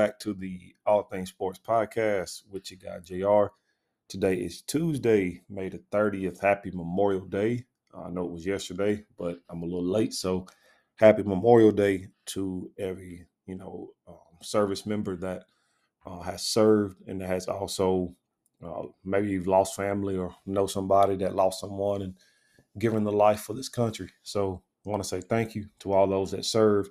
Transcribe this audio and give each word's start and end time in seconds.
back 0.00 0.18
to 0.18 0.32
the 0.32 0.74
All 0.86 1.02
Things 1.02 1.28
Sports 1.28 1.60
Podcast 1.62 2.44
with 2.50 2.70
your 2.70 2.78
guy 2.82 3.00
JR. 3.00 3.52
Today 4.08 4.36
is 4.36 4.62
Tuesday, 4.62 5.42
May 5.50 5.68
the 5.68 5.82
30th. 5.92 6.40
Happy 6.40 6.70
Memorial 6.70 7.26
Day. 7.26 7.66
I 7.94 8.08
know 8.08 8.24
it 8.24 8.32
was 8.32 8.46
yesterday, 8.46 9.04
but 9.18 9.40
I'm 9.50 9.62
a 9.62 9.66
little 9.66 9.84
late. 9.84 10.14
So 10.14 10.46
happy 10.96 11.22
Memorial 11.22 11.70
Day 11.70 12.08
to 12.28 12.70
every, 12.78 13.26
you 13.44 13.56
know, 13.56 13.90
um, 14.08 14.14
service 14.40 14.86
member 14.86 15.16
that 15.16 15.44
uh, 16.06 16.20
has 16.20 16.46
served 16.46 17.06
and 17.06 17.20
has 17.20 17.46
also 17.46 18.14
uh, 18.64 18.84
maybe 19.04 19.28
you've 19.28 19.46
lost 19.46 19.76
family 19.76 20.16
or 20.16 20.34
know 20.46 20.66
somebody 20.66 21.16
that 21.16 21.34
lost 21.34 21.60
someone 21.60 22.00
and 22.00 22.14
given 22.78 23.04
the 23.04 23.12
life 23.12 23.40
for 23.40 23.52
this 23.52 23.68
country. 23.68 24.08
So 24.22 24.62
I 24.86 24.88
want 24.88 25.02
to 25.02 25.08
say 25.10 25.20
thank 25.20 25.54
you 25.54 25.66
to 25.80 25.92
all 25.92 26.06
those 26.06 26.30
that 26.30 26.46
serve 26.46 26.88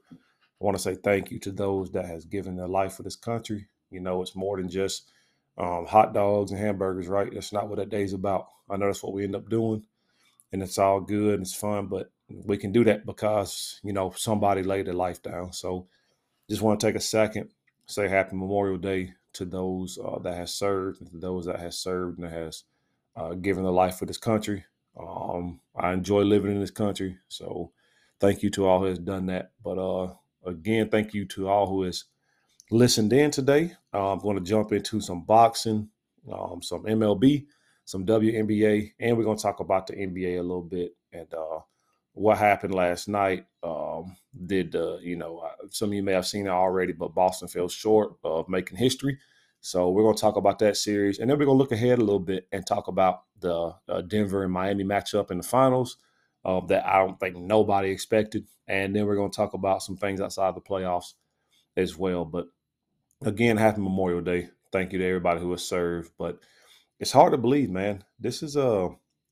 I 0.61 0.65
want 0.65 0.75
to 0.77 0.83
say 0.83 0.95
thank 0.95 1.31
you 1.31 1.39
to 1.39 1.51
those 1.51 1.91
that 1.91 2.05
has 2.05 2.25
given 2.25 2.55
their 2.55 2.67
life 2.67 2.93
for 2.93 3.03
this 3.03 3.15
country. 3.15 3.67
You 3.91 4.01
know, 4.01 4.21
it's 4.21 4.35
more 4.35 4.57
than 4.57 4.69
just 4.69 5.11
um, 5.57 5.85
hot 5.85 6.13
dogs 6.13 6.51
and 6.51 6.59
hamburgers, 6.59 7.07
right? 7.07 7.29
That's 7.33 7.53
not 7.53 7.69
what 7.69 7.77
that 7.77 7.89
day's 7.89 8.13
about. 8.13 8.47
I 8.69 8.77
know 8.77 8.87
that's 8.87 9.03
what 9.03 9.13
we 9.13 9.23
end 9.23 9.35
up 9.35 9.49
doing, 9.49 9.83
and 10.51 10.61
it's 10.61 10.77
all 10.77 10.99
good 11.01 11.35
and 11.35 11.43
it's 11.43 11.55
fun, 11.55 11.87
but 11.87 12.11
we 12.29 12.57
can 12.57 12.71
do 12.71 12.83
that 12.83 13.05
because 13.05 13.79
you 13.83 13.93
know 13.93 14.13
somebody 14.15 14.63
laid 14.63 14.87
their 14.87 14.93
life 14.93 15.21
down. 15.21 15.53
So, 15.53 15.87
just 16.49 16.61
want 16.61 16.79
to 16.79 16.87
take 16.87 16.95
a 16.95 17.01
second, 17.01 17.49
say 17.85 18.07
Happy 18.07 18.35
Memorial 18.35 18.77
Day 18.77 19.13
to 19.33 19.45
those 19.45 19.97
uh, 20.03 20.19
that 20.19 20.35
has 20.35 20.53
served, 20.53 21.01
those 21.19 21.45
that 21.45 21.59
has 21.59 21.77
served 21.77 22.19
and 22.19 22.31
has 22.31 22.63
uh, 23.15 23.33
given 23.33 23.63
their 23.63 23.73
life 23.73 23.97
for 23.97 24.05
this 24.05 24.17
country. 24.17 24.65
Um, 24.99 25.61
I 25.75 25.93
enjoy 25.93 26.21
living 26.21 26.51
in 26.51 26.59
this 26.59 26.71
country, 26.71 27.17
so 27.27 27.71
thank 28.19 28.43
you 28.43 28.49
to 28.51 28.67
all 28.67 28.79
who 28.79 28.85
has 28.85 28.99
done 28.99 29.27
that. 29.27 29.51
But 29.63 29.77
uh, 29.77 30.13
again, 30.45 30.89
thank 30.89 31.13
you 31.13 31.25
to 31.25 31.47
all 31.47 31.67
who 31.67 31.83
has 31.83 32.05
listened 32.71 33.13
in 33.13 33.31
today. 33.31 33.73
Uh, 33.93 34.13
I'm 34.13 34.19
going 34.19 34.37
to 34.37 34.43
jump 34.43 34.71
into 34.71 35.01
some 35.01 35.23
boxing, 35.23 35.89
um, 36.31 36.61
some 36.61 36.83
MLB, 36.83 37.45
some 37.85 38.05
WNBA, 38.05 38.91
and 38.99 39.17
we're 39.17 39.23
going 39.23 39.37
to 39.37 39.43
talk 39.43 39.59
about 39.59 39.87
the 39.87 39.93
NBA 39.93 40.39
a 40.39 40.41
little 40.41 40.61
bit 40.61 40.95
and 41.11 41.33
uh, 41.33 41.59
what 42.13 42.37
happened 42.37 42.73
last 42.73 43.07
night. 43.07 43.45
Um, 43.63 44.15
did 44.45 44.75
uh, 44.75 44.97
you 45.01 45.15
know 45.15 45.49
some 45.69 45.89
of 45.89 45.95
you 45.95 46.03
may 46.03 46.13
have 46.13 46.27
seen 46.27 46.45
it 46.45 46.51
already, 46.51 46.93
but 46.93 47.15
Boston 47.15 47.47
fell 47.47 47.67
short 47.67 48.13
of 48.23 48.47
making 48.47 48.77
history. 48.77 49.17
So 49.61 49.89
we're 49.89 50.03
going 50.03 50.15
to 50.15 50.21
talk 50.21 50.37
about 50.37 50.59
that 50.59 50.77
series, 50.77 51.19
and 51.19 51.29
then 51.29 51.37
we're 51.37 51.45
going 51.45 51.57
to 51.57 51.61
look 51.61 51.71
ahead 51.73 51.97
a 51.97 52.03
little 52.03 52.19
bit 52.19 52.47
and 52.51 52.65
talk 52.65 52.87
about 52.87 53.23
the 53.41 53.73
uh, 53.89 54.01
Denver 54.01 54.43
and 54.43 54.53
Miami 54.53 54.83
matchup 54.83 55.31
in 55.31 55.37
the 55.37 55.43
finals 55.43 55.97
uh, 56.45 56.61
that 56.67 56.85
I 56.85 56.99
don't 56.99 57.19
think 57.19 57.35
nobody 57.35 57.89
expected. 57.89 58.45
And 58.67 58.95
then 58.95 59.05
we're 59.05 59.15
going 59.15 59.31
to 59.31 59.35
talk 59.35 59.53
about 59.53 59.83
some 59.83 59.97
things 59.97 60.21
outside 60.21 60.55
the 60.55 60.61
playoffs 60.61 61.13
as 61.75 61.97
well. 61.97 62.25
But 62.25 62.47
again, 63.23 63.57
happy 63.57 63.81
Memorial 63.81 64.21
Day. 64.21 64.49
Thank 64.71 64.93
you 64.93 64.99
to 64.99 65.07
everybody 65.07 65.39
who 65.39 65.51
has 65.51 65.63
served. 65.63 66.11
But 66.17 66.39
it's 66.99 67.11
hard 67.11 67.31
to 67.31 67.37
believe, 67.37 67.69
man. 67.69 68.03
This 68.19 68.43
is 68.43 68.55
a 68.55 68.69
uh, 68.69 68.89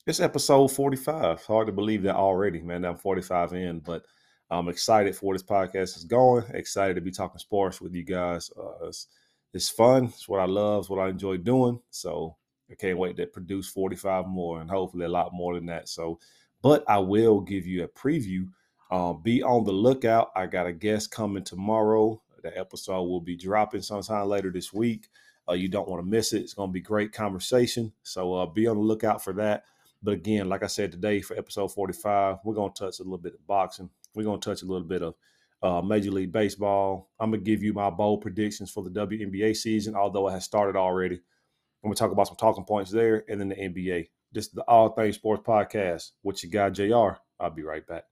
it's 0.08 0.22
episode 0.22 0.70
45. 0.70 1.44
hard 1.44 1.68
to 1.68 1.74
believe 1.74 2.04
that 2.04 2.16
already, 2.16 2.62
man. 2.62 2.86
I'm 2.86 2.96
45 2.96 3.52
in, 3.54 3.80
but 3.80 4.04
I'm 4.50 4.70
excited 4.70 5.18
for 5.18 5.34
this 5.34 5.44
podcast 5.44 5.98
is 5.98 6.06
going. 6.06 6.46
Excited 6.54 6.94
to 6.94 7.02
be 7.02 7.12
talking 7.12 7.40
sports 7.40 7.82
with 7.82 7.94
you 7.94 8.04
guys. 8.04 8.50
Uh, 8.58 8.88
it's, 8.88 9.08
it's 9.54 9.70
fun. 9.70 10.06
It's 10.06 10.30
what 10.30 10.40
I 10.40 10.46
love. 10.46 10.84
It's 10.84 10.90
what 10.90 11.02
I 11.02 11.10
enjoy 11.10 11.36
doing. 11.38 11.82
So 11.90 12.38
I 12.72 12.76
can't 12.76 12.98
wait 12.98 13.18
to 13.18 13.28
produce 13.28 13.68
45 13.68 14.28
more 14.28 14.62
and 14.62 14.70
hopefully 14.70 15.04
a 15.04 15.10
lot 15.10 15.34
more 15.34 15.56
than 15.56 15.66
that. 15.66 15.90
So 15.90 16.20
but 16.62 16.84
I 16.88 17.00
will 17.00 17.42
give 17.42 17.66
you 17.66 17.84
a 17.84 17.88
preview. 17.88 18.50
Uh, 18.90 19.14
be 19.14 19.44
on 19.44 19.66
the 19.66 19.72
lookout. 19.72 20.32
I 20.36 20.46
got 20.46 20.68
a 20.68 20.74
guest 20.74 21.12
coming 21.12 21.44
tomorrow. 21.44 22.22
The 22.44 22.58
episode 22.58 23.04
will 23.04 23.22
be 23.22 23.36
dropping 23.36 23.82
sometime 23.82 24.28
later 24.28 24.52
this 24.52 24.72
week. 24.72 25.08
Uh, 25.50 25.54
you 25.54 25.68
don't 25.68 25.88
want 25.88 26.04
to 26.04 26.10
miss 26.10 26.34
it. 26.34 26.42
It's 26.42 26.54
going 26.54 26.70
to 26.70 26.74
be 26.74 26.82
great 26.82 27.12
conversation. 27.12 27.94
So 28.04 28.34
uh, 28.34 28.46
be 28.46 28.68
on 28.68 28.78
the 28.78 28.84
lookout 28.84 29.24
for 29.24 29.34
that. 29.34 29.64
But 30.04 30.14
again, 30.14 30.48
like 30.48 30.64
I 30.64 30.68
said 30.68 30.92
today 30.92 31.22
for 31.22 31.38
episode 31.38 31.70
45, 31.70 32.38
we're 32.44 32.54
going 32.54 32.72
to 32.72 32.86
touch 32.86 33.00
a 33.00 33.04
little 33.04 33.18
bit 33.18 33.34
of 33.34 33.46
boxing. 33.48 33.90
We're 34.14 34.24
going 34.24 34.40
to 34.40 34.50
touch 34.50 34.62
a 34.62 34.66
little 34.66 34.88
bit 34.88 35.02
of 35.02 35.16
uh, 35.62 35.82
Major 35.82 36.12
League 36.12 36.32
Baseball. 36.32 37.10
I'm 37.20 37.32
going 37.32 37.44
to 37.44 37.50
give 37.50 37.64
you 37.64 37.74
my 37.74 37.90
bold 37.90 38.22
predictions 38.22 38.72
for 38.72 38.84
the 38.84 38.90
WNBA 38.90 39.56
season, 39.56 39.96
although 39.96 40.28
it 40.28 40.32
has 40.32 40.44
started 40.44 40.78
already. 40.78 41.16
I'm 41.16 41.90
going 41.90 41.96
to 41.96 42.00
talk 42.00 42.12
about 42.12 42.28
some 42.28 42.38
talking 42.38 42.66
points 42.66 42.92
there 42.92 43.24
and 43.30 43.40
then 43.40 43.50
the 43.50 43.56
NBA. 43.56 44.10
This 44.34 44.48
is 44.48 44.52
the 44.52 44.64
All 44.64 44.90
Things 44.90 45.16
Sports 45.16 45.44
Podcast 45.48 46.12
with 46.22 46.44
your 46.44 46.52
guy, 46.52 46.70
JR. 46.70 47.18
I'll 47.40 47.50
be 47.50 47.64
right 47.64 47.86
back. 47.88 48.04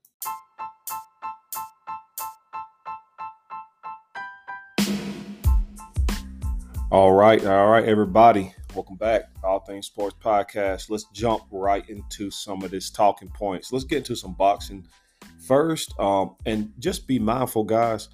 All 6.90 7.12
right, 7.12 7.44
all 7.44 7.68
right, 7.68 7.84
everybody. 7.84 8.54
Welcome 8.74 8.96
back. 8.96 9.24
All 9.44 9.60
Things 9.60 9.86
Sports 9.86 10.16
Podcast. 10.22 10.88
Let's 10.88 11.04
jump 11.12 11.42
right 11.50 11.86
into 11.90 12.30
some 12.30 12.62
of 12.62 12.70
this 12.70 12.90
talking 12.90 13.28
points. 13.28 13.70
Let's 13.70 13.84
get 13.84 13.98
into 13.98 14.16
some 14.16 14.32
boxing 14.32 14.86
first. 15.46 15.92
Um, 15.98 16.36
and 16.46 16.72
just 16.78 17.06
be 17.06 17.18
mindful, 17.18 17.64
guys. 17.64 18.08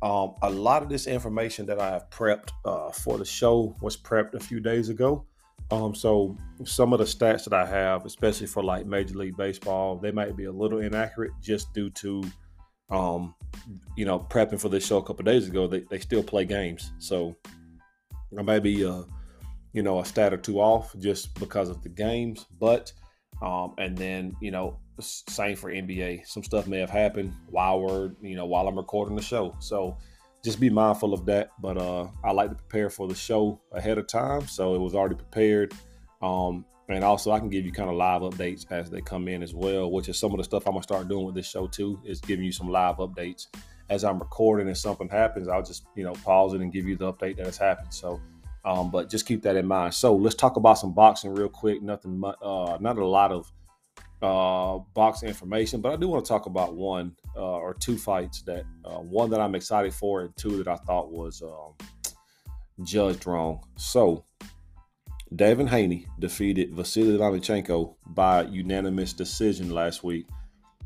Um, 0.00 0.34
a 0.40 0.48
lot 0.48 0.82
of 0.82 0.88
this 0.88 1.06
information 1.06 1.66
that 1.66 1.78
I 1.78 1.90
have 1.90 2.08
prepped 2.08 2.48
uh, 2.64 2.90
for 2.92 3.18
the 3.18 3.26
show 3.26 3.76
was 3.82 3.94
prepped 3.94 4.32
a 4.32 4.40
few 4.40 4.58
days 4.58 4.88
ago. 4.88 5.26
Um, 5.70 5.94
so 5.94 6.36
some 6.64 6.92
of 6.92 6.98
the 6.98 7.06
stats 7.06 7.44
that 7.44 7.54
I 7.54 7.64
have, 7.64 8.04
especially 8.04 8.46
for 8.46 8.62
like 8.62 8.84
Major 8.84 9.16
League 9.16 9.36
Baseball, 9.36 9.96
they 9.96 10.10
might 10.10 10.36
be 10.36 10.44
a 10.44 10.52
little 10.52 10.80
inaccurate 10.80 11.32
just 11.40 11.72
due 11.72 11.88
to, 11.90 12.22
um, 12.90 13.34
you 13.96 14.04
know, 14.04 14.18
prepping 14.18 14.60
for 14.60 14.68
this 14.68 14.86
show 14.86 14.98
a 14.98 15.02
couple 15.02 15.24
days 15.24 15.48
ago. 15.48 15.66
They, 15.66 15.80
they 15.88 15.98
still 15.98 16.22
play 16.22 16.44
games, 16.44 16.92
so 16.98 17.34
I 18.38 18.42
may 18.42 18.58
be, 18.58 18.84
uh, 18.84 19.04
you 19.72 19.82
know, 19.82 20.00
a 20.00 20.04
stat 20.04 20.34
or 20.34 20.36
two 20.36 20.60
off 20.60 20.94
just 20.98 21.34
because 21.40 21.70
of 21.70 21.82
the 21.82 21.88
games. 21.88 22.44
But 22.60 22.92
um, 23.40 23.74
and 23.78 23.96
then 23.96 24.36
you 24.42 24.50
know, 24.50 24.78
same 25.00 25.56
for 25.56 25.70
NBA. 25.72 26.26
Some 26.26 26.44
stuff 26.44 26.66
may 26.66 26.78
have 26.78 26.90
happened 26.90 27.32
while 27.48 27.80
we're, 27.80 28.12
you 28.20 28.36
know, 28.36 28.46
while 28.46 28.68
I'm 28.68 28.76
recording 28.76 29.16
the 29.16 29.22
show. 29.22 29.56
So 29.58 29.96
just 30.42 30.60
be 30.60 30.70
mindful 30.70 31.14
of 31.14 31.24
that. 31.26 31.50
But 31.60 31.76
uh, 31.78 32.08
I 32.24 32.32
like 32.32 32.50
to 32.50 32.56
prepare 32.56 32.90
for 32.90 33.08
the 33.08 33.14
show 33.14 33.60
ahead 33.72 33.98
of 33.98 34.06
time, 34.06 34.46
so 34.46 34.74
it 34.74 34.78
was 34.78 34.94
already 34.94 35.14
prepared. 35.14 35.74
Um, 36.20 36.64
and 36.88 37.04
also, 37.04 37.30
I 37.30 37.38
can 37.38 37.48
give 37.48 37.64
you 37.64 37.72
kind 37.72 37.88
of 37.88 37.96
live 37.96 38.22
updates 38.22 38.66
as 38.70 38.90
they 38.90 39.00
come 39.00 39.28
in 39.28 39.42
as 39.42 39.54
well, 39.54 39.90
which 39.90 40.08
is 40.08 40.18
some 40.18 40.32
of 40.32 40.38
the 40.38 40.44
stuff 40.44 40.66
I'm 40.66 40.74
gonna 40.74 40.82
start 40.82 41.08
doing 41.08 41.24
with 41.24 41.34
this 41.34 41.48
show 41.48 41.66
too. 41.66 42.00
Is 42.04 42.20
giving 42.20 42.44
you 42.44 42.52
some 42.52 42.68
live 42.68 42.96
updates 42.96 43.46
as 43.88 44.04
I'm 44.04 44.18
recording. 44.18 44.68
and 44.68 44.76
something 44.76 45.08
happens, 45.08 45.48
I'll 45.48 45.62
just 45.62 45.84
you 45.94 46.04
know 46.04 46.12
pause 46.12 46.54
it 46.54 46.60
and 46.60 46.72
give 46.72 46.86
you 46.86 46.96
the 46.96 47.12
update 47.12 47.36
that 47.36 47.46
has 47.46 47.56
happened. 47.56 47.92
So, 47.94 48.20
um, 48.64 48.90
but 48.90 49.08
just 49.08 49.26
keep 49.26 49.42
that 49.42 49.56
in 49.56 49.66
mind. 49.66 49.94
So 49.94 50.14
let's 50.14 50.34
talk 50.34 50.56
about 50.56 50.78
some 50.78 50.92
boxing 50.92 51.34
real 51.34 51.48
quick. 51.48 51.82
Nothing, 51.82 52.22
uh, 52.24 52.78
not 52.80 52.98
a 52.98 53.06
lot 53.06 53.32
of 53.32 53.52
uh, 54.22 54.78
box 54.94 55.24
information, 55.24 55.80
but 55.80 55.92
I 55.92 55.96
do 55.96 56.08
want 56.08 56.24
to 56.24 56.28
talk 56.28 56.46
about 56.46 56.74
one 56.74 57.16
uh, 57.36 57.40
or 57.40 57.74
two 57.74 57.98
fights 57.98 58.42
that 58.42 58.64
uh, 58.84 58.98
one 58.98 59.30
that 59.30 59.40
I'm 59.40 59.54
excited 59.54 59.92
for, 59.92 60.22
and 60.22 60.36
two 60.36 60.58
that 60.58 60.68
I 60.68 60.76
thought 60.76 61.10
was 61.10 61.42
um, 61.42 61.74
judged 62.84 63.26
wrong. 63.26 63.66
So, 63.76 64.24
Devin 65.34 65.66
Haney 65.66 66.06
defeated 66.20 66.72
Vasily 66.72 67.18
Lomachenko 67.18 67.96
by 68.06 68.42
unanimous 68.42 69.12
decision 69.12 69.70
last 69.70 70.04
week. 70.04 70.26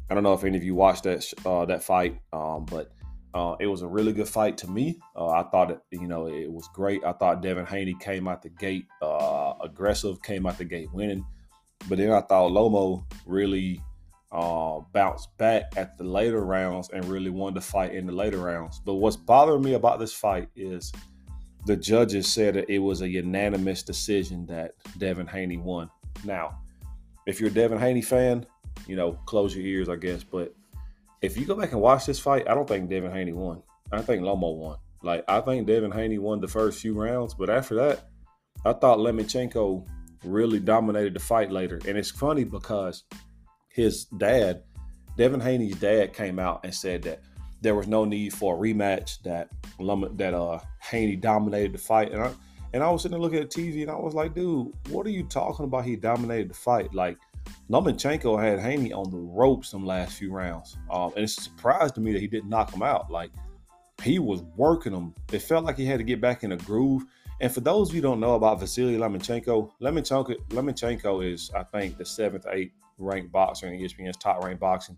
I 0.09 0.15
don't 0.15 0.23
know 0.23 0.33
if 0.33 0.45
any 0.45 0.57
of 0.57 0.65
you 0.65 0.75
watched 0.75 1.03
that 1.03 1.31
uh, 1.45 1.67
that 1.67 1.83
fight, 1.83 2.19
um, 2.33 2.65
but 2.65 2.93
uh, 3.35 3.57
it 3.61 3.67
was 3.67 3.83
a 3.83 3.87
really 3.87 4.15
good 4.15 4.29
fight 4.29 4.57
to 4.59 4.71
me. 4.71 4.99
I 5.15 5.43
thought 5.43 5.73
it, 5.73 5.81
you 5.91 6.07
know, 6.07 6.27
it 6.27 6.51
was 6.51 6.71
great. 6.73 7.05
I 7.05 7.13
thought 7.13 7.43
Devin 7.43 7.67
Haney 7.67 7.97
came 8.01 8.29
out 8.29 8.41
the 8.41 8.49
gate 8.49 8.87
aggressive, 9.63 10.23
came 10.23 10.47
out 10.47 10.57
the 10.57 10.65
gate 10.65 10.89
winning. 10.95 11.27
But 11.89 11.99
then 11.99 12.11
I 12.11 12.21
thought 12.21 12.51
Lomo 12.51 13.05
really 13.27 13.83
uh, 14.33 14.81
bounced 14.93 15.37
back 15.39 15.65
at 15.77 15.97
the 15.97 16.05
later 16.05 16.45
rounds 16.45 16.91
and 16.93 17.05
really 17.05 17.31
wanted 17.31 17.57
to 17.57 17.61
fight 17.61 17.95
in 17.95 18.07
the 18.07 18.13
later 18.13 18.39
rounds. 18.39 18.81
But 18.85 18.95
what's 18.95 19.17
bothering 19.17 19.63
me 19.63 19.75
about 19.75 19.99
this 19.99 20.13
fight 20.13 20.49
is 20.57 20.93
the 21.65 21.77
judges 21.77 22.33
said 22.33 22.55
that 22.55 22.71
it 22.71 22.79
was 22.79 23.03
a 23.03 23.09
unanimous 23.09 23.83
decision 23.83 24.47
that 24.47 24.73
Devin 24.99 25.27
Haney 25.27 25.59
won. 25.59 25.91
Now, 26.25 26.59
if 27.27 27.41
you're 27.41 27.51
a 27.51 27.53
Devin 27.53 27.79
Haney 27.79 28.03
fan, 28.03 28.47
you 28.87 28.97
know, 28.97 29.13
close 29.27 29.55
your 29.55 29.65
ears, 29.65 29.89
I 29.89 29.97
guess. 29.97 30.23
But 30.23 30.55
if 31.23 31.37
you 31.37 31.45
go 31.45 31.55
back 31.55 31.73
and 31.73 31.81
watch 31.81 32.07
this 32.07 32.21
fight, 32.21 32.49
I 32.49 32.55
don't 32.55 32.69
think 32.69 32.89
Devin 32.91 33.13
Haney 33.13 33.33
won. 33.33 33.63
I 33.91 34.03
think 34.03 34.23
Lomo 34.23 34.57
won. 34.57 34.77
Like, 35.03 35.25
I 35.29 35.41
think 35.41 35.67
Devin 35.67 35.93
Haney 35.93 36.19
won 36.19 36.41
the 36.41 36.49
first 36.49 36.81
few 36.81 36.95
rounds, 36.95 37.35
but 37.35 37.51
after 37.51 37.75
that, 37.77 38.09
I 38.65 38.73
thought 38.73 38.99
Lomachenko 38.99 39.87
really 40.25 40.61
dominated 40.61 41.15
the 41.15 41.21
fight 41.21 41.51
later. 41.51 41.81
And 41.87 41.97
it's 41.97 42.11
funny 42.11 42.45
because 42.45 43.05
his 43.69 44.05
dad, 44.05 44.63
Devin 45.17 45.41
Haney's 45.41 45.77
dad, 45.77 46.13
came 46.13 46.39
out 46.39 46.61
and 46.65 46.75
said 46.75 47.03
that 47.03 47.21
there 47.61 47.75
was 47.75 47.89
no 47.89 48.05
need 48.05 48.33
for 48.33 48.55
a 48.55 48.59
rematch. 48.59 49.23
That 49.23 49.49
that 50.19 50.35
uh 50.35 50.59
Haney 50.81 51.17
dominated 51.17 51.73
the 51.73 51.79
fight, 51.79 52.13
and 52.13 52.23
I 52.23 52.33
and 52.73 52.83
I 52.83 52.91
was 52.91 53.03
sitting 53.03 53.13
there 53.13 53.21
looking 53.21 53.41
at 53.41 53.51
TV, 53.51 53.83
and 53.83 53.91
I 53.91 53.97
was 53.97 54.15
like, 54.15 54.35
dude, 54.35 54.73
what 54.89 55.07
are 55.07 55.11
you 55.11 55.25
talking 55.25 55.65
about? 55.65 55.85
He 55.85 55.97
dominated 55.97 56.51
the 56.51 56.55
fight, 56.55 56.95
like. 56.95 57.19
Lomachenko 57.71 58.43
had 58.43 58.59
Haney 58.59 58.93
on 58.93 59.09
the 59.09 59.19
ropes 59.19 59.69
some 59.69 59.87
last 59.87 60.19
few 60.19 60.33
rounds, 60.33 60.77
um, 60.91 61.13
and 61.15 61.23
it's 61.23 61.39
a 61.39 61.43
surprise 61.43 61.93
to 61.93 62.01
me 62.01 62.13
that 62.13 62.21
he 62.21 62.27
didn't 62.27 62.49
knock 62.49 62.73
him 62.73 62.83
out. 62.83 63.09
Like 63.09 63.31
he 64.03 64.19
was 64.19 64.43
working 64.57 64.93
him. 64.93 65.15
It 65.33 65.41
felt 65.41 65.65
like 65.65 65.77
he 65.77 65.87
had 65.87 65.99
to 65.99 66.05
get 66.05 66.21
back 66.21 66.45
in 66.45 66.53
a 66.53 66.57
groove. 66.57 67.05
And 67.41 67.53
for 67.53 67.61
those 67.61 67.91
of 67.91 67.95
you 67.95 68.01
don't 68.01 68.21
know 68.21 68.35
about 68.35 68.61
Vasily 68.61 68.97
Lomachenko, 68.97 69.71
Lomachenko 69.81 71.33
is, 71.33 71.51
I 71.55 71.63
think, 71.65 71.99
the 71.99 72.05
seventh, 72.05 72.47
eighth 72.51 72.73
ranked 72.99 73.31
boxer 73.31 73.67
in 73.67 73.79
the 73.79 73.85
ESPN's 73.85 74.17
top 74.17 74.43
ranked 74.43 74.61
boxing. 74.61 74.97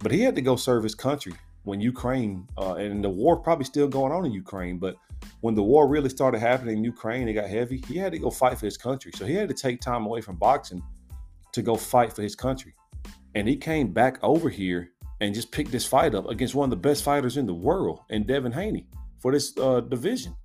But 0.00 0.12
he 0.12 0.20
had 0.20 0.34
to 0.34 0.42
go 0.42 0.56
serve 0.56 0.82
his 0.82 0.94
country 0.94 1.32
when 1.62 1.80
Ukraine, 1.80 2.46
uh, 2.58 2.74
and 2.74 3.02
the 3.02 3.08
war 3.08 3.36
probably 3.36 3.64
still 3.64 3.88
going 3.88 4.12
on 4.12 4.26
in 4.26 4.32
Ukraine, 4.32 4.78
but 4.78 4.96
when 5.40 5.54
the 5.54 5.62
war 5.62 5.88
really 5.88 6.10
started 6.10 6.38
happening 6.40 6.78
in 6.78 6.84
Ukraine, 6.84 7.28
it 7.28 7.32
got 7.32 7.48
heavy. 7.48 7.82
He 7.88 7.96
had 7.96 8.12
to 8.12 8.18
go 8.18 8.30
fight 8.30 8.58
for 8.58 8.66
his 8.66 8.76
country. 8.76 9.12
So 9.14 9.24
he 9.24 9.34
had 9.34 9.48
to 9.48 9.54
take 9.54 9.80
time 9.80 10.04
away 10.04 10.20
from 10.20 10.36
boxing 10.36 10.82
to 11.52 11.62
go 11.62 11.76
fight 11.76 12.12
for 12.12 12.20
his 12.20 12.36
country. 12.36 12.74
And 13.34 13.48
he 13.48 13.56
came 13.56 13.92
back 13.92 14.18
over 14.22 14.50
here 14.50 14.90
and 15.20 15.34
just 15.34 15.50
picked 15.50 15.72
this 15.72 15.86
fight 15.86 16.14
up 16.14 16.28
against 16.28 16.54
one 16.54 16.66
of 16.66 16.70
the 16.70 16.88
best 16.88 17.02
fighters 17.02 17.38
in 17.38 17.46
the 17.46 17.54
world, 17.54 18.00
and 18.10 18.26
Devin 18.26 18.52
Haney 18.52 18.86
for 19.20 19.32
this 19.32 19.56
uh, 19.56 19.80
division. 19.80 20.36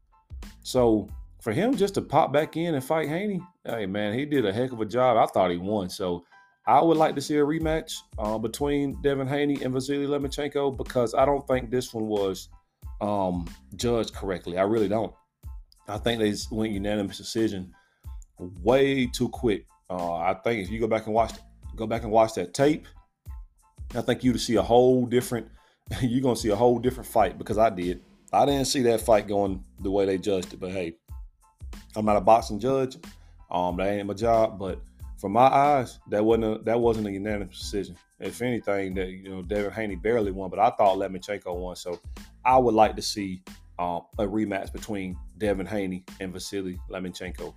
So 0.69 1.09
for 1.41 1.51
him 1.51 1.75
just 1.75 1.95
to 1.95 2.01
pop 2.01 2.31
back 2.31 2.55
in 2.55 2.75
and 2.75 2.83
fight 2.83 3.09
Haney, 3.09 3.41
hey 3.65 3.87
man, 3.87 4.13
he 4.13 4.23
did 4.23 4.45
a 4.45 4.53
heck 4.53 4.71
of 4.71 4.79
a 4.79 4.85
job. 4.85 5.17
I 5.17 5.25
thought 5.25 5.49
he 5.49 5.57
won. 5.57 5.89
So 5.89 6.23
I 6.67 6.79
would 6.79 6.95
like 6.95 7.15
to 7.15 7.21
see 7.21 7.37
a 7.37 7.43
rematch 7.43 7.95
uh, 8.19 8.37
between 8.37 9.01
Devin 9.01 9.25
Haney 9.25 9.63
and 9.63 9.73
Vasily 9.73 10.05
Lomachenko 10.05 10.77
because 10.77 11.15
I 11.15 11.25
don't 11.25 11.45
think 11.47 11.71
this 11.71 11.91
one 11.91 12.05
was 12.05 12.49
um, 13.01 13.47
judged 13.77 14.13
correctly. 14.13 14.59
I 14.59 14.61
really 14.61 14.87
don't. 14.87 15.11
I 15.87 15.97
think 15.97 16.19
they 16.19 16.35
went 16.55 16.71
unanimous 16.71 17.17
decision 17.17 17.73
way 18.61 19.07
too 19.07 19.29
quick. 19.29 19.65
Uh, 19.89 20.17
I 20.17 20.35
think 20.35 20.61
if 20.61 20.69
you 20.69 20.79
go 20.79 20.87
back 20.87 21.07
and 21.07 21.15
watch, 21.15 21.33
go 21.75 21.87
back 21.87 22.03
and 22.03 22.11
watch 22.11 22.35
that 22.35 22.53
tape, 22.53 22.87
I 23.95 24.01
think 24.01 24.23
you'd 24.23 24.39
see 24.39 24.57
a 24.57 24.61
whole 24.61 25.07
different. 25.07 25.47
You're 26.01 26.21
gonna 26.21 26.35
see 26.35 26.49
a 26.49 26.55
whole 26.55 26.77
different 26.77 27.09
fight 27.09 27.39
because 27.39 27.57
I 27.57 27.71
did. 27.71 28.03
I 28.31 28.45
didn't 28.45 28.65
see 28.65 28.81
that 28.83 29.01
fight 29.01 29.27
going 29.27 29.63
the 29.79 29.91
way 29.91 30.05
they 30.05 30.17
judged 30.17 30.53
it, 30.53 30.59
but 30.59 30.71
hey, 30.71 30.95
I'm 31.95 32.05
not 32.05 32.17
a 32.17 32.21
boxing 32.21 32.59
judge. 32.59 32.97
Um, 33.49 33.77
that 33.77 33.89
ain't 33.89 34.07
my 34.07 34.13
job. 34.13 34.59
But 34.59 34.81
from 35.17 35.33
my 35.33 35.47
eyes, 35.47 35.99
that 36.09 36.23
wasn't 36.23 36.45
a, 36.45 36.63
that 36.63 36.79
wasn't 36.79 37.07
a 37.07 37.11
unanimous 37.11 37.59
decision. 37.59 37.97
If 38.19 38.41
anything, 38.41 38.93
that 38.95 39.09
you 39.09 39.29
know, 39.29 39.41
Devin 39.41 39.71
Haney 39.71 39.95
barely 39.95 40.31
won, 40.31 40.49
but 40.49 40.59
I 40.59 40.69
thought 40.71 40.97
Lomachenko 40.97 41.55
won. 41.55 41.75
So 41.75 41.99
I 42.45 42.57
would 42.57 42.75
like 42.75 42.95
to 42.95 43.01
see 43.01 43.41
um, 43.79 44.01
a 44.17 44.23
rematch 44.23 44.71
between 44.73 45.17
Devin 45.37 45.65
Haney 45.65 46.03
and 46.19 46.33
Vasily 46.33 46.79
Lomachenko. 46.89 47.53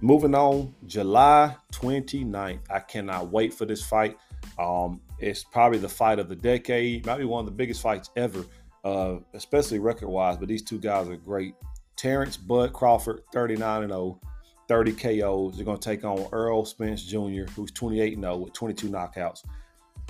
Moving 0.00 0.34
on, 0.34 0.74
July 0.86 1.54
29th. 1.72 2.58
I 2.68 2.80
cannot 2.80 3.30
wait 3.30 3.54
for 3.54 3.64
this 3.64 3.84
fight. 3.84 4.18
Um, 4.58 5.00
it's 5.20 5.44
probably 5.44 5.78
the 5.78 5.88
fight 5.88 6.18
of 6.18 6.28
the 6.28 6.34
decade, 6.34 7.06
might 7.06 7.18
be 7.18 7.24
one 7.24 7.40
of 7.40 7.46
the 7.46 7.52
biggest 7.52 7.80
fights 7.80 8.10
ever, 8.16 8.44
uh, 8.84 9.16
especially 9.34 9.78
record 9.78 10.08
wise. 10.08 10.36
But 10.36 10.48
these 10.48 10.62
two 10.62 10.78
guys 10.78 11.08
are 11.08 11.16
great. 11.16 11.54
Terrence 11.96 12.36
Bud 12.36 12.72
Crawford, 12.72 13.22
39 13.32 13.84
and 13.84 13.92
0, 13.92 14.20
30 14.68 14.92
KOs. 14.92 15.56
They're 15.56 15.64
going 15.64 15.78
to 15.78 15.88
take 15.88 16.04
on 16.04 16.26
Errol 16.32 16.64
Spence 16.64 17.04
Jr., 17.04 17.44
who's 17.54 17.70
28 17.72 18.18
0 18.18 18.36
with 18.36 18.52
22 18.52 18.88
knockouts. 18.88 19.44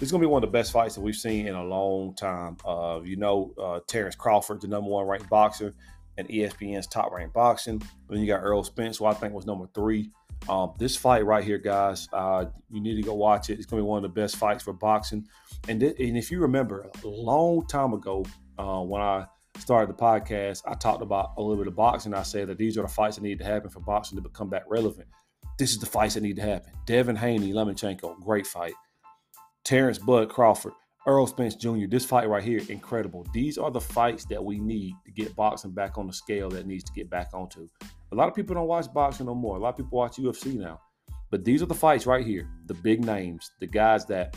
Is 0.01 0.11
going 0.11 0.21
to 0.21 0.27
be 0.27 0.31
one 0.31 0.43
of 0.43 0.49
the 0.51 0.53
best 0.53 0.73
fights 0.73 0.97
that 0.97 1.01
we've 1.01 1.15
seen 1.15 1.47
in 1.47 1.55
a 1.55 1.63
long 1.63 2.15
time. 2.15 2.57
Uh, 2.67 3.01
you 3.05 3.17
know, 3.17 3.53
uh, 3.61 3.81
Terrence 3.87 4.17
Crawford, 4.17 4.61
the 4.61 4.67
number 4.67 4.91
one 4.91 5.07
ranked 5.07 5.29
boxer, 5.29 5.75
and 6.19 6.29
ESPN's 6.29 6.87
top 6.87 7.13
ranked 7.13 7.35
boxing. 7.35 7.81
Then 8.09 8.21
you 8.21 8.27
got 8.27 8.43
Errol 8.43 8.65
Spence, 8.65 8.99
who 8.99 9.05
I 9.05 9.15
think 9.15 9.33
was 9.33 9.47
number 9.47 9.69
three. 9.75 10.11
Um, 10.49 10.73
this 10.79 10.97
fight 10.97 11.25
right 11.25 11.45
here, 11.45 11.59
guys, 11.59 12.09
uh, 12.13 12.47
you 12.71 12.81
need 12.81 12.97
to 12.97 13.03
go 13.03 13.15
watch 13.15 13.49
it. 13.51 13.59
It's 13.59 13.67
going 13.67 13.81
to 13.81 13.85
be 13.85 13.89
one 13.89 14.05
of 14.05 14.15
the 14.15 14.21
best 14.21 14.37
fights 14.37 14.65
for 14.65 14.73
boxing. 14.73 15.27
And, 15.69 15.79
th- 15.81 15.95
and 15.99 16.17
if 16.17 16.31
you 16.31 16.41
remember, 16.41 16.91
a 17.05 17.07
long 17.07 17.67
time 17.67 17.93
ago, 17.93 18.25
uh, 18.59 18.81
when 18.81 19.01
I 19.01 19.27
started 19.59 19.89
the 19.89 20.01
podcast, 20.01 20.63
I 20.67 20.75
talked 20.75 21.03
about 21.03 21.33
a 21.37 21.43
little 21.43 21.63
bit 21.63 21.69
of 21.69 21.77
boxing. 21.77 22.15
I 22.15 22.23
said 22.23 22.49
that 22.49 22.59
these 22.59 22.79
are 22.79 22.83
the 22.83 22.89
fights 22.89 23.17
that 23.17 23.23
need 23.23 23.39
to 23.39 23.45
happen 23.45 23.71
for 23.71 23.81
boxing 23.81 24.17
to 24.17 24.23
become 24.23 24.49
back 24.51 24.65
relevant. 24.69 25.09
This 25.59 25.73
is 25.73 25.79
the 25.79 25.87
fights 25.87 26.15
that 26.15 26.23
need 26.23 26.37
to 26.37 26.43
happen. 26.43 26.73
Devin 26.87 27.17
Haney, 27.17 27.53
Lomachenko, 27.53 28.21
great 28.21 28.47
fight. 28.47 28.73
Terrence 29.65 29.99
Bud 29.99 30.29
Crawford, 30.29 30.73
Errol 31.07 31.27
Spence 31.27 31.55
Jr., 31.55 31.87
this 31.89 32.05
fight 32.05 32.29
right 32.29 32.43
here, 32.43 32.61
incredible. 32.69 33.27
These 33.33 33.59
are 33.59 33.71
the 33.71 33.81
fights 33.81 34.25
that 34.27 34.43
we 34.43 34.59
need 34.59 34.95
to 35.05 35.13
get 35.13 35.37
boxing 35.37 35.73
back 35.73 35.99
on 35.99 36.07
the 36.07 36.13
scale 36.13 36.49
that 36.51 36.67
needs 36.67 36.85
to 36.85 36.93
get 36.93 37.11
back 37.11 37.31
onto. 37.33 37.69
A 38.11 38.15
lot 38.15 38.29
of 38.29 38.35
people 38.35 38.55
don't 38.55 38.67
watch 38.67 38.93
boxing 38.93 39.27
no 39.27 39.35
more. 39.35 39.57
A 39.57 39.59
lot 39.61 39.71
of 39.71 39.77
people 39.77 39.99
watch 39.99 40.17
UFC 40.17 40.55
now. 40.55 40.81
But 41.31 41.45
these 41.45 41.63
are 41.63 41.67
the 41.67 41.75
fights 41.75 42.07
right 42.07 42.27
here, 42.27 42.49
the 42.67 42.75
big 42.75 43.05
names, 43.05 43.51
the 43.59 43.67
guys 43.67 44.05
that 44.07 44.37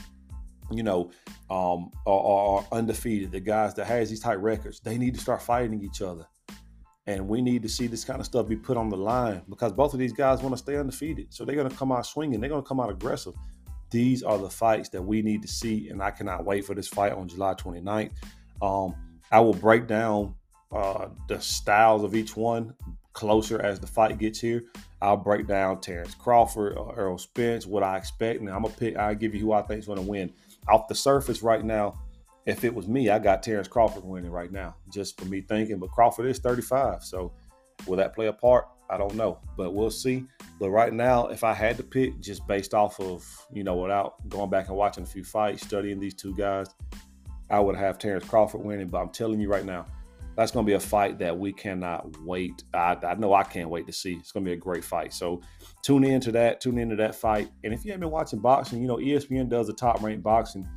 you 0.71 0.83
know, 0.83 1.11
um, 1.49 1.91
are, 2.05 2.19
are, 2.19 2.65
undefeated, 2.71 3.31
the 3.31 3.39
guys 3.39 3.73
that 3.75 3.85
has 3.85 4.09
these 4.09 4.19
type 4.19 4.39
records, 4.41 4.79
they 4.79 4.97
need 4.97 5.13
to 5.13 5.19
start 5.19 5.41
fighting 5.41 5.81
each 5.83 6.01
other. 6.01 6.25
And 7.07 7.27
we 7.27 7.41
need 7.41 7.61
to 7.61 7.69
see 7.69 7.85
this 7.85 8.03
kind 8.03 8.19
of 8.19 8.25
stuff 8.25 8.47
be 8.47 8.55
put 8.55 8.77
on 8.77 8.89
the 8.89 8.97
line 8.97 9.43
because 9.47 9.71
both 9.71 9.93
of 9.93 9.99
these 9.99 10.13
guys 10.13 10.41
want 10.41 10.53
to 10.53 10.57
stay 10.57 10.75
undefeated. 10.75 11.27
So 11.29 11.45
they're 11.45 11.55
going 11.55 11.69
to 11.69 11.75
come 11.75 11.91
out 11.91 12.05
swinging. 12.05 12.39
They're 12.39 12.49
going 12.49 12.63
to 12.63 12.67
come 12.67 12.79
out 12.79 12.89
aggressive. 12.89 13.33
These 13.91 14.23
are 14.23 14.39
the 14.39 14.49
fights 14.49 14.89
that 14.89 15.01
we 15.01 15.21
need 15.21 15.43
to 15.43 15.47
see. 15.47 15.89
And 15.89 16.01
I 16.01 16.09
cannot 16.09 16.45
wait 16.45 16.65
for 16.65 16.73
this 16.73 16.87
fight 16.87 17.11
on 17.11 17.27
July 17.27 17.53
29th. 17.53 18.11
Um, 18.59 18.95
I 19.31 19.39
will 19.39 19.53
break 19.53 19.87
down 19.87 20.33
uh, 20.71 21.09
the 21.27 21.39
styles 21.39 22.03
of 22.03 22.15
each 22.15 22.35
one 22.35 22.73
closer 23.13 23.61
as 23.61 23.79
the 23.79 23.87
fight 23.87 24.17
gets 24.17 24.39
here. 24.39 24.63
I'll 25.01 25.17
break 25.17 25.47
down 25.47 25.81
Terrence 25.81 26.15
Crawford 26.15 26.77
or 26.77 26.97
Errol 26.99 27.17
Spence, 27.17 27.65
what 27.65 27.83
I 27.83 27.97
expect. 27.97 28.41
And 28.41 28.49
I'm 28.49 28.63
to 28.63 28.69
pick, 28.69 28.97
I'll 28.97 29.15
give 29.15 29.33
you 29.33 29.41
who 29.41 29.53
I 29.53 29.61
think 29.61 29.79
is 29.79 29.85
going 29.85 29.99
to 29.99 30.09
win 30.09 30.33
off 30.69 30.87
the 30.87 30.95
surface 30.95 31.41
right 31.41 31.63
now, 31.63 31.99
if 32.45 32.63
it 32.63 32.73
was 32.73 32.87
me, 32.87 33.09
I 33.09 33.19
got 33.19 33.41
Terrence 33.41 33.67
Crawford 33.67 34.03
winning 34.03 34.31
right 34.31 34.51
now, 34.51 34.75
just 34.91 35.19
for 35.19 35.25
me 35.25 35.41
thinking. 35.41 35.79
But 35.79 35.91
Crawford 35.91 36.27
is 36.27 36.39
35. 36.39 37.03
So 37.03 37.31
will 37.87 37.97
that 37.97 38.13
play 38.13 38.27
a 38.27 38.33
part? 38.33 38.67
I 38.89 38.97
don't 38.97 39.15
know, 39.15 39.39
but 39.57 39.73
we'll 39.73 39.89
see. 39.89 40.25
But 40.59 40.69
right 40.69 40.93
now, 40.93 41.27
if 41.27 41.43
I 41.43 41.53
had 41.53 41.75
to 41.77 41.83
pick, 41.83 42.19
just 42.19 42.45
based 42.47 42.75
off 42.75 42.99
of, 42.99 43.25
you 43.51 43.63
know, 43.63 43.75
without 43.75 44.29
going 44.29 44.51
back 44.51 44.67
and 44.67 44.77
watching 44.77 45.03
a 45.03 45.07
few 45.07 45.23
fights, 45.23 45.65
studying 45.65 45.99
these 45.99 46.13
two 46.13 46.35
guys, 46.35 46.67
I 47.49 47.59
would 47.59 47.75
have 47.75 47.97
Terrence 47.97 48.25
Crawford 48.25 48.61
winning. 48.61 48.87
But 48.87 48.99
I'm 48.99 49.09
telling 49.09 49.39
you 49.39 49.49
right 49.49 49.65
now, 49.65 49.87
that's 50.35 50.51
going 50.51 50.65
to 50.65 50.69
be 50.69 50.75
a 50.75 50.79
fight 50.79 51.19
that 51.19 51.37
we 51.37 51.53
cannot 51.53 52.17
wait. 52.21 52.63
I, 52.73 52.97
I 53.03 53.15
know 53.15 53.33
I 53.33 53.43
can't 53.43 53.69
wait 53.69 53.87
to 53.87 53.93
see. 53.93 54.13
It's 54.13 54.31
going 54.31 54.43
to 54.43 54.49
be 54.49 54.53
a 54.53 54.59
great 54.59 54.83
fight. 54.83 55.13
So 55.13 55.41
tune 55.81 56.03
in 56.03 56.19
to 56.21 56.31
that. 56.33 56.59
Tune 56.59 56.77
into 56.77 56.95
that 56.97 57.15
fight. 57.15 57.49
And 57.63 57.73
if 57.73 57.85
you 57.85 57.91
haven't 57.91 58.01
been 58.01 58.11
watching 58.11 58.39
boxing, 58.39 58.81
you 58.81 58.87
know 58.87 58.97
ESPN 58.97 59.49
does 59.49 59.67
the 59.67 59.73
top 59.73 60.01
ranked 60.01 60.23
boxing 60.23 60.67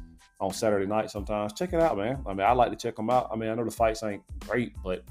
on 0.41 0.53
Saturday 0.53 0.87
night 0.87 1.11
sometimes. 1.11 1.53
Check 1.53 1.73
it 1.73 1.81
out, 1.81 1.97
man. 1.97 2.23
I 2.27 2.35
mean, 2.35 2.47
I 2.47 2.53
like 2.53 2.71
to 2.71 2.77
check 2.77 2.97
them 2.97 3.11
out. 3.11 3.29
I 3.33 3.37
mean, 3.37 3.51
I 3.51 3.55
know 3.55 3.65
the 3.65 3.71
fights 3.71 4.03
ain't 4.03 4.23
great, 4.41 4.73
but 4.85 5.05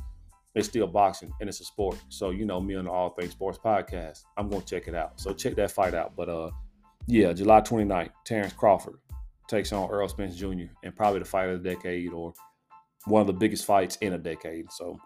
it's 0.55 0.67
still 0.67 0.87
boxing 0.87 1.31
and 1.39 1.49
it's 1.49 1.59
a 1.59 1.65
sport. 1.65 1.97
So 2.09 2.29
you 2.29 2.45
know 2.45 2.61
me 2.61 2.75
on 2.75 2.85
the 2.85 2.91
All 2.91 3.09
Things 3.09 3.31
Sports 3.31 3.59
podcast. 3.63 4.23
I'm 4.37 4.49
going 4.49 4.61
to 4.61 4.67
check 4.67 4.87
it 4.87 4.95
out. 4.95 5.19
So 5.19 5.33
check 5.33 5.55
that 5.55 5.71
fight 5.71 5.93
out. 5.93 6.15
But 6.15 6.29
uh, 6.29 6.51
yeah, 7.05 7.33
July 7.33 7.61
29th, 7.61 8.09
Terrence 8.25 8.53
Crawford 8.53 8.95
takes 9.47 9.71
on 9.71 9.89
Errol 9.89 10.09
Spence 10.09 10.35
Jr. 10.35 10.71
and 10.83 10.95
probably 10.95 11.19
the 11.19 11.25
fight 11.25 11.49
of 11.49 11.63
the 11.63 11.69
decade 11.69 12.11
or 12.11 12.33
one 13.07 13.21
of 13.21 13.27
the 13.27 13.33
biggest 13.33 13.65
fights 13.65 13.95
in 13.97 14.13
a 14.13 14.17
decade. 14.17 14.71
So 14.71 14.99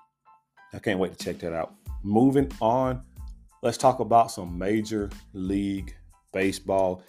I 0.73 0.79
can't 0.79 0.99
wait 0.99 1.17
to 1.17 1.23
check 1.23 1.39
that 1.39 1.53
out. 1.53 1.73
Moving 2.03 2.51
on, 2.59 3.03
let's 3.61 3.77
talk 3.77 3.99
about 3.99 4.31
some 4.31 4.57
major 4.57 5.09
league 5.33 5.95
baseball. 6.33 7.03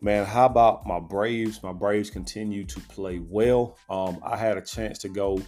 Man, 0.00 0.26
how 0.26 0.46
about 0.46 0.86
my 0.86 1.00
Braves? 1.00 1.62
My 1.62 1.72
Braves 1.72 2.10
continue 2.10 2.64
to 2.64 2.80
play 2.80 3.20
well. 3.20 3.78
Um, 3.88 4.20
I 4.22 4.36
had 4.36 4.58
a 4.58 4.60
chance 4.60 4.98
to 4.98 5.08
go 5.08 5.40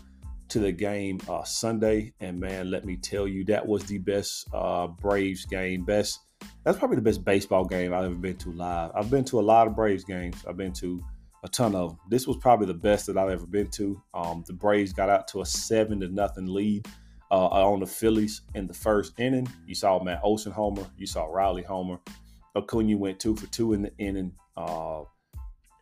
to 0.48 0.58
the 0.60 0.72
game 0.72 1.20
uh, 1.28 1.42
Sunday, 1.42 2.14
and 2.20 2.38
man, 2.38 2.70
let 2.70 2.84
me 2.84 2.96
tell 2.96 3.26
you, 3.26 3.44
that 3.46 3.66
was 3.66 3.84
the 3.84 3.98
best 3.98 4.48
uh, 4.54 4.86
Braves 4.86 5.44
game. 5.44 5.84
Best. 5.84 6.20
That's 6.64 6.78
probably 6.78 6.96
the 6.96 7.02
best 7.02 7.24
baseball 7.24 7.64
game 7.64 7.92
I've 7.92 8.04
ever 8.04 8.14
been 8.14 8.36
to 8.38 8.52
live. 8.52 8.92
I've 8.94 9.10
been 9.10 9.24
to 9.26 9.40
a 9.40 9.42
lot 9.42 9.66
of 9.66 9.74
Braves 9.74 10.04
games. 10.04 10.42
I've 10.48 10.56
been 10.56 10.72
to 10.74 11.02
a 11.46 11.48
ton 11.48 11.74
of 11.76 11.90
them. 11.90 11.98
This 12.08 12.26
was 12.26 12.36
probably 12.36 12.66
the 12.66 12.74
best 12.74 13.06
that 13.06 13.16
I've 13.16 13.30
ever 13.30 13.46
been 13.46 13.68
to. 13.68 14.02
Um, 14.12 14.44
the 14.46 14.52
Braves 14.52 14.92
got 14.92 15.08
out 15.08 15.28
to 15.28 15.42
a 15.42 15.46
seven 15.46 16.00
to 16.00 16.08
nothing 16.08 16.46
lead 16.46 16.86
uh, 17.30 17.46
on 17.46 17.80
the 17.80 17.86
Phillies 17.86 18.42
in 18.54 18.66
the 18.66 18.74
first 18.74 19.18
inning. 19.18 19.48
You 19.64 19.76
saw 19.76 20.02
Matt 20.02 20.20
Olson 20.24 20.52
homer. 20.52 20.84
You 20.98 21.06
saw 21.06 21.24
Riley 21.26 21.62
homer. 21.62 21.98
Acuna 22.56 22.96
went 22.96 23.20
two 23.20 23.36
for 23.36 23.46
two 23.46 23.74
in 23.74 23.82
the 23.82 23.92
inning. 23.98 24.32
Uh, 24.56 25.02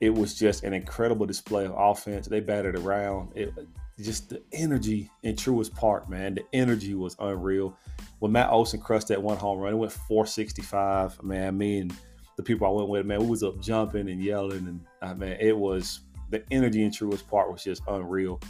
it 0.00 0.12
was 0.12 0.34
just 0.34 0.64
an 0.64 0.74
incredible 0.74 1.24
display 1.24 1.64
of 1.64 1.74
offense. 1.76 2.26
They 2.26 2.40
batted 2.40 2.76
around. 2.76 3.30
It 3.34 3.54
just 3.98 4.28
the 4.28 4.42
energy 4.52 5.10
in 5.22 5.34
Truist 5.34 5.74
Park, 5.74 6.10
man. 6.10 6.34
The 6.34 6.44
energy 6.52 6.94
was 6.94 7.16
unreal. 7.20 7.78
When 8.18 8.32
Matt 8.32 8.50
Olson 8.50 8.80
crushed 8.80 9.08
that 9.08 9.22
one 9.22 9.38
home 9.38 9.60
run, 9.60 9.72
it 9.72 9.76
went 9.76 9.92
465. 9.92 11.22
Man, 11.22 11.56
me 11.56 11.78
and 11.78 11.96
the 12.36 12.42
people 12.42 12.66
I 12.66 12.70
went 12.70 12.88
with, 12.88 13.06
man, 13.06 13.20
we 13.20 13.26
was 13.26 13.42
up 13.42 13.60
jumping 13.60 14.08
and 14.08 14.22
yelling, 14.22 14.66
and 14.66 14.80
I 15.02 15.14
mean, 15.14 15.36
it 15.40 15.56
was 15.56 16.00
the 16.30 16.42
energy 16.50 16.82
in 16.82 16.90
Truist 16.90 17.28
Park 17.28 17.50
was 17.50 17.62
just 17.62 17.82
unreal. 17.88 18.40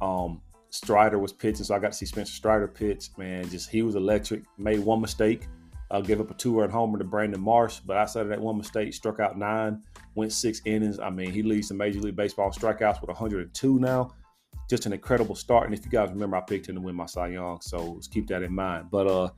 Um, 0.00 0.40
Strider 0.70 1.18
was 1.18 1.32
pitching, 1.32 1.64
so 1.64 1.74
I 1.74 1.78
got 1.78 1.92
to 1.92 1.98
see 1.98 2.06
Spencer 2.06 2.32
Strider 2.32 2.66
pitch. 2.66 3.10
Man, 3.16 3.48
just 3.48 3.70
he 3.70 3.82
was 3.82 3.94
electric. 3.94 4.42
Made 4.58 4.80
one 4.80 5.00
mistake, 5.00 5.46
uh, 5.90 6.00
gave 6.00 6.20
up 6.20 6.30
a 6.30 6.34
two-run 6.34 6.70
homer 6.70 6.98
to 6.98 7.04
Brandon 7.04 7.40
Marsh, 7.40 7.80
but 7.80 7.96
outside 7.96 8.22
of 8.22 8.28
that 8.28 8.40
one 8.40 8.56
mistake, 8.56 8.92
struck 8.92 9.20
out 9.20 9.38
nine, 9.38 9.82
went 10.14 10.32
six 10.32 10.60
innings. 10.64 10.98
I 10.98 11.10
mean, 11.10 11.30
he 11.30 11.42
leads 11.42 11.68
the 11.68 11.74
Major 11.74 12.00
League 12.00 12.16
Baseball 12.16 12.50
strikeouts 12.50 13.00
with 13.00 13.08
102 13.08 13.78
now. 13.78 14.14
just 14.68 14.86
an 14.86 14.92
incredible 14.92 15.34
start. 15.34 15.66
And 15.66 15.74
if 15.74 15.84
you 15.84 15.90
guys 15.90 16.10
remember, 16.10 16.36
I 16.36 16.40
picked 16.40 16.68
him 16.68 16.74
to 16.76 16.80
win 16.80 16.96
my 16.96 17.06
Cy 17.06 17.28
Young, 17.28 17.60
so 17.60 18.00
keep 18.10 18.26
that 18.28 18.42
in 18.42 18.52
mind. 18.52 18.86
But 18.90 19.06
uh, 19.06 19.30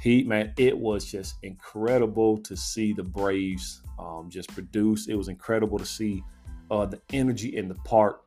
he 0.00 0.24
man, 0.24 0.52
it 0.56 0.76
was 0.76 1.10
just 1.10 1.36
incredible 1.42 2.38
to 2.38 2.56
see 2.56 2.92
the 2.92 3.04
Braves 3.04 3.82
um, 3.98 4.28
just 4.28 4.48
produce. 4.52 5.08
It 5.08 5.14
was 5.14 5.28
incredible 5.28 5.78
to 5.78 5.86
see 5.86 6.22
uh, 6.70 6.86
the 6.86 7.00
energy 7.12 7.56
in 7.56 7.68
the 7.68 7.74
park, 7.76 8.22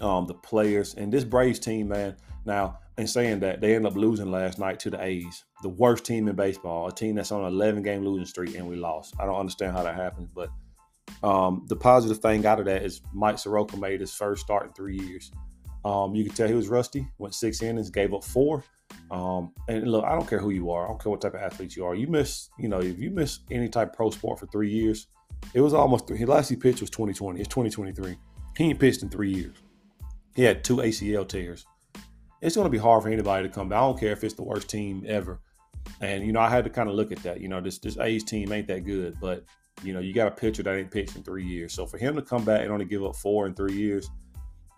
um, 0.00 0.26
the 0.26 0.34
players, 0.34 0.94
and 0.94 1.12
this 1.12 1.24
Braves 1.24 1.58
team, 1.58 1.88
man. 1.88 2.16
Now, 2.44 2.78
in 2.96 3.06
saying 3.06 3.40
that, 3.40 3.60
they 3.60 3.74
ended 3.74 3.90
up 3.90 3.98
losing 3.98 4.30
last 4.30 4.58
night 4.58 4.78
to 4.80 4.90
the 4.90 5.02
A's, 5.02 5.44
the 5.62 5.68
worst 5.68 6.04
team 6.04 6.28
in 6.28 6.36
baseball, 6.36 6.86
a 6.86 6.92
team 6.92 7.16
that's 7.16 7.32
on 7.32 7.42
an 7.42 7.48
11 7.48 7.82
game 7.82 8.04
losing 8.04 8.24
streak, 8.24 8.54
and 8.54 8.66
we 8.68 8.76
lost. 8.76 9.14
I 9.18 9.26
don't 9.26 9.38
understand 9.38 9.76
how 9.76 9.82
that 9.82 9.96
happens, 9.96 10.30
but 10.34 10.48
um, 11.22 11.64
the 11.68 11.76
positive 11.76 12.18
thing 12.18 12.46
out 12.46 12.60
of 12.60 12.66
that 12.66 12.82
is 12.82 13.00
Mike 13.12 13.38
Soroka 13.38 13.76
made 13.76 14.00
his 14.00 14.14
first 14.14 14.42
start 14.42 14.66
in 14.66 14.72
three 14.72 14.98
years. 14.98 15.32
Um, 15.84 16.14
you 16.14 16.24
can 16.24 16.34
tell 16.34 16.48
he 16.48 16.54
was 16.54 16.68
rusty, 16.68 17.06
went 17.18 17.34
six 17.34 17.62
innings, 17.62 17.90
gave 17.90 18.14
up 18.14 18.24
four. 18.24 18.64
Um, 19.10 19.52
and 19.68 19.90
look, 19.90 20.04
I 20.04 20.12
don't 20.12 20.28
care 20.28 20.38
who 20.38 20.50
you 20.50 20.70
are. 20.70 20.84
I 20.84 20.88
don't 20.88 21.00
care 21.00 21.10
what 21.10 21.20
type 21.20 21.34
of 21.34 21.40
athlete 21.40 21.76
you 21.76 21.84
are. 21.84 21.94
You 21.94 22.06
miss, 22.06 22.48
you 22.58 22.68
know, 22.68 22.80
if 22.80 22.98
you 22.98 23.10
miss 23.10 23.40
any 23.50 23.68
type 23.68 23.90
of 23.90 23.94
pro 23.94 24.10
sport 24.10 24.40
for 24.40 24.46
three 24.46 24.70
years, 24.70 25.06
it 25.54 25.60
was 25.60 25.74
almost 25.74 26.06
three. 26.06 26.18
His 26.18 26.28
last 26.28 26.48
he 26.48 26.56
pitched 26.56 26.80
was 26.80 26.90
2020. 26.90 27.40
It's 27.40 27.48
2023. 27.48 28.16
He 28.56 28.64
ain't 28.64 28.80
pitched 28.80 29.02
in 29.02 29.08
three 29.08 29.32
years. 29.32 29.54
He 30.34 30.42
had 30.42 30.64
two 30.64 30.76
ACL 30.76 31.26
tears. 31.28 31.66
It's 32.42 32.56
going 32.56 32.66
to 32.66 32.70
be 32.70 32.78
hard 32.78 33.02
for 33.02 33.08
anybody 33.08 33.48
to 33.48 33.54
come 33.54 33.68
back. 33.68 33.78
I 33.78 33.82
don't 33.82 33.98
care 33.98 34.12
if 34.12 34.22
it's 34.24 34.34
the 34.34 34.42
worst 34.42 34.68
team 34.68 35.04
ever. 35.06 35.40
And 36.00 36.26
you 36.26 36.32
know, 36.32 36.40
I 36.40 36.50
had 36.50 36.64
to 36.64 36.70
kind 36.70 36.88
of 36.88 36.94
look 36.94 37.12
at 37.12 37.22
that. 37.22 37.40
You 37.40 37.48
know, 37.48 37.60
this 37.60 37.78
this 37.78 37.98
A's 37.98 38.24
team 38.24 38.52
ain't 38.52 38.66
that 38.68 38.84
good, 38.84 39.18
but 39.20 39.44
you 39.82 39.92
know, 39.92 40.00
you 40.00 40.12
got 40.12 40.28
a 40.28 40.30
pitcher 40.30 40.62
that 40.62 40.76
ain't 40.76 40.90
pitched 40.90 41.16
in 41.16 41.22
three 41.22 41.44
years. 41.44 41.72
So 41.72 41.86
for 41.86 41.98
him 41.98 42.16
to 42.16 42.22
come 42.22 42.44
back 42.44 42.62
and 42.62 42.70
only 42.70 42.84
give 42.84 43.04
up 43.04 43.16
four 43.16 43.46
in 43.46 43.54
three 43.54 43.74
years, 43.74 44.10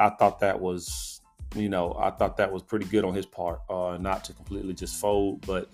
I 0.01 0.11
thought 0.11 0.41
that 0.41 0.59
was, 0.59 1.21
you 1.55 1.69
know, 1.69 1.97
I 1.99 2.11
thought 2.11 2.37
that 2.37 2.53
was 2.53 2.63
pretty 2.63 2.87
good 2.87 3.05
on 3.05 3.15
his 3.15 3.27
part. 3.27 3.61
Uh, 3.69 3.97
not 4.01 4.25
to 4.25 4.33
completely 4.33 4.75
just 4.75 5.01
fold, 5.01 5.47
but 5.47 5.71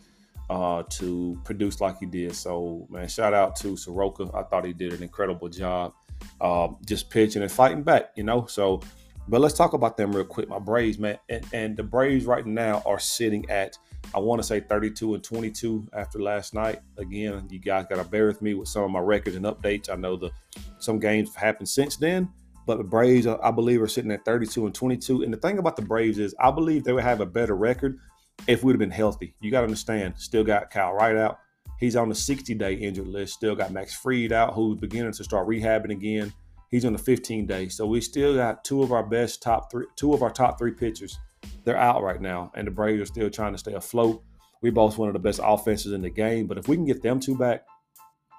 uh, 0.50 0.82
to 0.90 1.40
produce 1.44 1.80
like 1.80 1.98
he 1.98 2.06
did. 2.06 2.34
So 2.34 2.86
man, 2.90 3.08
shout 3.08 3.34
out 3.34 3.56
to 3.56 3.76
Soroka. 3.76 4.30
I 4.34 4.42
thought 4.42 4.64
he 4.64 4.72
did 4.72 4.92
an 4.92 5.02
incredible 5.02 5.48
job, 5.48 5.94
uh, 6.40 6.68
just 6.86 7.10
pitching 7.10 7.42
and 7.42 7.50
fighting 7.50 7.82
back. 7.82 8.10
You 8.16 8.24
know, 8.24 8.46
so. 8.46 8.80
But 9.26 9.40
let's 9.40 9.54
talk 9.54 9.72
about 9.72 9.96
them 9.96 10.14
real 10.14 10.26
quick. 10.26 10.50
My 10.50 10.58
Braves, 10.58 10.98
man, 10.98 11.16
and, 11.30 11.46
and 11.54 11.76
the 11.78 11.82
Braves 11.82 12.26
right 12.26 12.44
now 12.44 12.82
are 12.84 12.98
sitting 12.98 13.48
at 13.48 13.78
I 14.12 14.18
want 14.18 14.40
to 14.40 14.46
say 14.46 14.60
32 14.60 15.14
and 15.14 15.24
22 15.24 15.88
after 15.92 16.20
last 16.20 16.54
night. 16.54 16.80
Again, 16.98 17.46
you 17.50 17.58
guys 17.58 17.86
got 17.88 17.96
to 17.96 18.04
bear 18.04 18.26
with 18.26 18.42
me 18.42 18.54
with 18.54 18.68
some 18.68 18.82
of 18.82 18.90
my 18.90 19.00
records 19.00 19.36
and 19.36 19.44
updates. 19.44 19.88
I 19.88 19.94
know 19.94 20.16
the 20.16 20.30
some 20.78 20.98
games 20.98 21.34
have 21.34 21.42
happened 21.42 21.68
since 21.68 21.96
then, 21.96 22.28
but 22.66 22.78
the 22.78 22.84
Braves, 22.84 23.26
I 23.26 23.50
believe, 23.50 23.82
are 23.82 23.88
sitting 23.88 24.10
at 24.10 24.24
32 24.24 24.66
and 24.66 24.74
22. 24.74 25.22
And 25.22 25.32
the 25.32 25.38
thing 25.38 25.58
about 25.58 25.76
the 25.76 25.82
Braves 25.82 26.18
is, 26.18 26.34
I 26.40 26.50
believe 26.50 26.84
they 26.84 26.92
would 26.92 27.04
have 27.04 27.20
a 27.20 27.26
better 27.26 27.54
record 27.54 27.98
if 28.46 28.62
we'd 28.62 28.72
have 28.72 28.78
been 28.78 28.90
healthy. 28.90 29.34
You 29.40 29.50
got 29.50 29.60
to 29.60 29.64
understand, 29.64 30.14
still 30.16 30.44
got 30.44 30.70
Kyle 30.70 30.92
Wright 30.92 31.16
out. 31.16 31.38
He's 31.78 31.96
on 31.96 32.08
the 32.08 32.14
60 32.14 32.54
day 32.54 32.74
injured 32.74 33.08
list. 33.08 33.34
Still 33.34 33.54
got 33.54 33.72
Max 33.72 33.94
Fried 33.94 34.32
out, 34.32 34.54
who's 34.54 34.78
beginning 34.80 35.12
to 35.12 35.24
start 35.24 35.48
rehabbing 35.48 35.90
again. 35.90 36.32
He's 36.70 36.84
on 36.84 36.92
the 36.92 36.98
15 36.98 37.46
day. 37.46 37.68
So 37.68 37.86
we 37.86 38.00
still 38.00 38.34
got 38.34 38.64
two 38.64 38.82
of 38.82 38.92
our 38.92 39.04
best 39.04 39.42
top 39.42 39.70
three, 39.70 39.86
two 39.96 40.14
of 40.14 40.22
our 40.22 40.30
top 40.30 40.58
three 40.58 40.72
pitchers 40.72 41.18
they're 41.64 41.76
out 41.76 42.02
right 42.02 42.20
now, 42.20 42.52
and 42.54 42.66
the 42.66 42.70
Braves 42.70 43.02
are 43.02 43.06
still 43.06 43.30
trying 43.30 43.52
to 43.52 43.58
stay 43.58 43.72
afloat. 43.72 44.22
We 44.62 44.70
both 44.70 44.98
one 44.98 45.08
of 45.08 45.12
the 45.12 45.18
best 45.18 45.40
offenses 45.42 45.92
in 45.92 46.02
the 46.02 46.10
game, 46.10 46.46
but 46.46 46.58
if 46.58 46.68
we 46.68 46.76
can 46.76 46.84
get 46.84 47.02
them 47.02 47.20
two 47.20 47.36
back, 47.36 47.64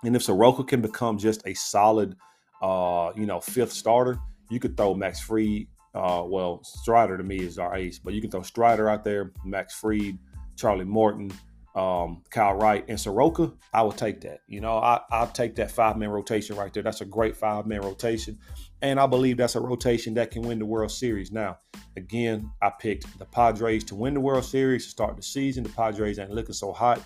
and 0.04 0.16
if 0.16 0.24
Soroka 0.24 0.64
can 0.64 0.82
become 0.82 1.18
just 1.18 1.46
a 1.46 1.54
solid, 1.54 2.16
uh, 2.62 3.12
you 3.16 3.26
know, 3.26 3.40
fifth 3.40 3.72
starter, 3.72 4.18
you 4.50 4.60
could 4.60 4.78
throw 4.78 4.94
Max 4.94 5.22
Fried. 5.22 5.68
Uh, 5.94 6.24
well, 6.26 6.62
Strider 6.64 7.18
to 7.18 7.24
me 7.24 7.40
is 7.40 7.58
our 7.58 7.76
ace, 7.76 8.00
but 8.00 8.14
you 8.14 8.22
can 8.22 8.30
throw 8.30 8.42
Strider 8.42 8.90
out 8.90 9.04
there, 9.04 9.32
Max 9.46 9.74
Fried, 9.76 10.18
Charlie 10.58 10.86
Morton, 10.86 11.32
um, 11.76 12.24
Kyle 12.30 12.54
Wright, 12.56 12.86
and 12.88 13.00
Soroka, 13.00 13.52
I 13.74 13.82
would 13.84 13.98
take 13.98 14.22
that. 14.22 14.40
You 14.48 14.62
know, 14.62 14.78
I, 14.78 15.02
I'll 15.12 15.28
take 15.28 15.56
that 15.56 15.72
five 15.72 15.98
man 15.98 16.10
rotation 16.10 16.56
right 16.56 16.74
there. 16.74 16.84
That's 16.84 17.02
a 17.02 17.06
great 17.06 17.36
five 17.36 17.66
man 17.66 17.82
rotation. 17.82 18.40
And 18.82 19.00
I 19.00 19.08
believe 19.08 19.38
that's 19.38 19.56
a 19.56 19.60
rotation 19.60 20.14
that 20.14 20.32
can 20.32 20.42
win 20.44 20.60
the 20.60 20.66
World 20.66 20.92
Series. 20.92 21.32
Now, 21.32 21.58
again, 21.98 22.50
I 22.62 22.72
picked 22.80 23.20
the 23.20 23.26
Padres 23.26 23.84
to 23.86 23.96
win 23.96 24.14
the 24.14 24.22
World 24.22 24.46
Series 24.46 24.86
to 24.86 24.90
start 24.90 25.18
the 25.18 25.24
season. 25.24 25.64
The 25.64 25.70
Padres 25.70 26.18
ain't 26.18 26.32
looking 26.32 26.54
so 26.54 26.72
hot, 26.72 27.02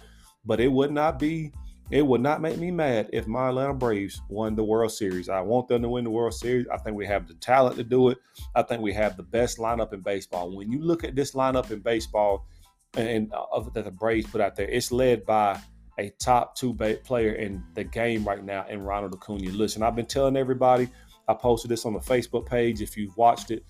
but 0.46 0.60
it 0.60 0.72
would 0.72 0.92
not 0.92 1.18
be, 1.18 1.52
it 1.92 2.06
would 2.06 2.22
not 2.22 2.42
make 2.42 2.58
me 2.58 2.72
mad 2.72 3.10
if 3.12 3.28
my 3.28 3.50
Atlanta 3.50 3.74
Braves 3.74 4.22
won 4.30 4.56
the 4.56 4.64
World 4.64 4.92
Series. 4.92 5.30
I 5.30 5.42
want 5.42 5.68
them 5.68 5.82
to 5.82 5.90
win 5.90 6.04
the 6.04 6.10
World 6.10 6.34
Series. 6.34 6.68
I 6.72 6.78
think 6.78 6.96
we 6.96 7.08
have 7.08 7.28
the 7.28 7.34
talent 7.36 7.78
to 7.78 7.84
do 7.84 8.10
it. 8.10 8.18
I 8.56 8.62
think 8.62 8.82
we 8.82 8.94
have 8.94 9.18
the 9.18 9.24
best 9.24 9.58
lineup 9.58 9.94
in 9.94 10.02
baseball. 10.02 10.56
When 10.56 10.72
you 10.72 10.80
look 10.82 11.04
at 11.04 11.16
this 11.16 11.34
lineup 11.34 11.72
in 11.72 11.80
baseball, 11.80 12.46
and 12.96 13.32
uh, 13.34 13.62
that 13.74 13.86
the 13.86 13.92
Braves 13.92 14.28
put 14.28 14.42
out 14.42 14.56
there. 14.56 14.68
It's 14.68 14.92
led 14.92 15.26
by 15.26 15.60
a 15.98 16.10
top 16.20 16.56
two 16.56 16.74
player 16.74 17.34
in 17.34 17.64
the 17.76 17.84
game 17.84 18.24
right 18.24 18.44
now 18.44 18.66
in 18.68 18.82
Ronald 18.82 19.14
Acuna. 19.14 19.52
Listen, 19.52 19.84
I've 19.84 19.96
been 19.96 20.06
telling 20.06 20.38
everybody. 20.38 20.90
I 21.28 21.34
posted 21.34 21.70
this 21.70 21.86
on 21.86 21.94
the 21.94 22.00
Facebook 22.00 22.46
page. 22.46 22.82
If 22.82 22.98
you've 22.98 23.16
watched 23.18 23.52
it, 23.52 23.64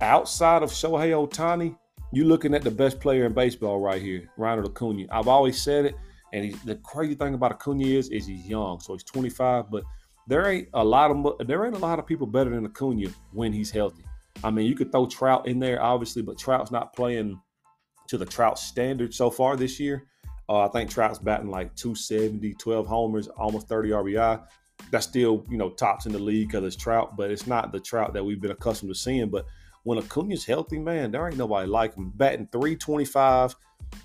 outside 0.00 0.62
of 0.62 0.70
Shohei 0.70 1.10
Ohtani, 1.10 1.76
you're 2.12 2.26
looking 2.26 2.54
at 2.54 2.62
the 2.62 2.70
best 2.70 3.00
player 3.00 3.24
in 3.24 3.32
baseball 3.32 3.80
right 3.80 4.00
here, 4.00 4.28
Ronald 4.36 4.68
Acuna. 4.68 5.06
I've 5.10 5.28
always 5.28 5.60
said 5.60 5.86
it, 5.86 5.94
and 6.32 6.44
he, 6.46 6.50
the 6.64 6.76
crazy 6.76 7.14
thing 7.14 7.34
about 7.34 7.52
Acuna 7.52 7.84
is, 7.84 8.08
is 8.08 8.26
he's 8.26 8.46
young, 8.48 8.80
so 8.80 8.94
he's 8.94 9.04
25. 9.04 9.70
But 9.70 9.84
there 10.26 10.48
ain't 10.48 10.68
a 10.74 10.84
lot 10.84 11.10
of 11.10 11.46
there 11.46 11.64
ain't 11.66 11.76
a 11.76 11.78
lot 11.78 11.98
of 11.98 12.06
people 12.06 12.26
better 12.26 12.50
than 12.50 12.66
Acuna 12.66 13.08
when 13.32 13.52
he's 13.52 13.70
healthy. 13.70 14.04
I 14.42 14.50
mean, 14.50 14.66
you 14.66 14.74
could 14.74 14.90
throw 14.90 15.06
Trout 15.06 15.46
in 15.46 15.58
there, 15.58 15.82
obviously, 15.82 16.22
but 16.22 16.38
Trout's 16.38 16.70
not 16.70 16.94
playing 16.94 17.40
to 18.08 18.18
the 18.18 18.24
Trout 18.24 18.58
standard 18.58 19.14
so 19.14 19.30
far 19.30 19.56
this 19.56 19.78
year. 19.78 20.06
Uh, 20.48 20.66
I 20.66 20.68
think 20.68 20.90
Trout's 20.90 21.18
batting 21.18 21.50
like 21.50 21.74
270, 21.76 22.54
12 22.54 22.86
homers, 22.86 23.28
almost 23.28 23.68
30 23.68 23.90
RBI. 23.90 24.42
That's 24.90 25.06
still, 25.06 25.44
you 25.48 25.56
know, 25.56 25.70
tops 25.70 26.06
in 26.06 26.12
the 26.12 26.18
league 26.18 26.48
because 26.48 26.64
it's 26.64 26.82
Trout, 26.82 27.16
but 27.16 27.30
it's 27.30 27.46
not 27.46 27.72
the 27.72 27.80
Trout 27.80 28.12
that 28.14 28.24
we've 28.24 28.40
been 28.40 28.50
accustomed 28.50 28.90
to 28.92 28.98
seeing. 28.98 29.28
But 29.28 29.46
when 29.84 29.98
Acuna's 29.98 30.44
healthy, 30.44 30.78
man, 30.78 31.10
there 31.10 31.26
ain't 31.26 31.36
nobody 31.36 31.68
like 31.68 31.94
him. 31.94 32.12
Batting 32.14 32.48
325. 32.52 33.54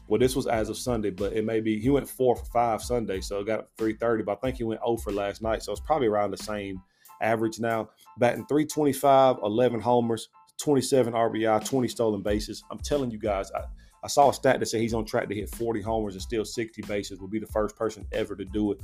Well, 0.07 0.19
this 0.19 0.35
was 0.35 0.47
as 0.47 0.69
of 0.69 0.77
Sunday, 0.77 1.11
but 1.11 1.33
it 1.33 1.45
may 1.45 1.59
be 1.61 1.79
he 1.79 1.89
went 1.89 2.09
four 2.09 2.35
for 2.35 2.45
five 2.45 2.81
Sunday, 2.81 3.21
so 3.21 3.43
got 3.43 3.67
330. 3.77 4.23
But 4.23 4.33
I 4.33 4.35
think 4.35 4.57
he 4.57 4.63
went 4.63 4.81
0 4.85 4.97
for 4.97 5.11
last 5.11 5.41
night, 5.41 5.63
so 5.63 5.71
it's 5.71 5.81
probably 5.81 6.07
around 6.07 6.31
the 6.31 6.37
same 6.37 6.81
average 7.21 7.59
now. 7.59 7.89
Batting 8.17 8.45
325, 8.47 9.37
11 9.43 9.79
homers, 9.79 10.29
27 10.59 11.13
RBI, 11.13 11.65
20 11.65 11.87
stolen 11.87 12.21
bases. 12.21 12.63
I'm 12.71 12.79
telling 12.79 13.11
you 13.11 13.19
guys, 13.19 13.51
I, 13.51 13.63
I 14.03 14.07
saw 14.07 14.29
a 14.29 14.33
stat 14.33 14.59
that 14.59 14.65
said 14.65 14.81
he's 14.81 14.93
on 14.93 15.05
track 15.05 15.29
to 15.29 15.35
hit 15.35 15.49
40 15.49 15.81
homers 15.81 16.15
and 16.15 16.21
steal 16.21 16.43
60 16.43 16.81
bases. 16.83 17.19
Will 17.19 17.27
be 17.27 17.39
the 17.39 17.47
first 17.47 17.75
person 17.75 18.05
ever 18.11 18.35
to 18.35 18.45
do 18.45 18.71
it. 18.71 18.79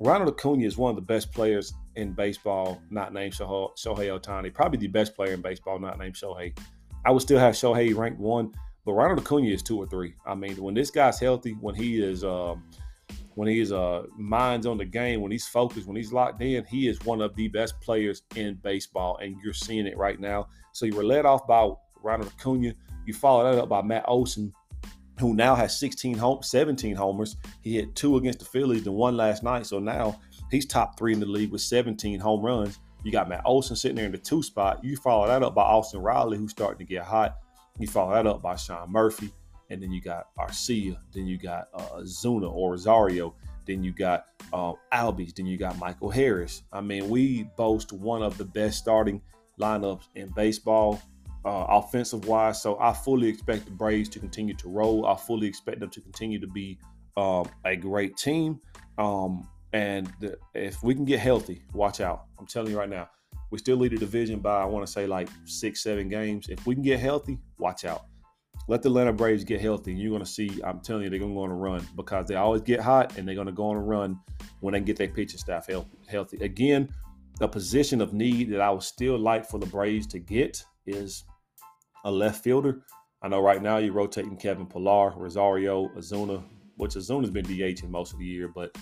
Ronald 0.00 0.28
Acuna 0.28 0.64
is 0.64 0.76
one 0.76 0.90
of 0.90 0.96
the 0.96 1.02
best 1.02 1.32
players 1.32 1.74
in 1.96 2.12
baseball, 2.12 2.80
not 2.90 3.12
named 3.12 3.32
Shohei, 3.32 3.74
Ohtani. 3.76 4.54
Probably 4.54 4.78
the 4.78 4.86
best 4.86 5.16
player 5.16 5.32
in 5.32 5.42
baseball, 5.42 5.80
not 5.80 5.98
named 5.98 6.14
Shohei. 6.14 6.56
I 7.04 7.10
would 7.10 7.22
still 7.22 7.38
have 7.38 7.54
Shohei 7.54 7.96
ranked 7.96 8.20
one, 8.20 8.52
but 8.84 8.92
Ronald 8.92 9.18
Acuna 9.18 9.48
is 9.48 9.62
two 9.62 9.76
or 9.76 9.88
three. 9.88 10.14
I 10.24 10.36
mean, 10.36 10.56
when 10.62 10.74
this 10.74 10.92
guy's 10.92 11.18
healthy, 11.18 11.52
when 11.60 11.74
he 11.74 12.00
is 12.00 12.22
um, 12.22 12.62
when 13.34 13.48
he 13.48 13.60
is 13.60 13.72
uh, 13.72 14.04
minds 14.16 14.66
on 14.66 14.78
the 14.78 14.84
game, 14.84 15.20
when 15.20 15.32
he's 15.32 15.48
focused, 15.48 15.88
when 15.88 15.96
he's 15.96 16.12
locked 16.12 16.42
in, 16.42 16.64
he 16.64 16.88
is 16.88 17.00
one 17.04 17.20
of 17.20 17.34
the 17.34 17.48
best 17.48 17.80
players 17.80 18.22
in 18.36 18.54
baseball, 18.62 19.18
and 19.20 19.36
you're 19.42 19.52
seeing 19.52 19.86
it 19.86 19.96
right 19.96 20.20
now. 20.20 20.46
So 20.72 20.86
you 20.86 20.94
were 20.94 21.04
led 21.04 21.26
off 21.26 21.44
by 21.46 21.70
Ronald 22.02 22.32
Acuna. 22.38 22.72
You 23.04 23.14
followed 23.14 23.52
that 23.52 23.62
up 23.62 23.68
by 23.68 23.82
Matt 23.82 24.04
Olson, 24.06 24.52
who 25.18 25.34
now 25.34 25.54
has 25.54 25.78
16 25.78 26.16
home, 26.16 26.42
17 26.42 26.94
homers. 26.94 27.36
He 27.62 27.76
hit 27.76 27.94
two 27.94 28.16
against 28.16 28.38
the 28.38 28.44
Phillies 28.44 28.86
and 28.86 28.94
one 28.94 29.16
last 29.16 29.42
night. 29.42 29.66
So 29.66 29.78
now 29.78 30.20
he's 30.50 30.66
top 30.66 30.98
three 30.98 31.12
in 31.12 31.20
the 31.20 31.26
league 31.26 31.50
with 31.50 31.60
17 31.60 32.20
home 32.20 32.44
runs. 32.44 32.78
You 33.04 33.12
got 33.12 33.28
Matt 33.28 33.42
Olson 33.44 33.76
sitting 33.76 33.96
there 33.96 34.06
in 34.06 34.12
the 34.12 34.18
two 34.18 34.42
spot. 34.42 34.84
You 34.84 34.96
follow 34.96 35.26
that 35.26 35.42
up 35.42 35.54
by 35.54 35.62
Austin 35.62 36.00
Riley, 36.00 36.36
who's 36.36 36.50
starting 36.50 36.78
to 36.78 36.92
get 36.92 37.04
hot. 37.04 37.36
You 37.78 37.86
follow 37.86 38.12
that 38.14 38.26
up 38.26 38.42
by 38.42 38.56
Sean 38.56 38.90
Murphy. 38.90 39.30
And 39.70 39.82
then 39.82 39.92
you 39.92 40.00
got 40.00 40.28
Arcia. 40.38 40.96
Then 41.12 41.26
you 41.26 41.38
got 41.38 41.68
uh, 41.74 42.00
Zuna 42.02 42.50
or 42.50 42.72
Rosario. 42.72 43.34
Then 43.66 43.84
you 43.84 43.92
got 43.92 44.24
uh, 44.52 44.72
Albies. 44.92 45.34
Then 45.34 45.46
you 45.46 45.58
got 45.58 45.78
Michael 45.78 46.10
Harris. 46.10 46.62
I 46.72 46.80
mean, 46.80 47.08
we 47.08 47.44
boast 47.56 47.92
one 47.92 48.22
of 48.22 48.38
the 48.38 48.44
best 48.44 48.78
starting 48.78 49.20
lineups 49.60 50.08
in 50.14 50.30
baseball 50.30 51.00
uh, 51.44 51.66
offensive 51.68 52.26
wise. 52.26 52.62
So 52.62 52.78
I 52.80 52.92
fully 52.92 53.28
expect 53.28 53.64
the 53.64 53.70
Braves 53.70 54.08
to 54.10 54.18
continue 54.18 54.54
to 54.54 54.68
roll. 54.68 55.06
I 55.06 55.16
fully 55.16 55.46
expect 55.46 55.80
them 55.80 55.90
to 55.90 56.00
continue 56.00 56.38
to 56.40 56.46
be 56.46 56.78
um, 57.16 57.48
a 57.64 57.76
great 57.76 58.16
team. 58.16 58.60
Um, 58.98 59.48
and 59.72 60.12
the, 60.20 60.36
if 60.54 60.82
we 60.82 60.94
can 60.94 61.04
get 61.04 61.20
healthy, 61.20 61.62
watch 61.72 62.00
out. 62.00 62.24
I'm 62.38 62.46
telling 62.46 62.72
you 62.72 62.78
right 62.78 62.88
now, 62.88 63.08
we 63.50 63.58
still 63.58 63.76
lead 63.76 63.92
the 63.92 63.98
division 63.98 64.40
by 64.40 64.60
I 64.60 64.64
want 64.64 64.86
to 64.86 64.92
say 64.92 65.06
like 65.06 65.28
six, 65.44 65.82
seven 65.82 66.08
games. 66.08 66.48
If 66.48 66.66
we 66.66 66.74
can 66.74 66.82
get 66.82 67.00
healthy, 67.00 67.38
watch 67.58 67.84
out. 67.84 68.04
Let 68.66 68.82
the 68.82 68.90
Atlanta 68.90 69.14
Braves 69.14 69.44
get 69.44 69.62
healthy, 69.62 69.92
and 69.92 70.00
you're 70.00 70.10
going 70.10 70.24
to 70.24 70.30
see. 70.30 70.60
I'm 70.62 70.80
telling 70.80 71.04
you, 71.04 71.10
they're 71.10 71.18
going 71.18 71.30
to 71.30 71.34
go 71.34 71.44
on 71.44 71.50
a 71.50 71.54
run 71.54 71.86
because 71.96 72.28
they 72.28 72.34
always 72.34 72.60
get 72.60 72.80
hot, 72.80 73.16
and 73.16 73.26
they're 73.26 73.34
going 73.34 73.46
to 73.46 73.52
go 73.52 73.70
on 73.70 73.76
a 73.76 73.80
run 73.80 74.18
when 74.60 74.74
they 74.74 74.80
get 74.80 74.96
their 74.96 75.08
pitching 75.08 75.38
staff 75.38 75.68
healthy. 76.06 76.38
Again, 76.44 76.90
a 77.40 77.48
position 77.48 78.02
of 78.02 78.12
need 78.12 78.50
that 78.50 78.60
I 78.60 78.70
would 78.70 78.82
still 78.82 79.18
like 79.18 79.48
for 79.48 79.58
the 79.58 79.66
Braves 79.66 80.06
to 80.08 80.18
get 80.18 80.62
is 80.86 81.24
a 82.08 82.10
left 82.10 82.42
fielder. 82.42 82.80
I 83.22 83.28
know 83.28 83.40
right 83.40 83.62
now 83.62 83.76
you're 83.76 83.92
rotating 83.92 84.36
Kevin 84.36 84.66
Pillar, 84.66 85.12
Rosario, 85.16 85.88
Ozuna, 85.88 86.42
which 86.76 86.94
Ozuna's 86.94 87.30
been 87.30 87.44
DHing 87.44 87.90
most 87.90 88.12
of 88.12 88.18
the 88.18 88.24
year, 88.24 88.48
but 88.48 88.76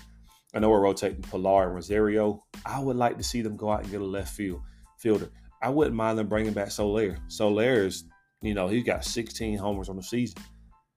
I 0.55 0.61
know 0.61 0.71
we're 0.71 0.81
rotating 0.81 1.23
Pillar 1.23 1.65
and 1.65 1.75
Rosario. 1.75 2.45
I 2.65 2.79
would 2.79 2.97
like 2.97 3.19
to 3.19 3.25
see 3.25 3.43
them 3.43 3.57
go 3.57 3.71
out 3.71 3.83
and 3.83 3.91
get 3.91 4.01
a 4.01 4.05
left 4.05 4.35
field 4.35 4.63
fielder. 4.99 5.31
I 5.61 5.71
wouldn't 5.71 5.97
mind 5.97 6.19
them 6.19 6.29
bringing 6.29 6.53
back 6.53 6.71
Soler. 6.71 7.19
Soler 7.29 7.87
is, 7.87 8.05
you 8.43 8.55
know, 8.55 8.69
he's 8.69 8.85
got 8.85 9.05
16 9.05 9.59
homers 9.59 9.89
on 9.89 9.97
the 9.97 10.03
season. 10.03 10.37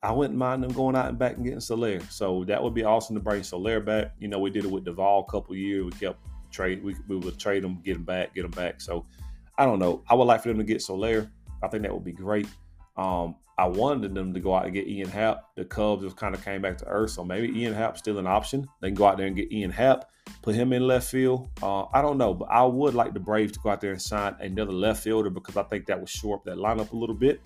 I 0.04 0.12
wouldn't 0.12 0.38
mind 0.38 0.64
them 0.64 0.72
going 0.72 0.96
out 0.96 1.10
and 1.10 1.18
back 1.18 1.36
and 1.36 1.44
getting 1.44 1.60
Soler. 1.60 2.00
So 2.10 2.44
that 2.46 2.62
would 2.62 2.74
be 2.74 2.84
awesome 2.84 3.16
to 3.16 3.22
bring 3.22 3.42
Soler 3.42 3.80
back. 3.80 4.14
You 4.20 4.28
know, 4.28 4.40
we 4.40 4.52
did 4.52 4.66
it 4.66 4.72
with 4.72 4.86
Duvall 4.86 5.26
a 5.28 5.32
couple 5.32 5.56
years. 5.56 5.86
We 5.86 5.92
kept 5.92 6.20
trade. 6.52 6.84
We, 6.84 6.96
we 7.08 7.18
would 7.18 7.40
trade 7.40 7.64
them, 7.64 7.82
get 7.84 7.94
them 7.94 8.04
back, 8.04 8.36
get 8.36 8.44
them 8.44 8.52
back. 8.52 8.82
So 8.82 9.06
I 9.58 9.66
don't 9.66 9.80
know. 9.80 10.04
I 10.10 10.14
would 10.14 10.26
like 10.26 10.42
for 10.42 10.50
them 10.50 10.58
to 10.58 10.64
get 10.64 10.82
Soler. 10.82 11.30
I 11.64 11.68
think 11.68 11.84
that 11.84 11.94
would 11.94 12.04
be 12.04 12.12
great. 12.12 12.48
Um, 12.98 13.36
I 13.58 13.68
wanted 13.68 14.16
them 14.16 14.34
to 14.34 14.40
go 14.40 14.56
out 14.56 14.64
and 14.64 14.74
get 14.74 14.88
Ian 14.88 15.10
Happ. 15.10 15.44
The 15.56 15.66
Cubs 15.66 16.04
just 16.04 16.16
kind 16.16 16.34
of 16.34 16.44
came 16.46 16.62
back 16.62 16.78
to 16.78 16.86
earth, 16.88 17.12
so 17.12 17.26
maybe 17.26 17.60
Ian 17.60 17.74
Happ's 17.74 18.00
still 18.00 18.18
an 18.18 18.26
option. 18.26 18.66
They 18.82 18.88
can 18.88 18.96
go 18.96 19.06
out 19.06 19.18
there 19.18 19.28
and 19.28 19.36
get 19.36 19.52
Ian 19.52 19.72
Happ, 19.72 20.10
put 20.42 20.56
him 20.56 20.72
in 20.72 20.88
left 20.88 21.12
field. 21.12 21.50
Uh, 21.62 21.84
I 21.94 22.02
don't 22.02 22.18
know, 22.18 22.34
but 22.34 22.46
I 22.46 22.64
would 22.64 22.94
like 22.94 23.14
the 23.14 23.20
Braves 23.20 23.52
to 23.54 23.60
go 23.60 23.70
out 23.70 23.82
there 23.82 23.92
and 23.92 24.02
sign 24.02 24.36
another 24.40 24.72
left 24.72 25.04
fielder 25.04 25.30
because 25.30 25.58
I 25.58 25.64
think 25.64 25.88
that 25.88 26.00
would 26.00 26.08
shore 26.08 26.38
up 26.38 26.46
that 26.46 26.56
lineup 26.56 26.94
a 26.94 26.96
little 26.96 27.16
bit, 27.16 27.42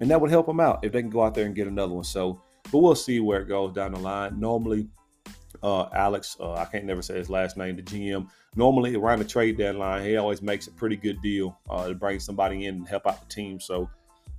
and 0.00 0.10
that 0.10 0.20
would 0.20 0.30
help 0.30 0.46
them 0.46 0.58
out 0.58 0.84
if 0.84 0.90
they 0.90 1.02
can 1.02 1.10
go 1.10 1.22
out 1.22 1.34
there 1.34 1.46
and 1.46 1.54
get 1.54 1.68
another 1.68 1.92
one. 1.92 2.02
So, 2.02 2.40
but 2.72 2.78
we'll 2.78 2.96
see 2.96 3.20
where 3.20 3.42
it 3.42 3.48
goes 3.48 3.72
down 3.74 3.92
the 3.92 4.00
line. 4.00 4.40
Normally, 4.40 4.88
uh, 5.62 5.88
Alex, 5.94 6.36
uh, 6.40 6.54
I 6.54 6.64
can't 6.64 6.84
never 6.84 7.02
say 7.02 7.14
his 7.14 7.30
last 7.30 7.56
name, 7.56 7.76
the 7.76 7.82
GM. 7.82 8.28
Normally 8.56 8.94
around 8.96 9.20
the 9.20 9.24
trade 9.24 9.58
deadline, 9.58 10.04
he 10.04 10.16
always 10.16 10.42
makes 10.42 10.66
a 10.66 10.72
pretty 10.72 10.96
good 10.96 11.20
deal 11.22 11.58
uh, 11.68 11.88
to 11.88 11.94
bring 11.94 12.20
somebody 12.20 12.66
in 12.66 12.76
and 12.76 12.88
help 12.88 13.06
out 13.06 13.26
the 13.26 13.34
team. 13.34 13.60
So 13.60 13.88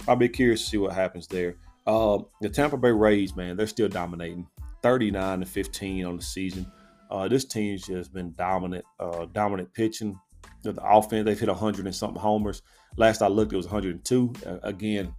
I'll 0.08 0.16
be 0.16 0.30
curious 0.30 0.64
to 0.64 0.70
see 0.70 0.78
what 0.78 0.94
happens 0.94 1.28
there. 1.28 1.56
Uh, 1.88 2.20
the 2.42 2.50
Tampa 2.50 2.78
Bay 2.78 2.92
Rays, 2.92 3.36
man, 3.36 3.56
they're 3.56 3.68
still 3.68 3.90
dominating, 3.90 4.48
39 4.82 5.42
to 5.42 5.46
15 5.46 6.06
on 6.06 6.18
the 6.18 6.24
season. 6.24 6.72
Uh, 7.10 7.28
this 7.28 7.46
team's 7.46 7.86
just 7.86 8.14
been 8.14 8.34
dominant, 8.34 8.86
uh, 9.00 9.26
dominant 9.34 9.74
pitching. 9.74 10.20
The 10.64 10.76
offense, 10.84 11.26
they've 11.26 11.40
hit 11.40 11.50
100 11.50 11.86
and 11.86 11.96
something 11.96 12.20
homers. 12.20 12.64
Last 12.98 13.22
I 13.22 13.28
looked, 13.28 13.54
it 13.54 13.58
was 13.58 13.68
102. 13.68 14.34
Uh, 14.46 14.58
again, 14.64 15.14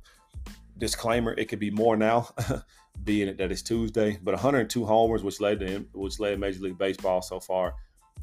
disclaimer: 0.79 1.35
it 1.35 1.47
could 1.49 1.61
be 1.61 1.71
more 1.71 1.97
now, 1.97 2.29
being 3.07 3.29
it 3.29 3.39
that 3.39 3.51
it's 3.51 3.63
Tuesday. 3.63 4.19
But 4.23 4.35
102 4.35 4.85
homers, 4.85 5.23
which 5.23 5.41
led 5.41 5.61
to 5.61 5.87
which 5.95 6.21
led 6.21 6.39
Major 6.39 6.61
League 6.61 6.77
Baseball 6.77 7.23
so 7.23 7.41
far. 7.41 7.75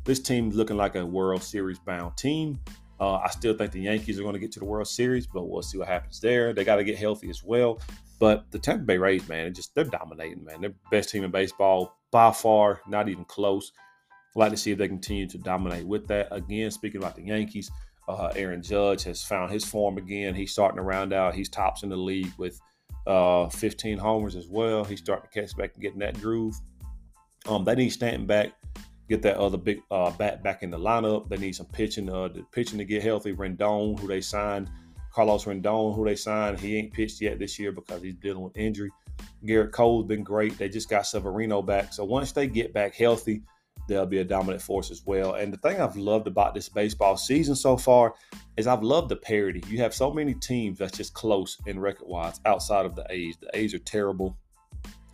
This 0.04 0.20
team's 0.20 0.56
looking 0.56 0.78
like 0.78 0.96
a 0.96 1.06
World 1.06 1.42
Series 1.42 1.80
bound 1.80 2.16
team. 2.18 2.60
Uh, 3.00 3.16
I 3.16 3.30
still 3.30 3.56
think 3.56 3.72
the 3.72 3.82
Yankees 3.82 4.20
are 4.20 4.24
going 4.24 4.34
to 4.34 4.40
get 4.40 4.52
to 4.54 4.60
the 4.60 4.66
World 4.66 4.88
Series, 4.88 5.26
but 5.26 5.46
we'll 5.46 5.64
see 5.64 5.78
what 5.78 5.88
happens 5.88 6.20
there. 6.20 6.54
They 6.54 6.64
got 6.64 6.76
to 6.76 6.84
get 6.84 6.98
healthy 6.98 7.30
as 7.30 7.44
well. 7.44 7.82
But 8.20 8.46
the 8.52 8.60
Tampa 8.60 8.84
Bay 8.84 8.98
Rays, 8.98 9.28
man, 9.28 9.54
just 9.54 9.74
they're 9.74 9.86
dominating, 9.86 10.46
man. 10.46 10.62
They're 10.62 10.76
best 10.92 11.10
team 11.10 11.24
in 11.24 11.32
baseball 11.32 11.98
by 12.12 12.32
far, 12.32 12.82
not 12.88 13.10
even 13.10 13.26
close. 13.26 13.72
I'd 14.36 14.40
like 14.40 14.52
to 14.52 14.58
see 14.58 14.72
if 14.72 14.78
they 14.78 14.88
continue 14.88 15.28
to 15.28 15.38
dominate 15.38 15.86
with 15.86 16.08
that. 16.08 16.28
Again, 16.32 16.72
speaking 16.72 17.02
about 17.02 17.16
the 17.16 17.24
Yankees, 17.24 17.72
uh, 18.08 18.32
Aaron 18.36 18.62
Judge 18.62 19.04
has 19.04 19.24
found 19.24 19.52
his 19.52 19.66
form 19.66 19.98
again. 19.98 20.36
He's 20.36 20.52
starting 20.52 20.78
to 20.78 20.84
round 20.84 21.14
out. 21.14 21.36
He's 21.36 21.50
tops 21.50 21.84
in 21.84 21.90
the 21.90 21.98
league 21.98 22.32
with 22.38 22.60
uh, 23.08 23.50
15 23.50 23.98
homers 23.98 24.36
as 24.36 24.48
well. 24.48 24.84
He's 24.84 25.00
starting 25.00 25.30
to 25.32 25.42
catch 25.42 25.56
back 25.58 25.72
and 25.74 25.82
getting 25.82 26.00
that 26.00 26.20
groove. 26.22 26.56
Um, 27.46 27.64
they 27.64 27.76
need 27.76 27.90
Stanton 27.90 28.26
back 28.26 28.54
get 29.10 29.22
that 29.22 29.38
other 29.38 29.58
big 29.58 29.82
uh, 29.92 30.12
bat 30.12 30.44
back 30.44 30.64
in 30.64 30.72
the 30.72 30.78
lineup. 30.78 31.30
They 31.30 31.38
need 31.38 31.56
some 31.56 31.66
pitching, 31.68 32.10
uh, 32.10 32.30
the 32.30 32.44
pitching 32.52 32.78
to 32.78 32.86
get 32.86 33.04
healthy. 33.04 33.34
Rendon, 33.34 34.00
who 34.00 34.08
they 34.08 34.22
signed, 34.22 34.70
Carlos 35.12 35.46
Rendon, 35.46 35.96
who 35.96 36.06
they 36.06 36.16
signed, 36.16 36.60
he 36.60 36.78
ain't 36.78 36.94
pitched 36.94 37.22
yet 37.22 37.40
this 37.40 37.60
year 37.60 37.72
because 37.72 38.02
he's 38.02 38.16
dealing 38.16 38.42
with 38.42 38.58
injury. 38.58 38.90
Gerrit 39.46 39.72
Cole's 39.72 40.06
been 40.06 40.24
great. 40.24 40.58
They 40.58 40.70
just 40.70 40.90
got 40.90 41.06
Severino 41.06 41.62
back. 41.62 41.94
So 41.94 42.04
once 42.04 42.32
they 42.32 42.48
get 42.48 42.74
back 42.74 42.96
healthy, 42.96 43.44
they'll 43.88 44.06
be 44.06 44.20
a 44.20 44.24
dominant 44.24 44.62
force 44.62 44.92
as 44.92 45.06
well. 45.06 45.34
And 45.34 45.52
the 45.52 45.58
thing 45.58 45.82
I've 45.82 45.96
loved 45.96 46.28
about 46.28 46.54
this 46.54 46.70
baseball 46.70 47.18
season 47.18 47.56
so 47.56 47.78
far 47.78 48.16
is 48.58 48.68
I've 48.68 48.84
loved 48.84 49.10
the 49.10 49.16
parity. 49.16 49.64
You 49.68 49.80
have 49.80 49.94
so 49.94 50.12
many 50.12 50.34
teams 50.34 50.78
that's 50.78 50.98
just 50.98 51.14
close 51.14 51.58
in 51.66 51.80
record 51.80 52.08
wise 52.08 52.40
outside 52.46 52.86
of 52.86 52.96
the 52.96 53.06
A's. 53.10 53.38
The 53.38 53.50
A's 53.58 53.74
are 53.74 53.80
terrible. 53.80 54.38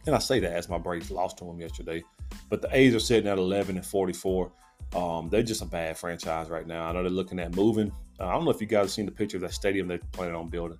And 0.05 0.15
I 0.15 0.19
say 0.19 0.39
that 0.39 0.53
as 0.53 0.69
my 0.69 0.77
Braves 0.77 1.11
lost 1.11 1.37
to 1.39 1.45
them 1.45 1.59
yesterday. 1.59 2.03
But 2.49 2.61
the 2.61 2.69
A's 2.75 2.95
are 2.95 2.99
sitting 2.99 3.29
at 3.29 3.37
11 3.37 3.75
and 3.75 3.85
44. 3.85 4.51
Um, 4.95 5.29
they're 5.29 5.43
just 5.43 5.61
a 5.61 5.65
bad 5.65 5.97
franchise 5.97 6.49
right 6.49 6.65
now. 6.65 6.87
I 6.87 6.91
know 6.93 7.03
they're 7.03 7.11
looking 7.11 7.39
at 7.39 7.55
moving. 7.55 7.91
Uh, 8.19 8.27
I 8.27 8.33
don't 8.33 8.45
know 8.45 8.51
if 8.51 8.61
you 8.61 8.67
guys 8.67 8.85
have 8.85 8.91
seen 8.91 9.05
the 9.05 9.11
picture 9.11 9.37
of 9.37 9.41
that 9.41 9.53
stadium 9.53 9.87
they're 9.87 9.99
planning 10.11 10.35
on 10.35 10.49
building. 10.49 10.77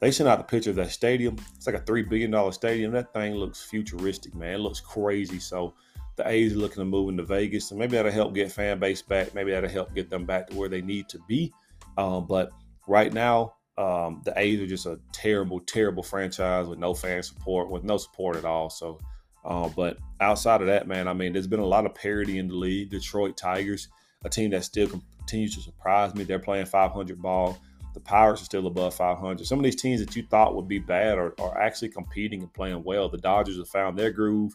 They 0.00 0.10
sent 0.10 0.28
out 0.28 0.38
the 0.38 0.44
picture 0.44 0.70
of 0.70 0.76
that 0.76 0.90
stadium. 0.90 1.36
It's 1.54 1.66
like 1.66 1.76
a 1.76 1.80
$3 1.80 2.08
billion 2.08 2.52
stadium. 2.52 2.92
That 2.92 3.12
thing 3.12 3.34
looks 3.34 3.62
futuristic, 3.62 4.34
man. 4.34 4.54
It 4.54 4.58
looks 4.58 4.80
crazy. 4.80 5.38
So 5.38 5.74
the 6.16 6.28
A's 6.28 6.54
are 6.54 6.58
looking 6.58 6.78
to 6.78 6.84
move 6.84 7.08
into 7.08 7.22
Vegas. 7.22 7.68
So 7.68 7.74
maybe 7.74 7.96
that'll 7.96 8.12
help 8.12 8.34
get 8.34 8.52
fan 8.52 8.78
base 8.78 9.02
back. 9.02 9.34
Maybe 9.34 9.50
that'll 9.50 9.70
help 9.70 9.94
get 9.94 10.10
them 10.10 10.24
back 10.24 10.48
to 10.48 10.56
where 10.56 10.68
they 10.68 10.82
need 10.82 11.08
to 11.10 11.18
be. 11.26 11.52
Um, 11.96 12.26
but 12.26 12.50
right 12.86 13.12
now, 13.12 13.54
um, 13.78 14.20
the 14.24 14.32
A's 14.36 14.60
are 14.60 14.66
just 14.66 14.86
a 14.86 15.00
terrible, 15.12 15.60
terrible 15.60 16.02
franchise 16.02 16.66
with 16.68 16.78
no 16.78 16.94
fan 16.94 17.22
support, 17.22 17.70
with 17.70 17.84
no 17.84 17.96
support 17.96 18.36
at 18.36 18.44
all. 18.44 18.68
So 18.68 18.98
uh, 19.44 19.68
but 19.74 19.98
outside 20.20 20.60
of 20.60 20.68
that, 20.68 20.86
man, 20.86 21.08
I 21.08 21.12
mean, 21.12 21.32
there's 21.32 21.46
been 21.46 21.60
a 21.60 21.66
lot 21.66 21.86
of 21.86 21.94
parity 21.94 22.38
in 22.38 22.48
the 22.48 22.54
league. 22.54 22.90
Detroit 22.90 23.36
Tigers, 23.36 23.88
a 24.24 24.28
team 24.28 24.50
that 24.50 24.64
still 24.64 24.88
continues 24.88 25.56
to 25.56 25.62
surprise 25.62 26.14
me. 26.14 26.24
They're 26.24 26.38
playing 26.38 26.66
500 26.66 27.20
ball. 27.20 27.58
The 27.94 28.00
Pirates 28.00 28.40
are 28.40 28.46
still 28.46 28.66
above 28.66 28.94
500. 28.94 29.44
Some 29.46 29.58
of 29.58 29.64
these 29.64 29.80
teams 29.80 30.00
that 30.00 30.16
you 30.16 30.22
thought 30.22 30.54
would 30.54 30.68
be 30.68 30.78
bad 30.78 31.18
are, 31.18 31.34
are 31.38 31.60
actually 31.60 31.90
competing 31.90 32.40
and 32.40 32.52
playing 32.52 32.82
well. 32.84 33.08
The 33.08 33.18
Dodgers 33.18 33.58
have 33.58 33.68
found 33.68 33.98
their 33.98 34.10
groove. 34.10 34.54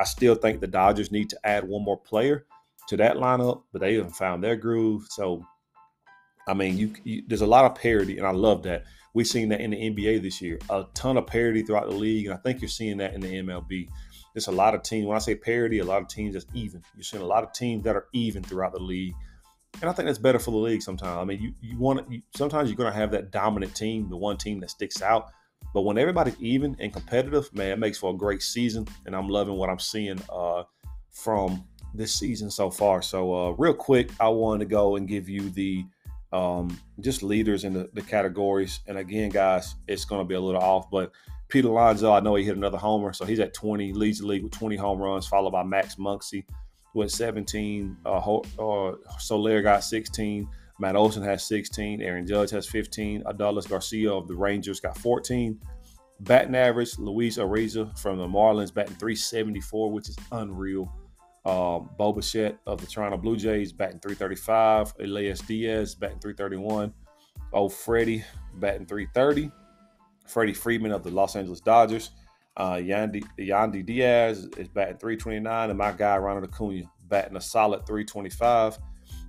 I 0.00 0.04
still 0.04 0.34
think 0.34 0.60
the 0.60 0.66
Dodgers 0.66 1.12
need 1.12 1.28
to 1.28 1.38
add 1.44 1.68
one 1.68 1.84
more 1.84 1.98
player 1.98 2.46
to 2.88 2.96
that 2.96 3.16
lineup, 3.16 3.64
but 3.70 3.82
they 3.82 3.94
haven't 3.94 4.16
found 4.16 4.42
their 4.42 4.56
groove. 4.56 5.06
So, 5.10 5.44
I 6.48 6.54
mean, 6.54 6.78
you, 6.78 6.94
you, 7.04 7.22
there's 7.26 7.42
a 7.42 7.46
lot 7.46 7.66
of 7.66 7.74
parity, 7.74 8.16
and 8.16 8.26
I 8.26 8.30
love 8.30 8.62
that. 8.62 8.84
We've 9.12 9.26
seen 9.26 9.50
that 9.50 9.60
in 9.60 9.72
the 9.72 9.76
NBA 9.76 10.22
this 10.22 10.40
year, 10.40 10.58
a 10.70 10.86
ton 10.94 11.18
of 11.18 11.26
parity 11.26 11.62
throughout 11.62 11.90
the 11.90 11.94
league, 11.94 12.24
and 12.24 12.34
I 12.34 12.38
think 12.38 12.62
you're 12.62 12.68
seeing 12.70 12.96
that 12.96 13.12
in 13.12 13.20
the 13.20 13.28
MLB. 13.28 13.88
There's 14.32 14.46
a 14.46 14.52
lot 14.52 14.74
of 14.74 14.82
teams. 14.82 15.06
When 15.06 15.16
I 15.16 15.20
say 15.20 15.34
parity, 15.34 15.80
a 15.80 15.84
lot 15.84 16.00
of 16.00 16.08
teams 16.08 16.32
that's 16.32 16.46
even. 16.54 16.82
You're 16.96 17.04
seeing 17.04 17.22
a 17.22 17.26
lot 17.26 17.44
of 17.44 17.52
teams 17.52 17.84
that 17.84 17.94
are 17.94 18.06
even 18.14 18.42
throughout 18.42 18.72
the 18.72 18.80
league, 18.80 19.14
and 19.82 19.90
I 19.90 19.92
think 19.92 20.06
that's 20.06 20.18
better 20.18 20.38
for 20.38 20.52
the 20.52 20.56
league. 20.56 20.82
Sometimes, 20.82 21.18
I 21.18 21.24
mean, 21.24 21.42
you 21.42 21.52
you 21.60 21.78
want. 21.78 22.08
Sometimes 22.34 22.70
you're 22.70 22.76
going 22.76 22.92
to 22.92 22.98
have 22.98 23.10
that 23.10 23.32
dominant 23.32 23.74
team, 23.74 24.08
the 24.08 24.16
one 24.16 24.38
team 24.38 24.60
that 24.60 24.70
sticks 24.70 25.02
out. 25.02 25.32
But 25.72 25.82
when 25.82 25.98
everybody's 25.98 26.40
even 26.40 26.76
and 26.80 26.92
competitive, 26.92 27.52
man, 27.54 27.70
it 27.72 27.78
makes 27.78 27.98
for 27.98 28.12
a 28.12 28.16
great 28.16 28.42
season. 28.42 28.88
And 29.06 29.14
I'm 29.14 29.28
loving 29.28 29.54
what 29.54 29.70
I'm 29.70 29.78
seeing 29.78 30.20
uh, 30.28 30.64
from 31.12 31.64
this 31.94 32.14
season 32.14 32.50
so 32.50 32.70
far. 32.70 33.02
So, 33.02 33.34
uh, 33.34 33.50
real 33.52 33.74
quick, 33.74 34.10
I 34.18 34.28
want 34.28 34.60
to 34.60 34.66
go 34.66 34.96
and 34.96 35.06
give 35.06 35.28
you 35.28 35.50
the 35.50 35.84
um, 36.32 36.78
just 37.00 37.22
leaders 37.22 37.64
in 37.64 37.72
the, 37.72 37.90
the 37.92 38.02
categories. 38.02 38.80
And 38.86 38.98
again, 38.98 39.30
guys, 39.30 39.74
it's 39.88 40.04
going 40.04 40.20
to 40.20 40.28
be 40.28 40.34
a 40.34 40.40
little 40.40 40.60
off, 40.60 40.90
but 40.90 41.12
Pete 41.48 41.64
Alonso, 41.64 42.12
I 42.12 42.20
know 42.20 42.36
he 42.36 42.44
hit 42.44 42.56
another 42.56 42.78
homer, 42.78 43.12
so 43.12 43.24
he's 43.24 43.40
at 43.40 43.52
20, 43.54 43.92
leads 43.92 44.20
the 44.20 44.26
league 44.26 44.44
with 44.44 44.52
20 44.52 44.76
home 44.76 45.00
runs, 45.00 45.26
followed 45.26 45.50
by 45.50 45.64
Max 45.64 45.96
Muncy 45.96 46.44
with 46.94 47.10
17. 47.10 47.96
Uh, 48.06 48.36
uh, 48.36 48.94
Soler 49.18 49.60
got 49.62 49.82
16. 49.82 50.48
Matt 50.80 50.96
Olson 50.96 51.22
has 51.22 51.44
16. 51.44 52.00
Aaron 52.00 52.26
Judge 52.26 52.50
has 52.50 52.66
15. 52.66 53.24
Adolis 53.24 53.68
Garcia 53.68 54.10
of 54.10 54.26
the 54.26 54.34
Rangers 54.34 54.80
got 54.80 54.96
14. 54.96 55.60
Batting 56.20 56.54
average, 56.54 56.98
Luis 56.98 57.36
Arraez 57.36 57.98
from 57.98 58.16
the 58.18 58.26
Marlins 58.26 58.72
batting 58.72 58.96
374, 58.96 59.92
which 59.92 60.08
is 60.08 60.16
unreal. 60.32 60.90
Um, 61.44 61.90
Bo 61.98 62.12
Bichette 62.12 62.58
of 62.66 62.80
the 62.80 62.86
Toronto 62.86 63.18
Blue 63.18 63.36
Jays 63.36 63.72
batting 63.72 64.00
335. 64.00 64.94
Elias 65.00 65.40
Diaz 65.40 65.94
batting 65.94 66.18
331. 66.18 66.92
Oh, 67.52 67.68
Freddie 67.68 68.24
batting 68.54 68.86
330. 68.86 69.50
Freddie 70.26 70.54
Freeman 70.54 70.92
of 70.92 71.02
the 71.02 71.10
Los 71.10 71.36
Angeles 71.36 71.60
Dodgers. 71.60 72.10
Uh, 72.56 72.74
Yandy, 72.74 73.22
Yandy 73.38 73.84
Diaz 73.84 74.48
is 74.56 74.68
batting 74.68 74.98
329, 74.98 75.70
and 75.70 75.78
my 75.78 75.92
guy 75.92 76.16
Ronald 76.16 76.44
Acuna 76.44 76.84
batting 77.08 77.36
a 77.36 77.40
solid 77.40 77.86
325. 77.86 78.78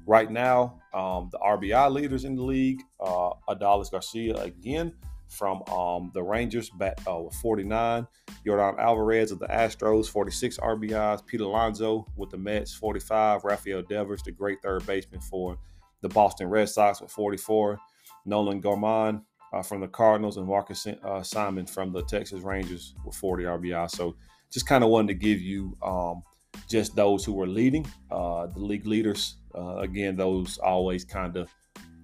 Right 0.06 0.32
now, 0.32 0.82
um, 0.94 1.30
the 1.32 1.38
RBI 1.40 1.92
leaders 1.92 2.26
in 2.26 2.36
the 2.36 2.44
league, 2.44 2.82
uh, 3.00 3.32
Adolis 3.50 3.92
Garcia 3.92 4.36
again 4.36 4.94
from 5.32 5.64
um, 5.72 6.12
the 6.14 6.22
Rangers, 6.22 6.70
bat 6.70 7.00
uh, 7.10 7.18
with 7.20 7.34
49. 7.36 8.06
Yordan 8.46 8.78
Alvarez 8.80 9.32
of 9.32 9.40
the 9.40 9.48
Astros, 9.48 10.10
46 10.10 10.58
RBIs. 10.58 11.26
Pete 11.26 11.42
Alonso 11.42 12.06
with 12.18 12.30
the 12.30 12.38
Mets, 12.38 12.74
45. 12.74 13.44
Rafael 13.46 13.82
Devers, 13.84 14.22
the 14.24 14.32
great 14.32 14.62
third 14.62 14.86
baseman 14.86 15.22
for 15.22 15.58
the 16.02 16.10
Boston 16.10 16.50
Red 16.50 16.68
Sox, 16.68 17.02
with 17.02 17.12
44. 17.12 17.80
Nolan 18.26 18.60
Gorman 18.60 19.22
uh, 19.54 19.62
from 19.62 19.82
the 19.82 19.88
Cardinals 19.88 20.38
and 20.38 20.48
Marcus 20.48 20.86
uh, 20.86 20.94
Semien 21.22 21.70
from 21.70 21.94
the 21.94 22.04
Texas 22.04 22.42
Rangers 22.42 22.94
with 23.06 23.16
40 23.16 23.46
RBI. 23.46 23.90
So 23.90 24.16
just 24.52 24.68
kind 24.68 24.84
of 24.84 24.90
wanted 24.90 25.08
to 25.10 25.14
give 25.14 25.40
you 25.40 25.78
um, 25.82 26.24
just 26.72 26.96
those 26.96 27.24
who 27.26 27.34
were 27.34 27.48
leading, 27.48 27.86
uh, 28.10 28.48
the 28.48 28.60
league 28.60 28.86
leaders. 28.86 29.36
Uh, 29.54 29.78
again, 29.78 30.16
those 30.16 30.58
always 30.58 31.04
kind 31.04 31.36
of, 31.36 31.54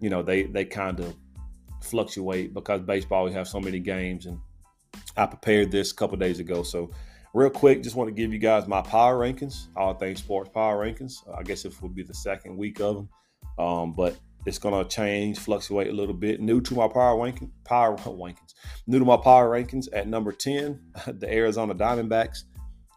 you 0.01 0.09
know, 0.09 0.21
they 0.21 0.43
they 0.43 0.65
kind 0.65 0.99
of 0.99 1.15
fluctuate 1.81 2.53
because 2.53 2.81
baseball 2.81 3.25
we 3.25 3.31
have 3.31 3.47
so 3.47 3.59
many 3.59 3.79
games 3.79 4.25
and 4.25 4.39
I 5.15 5.25
prepared 5.25 5.71
this 5.71 5.91
a 5.91 5.95
couple 5.95 6.17
days 6.17 6.39
ago. 6.39 6.63
So 6.63 6.91
real 7.33 7.49
quick, 7.49 7.83
just 7.83 7.95
want 7.95 8.09
to 8.09 8.13
give 8.13 8.33
you 8.33 8.39
guys 8.39 8.67
my 8.67 8.81
power 8.81 9.17
rankings, 9.17 9.67
all 9.75 9.93
things 9.93 10.19
sports 10.19 10.49
power 10.53 10.85
rankings. 10.85 11.15
I 11.37 11.43
guess 11.43 11.65
it 11.65 11.81
will 11.81 11.89
be 11.89 12.03
the 12.03 12.13
second 12.13 12.57
week 12.57 12.79
of 12.81 12.95
them, 12.95 13.09
um, 13.57 13.93
but 13.93 14.17
it's 14.45 14.59
gonna 14.59 14.85
change, 14.85 15.39
fluctuate 15.39 15.89
a 15.89 15.93
little 15.93 16.13
bit. 16.13 16.39
New 16.39 16.61
to 16.61 16.75
my 16.75 16.87
power 16.87 17.21
ranking, 17.21 17.51
power 17.63 17.95
rankings. 17.97 18.53
New 18.85 18.99
to 18.99 19.05
my 19.05 19.17
power 19.17 19.49
rankings 19.49 19.87
at 19.93 20.07
number 20.07 20.31
ten, 20.31 20.79
the 21.07 21.31
Arizona 21.31 21.73
Diamondbacks 21.73 22.43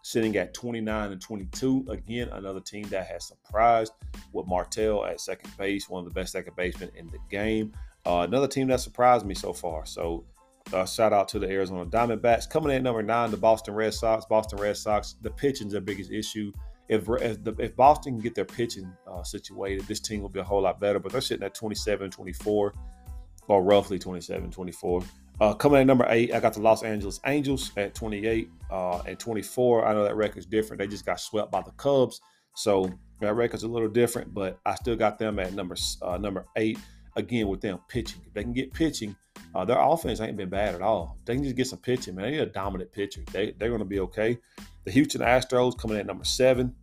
sitting 0.02 0.36
at 0.36 0.54
29 0.54 1.12
and 1.12 1.20
22. 1.20 1.86
Again, 1.88 2.28
another 2.32 2.60
team 2.60 2.88
that 2.88 3.06
has 3.06 3.26
surprised 3.26 3.92
with 4.32 4.46
Martell 4.46 5.04
at 5.04 5.20
second 5.20 5.56
base, 5.56 5.88
one 5.88 6.06
of 6.06 6.12
the 6.12 6.18
best 6.18 6.32
second 6.32 6.56
basemen 6.56 6.90
in 6.96 7.06
the 7.08 7.18
game. 7.30 7.72
Uh, 8.06 8.24
another 8.26 8.48
team 8.48 8.68
that 8.68 8.80
surprised 8.80 9.26
me 9.26 9.34
so 9.34 9.52
far. 9.52 9.84
So, 9.84 10.24
uh, 10.72 10.86
shout 10.86 11.12
out 11.12 11.28
to 11.28 11.38
the 11.38 11.48
Arizona 11.48 11.84
Diamondbacks. 11.84 12.48
Coming 12.48 12.70
in 12.70 12.76
at 12.76 12.82
number 12.82 13.02
nine, 13.02 13.30
the 13.30 13.36
Boston 13.36 13.74
Red 13.74 13.92
Sox. 13.92 14.24
Boston 14.24 14.58
Red 14.58 14.76
Sox, 14.76 15.16
the 15.22 15.30
pitching's 15.30 15.72
their 15.72 15.80
biggest 15.80 16.10
issue. 16.10 16.52
If, 16.88 17.08
if, 17.08 17.44
the, 17.44 17.54
if 17.58 17.76
Boston 17.76 18.14
can 18.14 18.20
get 18.20 18.34
their 18.34 18.44
pitching 18.44 18.92
uh, 19.06 19.22
situated, 19.22 19.86
this 19.86 20.00
team 20.00 20.22
will 20.22 20.28
be 20.28 20.40
a 20.40 20.44
whole 20.44 20.62
lot 20.62 20.80
better. 20.80 20.98
But 20.98 21.12
they're 21.12 21.20
sitting 21.20 21.44
at 21.44 21.54
27 21.54 22.10
24, 22.10 22.74
or 23.48 23.62
roughly 23.62 23.98
27 23.98 24.50
24. 24.50 25.02
Uh, 25.40 25.55
coming 25.55 25.81
at 25.81 25.87
number 25.87 26.07
eight, 26.11 26.35
I 26.35 26.40
got 26.40 26.53
the 26.53 26.61
Los 26.61 26.83
Angeles 26.83 27.18
Angels 27.24 27.72
at 27.79 27.94
28 27.94 28.50
uh, 28.70 28.98
and 29.07 29.18
24. 29.18 29.87
I 29.87 29.94
know 29.94 30.05
that 30.05 30.14
record's 30.14 30.44
different. 30.44 30.79
They 30.79 30.87
just 30.87 31.07
got 31.07 31.18
swept 31.18 31.50
by 31.50 31.62
the 31.62 31.70
Cubs, 31.72 32.20
so 32.55 32.90
that 33.20 33.35
record's 33.35 33.62
a 33.62 33.68
little 33.68 33.88
different. 33.88 34.35
But 34.35 34.61
I 34.66 34.74
still 34.74 34.96
got 34.96 35.18
them 35.18 35.38
at 35.38 35.55
number 35.55 35.76
uh, 36.03 36.18
number 36.18 36.46
eight. 36.57 36.79
Again, 37.16 37.48
with 37.48 37.61
them 37.61 37.81
pitching, 37.88 38.20
if 38.26 38.35
they 38.35 38.42
can 38.42 38.53
get 38.53 38.72
pitching, 38.72 39.16
uh, 39.55 39.64
their 39.64 39.81
offense 39.81 40.20
ain't 40.20 40.37
been 40.37 40.48
bad 40.50 40.74
at 40.74 40.83
all. 40.83 41.18
They 41.24 41.35
can 41.35 41.42
just 41.42 41.57
get 41.57 41.66
some 41.66 41.81
pitching, 41.81 42.14
man. 42.14 42.26
They 42.26 42.31
need 42.33 42.40
a 42.40 42.46
dominant 42.46 42.92
pitcher. 42.92 43.22
They 43.33 43.53
they're 43.59 43.70
going 43.70 43.81
to 43.81 43.87
be 43.87 44.00
okay. 44.00 44.38
The 44.85 44.90
Houston 44.90 45.22
Astros 45.22 45.76
coming 45.76 45.96
at 45.96 46.07
number 46.07 46.24
seven. 46.24 46.74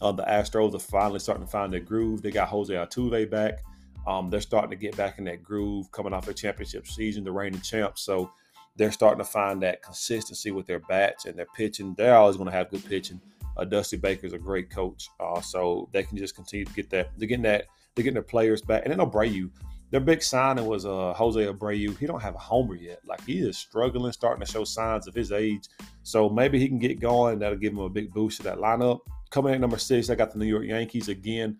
Uh, 0.00 0.12
the 0.12 0.24
Astros 0.24 0.74
are 0.74 0.80
finally 0.80 1.20
starting 1.20 1.44
to 1.44 1.50
find 1.50 1.72
their 1.72 1.80
groove. 1.80 2.22
They 2.22 2.30
got 2.30 2.48
Jose 2.48 2.72
Altuve 2.72 3.30
back. 3.30 3.60
Um, 4.06 4.30
they're 4.30 4.40
starting 4.40 4.70
to 4.70 4.76
get 4.76 4.96
back 4.96 5.18
in 5.18 5.24
that 5.24 5.42
groove 5.42 5.90
coming 5.92 6.12
off 6.12 6.28
a 6.28 6.34
championship 6.34 6.86
season, 6.86 7.24
the 7.24 7.32
reigning 7.32 7.60
champs. 7.60 8.02
So 8.02 8.32
they're 8.76 8.92
starting 8.92 9.24
to 9.24 9.30
find 9.30 9.62
that 9.62 9.82
consistency 9.82 10.50
with 10.50 10.66
their 10.66 10.80
bats 10.80 11.26
and 11.26 11.38
their 11.38 11.46
pitching. 11.54 11.94
They're 11.96 12.14
always 12.14 12.36
going 12.36 12.50
to 12.50 12.56
have 12.56 12.70
good 12.70 12.84
pitching. 12.84 13.20
Uh, 13.56 13.64
Dusty 13.64 13.96
Baker's 13.98 14.32
a 14.32 14.38
great 14.38 14.70
coach, 14.70 15.08
uh, 15.20 15.40
so 15.40 15.88
they 15.92 16.02
can 16.02 16.16
just 16.16 16.34
continue 16.34 16.64
to 16.64 16.72
get 16.72 16.88
that. 16.90 17.10
They're 17.18 17.28
getting 17.28 17.42
that. 17.42 17.66
They're 17.94 18.02
getting 18.02 18.14
their 18.14 18.22
players 18.22 18.62
back, 18.62 18.82
and 18.84 18.92
then 18.92 19.06
Abreu. 19.06 19.50
Their 19.90 20.00
big 20.00 20.22
signing 20.22 20.64
was 20.64 20.86
uh, 20.86 21.12
Jose 21.12 21.38
Abreu. 21.38 21.98
He 21.98 22.06
don't 22.06 22.22
have 22.22 22.34
a 22.34 22.38
homer 22.38 22.74
yet. 22.74 23.00
Like 23.06 23.22
he 23.26 23.40
is 23.40 23.58
struggling, 23.58 24.10
starting 24.12 24.42
to 24.42 24.50
show 24.50 24.64
signs 24.64 25.06
of 25.06 25.14
his 25.14 25.32
age. 25.32 25.68
So 26.02 26.30
maybe 26.30 26.58
he 26.58 26.66
can 26.66 26.78
get 26.78 26.98
going. 26.98 27.38
That'll 27.38 27.58
give 27.58 27.74
him 27.74 27.80
a 27.80 27.90
big 27.90 28.10
boost 28.10 28.38
to 28.38 28.44
that 28.44 28.56
lineup. 28.56 29.00
Coming 29.28 29.52
at 29.52 29.60
number 29.60 29.76
six, 29.76 30.08
I 30.08 30.14
got 30.14 30.32
the 30.32 30.38
New 30.38 30.46
York 30.46 30.64
Yankees 30.64 31.08
again. 31.10 31.58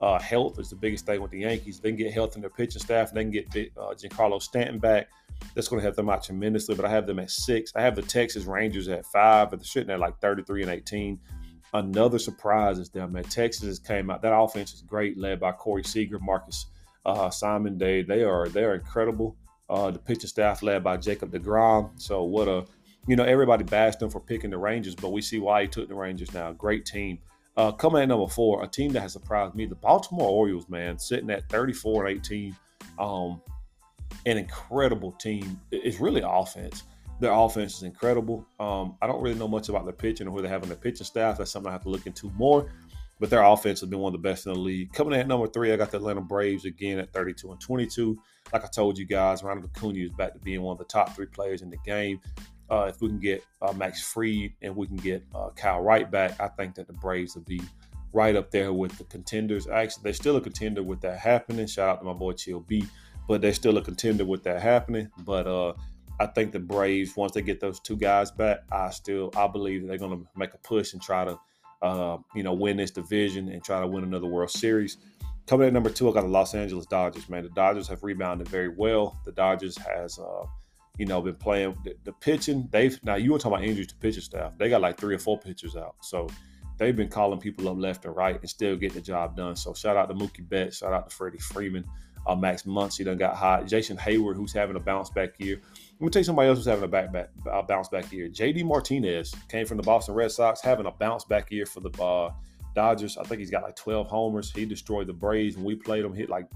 Uh, 0.00 0.18
health 0.18 0.58
is 0.58 0.70
the 0.70 0.76
biggest 0.76 1.04
thing 1.04 1.20
with 1.20 1.30
the 1.30 1.40
Yankees. 1.40 1.78
They 1.78 1.90
can 1.90 1.98
get 1.98 2.12
health 2.12 2.34
in 2.34 2.40
their 2.40 2.50
pitching 2.50 2.80
staff. 2.80 3.12
They 3.12 3.22
can 3.22 3.30
get 3.30 3.46
uh, 3.76 3.92
Giancarlo 3.94 4.40
Stanton 4.40 4.78
back. 4.78 5.08
That's 5.54 5.68
going 5.68 5.80
to 5.80 5.82
help 5.82 5.96
them 5.96 6.08
out 6.08 6.24
tremendously. 6.24 6.74
But 6.74 6.86
I 6.86 6.90
have 6.90 7.06
them 7.06 7.18
at 7.18 7.30
six. 7.30 7.72
I 7.76 7.82
have 7.82 7.96
the 7.96 8.02
Texas 8.02 8.44
Rangers 8.44 8.88
at 8.88 9.04
five, 9.06 9.50
but 9.50 9.58
they're 9.58 9.64
sitting 9.64 9.90
at 9.90 10.00
like 10.00 10.18
33 10.20 10.62
and 10.62 10.70
18. 10.70 11.20
Another 11.72 12.18
surprise 12.18 12.78
is 12.78 12.88
them, 12.88 13.12
man. 13.12 13.24
Texas 13.24 13.78
came 13.78 14.10
out. 14.10 14.22
That 14.22 14.34
offense 14.34 14.72
is 14.72 14.82
great, 14.82 15.16
led 15.18 15.38
by 15.38 15.52
Corey 15.52 15.84
Seager, 15.84 16.18
Marcus 16.18 16.66
uh, 17.06 17.28
Semien. 17.28 17.78
They 17.78 18.02
they 18.02 18.22
are 18.24 18.48
they're 18.48 18.74
incredible. 18.74 19.36
Uh, 19.68 19.92
the 19.92 19.98
pitching 19.98 20.28
staff 20.28 20.62
led 20.62 20.82
by 20.82 20.96
Jacob 20.96 21.30
DeGrom. 21.30 21.90
So 21.96 22.24
what 22.24 22.48
a 22.48 22.64
you 23.06 23.16
know 23.16 23.24
everybody 23.24 23.64
bashed 23.64 24.00
them 24.00 24.10
for 24.10 24.20
picking 24.20 24.50
the 24.50 24.58
Rangers, 24.58 24.94
but 24.96 25.10
we 25.10 25.22
see 25.22 25.38
why 25.38 25.62
he 25.62 25.68
took 25.68 25.88
the 25.88 25.94
Rangers 25.94 26.34
now. 26.34 26.52
Great 26.52 26.84
team. 26.84 27.18
Uh, 27.56 27.72
coming 27.72 28.02
at 28.02 28.08
number 28.08 28.28
four, 28.28 28.62
a 28.62 28.66
team 28.66 28.92
that 28.92 29.00
has 29.00 29.12
surprised 29.12 29.54
me, 29.54 29.66
the 29.66 29.74
Baltimore 29.74 30.28
Orioles, 30.28 30.68
man, 30.68 30.98
sitting 30.98 31.30
at 31.30 31.48
34 31.48 32.06
and 32.06 32.18
18. 32.18 32.56
Um, 32.98 33.42
an 34.26 34.36
incredible 34.36 35.12
team. 35.12 35.60
It's 35.70 36.00
really 36.00 36.22
offense. 36.24 36.84
Their 37.20 37.32
offense 37.32 37.76
is 37.76 37.82
incredible. 37.82 38.46
Um, 38.58 38.96
I 39.02 39.06
don't 39.06 39.22
really 39.22 39.38
know 39.38 39.48
much 39.48 39.68
about 39.68 39.84
their 39.84 39.92
pitching 39.92 40.26
or 40.26 40.30
who 40.30 40.42
they 40.42 40.48
have 40.48 40.62
on 40.62 40.68
their 40.68 40.78
pitching 40.78 41.06
staff. 41.06 41.38
That's 41.38 41.50
something 41.50 41.68
I 41.68 41.72
have 41.72 41.82
to 41.82 41.90
look 41.90 42.06
into 42.06 42.30
more. 42.30 42.72
But 43.18 43.28
their 43.28 43.42
offense 43.42 43.80
has 43.80 43.90
been 43.90 43.98
one 43.98 44.14
of 44.14 44.22
the 44.22 44.28
best 44.28 44.46
in 44.46 44.54
the 44.54 44.58
league. 44.58 44.92
Coming 44.94 45.12
in 45.12 45.20
at 45.20 45.28
number 45.28 45.46
three, 45.46 45.72
I 45.72 45.76
got 45.76 45.90
the 45.90 45.98
Atlanta 45.98 46.22
Braves 46.22 46.64
again 46.64 46.98
at 46.98 47.12
32 47.12 47.50
and 47.50 47.60
22. 47.60 48.18
Like 48.52 48.64
I 48.64 48.68
told 48.68 48.96
you 48.96 49.04
guys, 49.04 49.42
Ronald 49.42 49.68
Acuna 49.76 49.98
is 49.98 50.10
back 50.12 50.32
to 50.32 50.38
being 50.38 50.62
one 50.62 50.72
of 50.72 50.78
the 50.78 50.86
top 50.86 51.14
three 51.14 51.26
players 51.26 51.60
in 51.60 51.68
the 51.68 51.76
game. 51.84 52.20
Uh, 52.70 52.84
if 52.88 53.00
we 53.00 53.08
can 53.08 53.18
get 53.18 53.44
uh, 53.60 53.72
Max 53.72 54.00
Fried 54.00 54.52
and 54.62 54.76
we 54.76 54.86
can 54.86 54.96
get 54.96 55.24
uh, 55.34 55.50
Kyle 55.56 55.80
Wright 55.80 56.08
back, 56.10 56.40
I 56.40 56.48
think 56.48 56.76
that 56.76 56.86
the 56.86 56.92
Braves 56.92 57.34
will 57.34 57.42
be 57.42 57.60
right 58.12 58.36
up 58.36 58.50
there 58.50 58.72
with 58.72 58.96
the 58.98 59.04
contenders. 59.04 59.66
Actually, 59.66 60.02
they're 60.04 60.12
still 60.12 60.36
a 60.36 60.40
contender 60.40 60.82
with 60.82 61.00
that 61.00 61.18
happening. 61.18 61.66
Shout 61.66 61.88
out 61.88 61.98
to 62.00 62.04
my 62.04 62.12
boy 62.12 62.32
Chill 62.32 62.60
B, 62.60 62.84
but 63.28 63.40
they're 63.40 63.52
still 63.52 63.78
a 63.78 63.82
contender 63.82 64.24
with 64.24 64.42
that 64.44 64.62
happening. 64.62 65.10
But 65.18 65.46
uh, 65.46 65.74
I 66.20 66.26
think 66.26 66.52
the 66.52 66.60
Braves, 66.60 67.16
once 67.16 67.32
they 67.32 67.42
get 67.42 67.60
those 67.60 67.80
two 67.80 67.96
guys 67.96 68.30
back, 68.30 68.60
I 68.70 68.90
still 68.90 69.32
I 69.36 69.46
believe 69.46 69.86
they're 69.86 69.98
going 69.98 70.18
to 70.18 70.26
make 70.36 70.54
a 70.54 70.58
push 70.58 70.92
and 70.92 71.02
try 71.02 71.24
to, 71.24 71.38
uh, 71.82 72.18
you 72.34 72.42
know, 72.42 72.52
win 72.52 72.76
this 72.76 72.90
division 72.90 73.48
and 73.48 73.64
try 73.64 73.80
to 73.80 73.86
win 73.86 74.04
another 74.04 74.26
World 74.26 74.50
Series. 74.50 74.96
Coming 75.46 75.66
at 75.66 75.72
number 75.72 75.90
two, 75.90 76.08
I 76.08 76.12
got 76.12 76.22
the 76.22 76.28
Los 76.28 76.54
Angeles 76.54 76.86
Dodgers. 76.86 77.28
Man, 77.28 77.42
the 77.42 77.48
Dodgers 77.48 77.88
have 77.88 78.04
rebounded 78.04 78.46
very 78.48 78.68
well. 78.68 79.18
The 79.24 79.32
Dodgers 79.32 79.76
has 79.78 80.18
uh, 80.18 80.44
you 80.98 81.06
know, 81.06 81.20
been 81.20 81.34
playing 81.34 81.76
the, 81.84 81.94
the 82.04 82.12
pitching. 82.12 82.68
They've 82.70 82.98
now 83.04 83.16
you 83.16 83.32
were 83.32 83.38
talking 83.38 83.54
about 83.54 83.64
injuries 83.64 83.88
to 83.88 83.96
pitcher 83.96 84.20
staff. 84.20 84.52
They 84.58 84.68
got 84.68 84.80
like 84.80 84.98
three 84.98 85.14
or 85.14 85.18
four 85.18 85.38
pitchers 85.38 85.76
out, 85.76 85.96
so 86.02 86.28
they've 86.78 86.96
been 86.96 87.08
calling 87.08 87.38
people 87.38 87.68
up 87.68 87.78
left 87.78 88.04
and 88.04 88.16
right 88.16 88.38
and 88.40 88.48
still 88.48 88.76
getting 88.76 88.96
the 88.96 89.02
job 89.02 89.36
done. 89.36 89.56
So 89.56 89.74
shout 89.74 89.96
out 89.96 90.08
to 90.08 90.14
Mookie 90.14 90.48
Betts, 90.48 90.78
shout 90.78 90.92
out 90.92 91.08
to 91.08 91.14
Freddie 91.14 91.38
Freeman, 91.38 91.84
uh, 92.26 92.34
Max 92.34 92.62
Muncy 92.62 93.04
done 93.04 93.18
got 93.18 93.36
hot. 93.36 93.66
Jason 93.66 93.96
Heyward 93.96 94.36
who's 94.36 94.52
having 94.52 94.76
a 94.76 94.80
bounce 94.80 95.10
back 95.10 95.38
year. 95.38 95.60
Let 95.98 96.04
me 96.04 96.10
tell 96.10 96.20
you 96.20 96.24
somebody 96.24 96.48
else 96.48 96.58
who's 96.58 96.66
having 96.66 96.84
a 96.84 96.88
back, 96.88 97.12
back 97.12 97.28
bounce 97.66 97.88
back 97.88 98.12
year. 98.12 98.28
JD 98.28 98.64
Martinez 98.64 99.34
came 99.48 99.66
from 99.66 99.76
the 99.76 99.82
Boston 99.82 100.14
Red 100.14 100.30
Sox, 100.30 100.60
having 100.60 100.86
a 100.86 100.90
bounce 100.90 101.24
back 101.24 101.50
year 101.50 101.66
for 101.66 101.80
the 101.80 101.90
uh, 102.02 102.32
Dodgers. 102.74 103.16
I 103.16 103.24
think 103.24 103.40
he's 103.40 103.50
got 103.50 103.62
like 103.62 103.76
12 103.76 104.06
homers. 104.06 104.50
He 104.50 104.64
destroyed 104.64 105.06
the 105.06 105.12
Braves 105.12 105.56
when 105.56 105.64
we 105.64 105.74
played 105.74 106.04
him. 106.04 106.14
Hit 106.14 106.28
like 106.28 106.48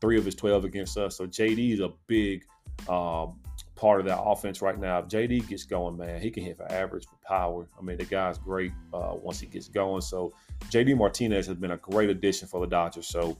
three 0.00 0.18
of 0.18 0.24
his 0.24 0.34
12 0.34 0.64
against 0.64 0.98
us. 0.98 1.16
So 1.16 1.26
JD 1.26 1.74
is 1.74 1.80
a 1.80 1.90
big 2.06 2.44
um, 2.88 3.40
part 3.82 3.98
of 3.98 4.06
that 4.06 4.20
offense 4.22 4.62
right 4.62 4.78
now. 4.78 5.00
If 5.00 5.08
JD 5.08 5.48
gets 5.48 5.64
going, 5.64 5.96
man, 5.96 6.20
he 6.20 6.30
can 6.30 6.44
hit 6.44 6.56
for 6.56 6.70
average 6.70 7.04
for 7.04 7.16
power. 7.26 7.68
I 7.76 7.82
mean, 7.82 7.98
the 7.98 8.04
guy's 8.04 8.38
great 8.38 8.70
uh, 8.94 9.16
once 9.16 9.40
he 9.40 9.46
gets 9.46 9.66
going. 9.66 10.02
So 10.02 10.32
JD 10.70 10.96
Martinez 10.96 11.48
has 11.48 11.56
been 11.56 11.72
a 11.72 11.76
great 11.78 12.08
addition 12.08 12.46
for 12.46 12.60
the 12.60 12.68
Dodgers. 12.68 13.08
So 13.08 13.36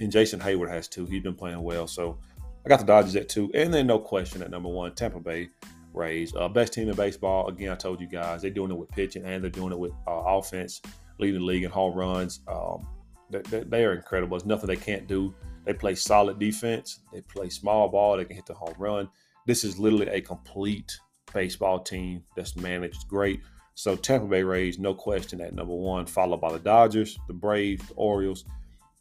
and 0.00 0.10
Jason 0.10 0.40
Heyward 0.40 0.70
has 0.70 0.88
too. 0.88 1.06
He's 1.06 1.22
been 1.22 1.36
playing 1.36 1.62
well. 1.62 1.86
So 1.86 2.18
I 2.66 2.68
got 2.68 2.80
the 2.80 2.84
Dodgers 2.84 3.14
at 3.14 3.28
two, 3.28 3.48
and 3.54 3.72
then 3.72 3.86
no 3.86 4.00
question 4.00 4.42
at 4.42 4.50
number 4.50 4.68
one, 4.68 4.92
Tampa 4.94 5.20
Bay 5.20 5.48
Rays, 5.94 6.34
uh, 6.34 6.48
best 6.48 6.72
team 6.72 6.88
in 6.88 6.96
baseball. 6.96 7.46
Again, 7.46 7.70
I 7.70 7.76
told 7.76 8.00
you 8.00 8.08
guys 8.08 8.42
they're 8.42 8.50
doing 8.50 8.72
it 8.72 8.76
with 8.76 8.90
pitching 8.90 9.24
and 9.24 9.40
they're 9.40 9.50
doing 9.50 9.72
it 9.72 9.78
with 9.78 9.92
uh, 10.08 10.22
offense, 10.26 10.82
leading 11.20 11.40
the 11.40 11.46
league 11.46 11.62
in 11.62 11.70
home 11.70 11.96
runs. 11.96 12.40
Um, 12.48 12.88
they, 13.30 13.60
they 13.60 13.84
are 13.84 13.92
incredible. 13.92 14.36
There's 14.36 14.46
nothing 14.46 14.66
they 14.66 14.76
can't 14.76 15.06
do. 15.06 15.32
They 15.64 15.74
play 15.74 15.94
solid 15.94 16.40
defense. 16.40 17.00
They 17.12 17.20
play 17.20 17.50
small 17.50 17.88
ball. 17.88 18.16
They 18.16 18.24
can 18.24 18.34
hit 18.34 18.46
the 18.46 18.54
home 18.54 18.74
run. 18.78 19.08
This 19.46 19.64
is 19.64 19.78
literally 19.78 20.08
a 20.08 20.20
complete 20.20 20.98
baseball 21.32 21.80
team 21.80 22.22
that's 22.36 22.56
managed 22.56 23.08
great. 23.08 23.40
So 23.74 23.96
Tampa 23.96 24.26
Bay 24.26 24.42
Rays, 24.42 24.78
no 24.78 24.94
question 24.94 25.40
at 25.40 25.54
number 25.54 25.74
one, 25.74 26.06
followed 26.06 26.40
by 26.40 26.52
the 26.52 26.58
Dodgers, 26.58 27.18
the 27.26 27.32
Braves, 27.32 27.86
the 27.88 27.94
Orioles, 27.94 28.44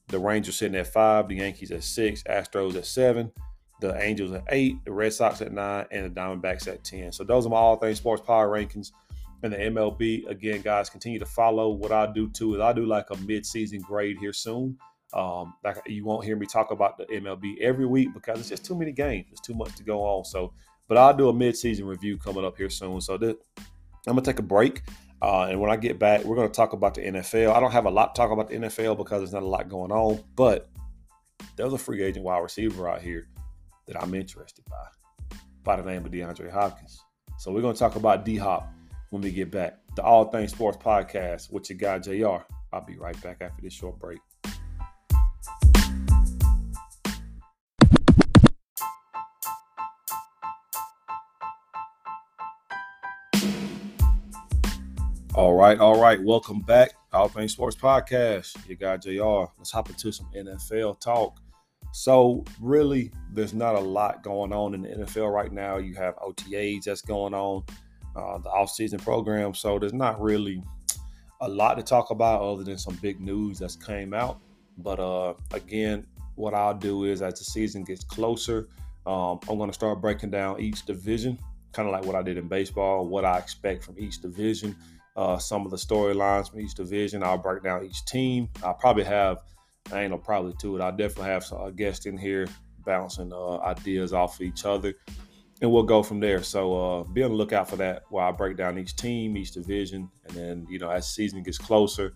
the 0.07 0.19
Rangers 0.19 0.57
sitting 0.57 0.79
at 0.79 0.87
five, 0.87 1.27
the 1.27 1.35
Yankees 1.35 1.71
at 1.71 1.83
six, 1.83 2.23
Astros 2.23 2.75
at 2.75 2.85
seven, 2.85 3.31
the 3.81 3.99
Angels 4.01 4.31
at 4.31 4.43
eight, 4.49 4.83
the 4.85 4.91
Red 4.91 5.13
Sox 5.13 5.41
at 5.41 5.51
nine, 5.51 5.85
and 5.91 6.05
the 6.05 6.19
Diamondbacks 6.19 6.67
at 6.67 6.83
ten. 6.83 7.11
So 7.11 7.23
those 7.23 7.45
are 7.45 7.49
my 7.49 7.57
all 7.57 7.77
things 7.77 7.97
sports 7.97 8.21
power 8.25 8.49
rankings. 8.49 8.91
And 9.41 9.53
the 9.53 9.57
MLB, 9.57 10.27
again, 10.27 10.61
guys, 10.61 10.89
continue 10.89 11.19
to 11.19 11.25
follow. 11.25 11.69
What 11.69 11.93
I 11.93 12.11
do 12.11 12.29
too 12.29 12.55
is 12.55 12.61
I 12.61 12.73
do 12.73 12.85
like 12.85 13.09
a 13.09 13.17
mid-season 13.17 13.79
grade 13.81 14.17
here 14.17 14.33
soon. 14.33 14.77
Um, 15.13 15.55
like 15.63 15.77
you 15.87 16.05
won't 16.05 16.23
hear 16.23 16.35
me 16.35 16.45
talk 16.45 16.71
about 16.71 16.97
the 16.97 17.05
MLB 17.05 17.59
every 17.61 17.85
week 17.85 18.13
because 18.13 18.39
it's 18.39 18.49
just 18.49 18.65
too 18.65 18.75
many 18.75 18.91
games. 18.91 19.27
It's 19.31 19.41
too 19.41 19.55
much 19.55 19.75
to 19.75 19.83
go 19.83 20.01
on. 20.03 20.23
So, 20.25 20.53
but 20.87 20.97
I'll 20.97 21.15
do 21.15 21.29
a 21.29 21.33
mid-season 21.33 21.85
review 21.85 22.17
coming 22.17 22.45
up 22.45 22.57
here 22.57 22.69
soon. 22.69 23.01
So 23.01 23.17
that, 23.17 23.37
I'm 23.57 24.15
gonna 24.15 24.21
take 24.21 24.39
a 24.39 24.43
break, 24.43 24.83
uh, 25.21 25.47
and 25.49 25.59
when 25.59 25.71
I 25.71 25.77
get 25.77 25.99
back, 25.99 26.23
we're 26.23 26.35
gonna 26.35 26.49
talk 26.49 26.73
about 26.73 26.93
the 26.93 27.01
NFL. 27.01 27.53
I 27.53 27.59
don't 27.59 27.71
have 27.71 27.85
a 27.85 27.89
lot 27.89 28.13
to 28.13 28.19
talk 28.21 28.31
about 28.31 28.49
the 28.49 28.55
NFL 28.55 28.97
because 28.97 29.21
there's 29.21 29.33
not 29.33 29.43
a 29.43 29.47
lot 29.47 29.67
going 29.67 29.91
on, 29.91 30.23
but 30.35 30.69
there's 31.55 31.73
a 31.73 31.77
free 31.77 32.03
agent 32.03 32.23
wide 32.23 32.39
receiver 32.39 32.87
out 32.87 33.01
here 33.01 33.27
that 33.87 34.01
I'm 34.01 34.13
interested 34.13 34.63
by, 34.69 35.37
by 35.63 35.75
the 35.81 35.89
name 35.89 36.05
of 36.05 36.11
DeAndre 36.11 36.51
Hopkins. 36.51 37.01
So 37.37 37.51
we're 37.51 37.61
gonna 37.61 37.73
talk 37.73 37.95
about 37.95 38.25
D 38.25 38.37
Hop 38.37 38.71
when 39.09 39.21
we 39.21 39.31
get 39.31 39.49
back. 39.49 39.79
The 39.95 40.03
All 40.03 40.25
Things 40.25 40.51
Sports 40.51 40.77
Podcast 40.77 41.51
with 41.51 41.69
your 41.69 41.79
guy 41.79 41.97
JR. 41.97 42.43
I'll 42.71 42.85
be 42.85 42.97
right 42.97 43.19
back 43.23 43.37
after 43.41 43.61
this 43.61 43.73
short 43.73 43.99
break. 43.99 44.19
All 55.39 55.53
right, 55.53 55.79
all 55.79 55.97
right. 55.97 56.21
Welcome 56.21 56.59
back, 56.59 56.95
All 57.13 57.29
Things 57.29 57.53
Sports 57.53 57.77
Podcast. 57.77 58.57
Your 58.67 58.75
guy 58.75 58.97
JR. 58.97 59.49
Let's 59.57 59.71
hop 59.71 59.89
into 59.89 60.11
some 60.11 60.29
NFL 60.35 60.99
talk. 60.99 61.39
So, 61.93 62.43
really, 62.59 63.09
there's 63.31 63.53
not 63.53 63.75
a 63.75 63.79
lot 63.79 64.21
going 64.21 64.51
on 64.51 64.73
in 64.73 64.81
the 64.81 64.89
NFL 64.89 65.33
right 65.33 65.53
now. 65.53 65.77
You 65.77 65.95
have 65.95 66.17
OTAs 66.17 66.83
that's 66.83 67.01
going 67.01 67.33
on, 67.33 67.63
uh, 68.17 68.39
the 68.39 68.49
offseason 68.49 69.01
program. 69.01 69.53
So, 69.53 69.79
there's 69.79 69.93
not 69.93 70.21
really 70.21 70.61
a 71.39 71.47
lot 71.47 71.75
to 71.75 71.83
talk 71.83 72.09
about 72.09 72.41
other 72.41 72.65
than 72.65 72.77
some 72.77 72.95
big 72.95 73.21
news 73.21 73.59
that's 73.59 73.77
came 73.77 74.13
out. 74.13 74.41
But 74.77 74.99
uh, 74.99 75.35
again, 75.53 76.05
what 76.35 76.53
I'll 76.53 76.77
do 76.77 77.05
is 77.05 77.21
as 77.21 77.39
the 77.39 77.45
season 77.45 77.85
gets 77.85 78.03
closer, 78.03 78.67
um, 79.05 79.39
I'm 79.47 79.57
going 79.57 79.69
to 79.69 79.73
start 79.73 80.01
breaking 80.01 80.31
down 80.31 80.59
each 80.59 80.85
division, 80.85 81.39
kind 81.71 81.87
of 81.87 81.93
like 81.93 82.03
what 82.03 82.17
I 82.17 82.23
did 82.23 82.37
in 82.37 82.49
baseball, 82.49 83.07
what 83.07 83.23
I 83.23 83.37
expect 83.37 83.85
from 83.85 83.95
each 83.97 84.21
division 84.21 84.75
uh, 85.19 85.37
some 85.37 85.65
of 85.65 85.71
the 85.71 85.77
storylines 85.77 86.49
from 86.49 86.61
each 86.61 86.75
division. 86.75 87.23
I'll 87.23 87.37
break 87.37 87.61
down 87.61 87.83
each 87.85 88.05
team. 88.05 88.47
I'll 88.63 88.73
probably 88.73 89.03
have, 89.03 89.39
I 89.91 90.03
ain't 90.03 90.11
no 90.11 90.17
probably 90.17 90.53
to 90.61 90.77
it. 90.77 90.81
I'll 90.81 90.95
definitely 90.95 91.25
have 91.25 91.45
a 91.51 91.73
guest 91.73 92.05
in 92.05 92.17
here 92.17 92.47
bouncing 92.85 93.33
uh, 93.33 93.57
ideas 93.57 94.13
off 94.13 94.35
of 94.35 94.41
each 94.43 94.63
other. 94.63 94.93
And 95.61 95.69
we'll 95.69 95.83
go 95.83 96.03
from 96.03 96.21
there. 96.21 96.41
So 96.41 96.73
uh, 96.73 97.03
be 97.03 97.21
on 97.21 97.31
the 97.31 97.35
lookout 97.35 97.69
for 97.69 97.75
that 97.75 98.03
while 98.09 98.29
I 98.29 98.31
break 98.31 98.55
down 98.55 98.79
each 98.79 98.95
team, 98.95 99.35
each 99.35 99.51
division. 99.51 100.09
And 100.25 100.37
then, 100.37 100.67
you 100.69 100.79
know, 100.79 100.89
as 100.89 101.13
season 101.13 101.43
gets 101.43 101.57
closer, 101.57 102.13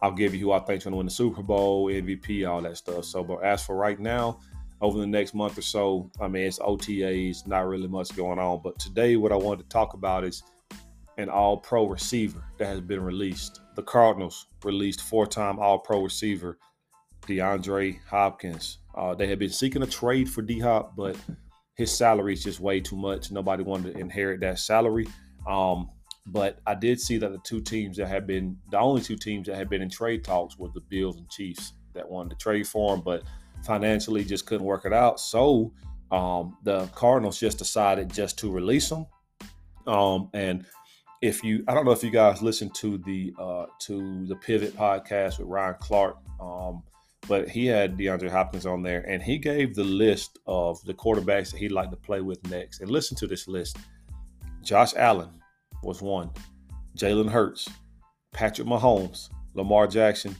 I'll 0.00 0.12
give 0.12 0.34
you 0.34 0.40
who 0.40 0.52
I 0.52 0.60
think's 0.60 0.84
going 0.84 0.92
to 0.92 0.96
win 0.96 1.06
the 1.06 1.12
Super 1.12 1.42
Bowl, 1.42 1.88
MVP, 1.88 2.48
all 2.48 2.62
that 2.62 2.78
stuff. 2.78 3.04
So, 3.04 3.22
but 3.22 3.44
as 3.44 3.66
for 3.66 3.76
right 3.76 4.00
now, 4.00 4.40
over 4.80 4.98
the 4.98 5.06
next 5.06 5.34
month 5.34 5.58
or 5.58 5.62
so, 5.62 6.10
I 6.22 6.28
mean, 6.28 6.44
it's 6.44 6.58
OTAs, 6.58 7.46
not 7.46 7.66
really 7.68 7.88
much 7.88 8.16
going 8.16 8.38
on. 8.38 8.62
But 8.64 8.78
today, 8.78 9.16
what 9.16 9.30
I 9.30 9.36
wanted 9.36 9.64
to 9.64 9.68
talk 9.68 9.92
about 9.92 10.24
is– 10.24 10.42
an 11.18 11.28
all 11.28 11.56
pro 11.56 11.86
receiver 11.86 12.44
that 12.58 12.66
has 12.66 12.80
been 12.80 13.02
released. 13.02 13.60
The 13.74 13.82
Cardinals 13.82 14.46
released 14.64 15.02
four 15.02 15.26
time 15.26 15.58
all 15.58 15.78
pro 15.78 16.02
receiver 16.02 16.58
DeAndre 17.26 17.98
Hopkins. 18.08 18.78
Uh, 18.94 19.14
they 19.14 19.26
had 19.26 19.38
been 19.38 19.50
seeking 19.50 19.82
a 19.82 19.86
trade 19.86 20.28
for 20.28 20.42
D 20.42 20.58
Hop, 20.60 20.96
but 20.96 21.16
his 21.74 21.90
salary 21.90 22.32
is 22.32 22.42
just 22.42 22.60
way 22.60 22.80
too 22.80 22.96
much. 22.96 23.30
Nobody 23.30 23.62
wanted 23.62 23.94
to 23.94 24.00
inherit 24.00 24.40
that 24.40 24.58
salary. 24.58 25.06
Um, 25.46 25.90
but 26.26 26.58
I 26.66 26.74
did 26.74 27.00
see 27.00 27.18
that 27.18 27.30
the 27.30 27.38
two 27.44 27.60
teams 27.60 27.96
that 27.98 28.08
had 28.08 28.26
been 28.26 28.56
the 28.70 28.78
only 28.78 29.00
two 29.00 29.16
teams 29.16 29.46
that 29.46 29.56
had 29.56 29.68
been 29.68 29.82
in 29.82 29.90
trade 29.90 30.24
talks 30.24 30.58
were 30.58 30.70
the 30.74 30.80
Bills 30.80 31.18
and 31.18 31.28
Chiefs 31.30 31.72
that 31.94 32.08
wanted 32.08 32.30
to 32.30 32.36
trade 32.36 32.66
for 32.66 32.94
him, 32.94 33.00
but 33.00 33.22
financially 33.64 34.24
just 34.24 34.46
couldn't 34.46 34.66
work 34.66 34.84
it 34.84 34.92
out. 34.92 35.20
So 35.20 35.72
um, 36.10 36.56
the 36.62 36.86
Cardinals 36.88 37.38
just 37.38 37.58
decided 37.58 38.12
just 38.12 38.38
to 38.40 38.50
release 38.50 38.90
him. 38.90 39.06
Um, 39.86 40.30
and 40.34 40.66
if 41.22 41.42
you 41.42 41.64
I 41.68 41.74
don't 41.74 41.84
know 41.84 41.92
if 41.92 42.02
you 42.02 42.10
guys 42.10 42.42
listen 42.42 42.70
to 42.70 42.98
the 42.98 43.34
uh 43.38 43.66
to 43.80 44.26
the 44.26 44.36
Pivot 44.36 44.76
podcast 44.76 45.38
with 45.38 45.48
Ryan 45.48 45.76
Clark, 45.80 46.18
um, 46.40 46.82
but 47.28 47.48
he 47.48 47.66
had 47.66 47.96
DeAndre 47.96 48.30
Hopkins 48.30 48.66
on 48.66 48.82
there 48.82 49.00
and 49.08 49.22
he 49.22 49.38
gave 49.38 49.74
the 49.74 49.84
list 49.84 50.38
of 50.46 50.82
the 50.84 50.94
quarterbacks 50.94 51.50
that 51.50 51.58
he'd 51.58 51.72
like 51.72 51.90
to 51.90 51.96
play 51.96 52.20
with 52.20 52.44
next. 52.50 52.80
And 52.80 52.90
listen 52.90 53.16
to 53.18 53.26
this 53.26 53.48
list. 53.48 53.78
Josh 54.62 54.94
Allen 54.96 55.30
was 55.82 56.02
one, 56.02 56.30
Jalen 56.96 57.30
Hurts, 57.30 57.68
Patrick 58.32 58.66
Mahomes, 58.66 59.30
Lamar 59.54 59.86
Jackson, 59.86 60.34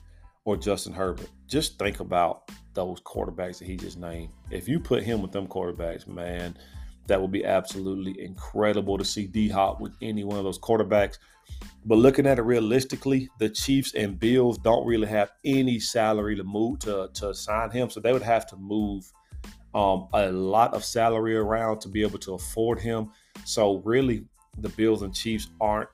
or 0.44 0.56
Justin 0.56 0.92
Herbert. 0.92 1.28
Just 1.46 1.78
think 1.78 2.00
about 2.00 2.50
those 2.74 3.00
quarterbacks 3.00 3.58
that 3.58 3.66
he 3.66 3.76
just 3.76 3.98
named. 3.98 4.30
If 4.50 4.68
you 4.68 4.80
put 4.80 5.02
him 5.02 5.22
with 5.22 5.32
them 5.32 5.46
quarterbacks, 5.46 6.06
man, 6.06 6.56
that 7.06 7.20
would 7.20 7.32
be 7.32 7.44
absolutely 7.44 8.20
incredible 8.22 8.98
to 8.98 9.04
see 9.04 9.26
D 9.26 9.48
Hop 9.48 9.80
with 9.80 9.92
any 10.02 10.24
one 10.24 10.38
of 10.38 10.44
those 10.44 10.58
quarterbacks. 10.58 11.18
But 11.84 11.98
looking 11.98 12.26
at 12.26 12.38
it 12.38 12.42
realistically, 12.42 13.28
the 13.38 13.48
Chiefs 13.48 13.94
and 13.94 14.18
Bills 14.18 14.58
don't 14.58 14.84
really 14.86 15.06
have 15.06 15.30
any 15.44 15.78
salary 15.78 16.34
to 16.36 16.44
move 16.44 16.80
to, 16.80 17.08
to 17.14 17.32
sign 17.34 17.70
him. 17.70 17.88
So 17.88 18.00
they 18.00 18.12
would 18.12 18.22
have 18.22 18.46
to 18.48 18.56
move 18.56 19.04
um, 19.74 20.08
a 20.12 20.32
lot 20.32 20.74
of 20.74 20.84
salary 20.84 21.36
around 21.36 21.80
to 21.82 21.88
be 21.88 22.02
able 22.02 22.18
to 22.20 22.34
afford 22.34 22.80
him. 22.80 23.10
So 23.44 23.76
really, 23.84 24.24
the 24.58 24.70
Bills 24.70 25.02
and 25.02 25.14
Chiefs 25.14 25.48
aren't 25.60 25.90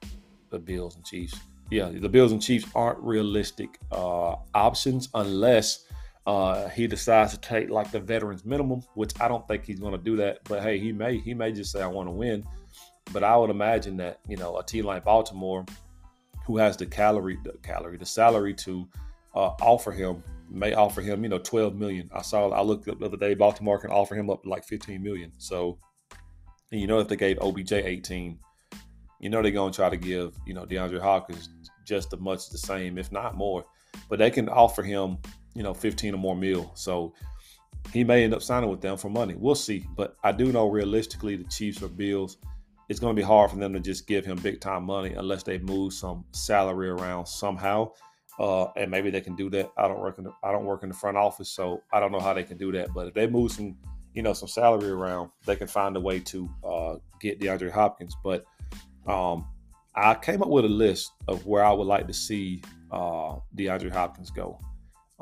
the 0.51 0.59
Bills 0.59 0.97
and 0.97 1.05
Chiefs. 1.05 1.39
Yeah, 1.71 1.91
the 1.91 2.09
Bills 2.09 2.33
and 2.33 2.41
Chiefs 2.41 2.67
aren't 2.75 2.99
realistic 3.01 3.79
uh, 3.91 4.37
options 4.55 5.09
unless 5.15 5.87
uh, 6.27 6.69
he 6.69 6.87
decides 6.87 7.33
to 7.33 7.41
take 7.41 7.69
like 7.69 7.91
the 7.91 8.01
veterans 8.01 8.45
minimum, 8.45 8.83
which 8.95 9.13
I 9.21 9.29
don't 9.29 9.47
think 9.49 9.65
he's 9.65 9.81
going 9.81 9.93
to 9.93 10.03
do 10.03 10.17
that. 10.17 10.41
But 10.49 10.63
hey, 10.63 10.79
he 10.79 10.93
may 10.93 11.19
he 11.19 11.35
may 11.35 11.53
just 11.53 11.73
say 11.73 11.83
I 11.83 11.87
want 11.87 12.09
to 12.09 12.13
win. 12.13 12.45
But 13.13 13.25
I 13.25 13.37
would 13.37 13.51
imagine 13.51 13.97
that 13.99 14.21
you 14.29 14.37
know 14.37 14.59
a 14.59 14.65
team 14.65 14.85
like 14.85 15.05
Baltimore, 15.05 15.65
who 16.47 16.59
has 16.59 16.77
the 16.77 16.87
calorie 16.87 17.39
the 17.43 17.55
calorie 17.63 17.97
the 17.99 18.07
salary 18.07 18.55
to 18.55 18.89
uh, 19.35 19.51
offer 19.61 19.91
him 19.91 20.23
may 20.49 20.75
offer 20.75 21.01
him 21.01 21.25
you 21.25 21.29
know 21.29 21.39
12 21.39 21.75
million. 21.75 22.09
I 22.15 22.23
saw 22.23 22.51
I 22.51 22.63
looked 22.63 22.87
up 22.89 23.01
the 23.01 23.07
other 23.07 23.17
day 23.17 23.35
Baltimore 23.35 23.81
can 23.81 23.91
offer 23.91 24.15
him 24.15 24.31
up 24.31 24.47
like 24.47 24.65
15 24.65 25.03
million. 25.03 25.33
So 25.39 25.79
you 26.71 26.87
know 26.87 27.01
if 27.01 27.09
they 27.09 27.17
gave 27.17 27.39
OBJ 27.41 27.73
18, 27.73 28.39
you 29.19 29.29
know 29.29 29.43
they're 29.43 29.51
going 29.51 29.73
to 29.73 29.77
try 29.77 29.91
to 29.91 29.97
give 29.97 30.37
you 30.47 30.55
know 30.55 30.67
DeAndre 30.67 31.01
Hopkins 31.01 31.49
just 31.85 32.13
as 32.13 32.21
much 32.21 32.49
the 32.51 32.59
same, 32.59 32.97
if 32.97 33.11
not 33.11 33.35
more. 33.35 33.65
But 34.09 34.21
they 34.21 34.31
can 34.31 34.49
offer 34.49 34.85
him 34.85 35.19
you 35.55 35.63
know, 35.63 35.75
15 35.75 36.15
or 36.15 36.19
more 36.19 36.37
mil. 36.37 36.71
So 36.75 37.15
he 37.93 38.05
may 38.05 38.25
end 38.25 38.35
up 38.35 38.43
signing 38.43 38.71
with 38.71 38.81
them 38.81 38.97
for 38.97 39.11
money. 39.11 39.35
We'll 39.37 39.55
see. 39.55 39.87
But 39.97 40.17
I 40.23 40.33
do 40.33 40.53
know 40.53 40.69
realistically 40.69 41.37
the 41.37 41.45
Chiefs 41.45 41.83
or 41.83 41.89
Bills, 41.89 42.39
it's 42.89 43.01
going 43.01 43.15
to 43.15 43.21
be 43.21 43.27
hard 43.27 43.51
for 43.51 43.57
them 43.57 43.73
to 43.73 43.81
just 43.81 44.07
give 44.07 44.25
him 44.25 44.39
big 44.39 44.61
time 44.61 44.85
money 44.85 45.15
unless 45.15 45.43
they 45.43 45.59
move 45.59 45.93
some 45.93 46.25
salary 46.33 46.89
around 46.89 47.27
somehow. 47.27 47.91
Uh, 48.39 48.67
and 48.77 48.91
maybe 48.91 49.11
they 49.11 49.21
can 49.21 49.37
do 49.37 49.51
that. 49.51 49.71
I 49.77 49.89
don't 49.89 50.01
work 50.01 50.19
in 50.19 50.25
the, 50.25 50.33
I 50.43 50.53
don't 50.53 50.65
work 50.65 50.83
in 50.83 50.89
the 50.89 50.95
front 50.95 51.17
office, 51.17 51.51
so 51.51 51.83
I 51.93 52.01
don't 52.01 52.13
know 52.13 52.21
how 52.21 52.33
they 52.33 52.45
can 52.45 52.57
do 52.57 52.73
that. 52.73 52.93
But 52.95 53.09
if 53.09 53.15
they 53.15 53.27
move 53.27 53.53
some, 53.53 53.77
you 54.15 54.23
know, 54.23 54.33
some 54.33 54.49
salary 54.49 54.91
around, 54.91 55.31
they 55.45 55.57
can 55.57 55.69
find 55.69 55.97
a 55.97 56.01
way 56.01 56.19
to 56.21 56.51
uh, 56.65 56.95
get 57.21 57.41
DeAndre 57.41 57.71
Hopkins. 57.71 58.17
But 58.25 58.45
um, 59.07 59.47
I 59.95 60.15
came 60.15 60.43
up 60.43 60.49
with 60.49 60.65
a 60.65 60.69
list 60.69 61.13
of 61.29 61.45
where 61.47 61.65
I 61.65 61.73
would 61.73 61.87
like 61.87 62.07
to 62.07 62.15
see 62.15 62.63
uh, 62.91 63.37
DeAndre 63.57 63.91
Hopkins 63.91 64.31
go. 64.31 64.59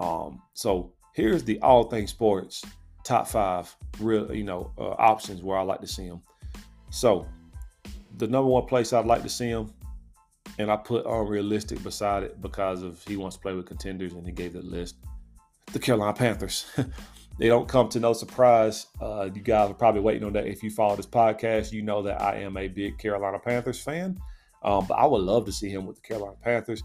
Um, 0.00 0.40
so 0.54 0.92
here's 1.14 1.44
the 1.44 1.60
all 1.60 1.84
things 1.84 2.10
sports 2.10 2.64
top 3.04 3.26
five 3.26 3.74
real 3.98 4.34
you 4.34 4.44
know 4.44 4.72
uh, 4.78 4.90
options 4.90 5.42
where 5.42 5.58
I 5.58 5.62
like 5.62 5.80
to 5.80 5.86
see 5.86 6.04
him. 6.04 6.22
So 6.90 7.26
the 8.16 8.26
number 8.26 8.48
one 8.48 8.66
place 8.66 8.92
I'd 8.92 9.06
like 9.06 9.22
to 9.22 9.28
see 9.28 9.48
him, 9.48 9.72
and 10.58 10.70
I 10.70 10.76
put 10.76 11.06
unrealistic 11.06 11.82
beside 11.82 12.22
it 12.22 12.40
because 12.40 12.82
of 12.82 13.02
he 13.06 13.16
wants 13.16 13.36
to 13.36 13.42
play 13.42 13.54
with 13.54 13.66
contenders 13.66 14.12
and 14.12 14.26
he 14.26 14.32
gave 14.32 14.54
the 14.54 14.62
list. 14.62 14.96
The 15.72 15.78
Carolina 15.78 16.14
Panthers. 16.14 16.66
they 17.38 17.46
don't 17.46 17.68
come 17.68 17.88
to 17.90 18.00
no 18.00 18.12
surprise. 18.12 18.86
Uh, 19.00 19.28
you 19.32 19.40
guys 19.40 19.70
are 19.70 19.74
probably 19.74 20.00
waiting 20.00 20.24
on 20.24 20.32
that. 20.32 20.46
If 20.46 20.64
you 20.64 20.70
follow 20.70 20.96
this 20.96 21.06
podcast, 21.06 21.72
you 21.72 21.82
know 21.82 22.02
that 22.02 22.20
I 22.20 22.40
am 22.40 22.56
a 22.56 22.66
big 22.66 22.98
Carolina 22.98 23.38
Panthers 23.38 23.80
fan. 23.80 24.20
Um, 24.62 24.86
but 24.86 24.94
I 24.94 25.06
would 25.06 25.22
love 25.22 25.46
to 25.46 25.52
see 25.52 25.68
him 25.70 25.86
with 25.86 25.96
the 25.96 26.02
Carolina 26.02 26.36
Panthers. 26.42 26.82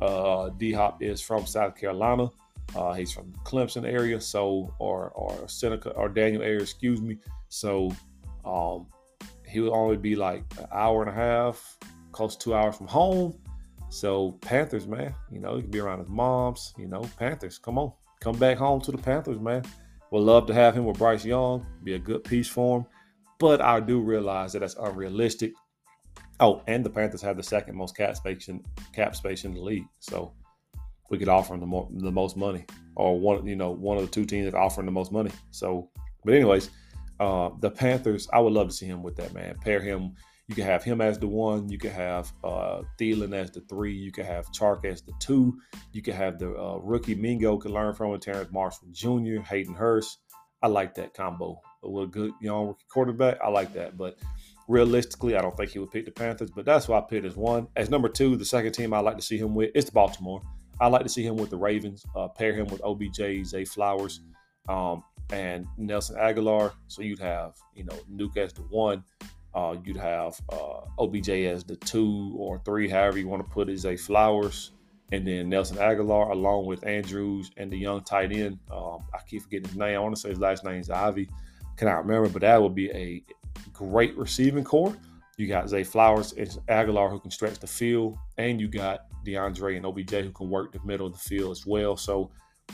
Uh, 0.00 0.50
D 0.50 0.72
Hop 0.72 1.02
is 1.02 1.22
from 1.22 1.46
South 1.46 1.76
Carolina. 1.76 2.28
Uh, 2.74 2.92
he's 2.92 3.12
from 3.12 3.32
Clemson 3.44 3.84
area, 3.84 4.20
so 4.20 4.74
or 4.78 5.10
or 5.10 5.48
Seneca 5.48 5.90
or 5.90 6.08
Daniel 6.08 6.42
area, 6.42 6.60
excuse 6.60 7.00
me. 7.00 7.18
So 7.48 7.92
um, 8.44 8.86
he 9.46 9.60
would 9.60 9.72
only 9.72 9.96
be 9.96 10.16
like 10.16 10.44
an 10.58 10.66
hour 10.72 11.02
and 11.02 11.10
a 11.10 11.14
half, 11.14 11.78
close 12.12 12.36
to 12.36 12.44
two 12.44 12.54
hours 12.54 12.76
from 12.76 12.88
home. 12.88 13.38
So 13.88 14.32
Panthers, 14.40 14.86
man, 14.86 15.14
you 15.30 15.38
know, 15.38 15.56
he 15.56 15.62
could 15.62 15.70
be 15.70 15.78
around 15.78 16.00
his 16.00 16.08
mom's. 16.08 16.74
You 16.76 16.88
know, 16.88 17.02
Panthers, 17.18 17.58
come 17.58 17.78
on, 17.78 17.92
come 18.20 18.36
back 18.36 18.58
home 18.58 18.80
to 18.82 18.92
the 18.92 18.98
Panthers, 18.98 19.40
man. 19.40 19.62
Would 20.10 20.20
love 20.20 20.46
to 20.46 20.54
have 20.54 20.74
him 20.74 20.84
with 20.84 20.98
Bryce 20.98 21.24
Young. 21.24 21.66
Be 21.82 21.94
a 21.94 21.98
good 21.98 22.24
piece 22.24 22.48
for 22.48 22.78
him. 22.78 22.86
But 23.38 23.60
I 23.60 23.80
do 23.80 24.00
realize 24.00 24.52
that 24.52 24.60
that's 24.60 24.76
unrealistic. 24.76 25.52
Oh, 26.40 26.62
and 26.66 26.84
the 26.84 26.90
Panthers 26.90 27.22
have 27.22 27.36
the 27.36 27.42
second 27.42 27.76
most 27.76 27.96
cap 27.96 28.16
space 28.16 28.48
in, 28.48 28.62
cap 28.92 29.16
space 29.16 29.44
in 29.44 29.54
the 29.54 29.60
league. 29.60 29.86
So 29.98 30.32
we 31.10 31.18
could 31.18 31.28
offer 31.28 31.54
him 31.54 31.60
the, 31.60 31.66
more, 31.66 31.88
the 31.90 32.12
most 32.12 32.36
money, 32.36 32.64
or 32.94 33.18
one 33.18 33.46
you 33.46 33.56
know 33.56 33.70
one 33.70 33.96
of 33.96 34.04
the 34.04 34.10
two 34.10 34.24
teams 34.24 34.46
that 34.46 34.56
offering 34.56 34.86
the 34.86 34.92
most 34.92 35.12
money. 35.12 35.30
So, 35.50 35.90
but 36.24 36.34
anyways, 36.34 36.70
uh, 37.20 37.50
the 37.60 37.70
Panthers, 37.70 38.28
I 38.32 38.40
would 38.40 38.52
love 38.52 38.68
to 38.68 38.74
see 38.74 38.86
him 38.86 39.02
with 39.02 39.16
that 39.16 39.32
man. 39.34 39.56
Pair 39.60 39.80
him. 39.80 40.14
You 40.48 40.54
can 40.54 40.64
have 40.64 40.84
him 40.84 41.00
as 41.00 41.18
the 41.18 41.26
one. 41.26 41.68
You 41.68 41.78
can 41.78 41.90
have 41.90 42.32
uh, 42.44 42.82
Thielen 43.00 43.34
as 43.34 43.50
the 43.50 43.62
three. 43.62 43.94
You 43.94 44.12
can 44.12 44.24
have 44.24 44.46
Chark 44.52 44.84
as 44.84 45.02
the 45.02 45.12
two. 45.18 45.58
You 45.92 46.02
can 46.02 46.14
have 46.14 46.38
the 46.38 46.50
uh, 46.54 46.78
rookie 46.82 47.16
Mingo 47.16 47.56
could 47.56 47.72
learn 47.72 47.94
from 47.94 48.14
it. 48.14 48.22
Terrace 48.22 48.48
Marshall 48.52 48.88
Jr., 48.92 49.40
Hayden 49.42 49.74
Hurst. 49.74 50.18
I 50.62 50.68
like 50.68 50.94
that 50.94 51.14
combo. 51.14 51.60
With 51.82 52.04
a 52.04 52.06
good, 52.06 52.32
you 52.40 52.48
know, 52.48 52.76
quarterback. 52.92 53.38
I 53.42 53.48
like 53.48 53.72
that. 53.74 53.96
But 53.96 54.18
realistically, 54.68 55.36
I 55.36 55.42
don't 55.42 55.56
think 55.56 55.70
he 55.70 55.80
would 55.80 55.90
pick 55.90 56.04
the 56.04 56.12
Panthers. 56.12 56.50
But 56.54 56.64
that's 56.64 56.86
why 56.86 56.98
I 56.98 57.00
picked 57.00 57.26
as 57.26 57.36
one. 57.36 57.66
As 57.74 57.90
number 57.90 58.08
two, 58.08 58.36
the 58.36 58.44
second 58.44 58.72
team 58.72 58.94
I 58.94 59.00
like 59.00 59.16
to 59.16 59.22
see 59.22 59.38
him 59.38 59.52
with 59.52 59.72
is 59.74 59.86
the 59.86 59.92
Baltimore. 59.92 60.42
I 60.80 60.88
like 60.88 61.02
to 61.02 61.08
see 61.08 61.22
him 61.24 61.36
with 61.36 61.50
the 61.50 61.56
Ravens, 61.56 62.04
uh, 62.14 62.28
pair 62.28 62.52
him 62.52 62.66
with 62.66 62.82
OBJ, 62.84 63.44
Zay 63.44 63.64
Flowers, 63.64 64.20
um, 64.68 65.02
and 65.32 65.66
Nelson 65.78 66.16
Agholor. 66.16 66.72
So 66.88 67.02
you'd 67.02 67.18
have, 67.18 67.54
you 67.74 67.84
know, 67.84 67.98
Nuke 68.10 68.36
as 68.36 68.52
the 68.52 68.62
one, 68.62 69.04
Uh, 69.54 69.74
you'd 69.84 69.96
have 69.96 70.38
uh, 70.52 70.80
OBJ 70.98 71.30
as 71.30 71.64
the 71.64 71.76
two 71.76 72.34
or 72.38 72.58
three, 72.66 72.90
however 72.90 73.18
you 73.18 73.26
want 73.26 73.42
to 73.42 73.50
put 73.50 73.70
it, 73.70 73.78
Zay 73.78 73.96
Flowers, 73.96 74.72
and 75.12 75.26
then 75.26 75.48
Nelson 75.48 75.78
Agholor 75.78 76.30
along 76.30 76.66
with 76.66 76.86
Andrews 76.86 77.50
and 77.56 77.72
the 77.72 77.78
young 77.78 78.02
tight 78.04 78.32
end. 78.32 78.58
Um, 78.70 78.98
I 79.14 79.18
keep 79.26 79.40
forgetting 79.42 79.68
his 79.68 79.76
name. 79.78 79.96
I 79.96 79.98
want 80.00 80.14
to 80.14 80.20
say 80.20 80.28
his 80.28 80.40
last 80.40 80.62
name 80.62 80.80
is 80.80 80.90
Ivy. 80.90 81.30
Cannot 81.78 82.04
remember, 82.04 82.28
but 82.28 82.42
that 82.42 82.60
would 82.60 82.74
be 82.74 82.90
a 82.90 83.24
great 83.72 84.14
receiving 84.18 84.62
core. 84.64 84.94
You 85.36 85.46
got 85.46 85.68
Zay 85.68 85.84
Flowers 85.84 86.32
and 86.32 86.48
Agholor 86.68 87.10
who 87.10 87.20
can 87.20 87.30
stretch 87.30 87.58
the 87.58 87.66
field, 87.66 88.16
and 88.38 88.60
you 88.60 88.68
got 88.68 89.00
DeAndre 89.24 89.76
and 89.76 89.84
OBJ 89.84 90.12
who 90.12 90.30
can 90.30 90.48
work 90.48 90.72
the 90.72 90.80
middle 90.84 91.06
of 91.06 91.12
the 91.12 91.18
field 91.18 91.52
as 91.52 91.66
well. 91.66 91.96
So 91.96 92.30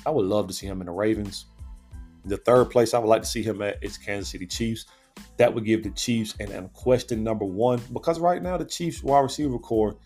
I 0.06 0.10
would 0.10 0.26
love 0.26 0.46
to 0.48 0.54
see 0.54 0.66
him 0.66 0.80
in 0.80 0.86
the 0.86 0.92
Ravens. 0.92 1.46
The 2.24 2.36
third 2.36 2.66
place 2.66 2.94
I 2.94 2.98
would 2.98 3.08
like 3.08 3.22
to 3.22 3.28
see 3.28 3.42
him 3.42 3.62
at 3.62 3.82
is 3.82 3.98
Kansas 3.98 4.28
City 4.28 4.46
Chiefs. 4.46 4.86
That 5.38 5.52
would 5.52 5.64
give 5.64 5.82
the 5.82 5.90
Chiefs 5.90 6.34
an 6.38 6.52
unquestioned 6.52 7.22
number 7.22 7.44
one 7.44 7.80
because 7.92 8.20
right 8.20 8.42
now 8.42 8.56
the 8.56 8.64
Chiefs 8.64 9.02
wide 9.02 9.20
receiver 9.20 9.58
core, 9.58 9.96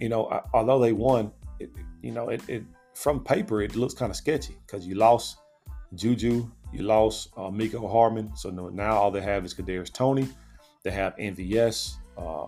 you 0.00 0.08
know, 0.08 0.42
although 0.52 0.80
they 0.80 0.92
won, 0.92 1.30
it, 1.60 1.70
you 2.02 2.10
know, 2.10 2.28
it, 2.28 2.42
it 2.48 2.64
from 2.94 3.22
paper 3.22 3.62
it 3.62 3.76
looks 3.76 3.94
kind 3.94 4.10
of 4.10 4.16
sketchy 4.16 4.56
because 4.66 4.86
you 4.86 4.96
lost 4.96 5.38
Juju, 5.94 6.50
you 6.72 6.82
lost 6.82 7.28
uh, 7.36 7.42
Mecole 7.42 7.90
Hardman, 7.90 8.34
so 8.36 8.50
now 8.50 8.96
all 8.96 9.10
they 9.10 9.20
have 9.20 9.44
is 9.44 9.54
Kadarius 9.54 9.92
Toney. 9.92 10.28
They 10.82 10.90
have 10.90 11.16
MVS, 11.16 11.94
uh, 12.18 12.46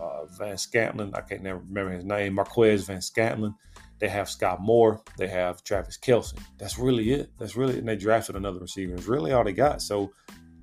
uh, 0.00 0.24
Valdes-Scantling. 0.38 1.14
I 1.14 1.20
can't 1.20 1.42
never 1.42 1.58
remember 1.58 1.92
his 1.92 2.04
name. 2.04 2.34
Marquez 2.34 2.84
Van 2.84 2.98
Scantlin. 2.98 3.54
They 3.98 4.08
have 4.08 4.28
Scott 4.28 4.60
Moore. 4.60 5.02
They 5.16 5.28
have 5.28 5.62
Travis 5.62 5.98
Kelce. 5.98 6.36
That's 6.58 6.78
really 6.78 7.12
it. 7.12 7.30
That's 7.38 7.56
really, 7.56 7.78
and 7.78 7.88
they 7.88 7.96
drafted 7.96 8.36
another 8.36 8.60
receiver. 8.60 8.94
It's 8.94 9.06
really 9.06 9.32
all 9.32 9.44
they 9.44 9.52
got. 9.52 9.82
So 9.82 10.12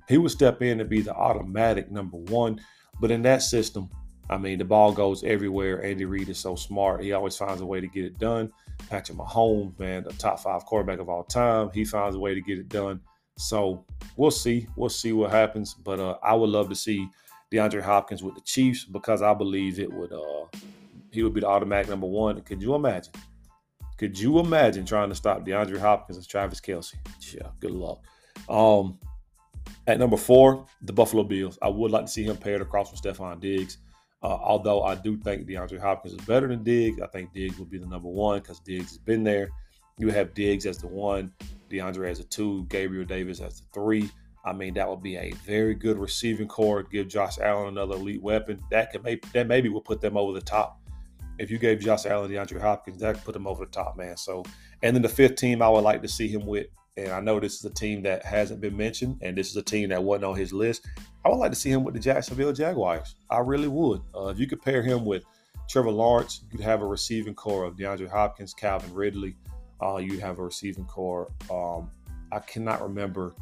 he 0.08 0.18
would 0.18 0.30
step 0.30 0.62
in 0.62 0.78
to 0.78 0.84
be 0.84 1.00
the 1.00 1.14
automatic 1.14 1.90
number 1.90 2.18
one. 2.18 2.60
But 3.00 3.10
in 3.10 3.22
that 3.22 3.42
system, 3.42 3.88
I 4.28 4.36
mean, 4.38 4.58
the 4.58 4.64
ball 4.64 4.92
goes 4.92 5.24
everywhere. 5.24 5.82
Andy 5.84 6.04
Reid 6.04 6.28
is 6.28 6.38
so 6.38 6.54
smart. 6.54 7.02
He 7.02 7.12
always 7.12 7.36
finds 7.36 7.60
a 7.60 7.66
way 7.66 7.80
to 7.80 7.86
get 7.86 8.04
it 8.04 8.18
done. 8.18 8.52
Patrick 8.88 9.18
Mahomes, 9.18 9.78
man, 9.78 10.04
the 10.04 10.12
top 10.12 10.40
five 10.40 10.64
quarterback 10.64 10.98
of 10.98 11.08
all 11.08 11.24
time. 11.24 11.70
He 11.72 11.84
finds 11.84 12.16
a 12.16 12.18
way 12.18 12.34
to 12.34 12.40
get 12.40 12.58
it 12.58 12.68
done. 12.68 13.00
So 13.36 13.84
we'll 14.16 14.30
see. 14.30 14.66
We'll 14.76 14.88
see 14.88 15.12
what 15.12 15.30
happens. 15.30 15.74
But 15.74 16.00
uh, 16.00 16.18
I 16.22 16.34
would 16.34 16.50
love 16.50 16.68
to 16.68 16.74
see 16.74 17.08
DeAndre 17.52 17.82
Hopkins 17.82 18.22
with 18.22 18.34
the 18.34 18.40
Chiefs 18.42 18.84
because 18.84 19.22
I 19.22 19.34
believe 19.34 19.78
it 19.78 19.92
would 19.92 20.12
uh, 20.12 20.46
he 21.10 21.22
would 21.22 21.34
be 21.34 21.40
the 21.40 21.48
automatic 21.48 21.88
number 21.88 22.06
one. 22.06 22.40
Could 22.42 22.62
you 22.62 22.74
imagine? 22.74 23.12
Could 23.98 24.18
you 24.18 24.38
imagine 24.40 24.84
trying 24.84 25.10
to 25.10 25.14
stop 25.14 25.46
DeAndre 25.46 25.78
Hopkins 25.78 26.16
and 26.16 26.26
Travis 26.26 26.60
Kelce? 26.60 26.94
Yeah, 27.32 27.48
good 27.60 27.70
luck. 27.70 28.02
Um, 28.48 28.98
at 29.86 29.98
number 29.98 30.16
four, 30.16 30.66
the 30.82 30.92
Buffalo 30.92 31.22
Bills. 31.22 31.58
I 31.62 31.68
would 31.68 31.90
like 31.90 32.06
to 32.06 32.10
see 32.10 32.24
him 32.24 32.36
paired 32.36 32.62
across 32.62 32.90
with 32.90 33.02
Stefon 33.02 33.40
Diggs. 33.40 33.78
Uh, 34.22 34.38
although 34.40 34.82
I 34.82 34.94
do 34.94 35.16
think 35.16 35.46
DeAndre 35.46 35.80
Hopkins 35.80 36.14
is 36.14 36.26
better 36.26 36.46
than 36.46 36.62
Diggs, 36.62 37.00
I 37.00 37.08
think 37.08 37.32
Diggs 37.32 37.58
will 37.58 37.66
be 37.66 37.78
the 37.78 37.86
number 37.86 38.08
one 38.08 38.38
because 38.38 38.60
Diggs 38.60 38.90
has 38.90 38.98
been 38.98 39.24
there. 39.24 39.50
You 39.98 40.08
have 40.10 40.32
Diggs 40.34 40.64
as 40.64 40.78
the 40.78 40.86
one, 40.86 41.32
DeAndre 41.72 42.10
as 42.10 42.20
a 42.20 42.24
two, 42.24 42.66
Gabriel 42.68 43.04
Davis 43.04 43.40
as 43.40 43.60
the 43.60 43.66
three. 43.72 44.10
I 44.44 44.52
mean, 44.52 44.74
that 44.74 44.88
would 44.88 45.02
be 45.02 45.16
a 45.16 45.32
very 45.46 45.74
good 45.74 45.98
receiving 45.98 46.48
core. 46.48 46.82
Give 46.82 47.06
Josh 47.08 47.38
Allen 47.38 47.68
another 47.68 47.94
elite 47.94 48.22
weapon. 48.22 48.60
That 48.70 48.90
could 48.90 49.04
maybe 49.04 49.22
that 49.32 49.46
maybe 49.46 49.68
will 49.68 49.80
put 49.80 50.00
them 50.00 50.16
over 50.16 50.32
the 50.32 50.44
top. 50.44 50.80
If 51.38 51.50
you 51.50 51.58
gave 51.58 51.80
Josh 51.80 52.06
Allen 52.06 52.30
DeAndre 52.30 52.60
Hopkins, 52.60 53.00
that 53.00 53.14
could 53.14 53.24
put 53.24 53.34
them 53.34 53.46
over 53.46 53.64
the 53.64 53.70
top, 53.70 53.96
man. 53.96 54.16
So, 54.16 54.44
and 54.82 54.94
then 54.94 55.02
the 55.02 55.08
fifth 55.08 55.36
team 55.36 55.62
I 55.62 55.68
would 55.68 55.84
like 55.84 56.02
to 56.02 56.08
see 56.08 56.28
him 56.28 56.44
with, 56.44 56.66
and 56.96 57.10
I 57.10 57.20
know 57.20 57.40
this 57.40 57.54
is 57.54 57.64
a 57.64 57.70
team 57.70 58.02
that 58.02 58.24
hasn't 58.24 58.60
been 58.60 58.76
mentioned, 58.76 59.18
and 59.22 59.36
this 59.36 59.48
is 59.50 59.56
a 59.56 59.62
team 59.62 59.88
that 59.90 60.02
wasn't 60.02 60.24
on 60.24 60.36
his 60.36 60.52
list. 60.52 60.86
I 61.24 61.28
would 61.28 61.38
like 61.38 61.52
to 61.52 61.56
see 61.56 61.70
him 61.70 61.84
with 61.84 61.94
the 61.94 62.00
Jacksonville 62.00 62.52
Jaguars. 62.52 63.14
I 63.30 63.38
really 63.38 63.68
would. 63.68 64.02
Uh, 64.14 64.26
if 64.26 64.38
you 64.38 64.46
could 64.46 64.60
pair 64.60 64.82
him 64.82 65.04
with 65.04 65.24
Trevor 65.68 65.90
Lawrence, 65.90 66.42
you'd 66.50 66.60
have 66.60 66.82
a 66.82 66.86
receiving 66.86 67.34
core 67.34 67.64
of 67.64 67.76
DeAndre 67.76 68.10
Hopkins, 68.10 68.52
Calvin 68.52 68.92
Ridley. 68.92 69.36
Uh, 69.82 69.96
you'd 69.96 70.20
have 70.20 70.38
a 70.38 70.44
receiving 70.44 70.84
core. 70.84 71.30
Um, 71.50 71.90
I 72.30 72.38
cannot 72.38 72.82
remember 72.82 73.34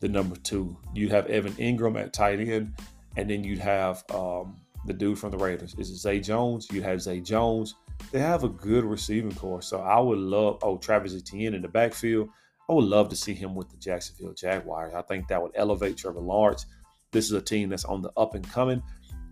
the 0.00 0.08
number 0.08 0.36
two. 0.36 0.76
You'd 0.94 1.10
have 1.10 1.26
Evan 1.26 1.52
Engram 1.54 2.00
at 2.00 2.12
tight 2.12 2.40
end, 2.40 2.74
and 3.16 3.28
then 3.28 3.42
you'd 3.42 3.58
have 3.58 4.04
um, 4.14 4.56
the 4.86 4.92
dude 4.92 5.18
from 5.18 5.32
the 5.32 5.38
Raiders. 5.38 5.74
Is 5.76 5.90
it 5.90 5.96
Zay 5.96 6.20
Jones? 6.20 6.68
You'd 6.70 6.84
have 6.84 7.02
Zay 7.02 7.20
Jones. 7.20 7.74
They 8.12 8.20
have 8.20 8.44
a 8.44 8.48
good 8.48 8.84
receiving 8.84 9.34
core. 9.34 9.60
So 9.60 9.80
I 9.80 9.98
would 9.98 10.18
love, 10.18 10.58
oh, 10.62 10.78
Travis 10.78 11.16
Etienne 11.16 11.54
in 11.54 11.62
the 11.62 11.68
backfield. 11.68 12.28
I 12.70 12.74
would 12.74 12.84
love 12.84 13.08
to 13.08 13.16
see 13.16 13.34
him 13.34 13.54
with 13.54 13.70
the 13.70 13.76
Jacksonville 13.76 14.34
Jaguars. 14.34 14.94
I 14.94 15.02
think 15.02 15.26
that 15.28 15.42
would 15.42 15.52
elevate 15.54 15.96
Trevor 15.96 16.20
Lawrence. 16.20 16.66
This 17.10 17.24
is 17.24 17.32
a 17.32 17.40
team 17.40 17.70
that's 17.70 17.86
on 17.86 18.02
the 18.02 18.12
up 18.16 18.34
and 18.34 18.48
coming. 18.48 18.82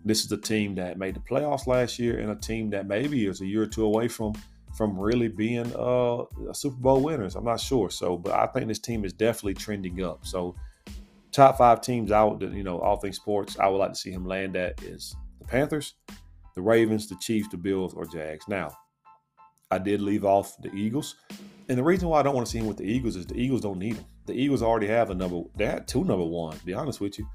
This 0.03 0.25
is 0.25 0.31
a 0.31 0.37
team 0.37 0.75
that 0.75 0.97
made 0.97 1.15
the 1.15 1.19
playoffs 1.19 1.67
last 1.67 1.99
year 1.99 2.19
and 2.19 2.31
a 2.31 2.35
team 2.35 2.69
that 2.71 2.87
maybe 2.87 3.25
is 3.25 3.41
a 3.41 3.45
year 3.45 3.63
or 3.63 3.67
two 3.67 3.85
away 3.85 4.07
from 4.07 4.33
from 4.77 4.97
really 4.97 5.27
being 5.27 5.73
uh, 5.75 6.23
Super 6.53 6.77
Bowl 6.77 7.01
winners. 7.01 7.35
I'm 7.35 7.43
not 7.43 7.59
sure. 7.59 7.89
So, 7.89 8.15
but 8.15 8.33
I 8.33 8.45
think 8.45 8.67
this 8.67 8.77
team 8.77 9.03
is 9.03 9.11
definitely 9.11 9.55
trending 9.55 10.03
up. 10.03 10.25
So, 10.25 10.55
top 11.31 11.57
five 11.57 11.81
teams 11.81 12.11
out, 12.11 12.41
you 12.41 12.63
know, 12.63 12.79
all 12.79 12.97
things 12.97 13.15
sports, 13.15 13.57
I 13.57 13.67
would 13.67 13.79
like 13.79 13.93
to 13.93 13.97
see 13.97 14.11
him 14.11 14.25
land 14.25 14.55
at 14.55 14.81
is 14.83 15.15
the 15.39 15.45
Panthers, 15.45 15.95
the 16.53 16.61
Ravens, 16.61 17.09
the 17.09 17.15
Chiefs, 17.15 17.47
the 17.49 17.57
Bills, 17.57 17.95
or 17.95 18.05
Jags. 18.05 18.47
Now, 18.47 18.71
I 19.71 19.79
did 19.79 19.99
leave 19.99 20.23
off 20.23 20.55
the 20.61 20.71
Eagles. 20.73 21.15
And 21.69 21.77
the 21.77 21.83
reason 21.83 22.07
why 22.07 22.19
I 22.19 22.23
don't 22.23 22.35
want 22.35 22.45
to 22.45 22.51
see 22.51 22.59
him 22.59 22.67
with 22.67 22.77
the 22.77 22.85
Eagles 22.85 23.15
is 23.15 23.25
the 23.25 23.35
Eagles 23.35 23.61
don't 23.61 23.79
need 23.79 23.95
him. 23.95 24.05
The 24.27 24.33
Eagles 24.33 24.61
already 24.61 24.87
have 24.87 25.09
a 25.09 25.15
number, 25.15 25.41
they 25.55 25.65
had 25.65 25.87
two 25.87 26.03
number 26.03 26.23
one, 26.23 26.55
to 26.55 26.65
be 26.65 26.73
honest 26.73 27.01
with 27.01 27.17
you. 27.17 27.27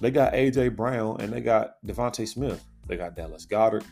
They 0.00 0.10
got 0.10 0.34
A.J. 0.34 0.68
Brown 0.68 1.20
and 1.20 1.32
they 1.32 1.40
got 1.40 1.76
DeVonta 1.86 2.28
Smith. 2.28 2.62
They 2.86 2.96
got 2.96 3.16
Dallas 3.16 3.46
Goedert 3.46 3.84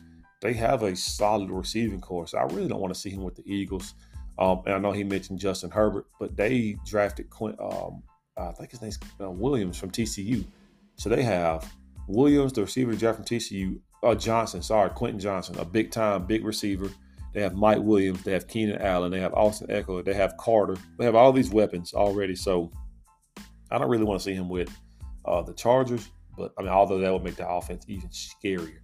they 0.43 0.53
have 0.55 0.83
a 0.83 0.95
solid 0.95 1.51
receiving 1.51 2.01
core. 2.01 2.27
So 2.27 2.37
I 2.37 2.43
really 2.43 2.69
don't 2.69 2.81
want 2.81 2.93
to 2.93 2.99
see 2.99 3.11
him 3.11 3.23
with 3.23 3.37
the 3.37 3.45
Eagles. 3.47 3.95
Um, 4.39 4.63
and 4.67 4.75
I 4.75 4.79
know 4.79 4.91
he 4.91 5.05
mentioned 5.05 5.39
Justin 5.39 5.71
Herbert, 5.71 6.07
but 6.19 6.37
they 6.37 6.77
drafted 6.85 7.31
Quint, 7.31 7.59
um, 7.61 8.03
I 8.37 8.51
think 8.53 8.73
his 8.73 8.83
name's 8.83 8.99
uh, 9.21 9.31
Williams 9.31 9.79
from 9.79 9.91
TCU. 9.91 10.45
So 10.97 11.09
they 11.09 11.23
have 11.23 11.73
Williams, 12.09 12.53
the 12.53 12.63
receiver 12.63 12.95
draft 12.95 13.19
from 13.19 13.25
TCU, 13.25 13.79
uh, 14.03 14.17
Johnson, 14.17 14.63
sorry, 14.63 14.91
Quentin 14.91 15.21
Johnson, 15.21 15.59
a 15.59 15.65
big 15.65 15.93
time, 15.93 16.27
big 16.27 16.45
receiver. 16.45 16.91
They 17.33 17.41
have 17.41 17.55
Mike 17.55 17.81
Williams, 17.81 18.25
they 18.25 18.33
have 18.33 18.49
Keenan 18.49 18.83
Allen, 18.83 19.13
they 19.13 19.21
have 19.21 19.33
Austin 19.35 19.69
Ekeler, 19.69 20.05
they 20.05 20.15
have 20.15 20.37
Carter. 20.39 20.77
They 20.99 21.05
have 21.05 21.15
all 21.15 21.33
these 21.33 21.51
weapons 21.51 21.95
already. 21.95 22.35
So 22.35 22.73
I 23.71 23.79
don't 23.79 23.89
really 23.89 24.05
want 24.05 24.21
to 24.21 24.25
see 24.25 24.35
him 24.35 24.49
with 24.49 24.77
uh, 25.25 25.43
the 25.43 25.55
Chargers, 25.55 26.11
but 26.37 26.53
I 26.59 26.63
mean, 26.63 26.71
although 26.71 26.99
that 26.99 27.13
would 27.13 27.23
make 27.23 27.37
the 27.37 27.49
offense 27.49 27.85
even 27.89 28.09
scarier. 28.09 28.81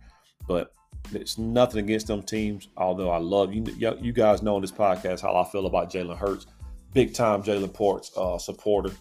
But 0.47 0.73
it's 1.13 1.39
nothing 1.39 1.85
against 1.85 2.07
them 2.07 2.23
teams, 2.23 2.69
although 2.77 3.11
I 3.11 3.19
love 3.19 3.53
you. 3.53 3.65
You 3.79 4.13
guys 4.13 4.43
know 4.43 4.57
on 4.57 4.63
this 4.63 4.73
podcast 4.73 5.21
how 5.21 5.37
I 5.37 5.45
feel 5.45 5.67
about 5.67 5.91
Jalen 5.91 6.17
Hurts. 6.17 6.47
Big 6.95 7.15
time 7.15 7.43
Jalen 7.43 7.73
Ports 7.73 8.11
uh, 8.17 8.39
supporter. 8.39 8.93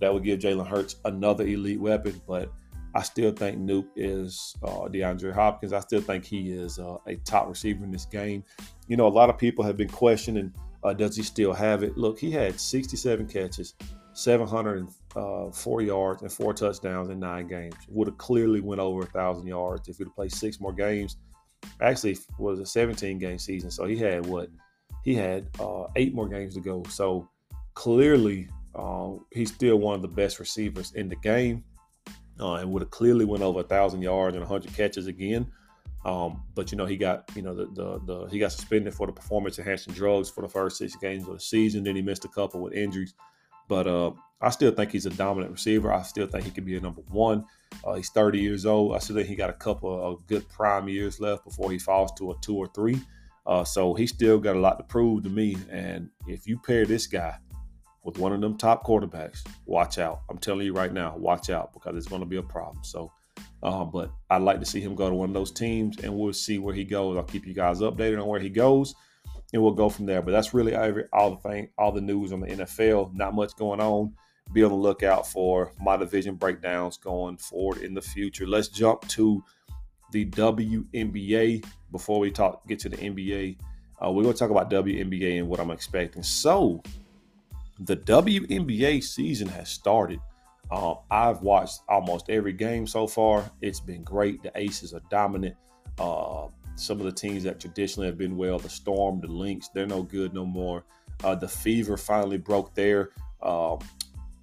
That 0.00 0.12
would 0.12 0.24
give 0.24 0.40
Jalen 0.40 0.66
Hurts 0.66 0.96
another 1.04 1.46
elite 1.46 1.80
weapon, 1.80 2.20
but 2.26 2.52
I 2.94 3.02
still 3.02 3.32
think 3.32 3.58
Nuke 3.58 3.88
is 3.96 4.54
uh, 4.62 4.88
DeAndre 4.88 5.32
Hopkins. 5.32 5.72
I 5.72 5.80
still 5.80 6.00
think 6.00 6.24
he 6.24 6.50
is 6.50 6.78
uh, 6.78 6.98
a 7.06 7.16
top 7.16 7.48
receiver 7.48 7.84
in 7.84 7.90
this 7.90 8.04
game. 8.04 8.44
You 8.88 8.96
know, 8.96 9.06
a 9.06 9.08
lot 9.08 9.30
of 9.30 9.38
people 9.38 9.64
have 9.64 9.76
been 9.76 9.88
questioning 9.88 10.52
uh, 10.84 10.92
does 10.92 11.16
he 11.16 11.22
still 11.22 11.52
have 11.52 11.82
it? 11.82 11.96
Look, 11.96 12.18
he 12.18 12.30
had 12.30 12.60
67 12.60 13.26
catches, 13.26 13.74
704 14.12 15.80
uh, 15.80 15.82
yards, 15.82 16.22
and 16.22 16.30
four 16.30 16.54
touchdowns 16.54 17.08
in 17.08 17.18
nine 17.18 17.48
games. 17.48 17.74
Would 17.88 18.08
have 18.08 18.18
clearly 18.18 18.60
went 18.60 18.80
over 18.80 19.02
a 19.02 19.06
thousand 19.06 19.46
yards 19.46 19.88
if 19.88 19.98
he'd 19.98 20.14
played 20.14 20.32
six 20.32 20.60
more 20.60 20.72
games 20.72 21.16
actually 21.80 22.18
was 22.38 22.60
a 22.60 22.66
17 22.66 23.18
game 23.18 23.38
season. 23.38 23.70
So 23.70 23.86
he 23.86 23.96
had 23.96 24.26
what? 24.26 24.48
He 25.02 25.14
had 25.14 25.48
uh, 25.60 25.84
eight 25.96 26.14
more 26.14 26.28
games 26.28 26.54
to 26.54 26.60
go. 26.60 26.82
So 26.88 27.28
clearly, 27.74 28.48
uh, 28.74 29.12
he's 29.32 29.52
still 29.52 29.76
one 29.76 29.94
of 29.94 30.02
the 30.02 30.08
best 30.08 30.40
receivers 30.40 30.92
in 30.94 31.08
the 31.08 31.16
game, 31.16 31.64
uh, 32.40 32.54
and 32.54 32.72
would 32.72 32.82
have 32.82 32.90
clearly 32.90 33.24
went 33.24 33.42
over 33.42 33.60
a 33.60 33.64
thousand 33.64 34.02
yards 34.02 34.34
and 34.34 34.44
100 34.44 34.74
catches 34.74 35.06
again. 35.06 35.46
Um, 36.04 36.44
but 36.54 36.70
you 36.70 36.78
know 36.78 36.86
he 36.86 36.96
got 36.96 37.28
you 37.34 37.42
know 37.42 37.52
the, 37.52 37.66
the, 37.66 38.00
the 38.04 38.26
he 38.26 38.38
got 38.38 38.52
suspended 38.52 38.94
for 38.94 39.08
the 39.08 39.12
performance 39.12 39.58
enhancing 39.58 39.92
drugs 39.92 40.30
for 40.30 40.42
the 40.42 40.48
first 40.48 40.78
six 40.78 40.94
games 40.94 41.26
of 41.26 41.34
the 41.34 41.40
season. 41.40 41.82
Then 41.82 41.96
he 41.96 42.02
missed 42.02 42.24
a 42.24 42.28
couple 42.28 42.60
with 42.60 42.74
injuries. 42.74 43.14
But 43.68 43.88
uh, 43.88 44.12
I 44.40 44.50
still 44.50 44.70
think 44.70 44.92
he's 44.92 45.06
a 45.06 45.10
dominant 45.10 45.52
receiver. 45.52 45.92
I 45.92 46.02
still 46.02 46.26
think 46.26 46.44
he 46.44 46.50
could 46.50 46.66
be 46.66 46.76
a 46.76 46.80
number 46.80 47.02
one. 47.08 47.44
Uh, 47.84 47.94
he's 47.94 48.10
30 48.10 48.38
years 48.38 48.66
old. 48.66 48.94
I 48.94 48.98
still 48.98 49.16
think 49.16 49.28
he 49.28 49.36
got 49.36 49.50
a 49.50 49.54
couple 49.54 50.02
of 50.02 50.26
good 50.26 50.48
prime 50.48 50.88
years 50.88 51.20
left 51.20 51.44
before 51.44 51.70
he 51.70 51.78
falls 51.78 52.12
to 52.18 52.32
a 52.32 52.34
two 52.40 52.56
or 52.56 52.68
three. 52.68 53.00
Uh, 53.46 53.64
so 53.64 53.94
he 53.94 54.06
still 54.06 54.38
got 54.38 54.56
a 54.56 54.58
lot 54.60 54.78
to 54.78 54.84
prove 54.84 55.22
to 55.22 55.30
me. 55.30 55.56
And 55.70 56.10
if 56.26 56.46
you 56.46 56.58
pair 56.58 56.84
this 56.84 57.06
guy 57.06 57.36
with 58.04 58.18
one 58.18 58.32
of 58.32 58.40
them 58.40 58.58
top 58.58 58.84
quarterbacks, 58.84 59.46
watch 59.64 59.98
out. 59.98 60.20
I'm 60.28 60.38
telling 60.38 60.66
you 60.66 60.74
right 60.74 60.92
now, 60.92 61.16
watch 61.16 61.48
out 61.48 61.72
because 61.72 61.96
it's 61.96 62.08
going 62.08 62.22
to 62.22 62.26
be 62.26 62.36
a 62.36 62.42
problem. 62.42 62.84
So, 62.84 63.12
uh, 63.62 63.84
but 63.84 64.10
I'd 64.28 64.42
like 64.42 64.60
to 64.60 64.66
see 64.66 64.80
him 64.80 64.94
go 64.94 65.08
to 65.08 65.14
one 65.14 65.30
of 65.30 65.34
those 65.34 65.50
teams, 65.50 65.98
and 66.02 66.14
we'll 66.14 66.32
see 66.32 66.58
where 66.58 66.74
he 66.74 66.84
goes. 66.84 67.16
I'll 67.16 67.22
keep 67.22 67.46
you 67.46 67.54
guys 67.54 67.80
updated 67.80 68.20
on 68.20 68.28
where 68.28 68.40
he 68.40 68.50
goes 68.50 68.94
and 69.52 69.62
we'll 69.62 69.72
go 69.72 69.88
from 69.88 70.06
there. 70.06 70.22
But 70.22 70.32
that's 70.32 70.54
really 70.54 70.74
all 71.12 71.30
the 71.30 71.48
thing, 71.48 71.68
all 71.78 71.92
the 71.92 72.00
news 72.00 72.32
on 72.32 72.40
the 72.40 72.48
NFL. 72.48 73.14
Not 73.14 73.34
much 73.34 73.56
going 73.56 73.80
on. 73.80 74.14
Be 74.52 74.62
on 74.62 74.70
the 74.70 74.76
lookout 74.76 75.26
for 75.26 75.72
my 75.80 75.96
division 75.96 76.34
breakdowns 76.34 76.96
going 76.96 77.36
forward 77.36 77.82
in 77.82 77.94
the 77.94 78.00
future. 78.00 78.46
Let's 78.46 78.68
jump 78.68 79.06
to 79.08 79.42
the 80.12 80.24
WNBA 80.26 81.64
before 81.90 82.20
we 82.20 82.30
talk 82.30 82.66
get 82.66 82.78
to 82.80 82.88
the 82.88 82.96
NBA. 82.96 83.58
Uh, 84.02 84.12
we're 84.12 84.22
going 84.22 84.34
to 84.34 84.38
talk 84.38 84.50
about 84.50 84.70
WNBA 84.70 85.38
and 85.38 85.48
what 85.48 85.58
I'm 85.58 85.70
expecting. 85.70 86.22
So, 86.22 86.82
the 87.80 87.96
WNBA 87.96 89.02
season 89.02 89.48
has 89.48 89.68
started. 89.68 90.20
Uh, 90.70 90.94
I've 91.10 91.42
watched 91.42 91.80
almost 91.88 92.28
every 92.28 92.52
game 92.52 92.86
so 92.86 93.06
far. 93.06 93.50
It's 93.60 93.80
been 93.80 94.02
great. 94.02 94.42
The 94.42 94.52
Aces 94.54 94.94
are 94.94 95.02
dominant. 95.10 95.56
Uh, 95.98 96.48
some 96.74 96.98
of 97.00 97.06
the 97.06 97.12
teams 97.12 97.42
that 97.44 97.60
traditionally 97.60 98.06
have 98.06 98.18
been 98.18 98.36
well, 98.36 98.58
the 98.58 98.68
Storm, 98.68 99.20
the 99.20 99.28
Lynx, 99.28 99.68
they're 99.68 99.86
no 99.86 100.02
good 100.02 100.34
no 100.34 100.44
more. 100.44 100.84
Uh, 101.24 101.34
the 101.34 101.48
Fever 101.48 101.96
finally 101.96 102.36
broke 102.36 102.74
their 102.74 103.10
uh, 103.42 103.76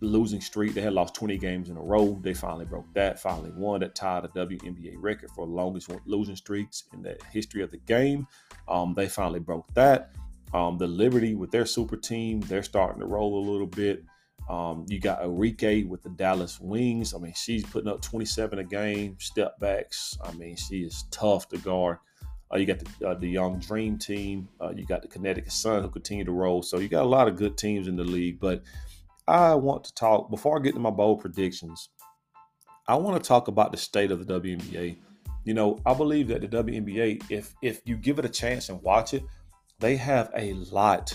losing 0.03 0.41
streak. 0.41 0.73
They 0.73 0.81
had 0.81 0.93
lost 0.93 1.15
20 1.15 1.37
games 1.37 1.69
in 1.69 1.77
a 1.77 1.81
row. 1.81 2.19
They 2.21 2.33
finally 2.33 2.65
broke 2.65 2.91
that, 2.93 3.19
finally 3.19 3.51
won. 3.51 3.79
That 3.79 3.95
tied 3.95 4.23
the 4.23 4.29
WNBA 4.29 4.95
record 4.97 5.31
for 5.31 5.45
longest 5.45 5.91
losing 6.05 6.35
streaks 6.35 6.83
in 6.93 7.01
the 7.01 7.17
history 7.31 7.63
of 7.63 7.71
the 7.71 7.77
game. 7.77 8.27
Um, 8.67 8.93
they 8.93 9.07
finally 9.07 9.39
broke 9.39 9.73
that. 9.73 10.11
Um, 10.53 10.77
the 10.77 10.87
Liberty 10.87 11.33
with 11.33 11.51
their 11.51 11.65
super 11.65 11.97
team, 11.97 12.41
they're 12.41 12.63
starting 12.63 12.99
to 12.99 13.07
roll 13.07 13.39
a 13.39 13.49
little 13.49 13.67
bit. 13.67 14.03
Um, 14.49 14.85
you 14.87 14.99
got 14.99 15.21
Arike 15.23 15.87
with 15.87 16.03
the 16.03 16.09
Dallas 16.09 16.59
Wings. 16.59 17.13
I 17.13 17.17
mean, 17.17 17.33
she's 17.35 17.65
putting 17.65 17.89
up 17.89 18.01
27 18.01 18.59
a 18.59 18.63
game, 18.63 19.17
step 19.19 19.59
backs. 19.59 20.17
I 20.23 20.31
mean, 20.33 20.55
she 20.55 20.83
is 20.83 21.05
tough 21.11 21.47
to 21.49 21.57
guard. 21.57 21.97
Uh, 22.53 22.57
you 22.57 22.65
got 22.65 22.79
the, 22.79 23.07
uh, 23.07 23.13
the 23.15 23.27
Young 23.27 23.59
Dream 23.59 23.97
team. 23.97 24.47
Uh, 24.61 24.71
you 24.75 24.85
got 24.85 25.01
the 25.01 25.07
Connecticut 25.07 25.51
Sun 25.51 25.81
who 25.81 25.89
continue 25.89 26.25
to 26.25 26.31
roll. 26.31 26.61
So 26.61 26.77
you 26.77 26.87
got 26.87 27.03
a 27.03 27.07
lot 27.07 27.27
of 27.27 27.35
good 27.35 27.57
teams 27.57 27.87
in 27.87 27.95
the 27.95 28.03
league. 28.03 28.39
But 28.39 28.63
I 29.27 29.55
want 29.55 29.85
to 29.85 29.93
talk 29.93 30.29
before 30.29 30.57
I 30.57 30.61
get 30.61 30.73
to 30.73 30.79
my 30.79 30.89
bold 30.89 31.21
predictions. 31.21 31.89
I 32.87 32.95
want 32.95 33.21
to 33.21 33.27
talk 33.27 33.47
about 33.47 33.71
the 33.71 33.77
state 33.77 34.11
of 34.11 34.25
the 34.25 34.39
WNBA. 34.39 34.97
You 35.45 35.53
know, 35.53 35.79
I 35.85 35.93
believe 35.93 36.27
that 36.29 36.41
the 36.41 36.47
WNBA, 36.47 37.23
if 37.29 37.53
if 37.61 37.81
you 37.85 37.95
give 37.95 38.19
it 38.19 38.25
a 38.25 38.29
chance 38.29 38.69
and 38.69 38.81
watch 38.81 39.13
it, 39.13 39.23
they 39.79 39.95
have 39.95 40.31
a 40.35 40.53
lot 40.53 41.13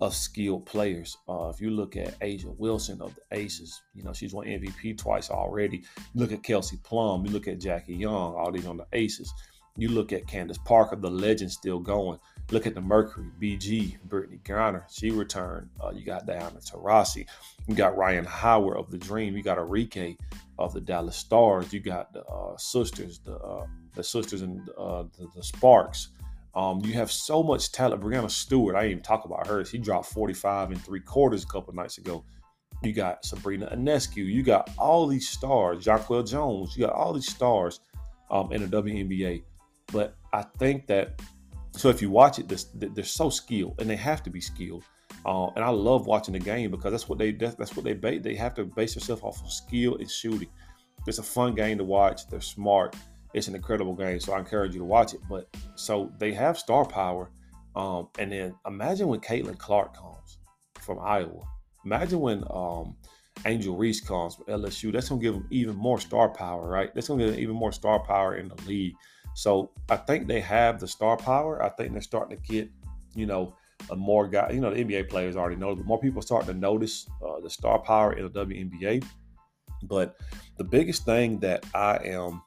of 0.00 0.14
skilled 0.14 0.66
players. 0.66 1.16
Uh, 1.26 1.48
if 1.48 1.60
you 1.60 1.70
look 1.70 1.96
at 1.96 2.18
A'ja 2.20 2.54
Wilson 2.58 3.00
of 3.00 3.14
the 3.14 3.38
Aces, 3.38 3.80
you 3.94 4.02
know 4.02 4.12
she's 4.12 4.34
won 4.34 4.46
MVP 4.46 4.98
twice 4.98 5.30
already. 5.30 5.78
You 5.78 6.20
look 6.20 6.32
at 6.32 6.42
Kelsey 6.42 6.78
Plum. 6.84 7.24
You 7.24 7.32
look 7.32 7.48
at 7.48 7.60
Jackie 7.60 7.94
Young. 7.94 8.34
All 8.34 8.52
these 8.52 8.66
on 8.66 8.76
the 8.76 8.86
Aces. 8.92 9.32
You 9.78 9.88
look 9.88 10.12
at 10.12 10.26
Candace 10.26 10.58
Parker, 10.58 10.96
the 10.96 11.10
legend 11.10 11.52
still 11.52 11.78
going. 11.78 12.18
Look 12.52 12.66
at 12.66 12.74
the 12.74 12.80
Mercury, 12.80 13.26
BG, 13.40 13.98
Brittney 14.08 14.40
Griner, 14.42 14.84
she 14.88 15.10
returned. 15.10 15.68
Uh, 15.82 15.90
you 15.90 16.04
got 16.04 16.26
Diana 16.26 16.60
Taurasi. 16.60 17.26
You 17.66 17.74
got 17.74 17.96
Rhyne 17.96 18.24
Howard 18.24 18.76
of 18.76 18.90
the 18.90 18.98
Dream. 18.98 19.36
You 19.36 19.42
got 19.42 19.58
Arike 19.58 20.16
of 20.58 20.72
the 20.72 20.80
Dallas 20.80 21.16
Stars. 21.16 21.72
You 21.72 21.80
got 21.80 22.12
the 22.12 22.24
uh, 22.24 22.56
sisters, 22.56 23.18
the 23.18 23.36
uh, 23.36 23.66
the 23.94 24.04
sisters 24.04 24.42
and 24.42 24.60
uh, 24.78 25.04
the, 25.18 25.26
the, 25.34 25.42
Sparks. 25.42 26.08
Um, 26.54 26.80
you 26.84 26.92
have 26.92 27.10
so 27.10 27.42
much 27.42 27.72
talent. 27.72 28.02
Breanna 28.02 28.30
Stewart, 28.30 28.76
I 28.76 28.82
didn't 28.82 28.90
even 28.92 29.02
talk 29.02 29.24
about 29.24 29.46
her. 29.46 29.64
She 29.64 29.78
dropped 29.78 30.06
45 30.06 30.70
and 30.70 30.84
three 30.84 31.00
quarters 31.00 31.42
a 31.42 31.46
couple 31.46 31.74
nights 31.74 31.98
ago. 31.98 32.24
You 32.82 32.92
got 32.92 33.24
Sabrina 33.24 33.74
Ionescu. 33.74 34.16
You 34.16 34.42
got 34.42 34.70
all 34.78 35.06
these 35.06 35.28
stars. 35.28 35.84
Jonquel 35.84 36.28
Jones. 36.28 36.76
You 36.76 36.86
got 36.86 36.94
all 36.94 37.12
these 37.12 37.28
stars 37.28 37.80
um, 38.30 38.52
in 38.52 38.68
the 38.68 38.82
WNBA. 38.82 39.42
But 39.92 40.16
I 40.32 40.42
think 40.58 40.86
that 40.86 41.20
so 41.76 41.88
if 41.88 42.00
you 42.00 42.10
watch 42.10 42.38
it, 42.38 42.48
they're, 42.74 43.04
so 43.04 43.30
skilled, 43.30 43.80
and 43.80 43.88
they 43.88 43.96
have 43.96 44.22
to 44.24 44.30
be 44.30 44.40
skilled. 44.40 44.84
Uh, 45.24 45.48
and 45.48 45.64
I 45.64 45.68
love 45.68 46.06
watching 46.06 46.32
the 46.32 46.40
game 46.40 46.70
because 46.70 46.92
that's 46.92 47.08
what 47.08 47.18
they 47.18 47.32
that's 47.32 47.76
what 47.76 47.84
they 47.84 47.94
base. 47.94 48.22
They 48.22 48.34
have 48.34 48.54
to 48.54 48.64
base 48.64 48.94
themselves 48.94 49.22
off 49.22 49.42
of 49.42 49.52
skill 49.52 49.96
and 49.96 50.10
shooting. 50.10 50.48
It's 51.06 51.18
a 51.18 51.22
fun 51.22 51.54
game 51.54 51.78
to 51.78 51.84
watch. 51.84 52.28
They're 52.28 52.40
smart. 52.40 52.96
It's 53.34 53.48
an 53.48 53.54
incredible 53.54 53.94
game, 53.94 54.20
so 54.20 54.32
I 54.32 54.38
encourage 54.38 54.72
you 54.72 54.80
to 54.80 54.84
watch 54.84 55.14
it. 55.14 55.20
But 55.28 55.48
so 55.74 56.12
they 56.18 56.32
have 56.32 56.58
star 56.58 56.84
power, 56.84 57.30
um, 57.74 58.08
and 58.18 58.32
then 58.32 58.54
imagine 58.66 59.08
when 59.08 59.20
Caitlin 59.20 59.58
Clark 59.58 59.96
comes 59.96 60.38
from 60.80 60.98
Iowa. 61.00 61.42
Imagine 61.84 62.20
when 62.20 62.44
um, 62.50 62.96
Angel 63.44 63.76
Reese 63.76 64.00
comes 64.00 64.36
from 64.36 64.46
LSU. 64.46 64.92
That's 64.92 65.08
gonna 65.08 65.20
give 65.20 65.34
them 65.34 65.46
even 65.50 65.76
more 65.76 66.00
star 66.00 66.28
power, 66.28 66.68
right? 66.68 66.94
That's 66.94 67.08
gonna 67.08 67.24
give 67.24 67.32
them 67.32 67.40
even 67.40 67.56
more 67.56 67.72
star 67.72 68.00
power 68.00 68.36
in 68.36 68.48
the 68.48 68.62
league. 68.66 68.94
So 69.36 69.70
I 69.90 69.96
think 69.96 70.26
they 70.26 70.40
have 70.40 70.80
the 70.80 70.88
star 70.88 71.18
power. 71.18 71.62
I 71.62 71.68
think 71.68 71.92
they're 71.92 72.00
starting 72.00 72.38
to 72.38 72.42
get, 72.42 72.70
you 73.14 73.26
know, 73.26 73.54
a 73.90 73.94
more 73.94 74.26
guy. 74.26 74.48
You 74.50 74.62
know, 74.62 74.72
the 74.72 74.82
NBA 74.82 75.10
players 75.10 75.36
already 75.36 75.56
know, 75.56 75.76
but 75.76 75.84
more 75.84 76.00
people 76.00 76.22
starting 76.22 76.48
to 76.48 76.58
notice 76.58 77.06
uh, 77.22 77.38
the 77.40 77.50
star 77.50 77.78
power 77.78 78.14
in 78.14 78.24
the 78.24 78.46
WNBA. 78.46 79.04
But 79.82 80.16
the 80.56 80.64
biggest 80.64 81.04
thing 81.04 81.38
that 81.40 81.66
I 81.74 81.98
am 81.98 82.40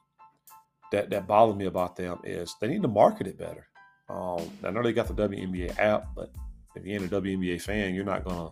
that 0.90 1.10
that 1.10 1.28
bothers 1.28 1.54
me 1.54 1.66
about 1.66 1.94
them 1.94 2.18
is 2.24 2.56
they 2.60 2.66
need 2.66 2.82
to 2.82 2.88
market 2.88 3.28
it 3.28 3.38
better. 3.38 3.68
Um, 4.08 4.50
I 4.64 4.70
know 4.70 4.82
they 4.82 4.92
got 4.92 5.06
the 5.06 5.14
WNBA 5.14 5.78
app, 5.78 6.08
but 6.16 6.32
if 6.74 6.84
you 6.84 6.92
ain't 6.92 7.04
a 7.04 7.20
WNBA 7.20 7.62
fan, 7.62 7.94
you're 7.94 8.04
not 8.04 8.24
gonna, 8.24 8.50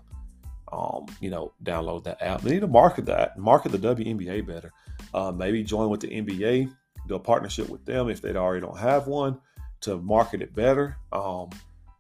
um, 0.71 1.07
you 1.21 1.31
know, 1.31 1.53
download 1.65 2.05
that 2.05 2.23
app. 2.23 2.43
They 2.43 2.53
need 2.53 2.61
to 2.61 2.69
market 2.69 3.05
that, 3.07 3.37
market 3.37 3.73
the 3.73 3.79
WNBA 3.79 4.47
better. 4.47 4.73
Uh, 5.13 5.33
maybe 5.33 5.65
join 5.65 5.91
with 5.91 6.01
the 6.01 6.09
NBA 6.09 6.73
do 7.07 7.15
a 7.15 7.21
partnership 7.21 7.69
with 7.69 7.85
them 7.85 8.09
if 8.09 8.21
they 8.21 8.35
already 8.35 8.61
don't 8.61 8.79
have 8.79 9.07
one 9.07 9.39
to 9.81 9.99
market 9.99 10.43
it 10.43 10.55
better. 10.55 10.97
Um, 11.13 11.51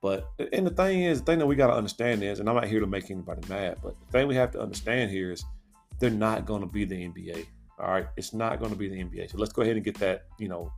but 0.01 0.29
and 0.53 0.67
the 0.67 0.71
thing 0.71 1.03
is, 1.03 1.21
the 1.21 1.27
thing 1.27 1.39
that 1.39 1.47
we 1.47 1.57
got 1.57 1.69
to 1.69 1.75
understand 1.75 2.23
is, 2.23 2.41
and 2.41 2.49
I'm 2.49 2.55
not 2.55 2.67
here 2.67 2.81
to 2.81 2.87
make 2.87 3.11
anybody 3.11 3.43
mad, 3.49 3.79
but 3.83 3.95
the 3.99 4.13
thing 4.13 4.29
we 4.29 4.37
have 4.37 4.53
to 4.53 4.61
understand 4.61 5.11
here 5.11 5.33
is 5.33 5.45
they're 5.99 6.11
not 6.11 6.47
going 6.47 6.61
to 6.61 6.67
be 6.67 6.85
the 6.85 6.95
NBA. 6.95 7.47
All 7.81 7.91
right, 7.91 8.07
it's 8.17 8.33
not 8.33 8.59
going 8.59 8.71
to 8.71 8.77
be 8.77 8.89
the 8.89 8.97
NBA. 8.97 9.31
So 9.31 9.39
let's 9.39 9.53
go 9.53 9.63
ahead 9.63 9.77
and 9.77 9.85
get 9.85 9.99
that, 9.99 10.27
you 10.39 10.49
know, 10.49 10.73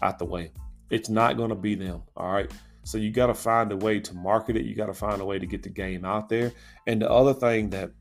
out 0.00 0.18
the 0.18 0.24
way. 0.24 0.52
It's 0.90 1.08
not 1.08 1.36
going 1.36 1.50
to 1.50 1.56
be 1.56 1.74
them. 1.74 2.02
All 2.16 2.32
right. 2.32 2.50
So 2.84 2.98
you 2.98 3.10
got 3.10 3.28
to 3.28 3.34
find 3.34 3.70
a 3.70 3.76
way 3.76 4.00
to 4.00 4.14
market 4.14 4.56
it. 4.56 4.64
You 4.64 4.74
got 4.74 4.86
to 4.86 4.94
find 4.94 5.20
a 5.20 5.24
way 5.24 5.38
to 5.38 5.46
get 5.46 5.62
the 5.62 5.68
game 5.68 6.04
out 6.04 6.28
there. 6.28 6.52
And 6.86 7.00
the 7.00 7.10
other 7.10 7.32
thing 7.32 7.70
that 7.70 7.92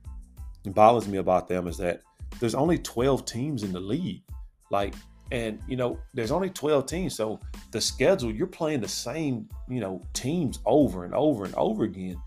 bothers 0.66 1.08
me 1.08 1.20
about 1.20 1.48
them 1.48 1.68
is 1.68 1.78
that 1.78 2.02
there's 2.40 2.56
only 2.56 2.78
12 2.80 3.26
teams 3.26 3.64
in 3.64 3.72
the 3.72 3.80
league. 3.80 4.24
Like 4.72 4.96
and, 5.32 5.62
you 5.68 5.78
know, 5.78 5.98
there's 6.14 6.32
only 6.32 6.50
12 6.50 6.86
teams. 6.86 7.16
So 7.16 7.40
the 7.72 7.80
schedule, 7.80 8.32
you're 8.32 8.48
playing 8.48 8.82
the 8.82 8.88
same, 8.88 9.48
you 9.70 9.80
know, 9.80 10.02
teams 10.14 10.60
over 10.66 11.06
and 11.06 11.16
over 11.16 11.46
and 11.46 11.56
over 11.56 11.86
again. 11.86 12.22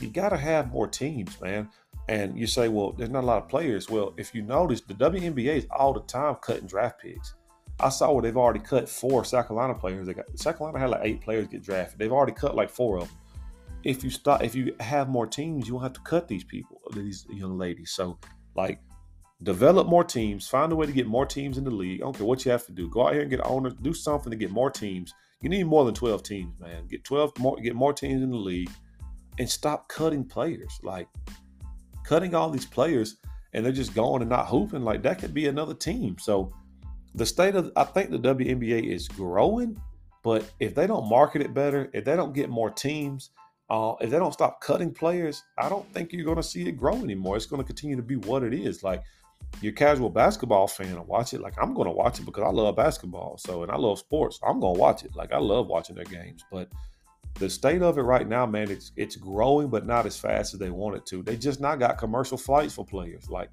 You 0.00 0.08
got 0.08 0.30
to 0.30 0.36
have 0.36 0.70
more 0.70 0.86
teams, 0.86 1.40
man. 1.40 1.68
And 2.08 2.38
you 2.38 2.46
say, 2.46 2.68
well, 2.68 2.92
there's 2.92 3.10
not 3.10 3.24
a 3.24 3.26
lot 3.26 3.42
of 3.42 3.48
players. 3.48 3.88
Well, 3.88 4.12
if 4.18 4.34
you 4.34 4.42
notice, 4.42 4.82
the 4.82 4.94
WNBA 4.94 5.56
is 5.56 5.66
all 5.70 5.94
the 5.94 6.00
time 6.02 6.34
cutting 6.36 6.66
draft 6.66 7.00
picks. 7.00 7.34
I 7.80 7.88
saw 7.88 8.12
where 8.12 8.22
they've 8.22 8.36
already 8.36 8.60
cut 8.60 8.88
four 8.88 9.24
South 9.24 9.48
Carolina 9.48 9.74
players. 9.74 10.06
They 10.06 10.14
got 10.14 10.26
South 10.38 10.58
Carolina 10.58 10.78
had 10.78 10.90
like 10.90 11.00
eight 11.04 11.20
players 11.22 11.48
get 11.48 11.62
drafted. 11.62 11.98
They've 11.98 12.12
already 12.12 12.32
cut 12.32 12.54
like 12.54 12.70
four 12.70 12.98
of 12.98 13.08
them. 13.08 13.16
If 13.82 14.04
you 14.04 14.10
start, 14.10 14.42
if 14.42 14.54
you 14.54 14.74
have 14.78 15.08
more 15.08 15.26
teams, 15.26 15.66
you 15.66 15.74
won't 15.74 15.84
have 15.84 15.92
to 15.94 16.00
cut 16.02 16.28
these 16.28 16.44
people, 16.44 16.80
these 16.94 17.26
young 17.30 17.58
ladies. 17.58 17.90
So, 17.90 18.18
like, 18.54 18.80
develop 19.42 19.88
more 19.88 20.04
teams, 20.04 20.46
find 20.46 20.72
a 20.72 20.76
way 20.76 20.86
to 20.86 20.92
get 20.92 21.06
more 21.06 21.26
teams 21.26 21.58
in 21.58 21.64
the 21.64 21.70
league. 21.70 22.00
I 22.00 22.04
don't 22.04 22.16
care 22.16 22.26
what 22.26 22.44
you 22.44 22.50
have 22.52 22.66
to 22.66 22.72
do. 22.72 22.88
Go 22.88 23.06
out 23.06 23.12
here 23.12 23.22
and 23.22 23.30
get 23.30 23.44
owners, 23.44 23.74
do 23.74 23.92
something 23.92 24.30
to 24.30 24.36
get 24.36 24.50
more 24.50 24.70
teams. 24.70 25.14
You 25.40 25.48
need 25.48 25.64
more 25.64 25.84
than 25.84 25.94
12 25.94 26.22
teams, 26.22 26.60
man. 26.60 26.86
Get 26.86 27.04
12 27.04 27.38
more, 27.38 27.56
get 27.56 27.74
more 27.74 27.92
teams 27.92 28.22
in 28.22 28.30
the 28.30 28.36
league 28.36 28.70
and 29.38 29.48
stop 29.48 29.88
cutting 29.88 30.24
players. 30.24 30.78
Like 30.82 31.08
cutting 32.04 32.34
all 32.34 32.50
these 32.50 32.66
players 32.66 33.16
and 33.52 33.64
they're 33.64 33.72
just 33.72 33.94
going 33.94 34.22
and 34.22 34.30
not 34.30 34.46
hooping. 34.46 34.84
Like 34.84 35.02
that 35.02 35.18
could 35.18 35.34
be 35.34 35.48
another 35.48 35.74
team. 35.74 36.16
So 36.18 36.52
the 37.14 37.26
state 37.26 37.56
of 37.56 37.72
I 37.76 37.84
think 37.84 38.10
the 38.10 38.18
WNBA 38.18 38.92
is 38.92 39.08
growing, 39.08 39.80
but 40.22 40.48
if 40.60 40.74
they 40.74 40.86
don't 40.86 41.08
market 41.08 41.42
it 41.42 41.52
better, 41.52 41.90
if 41.92 42.04
they 42.04 42.16
don't 42.16 42.32
get 42.32 42.48
more 42.48 42.70
teams, 42.70 43.30
uh, 43.68 43.94
if 44.00 44.10
they 44.10 44.18
don't 44.18 44.32
stop 44.32 44.60
cutting 44.60 44.92
players, 44.92 45.42
I 45.58 45.68
don't 45.68 45.90
think 45.92 46.12
you're 46.12 46.24
going 46.24 46.36
to 46.36 46.42
see 46.42 46.68
it 46.68 46.72
grow 46.72 46.94
anymore. 46.94 47.36
It's 47.36 47.46
going 47.46 47.62
to 47.62 47.66
continue 47.66 47.96
to 47.96 48.02
be 48.02 48.16
what 48.16 48.42
it 48.42 48.54
is. 48.54 48.82
Like 48.82 49.02
you're 49.60 49.72
casual 49.72 50.10
basketball 50.10 50.66
fan 50.66 50.88
and 50.88 51.06
watch 51.06 51.34
it, 51.34 51.40
like 51.40 51.54
I'm 51.60 51.74
going 51.74 51.86
to 51.86 51.92
watch 51.92 52.18
it 52.18 52.26
because 52.26 52.42
I 52.42 52.50
love 52.50 52.76
basketball. 52.76 53.38
So, 53.38 53.62
and 53.62 53.70
I 53.70 53.76
love 53.76 53.98
sports. 53.98 54.40
I'm 54.46 54.60
going 54.60 54.74
to 54.74 54.80
watch 54.80 55.04
it. 55.04 55.14
Like 55.14 55.32
I 55.32 55.38
love 55.38 55.68
watching 55.68 55.94
their 55.94 56.04
games. 56.04 56.44
But 56.50 56.68
the 57.38 57.48
state 57.48 57.82
of 57.82 57.96
it 57.98 58.02
right 58.02 58.26
now, 58.26 58.44
man, 58.46 58.70
it's 58.70 58.92
it's 58.96 59.16
growing, 59.16 59.68
but 59.68 59.86
not 59.86 60.06
as 60.06 60.16
fast 60.16 60.54
as 60.54 60.60
they 60.60 60.70
want 60.70 60.96
it 60.96 61.06
to. 61.06 61.22
They 61.22 61.36
just 61.36 61.60
not 61.60 61.78
got 61.78 61.98
commercial 61.98 62.36
flights 62.36 62.74
for 62.74 62.84
players. 62.84 63.30
Like, 63.30 63.50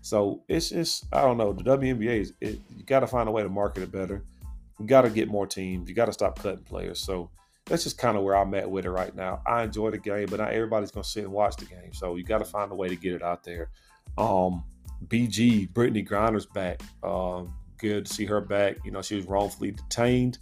so 0.00 0.42
it's 0.48 0.70
just 0.70 1.06
I 1.12 1.22
don't 1.22 1.38
know. 1.38 1.52
The 1.52 1.64
WNBA 1.64 2.20
is 2.20 2.32
it, 2.40 2.60
you 2.76 2.84
got 2.84 3.00
to 3.00 3.06
find 3.06 3.28
a 3.28 3.32
way 3.32 3.42
to 3.42 3.48
market 3.48 3.82
it 3.82 3.92
better. 3.92 4.24
You 4.78 4.86
got 4.86 5.02
to 5.02 5.10
get 5.10 5.28
more 5.28 5.46
teams. 5.46 5.88
You 5.88 5.94
got 5.94 6.06
to 6.06 6.12
stop 6.12 6.38
cutting 6.38 6.64
players. 6.64 7.00
So 7.00 7.30
that's 7.66 7.84
just 7.84 7.98
kind 7.98 8.16
of 8.16 8.22
where 8.22 8.36
I'm 8.36 8.54
at 8.54 8.70
with 8.70 8.86
it 8.86 8.90
right 8.90 9.14
now. 9.14 9.42
I 9.46 9.64
enjoy 9.64 9.90
the 9.90 9.98
game, 9.98 10.26
but 10.30 10.38
not 10.40 10.52
everybody's 10.52 10.90
gonna 10.90 11.04
sit 11.04 11.24
and 11.24 11.32
watch 11.32 11.56
the 11.56 11.66
game. 11.66 11.92
So 11.92 12.16
you 12.16 12.24
got 12.24 12.38
to 12.38 12.44
find 12.44 12.72
a 12.72 12.74
way 12.74 12.88
to 12.88 12.96
get 12.96 13.14
it 13.14 13.22
out 13.22 13.44
there. 13.44 13.70
Um, 14.16 14.64
BG, 15.06 15.72
Brittney 15.72 16.06
Griner's 16.06 16.46
back. 16.46 16.82
Um, 17.02 17.54
good 17.78 18.06
to 18.06 18.12
see 18.12 18.26
her 18.26 18.40
back. 18.40 18.76
You 18.84 18.90
know, 18.90 19.02
she 19.02 19.16
was 19.16 19.26
wrongfully 19.26 19.70
detained 19.70 20.38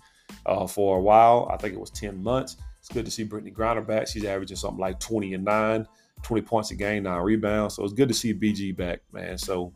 uh, 0.47 0.67
for 0.67 0.99
a 0.99 1.01
while. 1.01 1.49
I 1.53 1.57
think 1.57 1.75
it 1.75 1.81
was 1.81 1.91
10 1.91 2.23
months. 2.23 2.57
It's 2.79 2.89
good 2.89 3.05
to 3.05 3.11
see 3.11 3.25
Brittney 3.25 3.55
Griner 3.55 3.87
back. 3.87 4.09
She's 4.09 4.25
averaging 4.25 4.57
something 4.57 4.81
like 4.81 4.99
20 5.01 5.35
and 5.35 5.45
9. 5.45 5.87
20 6.23 6.43
points 6.43 6.71
a 6.71 6.75
game, 6.75 7.05
nine 7.05 7.21
rebounds. 7.21 7.75
So 7.75 7.85
it's 7.85 7.93
good 7.93 8.09
to 8.09 8.15
see 8.15 8.35
BG 8.35 8.77
back, 8.77 9.01
man. 9.13 9.39
So, 9.39 9.73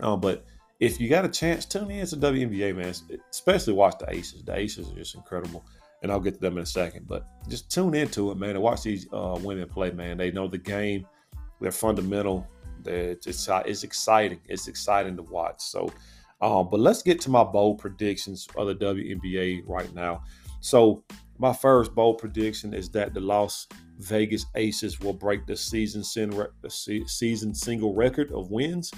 um, 0.00 0.20
but 0.20 0.44
if 0.80 1.00
you 1.00 1.08
got 1.08 1.24
a 1.24 1.28
chance, 1.28 1.64
tune 1.64 1.90
in 1.90 2.06
to 2.06 2.16
WNBA, 2.16 2.76
man. 2.76 2.94
Especially 3.30 3.72
watch 3.72 3.98
the 3.98 4.12
Aces. 4.12 4.44
The 4.44 4.56
Aces 4.56 4.90
are 4.90 4.94
just 4.94 5.14
incredible, 5.14 5.64
and 6.02 6.12
I'll 6.12 6.20
get 6.20 6.34
to 6.34 6.40
them 6.40 6.56
in 6.56 6.62
a 6.62 6.66
second. 6.66 7.06
But 7.08 7.26
just 7.48 7.70
tune 7.70 7.94
into 7.94 8.30
it, 8.30 8.36
man, 8.36 8.50
and 8.50 8.62
watch 8.62 8.82
these 8.82 9.06
uh, 9.12 9.38
women 9.40 9.68
play, 9.68 9.90
man. 9.90 10.16
They 10.16 10.30
know 10.30 10.48
the 10.48 10.58
game. 10.58 11.06
They're 11.60 11.72
fundamental. 11.72 12.46
It's, 12.86 13.26
it's 13.26 13.84
exciting. 13.84 14.40
It's 14.48 14.68
exciting 14.68 15.16
to 15.16 15.22
watch. 15.22 15.60
So, 15.60 15.92
um, 16.40 16.68
but 16.70 16.80
let's 16.80 17.02
get 17.02 17.20
to 17.22 17.30
my 17.30 17.44
bold 17.44 17.78
predictions 17.78 18.46
of 18.56 18.66
the 18.66 18.74
WNBA 18.74 19.62
right 19.66 19.92
now. 19.94 20.22
So, 20.60 21.04
my 21.38 21.52
first 21.52 21.94
bold 21.94 22.18
prediction 22.18 22.72
is 22.72 22.88
that 22.90 23.12
the 23.12 23.20
Las 23.20 23.66
Vegas 23.98 24.46
Aces 24.54 25.00
will 25.00 25.12
break 25.12 25.46
the 25.46 25.56
season 25.56 26.02
season 26.02 27.54
single 27.54 27.94
record 27.94 28.32
of 28.32 28.50
wins 28.50 28.90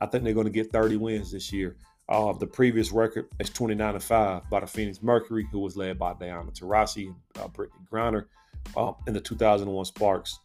I 0.00 0.06
think 0.06 0.24
they're 0.24 0.34
going 0.34 0.46
to 0.46 0.52
get 0.52 0.72
30 0.72 0.96
wins 0.96 1.32
this 1.32 1.52
year. 1.52 1.76
Uh, 2.08 2.32
the 2.32 2.46
previous 2.46 2.92
record 2.92 3.28
is 3.40 3.50
29 3.50 3.94
and 3.94 4.02
5 4.02 4.50
by 4.50 4.60
the 4.60 4.66
Phoenix 4.66 5.02
Mercury, 5.02 5.48
who 5.50 5.58
was 5.58 5.76
led 5.76 5.98
by 5.98 6.14
Diana 6.14 6.50
Taurasi 6.50 7.06
and 7.06 7.16
uh, 7.38 7.48
Brittney 7.48 7.88
Griner 7.90 8.26
uh, 8.76 8.92
in 9.06 9.14
the 9.14 9.20
2001 9.20 9.84
Sparks. 9.86 10.38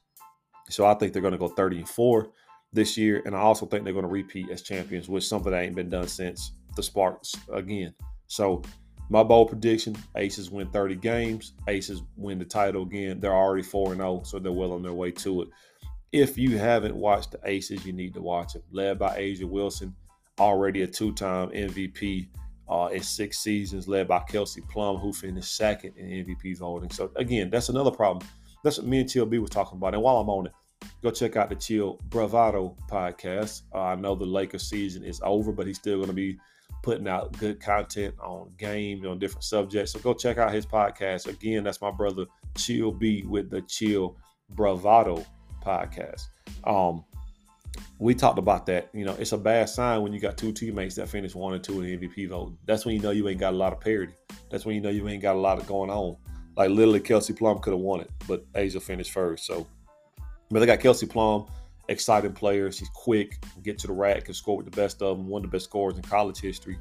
So 0.69 0.85
I 0.85 0.93
think 0.95 1.13
they're 1.13 1.21
going 1.21 1.33
to 1.33 1.37
go 1.37 1.49
30 1.49 1.79
and 1.79 1.89
4 1.89 2.29
this 2.73 2.97
year. 2.97 3.21
And 3.25 3.35
I 3.35 3.39
also 3.39 3.65
think 3.65 3.83
they're 3.83 3.93
going 3.93 4.05
to 4.05 4.11
repeat 4.11 4.49
as 4.49 4.61
champions, 4.61 5.09
which 5.09 5.27
something 5.27 5.51
that 5.51 5.61
ain't 5.61 5.75
been 5.75 5.89
done 5.89 6.07
since 6.07 6.53
the 6.75 6.83
Sparks 6.83 7.35
again. 7.51 7.93
So 8.27 8.61
my 9.09 9.23
bold 9.23 9.49
prediction 9.49 9.95
Aces 10.15 10.49
win 10.49 10.69
30 10.69 10.95
games. 10.95 11.53
Aces 11.67 12.01
win 12.15 12.39
the 12.39 12.45
title 12.45 12.83
again. 12.83 13.19
They're 13.19 13.35
already 13.35 13.63
4 13.63 13.95
0, 13.95 14.21
so 14.23 14.39
they're 14.39 14.51
well 14.51 14.71
on 14.71 14.83
their 14.83 14.93
way 14.93 15.11
to 15.11 15.41
it. 15.41 15.49
If 16.13 16.37
you 16.37 16.57
haven't 16.57 16.95
watched 16.95 17.31
the 17.31 17.39
Aces, 17.43 17.85
you 17.85 17.93
need 17.93 18.13
to 18.13 18.21
watch 18.21 18.55
it. 18.55 18.63
Led 18.71 18.99
by 18.99 19.17
A'ja 19.17 19.43
Wilson, 19.43 19.95
already 20.39 20.83
a 20.83 20.87
two-time 20.87 21.49
MVP 21.49 22.27
uh, 22.69 22.89
in 22.93 23.03
six 23.03 23.39
seasons, 23.39 23.87
led 23.87 24.07
by 24.07 24.19
Kelsey 24.19 24.61
Plum, 24.61 24.97
who 24.97 25.11
finished 25.11 25.57
second 25.57 25.93
in 25.97 26.25
MVP 26.25 26.57
voting. 26.57 26.89
So 26.89 27.11
again, 27.17 27.49
that's 27.49 27.69
another 27.69 27.91
problem. 27.91 28.25
That's 28.63 28.77
what 28.77 28.87
me 28.87 29.01
and 29.01 29.09
TLB 29.09 29.41
was 29.41 29.49
talking 29.49 29.77
about. 29.77 29.93
And 29.93 30.03
while 30.03 30.17
I'm 30.17 30.29
on 30.29 30.45
it, 30.45 30.53
go 31.01 31.11
check 31.11 31.35
out 31.35 31.49
the 31.49 31.55
Chill 31.55 31.99
Bravado 32.09 32.75
podcast. 32.89 33.63
Uh, 33.73 33.81
I 33.81 33.95
know 33.95 34.15
the 34.15 34.25
Lakers 34.25 34.69
season 34.69 35.03
is 35.03 35.21
over, 35.23 35.51
but 35.51 35.67
he's 35.67 35.77
still 35.77 35.97
going 35.97 36.07
to 36.07 36.13
be 36.13 36.37
putting 36.83 37.07
out 37.07 37.37
good 37.37 37.59
content 37.59 38.15
on 38.19 38.51
game 38.57 39.05
on 39.05 39.19
different 39.19 39.43
subjects. 39.43 39.93
So 39.93 39.99
go 39.99 40.13
check 40.13 40.37
out 40.37 40.53
his 40.53 40.65
podcast. 40.65 41.27
Again, 41.27 41.63
that's 41.63 41.81
my 41.81 41.91
brother 41.91 42.25
Chill 42.55 42.91
B 42.91 43.23
with 43.27 43.49
the 43.49 43.61
Chill 43.63 44.17
Bravado 44.51 45.23
podcast. 45.63 46.27
Um, 46.63 47.03
we 47.99 48.15
talked 48.15 48.39
about 48.39 48.65
that. 48.65 48.89
You 48.93 49.05
know, 49.05 49.15
it's 49.19 49.31
a 49.31 49.37
bad 49.37 49.69
sign 49.69 50.01
when 50.01 50.13
you 50.13 50.19
got 50.19 50.37
two 50.37 50.51
teammates 50.51 50.95
that 50.95 51.07
finish 51.09 51.35
one 51.35 51.53
and 51.53 51.63
two 51.63 51.81
in 51.81 51.99
the 51.99 52.07
MVP 52.07 52.29
vote. 52.29 52.53
That's 52.65 52.85
when 52.85 52.95
you 52.95 53.01
know 53.01 53.11
you 53.11 53.27
ain't 53.29 53.39
got 53.39 53.53
a 53.53 53.57
lot 53.57 53.73
of 53.73 53.79
parity. 53.79 54.13
That's 54.49 54.65
when 54.65 54.75
you 54.75 54.81
know 54.81 54.89
you 54.89 55.07
ain't 55.07 55.21
got 55.21 55.35
a 55.35 55.39
lot 55.39 55.59
of 55.59 55.67
going 55.67 55.89
on. 55.89 56.17
Like 56.57 56.69
literally, 56.69 56.99
Kelsey 56.99 57.33
Plum 57.33 57.59
could 57.59 57.73
have 57.73 57.79
won 57.79 58.01
it, 58.01 58.11
but 58.27 58.51
A'ja 58.53 58.81
finished 58.81 59.11
first. 59.11 59.45
So, 59.45 59.67
but 60.51 60.59
they 60.59 60.65
got 60.65 60.79
Kelsey 60.79 61.05
Plum, 61.05 61.47
exciting 61.87 62.33
player. 62.33 62.71
She's 62.71 62.89
quick, 62.89 63.43
get 63.63 63.79
to 63.79 63.87
the 63.87 63.93
rack, 63.93 64.25
can 64.25 64.33
score 64.33 64.57
with 64.57 64.65
the 64.65 64.75
best 64.75 65.01
of 65.01 65.17
them. 65.17 65.27
One 65.27 65.43
of 65.43 65.51
the 65.51 65.55
best 65.55 65.65
scorers 65.65 65.95
in 65.97 66.03
college 66.03 66.39
history 66.39 66.77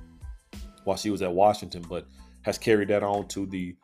while 0.85 0.97
she 0.97 1.11
was 1.11 1.23
at 1.23 1.33
Washington, 1.33 1.85
but 1.89 2.07
has 2.43 2.59
carried 2.59 2.89
that 2.89 3.03
on 3.03 3.29
to 3.29 3.47
the 3.47 3.77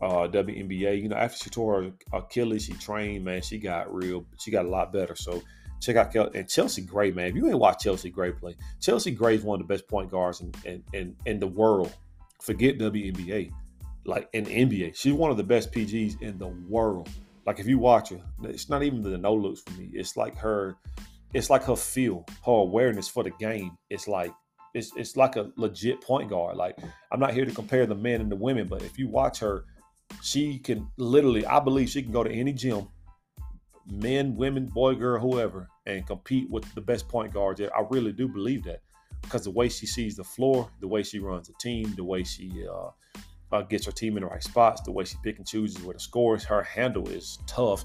uh, 0.00 0.28
WNBA. 0.28 1.02
You 1.02 1.08
know, 1.08 1.16
after 1.16 1.44
she 1.44 1.50
tore 1.50 1.82
her 1.82 1.92
Achilles, 2.12 2.64
she 2.64 2.74
trained, 2.74 3.24
man. 3.24 3.42
She 3.42 3.58
got 3.58 3.92
real, 3.92 4.24
she 4.38 4.50
got 4.50 4.64
a 4.64 4.68
lot 4.68 4.92
better. 4.92 5.16
So 5.16 5.42
check 5.80 5.96
out 5.96 6.34
and 6.34 6.48
Chelsea 6.48 6.82
Gray, 6.82 7.10
man. 7.10 7.28
If 7.28 7.36
you 7.36 7.48
ain't 7.48 7.58
watched 7.58 7.80
Chelsea 7.80 8.10
Gray 8.10 8.32
play, 8.32 8.56
Chelsea 8.80 9.10
Gray 9.10 9.34
is 9.34 9.42
one 9.42 9.60
of 9.60 9.66
the 9.66 9.72
best 9.72 9.86
point 9.88 10.10
guards 10.10 10.40
in, 10.40 10.52
in, 10.64 10.82
in, 10.92 11.16
in 11.26 11.38
the 11.38 11.46
world. 11.46 11.92
Forget 12.40 12.78
WNBA, 12.78 13.50
like 14.04 14.28
in 14.32 14.44
NBA. 14.44 14.96
She's 14.96 15.12
one 15.12 15.30
of 15.30 15.36
the 15.36 15.44
best 15.44 15.72
PGs 15.72 16.22
in 16.22 16.38
the 16.38 16.48
world. 16.68 17.08
Like 17.46 17.60
if 17.60 17.66
you 17.66 17.78
watch 17.78 18.10
her, 18.10 18.20
it's 18.42 18.68
not 18.68 18.82
even 18.82 19.02
the 19.02 19.16
no 19.16 19.34
looks 19.34 19.60
for 19.60 19.72
me. 19.72 19.90
It's 19.92 20.16
like 20.16 20.36
her, 20.38 20.76
it's 21.32 21.50
like 21.50 21.64
her 21.64 21.76
feel, 21.76 22.24
her 22.44 22.52
awareness 22.52 23.08
for 23.08 23.22
the 23.22 23.30
game. 23.30 23.76
It's 23.88 24.08
like 24.08 24.32
it's 24.74 24.90
it's 24.96 25.16
like 25.16 25.36
a 25.36 25.50
legit 25.56 26.00
point 26.00 26.30
guard. 26.30 26.56
Like 26.56 26.76
I'm 27.12 27.20
not 27.20 27.34
here 27.34 27.44
to 27.44 27.52
compare 27.52 27.86
the 27.86 27.94
men 27.94 28.20
and 28.20 28.30
the 28.30 28.36
women, 28.36 28.66
but 28.66 28.82
if 28.82 28.98
you 28.98 29.08
watch 29.08 29.38
her 29.40 29.64
she 30.22 30.58
can 30.58 30.88
literally, 30.96 31.46
I 31.46 31.60
believe 31.60 31.88
she 31.88 32.02
can 32.02 32.12
go 32.12 32.24
to 32.24 32.30
any 32.30 32.52
gym, 32.52 32.88
men, 33.86 34.36
women, 34.36 34.66
boy, 34.66 34.94
girl, 34.94 35.20
whoever, 35.20 35.68
and 35.86 36.06
compete 36.06 36.50
with 36.50 36.72
the 36.74 36.80
best 36.80 37.08
point 37.08 37.32
guards. 37.32 37.60
I 37.60 37.84
really 37.90 38.12
do 38.12 38.28
believe 38.28 38.64
that 38.64 38.80
because 39.22 39.44
the 39.44 39.50
way 39.50 39.68
she 39.68 39.86
sees 39.86 40.16
the 40.16 40.24
floor, 40.24 40.70
the 40.80 40.88
way 40.88 41.02
she 41.02 41.18
runs 41.18 41.48
the 41.48 41.54
team, 41.60 41.94
the 41.94 42.04
way 42.04 42.24
she 42.24 42.66
uh, 42.70 42.90
uh, 43.52 43.62
gets 43.62 43.86
her 43.86 43.92
team 43.92 44.16
in 44.16 44.22
the 44.22 44.28
right 44.28 44.42
spots, 44.42 44.82
the 44.82 44.92
way 44.92 45.04
she 45.04 45.16
pick 45.22 45.38
and 45.38 45.46
chooses 45.46 45.82
where 45.82 45.94
the 45.94 46.00
scores, 46.00 46.44
her 46.44 46.62
handle 46.62 47.08
is 47.08 47.38
tough, 47.46 47.84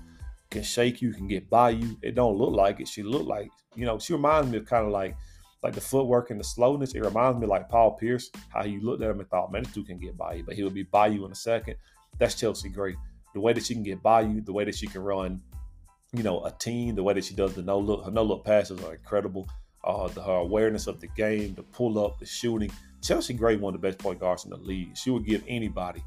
can 0.50 0.64
shake 0.64 1.02
you, 1.02 1.14
can 1.14 1.28
get 1.28 1.50
by 1.50 1.72
you. 1.72 1.98
It 2.02 2.16
don't 2.16 2.38
look 2.38 2.52
like 2.52 2.80
it. 2.80 2.88
She 2.88 3.04
look 3.04 3.26
like, 3.26 3.50
you 3.76 3.86
know, 3.86 4.00
she 4.00 4.14
reminds 4.14 4.50
me 4.50 4.58
of 4.58 4.66
kind 4.66 4.86
of 4.86 4.92
like 4.92 5.16
like 5.64 5.74
the 5.76 5.82
footwork 5.82 6.32
and 6.32 6.40
the 6.40 6.44
slowness. 6.44 6.96
It 6.96 7.02
reminds 7.02 7.40
me 7.40 7.48
like 7.48 7.70
Paul 7.70 7.92
Pierce, 7.92 8.32
how 8.50 8.66
you 8.66 8.82
looked 8.82 9.04
at 9.04 9.12
him 9.12 9.20
and 9.20 9.30
thought, 9.30 9.52
man, 9.52 9.64
this 9.64 9.74
dude 9.74 9.88
can 9.88 10.00
get 10.00 10.18
by 10.18 10.34
you, 10.34 10.44
but 10.44 10.56
he 10.56 10.64
would 10.64 10.74
be 10.74 10.84
by 10.84 11.08
you 11.08 11.24
in 11.26 11.32
a 11.32 11.36
second. 11.36 11.76
That's 12.18 12.36
Chelsea 12.36 12.70
Gray. 12.70 12.96
The 13.34 13.40
way 13.40 13.54
that 13.54 13.64
she 13.64 13.74
can 13.74 13.84
get 13.84 14.02
by 14.02 14.22
you, 14.22 14.42
the 14.42 14.54
way 14.54 14.66
that 14.66 14.76
she 14.76 14.88
can 14.88 15.02
run, 15.02 15.42
you 16.14 16.24
know, 16.24 16.44
a 16.44 16.52
team, 16.52 16.96
the 16.96 17.04
way 17.04 17.14
that 17.14 17.24
she 17.24 17.36
does 17.36 17.54
the 17.54 17.62
no 17.62 17.80
look, 17.80 18.06
her 18.06 18.12
no 18.12 18.24
look 18.24 18.44
passes 18.44 18.82
are 18.84 18.94
incredible. 18.94 19.48
Uh, 19.84 20.08
the, 20.10 20.22
her 20.22 20.34
awareness 20.34 20.88
of 20.88 21.00
the 21.00 21.08
game, 21.08 21.54
the 21.56 21.64
pull 21.64 22.04
up, 22.04 22.20
the 22.20 22.26
shooting. 22.26 22.72
Chelsea 23.02 23.34
Gray, 23.34 23.56
one 23.56 23.74
of 23.74 23.82
the 23.82 23.88
best 23.88 24.00
point 24.00 24.20
guards 24.20 24.46
in 24.46 24.52
the 24.52 24.58
league. 24.58 24.96
She 24.96 25.10
would 25.10 25.26
give 25.26 25.44
anybody, 25.48 26.04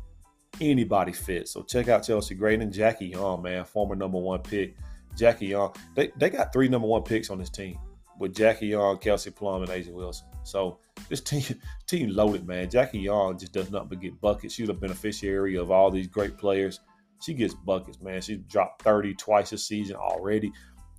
anybody 0.60 1.12
fit. 1.12 1.48
So 1.48 1.62
check 1.62 1.88
out 1.88 2.04
Chelsea 2.04 2.34
Gray 2.34 2.54
and 2.54 2.72
Jackie 2.72 3.06
Young, 3.06 3.42
man, 3.42 3.64
former 3.64 3.96
number 3.96 4.18
one 4.18 4.40
pick. 4.40 4.76
Jackie 5.16 5.46
Young, 5.46 5.74
they, 5.94 6.10
they 6.16 6.30
got 6.30 6.52
three 6.52 6.68
number 6.68 6.88
one 6.88 7.02
picks 7.02 7.30
on 7.30 7.38
this 7.38 7.50
team 7.50 7.78
with 8.18 8.34
Jackie 8.34 8.68
Young, 8.68 8.98
Kelsey 8.98 9.30
Plum, 9.30 9.62
and 9.62 9.70
A'ja 9.70 9.92
Wilson. 9.92 10.26
So 10.42 10.78
this 11.08 11.20
team 11.22 11.42
team 11.86 12.10
loaded, 12.10 12.46
man. 12.46 12.70
Jackie 12.70 13.00
Young 13.00 13.38
just 13.38 13.52
does 13.52 13.70
not 13.70 13.88
but 13.88 14.00
get 14.00 14.20
buckets. 14.20 14.54
She's 14.54 14.68
a 14.68 14.74
beneficiary 14.74 15.56
of 15.56 15.70
all 15.70 15.90
these 15.90 16.06
great 16.06 16.36
players. 16.36 16.80
She 17.20 17.34
gets 17.34 17.54
buckets, 17.54 18.00
man. 18.00 18.20
She 18.20 18.36
dropped 18.36 18.82
30 18.82 19.14
twice 19.14 19.52
a 19.52 19.58
season 19.58 19.96
already, 19.96 20.52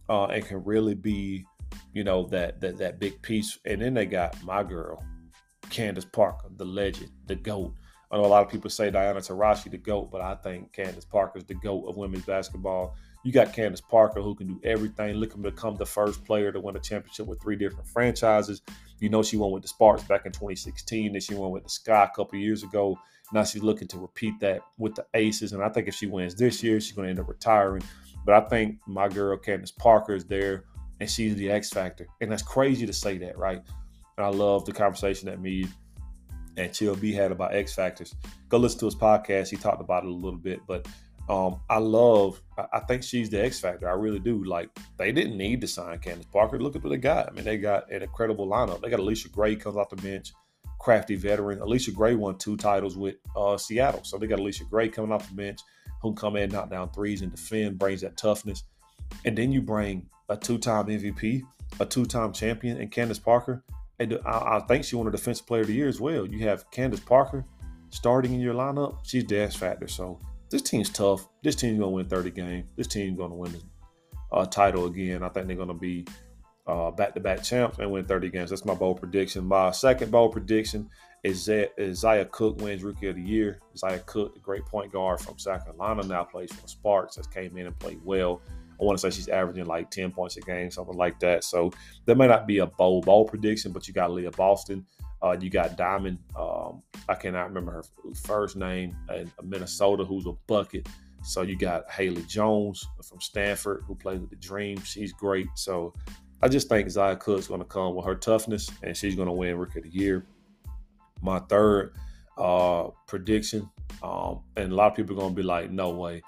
uh, 0.09 0.25
and 0.25 0.45
can 0.45 0.63
really 0.63 0.95
be, 0.95 1.45
you 1.93 2.03
know, 2.03 2.25
that 2.27 2.59
that 2.61 2.77
that 2.77 2.99
big 2.99 3.21
piece. 3.21 3.57
And 3.65 3.81
then 3.81 3.93
they 3.93 4.05
got 4.05 4.41
my 4.43 4.63
girl, 4.63 5.03
Candace 5.69 6.05
Parker, 6.05 6.49
the 6.57 6.65
legend, 6.65 7.11
the 7.27 7.35
GOAT. 7.35 7.73
I 8.11 8.17
know 8.17 8.25
a 8.25 8.27
lot 8.27 8.45
of 8.45 8.51
people 8.51 8.69
say 8.69 8.91
Diana 8.91 9.19
Taurasi 9.19 9.71
the 9.71 9.77
GOAT, 9.77 10.11
but 10.11 10.21
I 10.21 10.35
think 10.35 10.71
Candace 10.71 11.05
Parker 11.05 11.39
is 11.39 11.43
the 11.45 11.55
GOAT 11.55 11.87
of 11.87 11.97
women's 11.97 12.25
basketball. 12.25 12.95
You 13.23 13.31
got 13.31 13.53
Candace 13.53 13.81
Parker 13.81 14.21
who 14.21 14.35
can 14.35 14.47
do 14.47 14.59
everything. 14.63 15.15
Look 15.15 15.31
to 15.31 15.37
become 15.37 15.75
the 15.75 15.85
first 15.85 16.23
player 16.23 16.51
to 16.51 16.59
win 16.59 16.75
a 16.75 16.79
championship 16.79 17.25
with 17.25 17.41
three 17.41 17.55
different 17.55 17.87
franchises. 17.87 18.61
You 18.99 19.09
know 19.09 19.23
she 19.23 19.35
won 19.35 19.51
with 19.51 19.63
the 19.63 19.67
Sparks 19.67 20.03
back 20.03 20.25
in 20.25 20.31
2016, 20.31 21.13
and 21.13 21.23
she 21.23 21.33
won 21.33 21.51
with 21.51 21.63
the 21.63 21.69
Sky 21.69 22.03
a 22.03 22.15
couple 22.15 22.37
years 22.37 22.63
ago. 22.63 22.97
Now 23.33 23.43
she's 23.43 23.63
looking 23.63 23.87
to 23.89 23.97
repeat 23.97 24.39
that 24.41 24.61
with 24.77 24.95
the 24.95 25.05
Aces, 25.15 25.53
and 25.53 25.63
I 25.63 25.69
think 25.69 25.87
if 25.87 25.95
she 25.95 26.05
wins 26.05 26.35
this 26.35 26.61
year, 26.61 26.79
she's 26.79 26.91
going 26.91 27.07
to 27.07 27.09
end 27.09 27.19
up 27.19 27.27
retiring. 27.27 27.83
But 28.25 28.35
I 28.35 28.47
think 28.47 28.77
my 28.85 29.07
girl 29.09 29.35
Candace 29.37 29.71
Parker 29.71 30.13
is 30.13 30.25
there, 30.25 30.65
and 30.99 31.09
she's 31.09 31.35
the 31.35 31.49
X 31.49 31.71
factor, 31.71 32.07
and 32.21 32.31
that's 32.31 32.43
crazy 32.43 32.85
to 32.85 32.93
say 32.93 33.17
that, 33.17 33.37
right? 33.37 33.63
And 34.17 34.25
I 34.25 34.29
love 34.29 34.65
the 34.65 34.71
conversation 34.71 35.27
that 35.27 35.41
me 35.41 35.67
and 36.57 36.73
Chill 36.73 36.95
B 36.95 37.11
had 37.11 37.31
about 37.31 37.53
X 37.53 37.73
factors. 37.73 38.15
Go 38.49 38.57
listen 38.57 38.79
to 38.79 38.85
his 38.85 38.95
podcast; 38.95 39.49
he 39.49 39.57
talked 39.57 39.81
about 39.81 40.03
it 40.03 40.09
a 40.09 40.13
little 40.13 40.39
bit, 40.39 40.61
but 40.67 40.87
um, 41.27 41.59
I 41.69 41.79
love. 41.79 42.41
I 42.71 42.79
think 42.81 43.03
she's 43.03 43.29
the 43.29 43.43
X 43.43 43.59
factor. 43.59 43.89
I 43.89 43.93
really 43.93 44.19
do. 44.19 44.43
Like 44.43 44.69
they 44.97 45.11
didn't 45.11 45.37
need 45.37 45.61
to 45.61 45.67
sign 45.67 45.97
Candace 45.99 46.27
Parker. 46.27 46.59
Look 46.59 46.75
at 46.75 46.83
what 46.83 46.91
they 46.91 46.97
got. 46.97 47.27
I 47.27 47.31
mean, 47.31 47.43
they 47.43 47.57
got 47.57 47.91
an 47.91 48.03
incredible 48.03 48.47
lineup. 48.47 48.81
They 48.81 48.89
got 48.89 48.99
Alicia 48.99 49.29
Gray 49.29 49.55
comes 49.55 49.75
off 49.75 49.89
the 49.89 49.95
bench, 49.97 50.33
crafty 50.79 51.15
veteran. 51.15 51.59
Alicia 51.59 51.91
Gray 51.91 52.15
won 52.15 52.37
two 52.37 52.57
titles 52.57 52.95
with 52.95 53.15
uh, 53.35 53.57
Seattle, 53.57 54.03
so 54.03 54.17
they 54.17 54.27
got 54.27 54.39
Alicia 54.39 54.65
Gray 54.65 54.87
coming 54.87 55.11
off 55.11 55.27
the 55.27 55.35
bench, 55.35 55.59
who 56.01 56.09
can 56.09 56.15
come 56.15 56.35
in, 56.35 56.51
knock 56.51 56.69
down 56.69 56.91
threes, 56.91 57.21
and 57.21 57.31
defend. 57.31 57.79
Brings 57.79 58.01
that 58.01 58.17
toughness, 58.17 58.63
and 59.25 59.37
then 59.37 59.51
you 59.51 59.61
bring 59.61 60.07
a 60.29 60.37
two-time 60.37 60.85
MVP, 60.85 61.41
a 61.79 61.85
two-time 61.85 62.33
champion, 62.33 62.79
and 62.79 62.91
Candace 62.91 63.19
Parker. 63.19 63.63
I, 63.99 64.19
I 64.25 64.59
think 64.67 64.83
she 64.83 64.95
won 64.95 65.07
a 65.07 65.11
Defensive 65.11 65.45
Player 65.45 65.61
of 65.61 65.67
the 65.67 65.73
Year 65.73 65.87
as 65.87 66.01
well. 66.01 66.25
You 66.25 66.39
have 66.47 66.69
Candace 66.71 66.99
Parker 66.99 67.45
starting 67.89 68.33
in 68.33 68.39
your 68.39 68.53
lineup. 68.53 68.97
She's 69.03 69.25
the 69.25 69.47
factor. 69.47 69.87
So 69.87 70.19
this 70.49 70.61
team's 70.61 70.89
tough. 70.89 71.27
This 71.43 71.55
team's 71.55 71.79
gonna 71.79 71.91
win 71.91 72.07
30 72.07 72.31
games. 72.31 72.69
This 72.75 72.87
team's 72.87 73.17
gonna 73.17 73.35
win 73.35 73.53
the 73.53 73.61
uh, 74.31 74.45
title 74.45 74.85
again. 74.85 75.23
I 75.23 75.29
think 75.29 75.47
they're 75.47 75.55
gonna 75.55 75.73
be 75.73 76.05
uh, 76.67 76.91
back-to-back 76.91 77.43
champs 77.43 77.77
and 77.79 77.91
win 77.91 78.05
30 78.05 78.29
games. 78.29 78.49
That's 78.49 78.65
my 78.65 78.73
bold 78.73 78.99
prediction. 78.99 79.45
My 79.45 79.71
second 79.71 80.11
bold 80.11 80.33
prediction 80.33 80.89
is 81.23 81.45
that 81.45 81.71
Zia 81.93 82.25
Cooke 82.25 82.59
wins 82.61 82.83
Rookie 82.83 83.07
of 83.07 83.15
the 83.15 83.21
Year. 83.21 83.59
Zia 83.77 83.99
Cooke, 83.99 84.33
the 84.33 84.39
great 84.39 84.65
point 84.65 84.91
guard 84.91 85.19
from 85.19 85.37
South 85.37 85.63
Carolina, 85.63 86.03
now 86.03 86.23
plays 86.23 86.51
for 86.51 86.61
the 86.61 86.67
Sparks. 86.67 87.15
Has 87.15 87.27
came 87.27 87.57
in 87.57 87.67
and 87.67 87.79
played 87.79 87.99
well. 88.03 88.41
I 88.79 88.83
want 88.83 88.97
to 88.99 89.01
say 89.01 89.15
she's 89.15 89.27
averaging 89.27 89.65
like 89.65 89.89
10 89.89 90.11
points 90.11 90.37
a 90.37 90.41
game, 90.41 90.69
something 90.69 90.97
like 90.97 91.19
that. 91.19 91.43
So 91.43 91.71
that 92.05 92.17
may 92.17 92.27
not 92.27 92.47
be 92.47 92.59
a 92.59 92.65
bold, 92.65 93.05
bold 93.05 93.29
prediction, 93.29 93.71
but 93.71 93.87
you 93.87 93.93
got 93.93 94.11
Leah 94.11 94.31
Boston. 94.31 94.85
Uh, 95.21 95.35
you 95.39 95.49
got 95.49 95.77
Diamond. 95.77 96.19
Um, 96.37 96.81
I 97.07 97.15
cannot 97.15 97.47
remember 97.47 97.71
her 97.71 97.83
first 98.25 98.55
name 98.55 98.95
in 99.13 99.31
Minnesota, 99.43 100.03
who's 100.03 100.25
a 100.25 100.33
bucket. 100.47 100.87
So 101.23 101.41
you 101.41 101.57
got 101.57 101.89
Haley 101.89 102.21
Jones 102.23 102.87
from 103.03 103.19
Stanford, 103.19 103.83
who 103.87 103.95
plays 103.95 104.19
with 104.19 104.29
the 104.29 104.35
Dream. 104.35 104.79
She's 104.83 105.11
great. 105.11 105.47
So 105.55 105.93
I 106.41 106.47
just 106.47 106.69
think 106.69 106.89
Zia 106.89 107.15
Cooke's 107.15 107.47
going 107.47 107.61
to 107.61 107.65
come 107.65 107.95
with 107.95 108.05
her 108.05 108.13
toughness, 108.13 108.69
and 108.83 108.95
she's 108.95 109.15
going 109.15 109.27
to 109.27 109.33
win 109.33 109.57
Rookie 109.57 109.79
of 109.79 109.85
the 109.85 109.89
Year. 109.89 110.25
My 111.23 111.39
third 111.39 111.95
uh, 112.37 112.89
prediction, 113.07 113.69
um, 114.03 114.41
and 114.55 114.71
a 114.71 114.75
lot 114.75 114.91
of 114.91 114.95
people 114.95 115.15
are 115.15 115.19
going 115.21 115.33
to 115.33 115.35
be 115.35 115.47
like, 115.47 115.71
"No 115.71 115.89
way." 115.89 116.21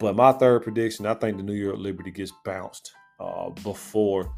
But 0.00 0.16
my 0.16 0.32
third 0.32 0.62
prediction, 0.62 1.04
I 1.04 1.12
think 1.12 1.36
the 1.36 1.42
New 1.42 1.52
York 1.52 1.76
Liberty 1.78 2.10
gets 2.10 2.32
bounced 2.42 2.94
uh, 3.20 3.50
before 3.50 4.34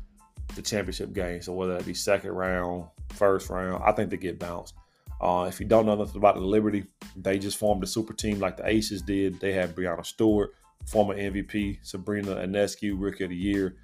the 0.56 0.60
championship 0.60 1.12
game. 1.12 1.40
So 1.40 1.52
whether 1.52 1.76
that 1.76 1.86
be 1.86 1.94
second 1.94 2.32
round, 2.32 2.86
first 3.10 3.48
round, 3.48 3.82
I 3.84 3.92
think 3.92 4.10
they 4.10 4.16
get 4.16 4.40
bounced. 4.40 4.74
Uh, 5.20 5.46
if 5.48 5.60
you 5.60 5.66
don't 5.66 5.86
know 5.86 5.94
nothing 5.94 6.16
about 6.16 6.34
the 6.34 6.40
Liberty, 6.40 6.84
they 7.14 7.38
just 7.38 7.58
formed 7.58 7.84
a 7.84 7.86
super 7.86 8.12
team 8.12 8.40
like 8.40 8.56
the 8.56 8.68
Aces 8.68 9.02
did. 9.02 9.38
They 9.38 9.52
have 9.52 9.76
Breanna 9.76 10.04
Stewart, 10.04 10.52
former 10.84 11.14
MVP, 11.14 11.78
Sabrina 11.82 12.34
Ionescu, 12.34 12.96
Rookie 12.98 13.24
of 13.24 13.30
the 13.30 13.36
Year. 13.36 13.76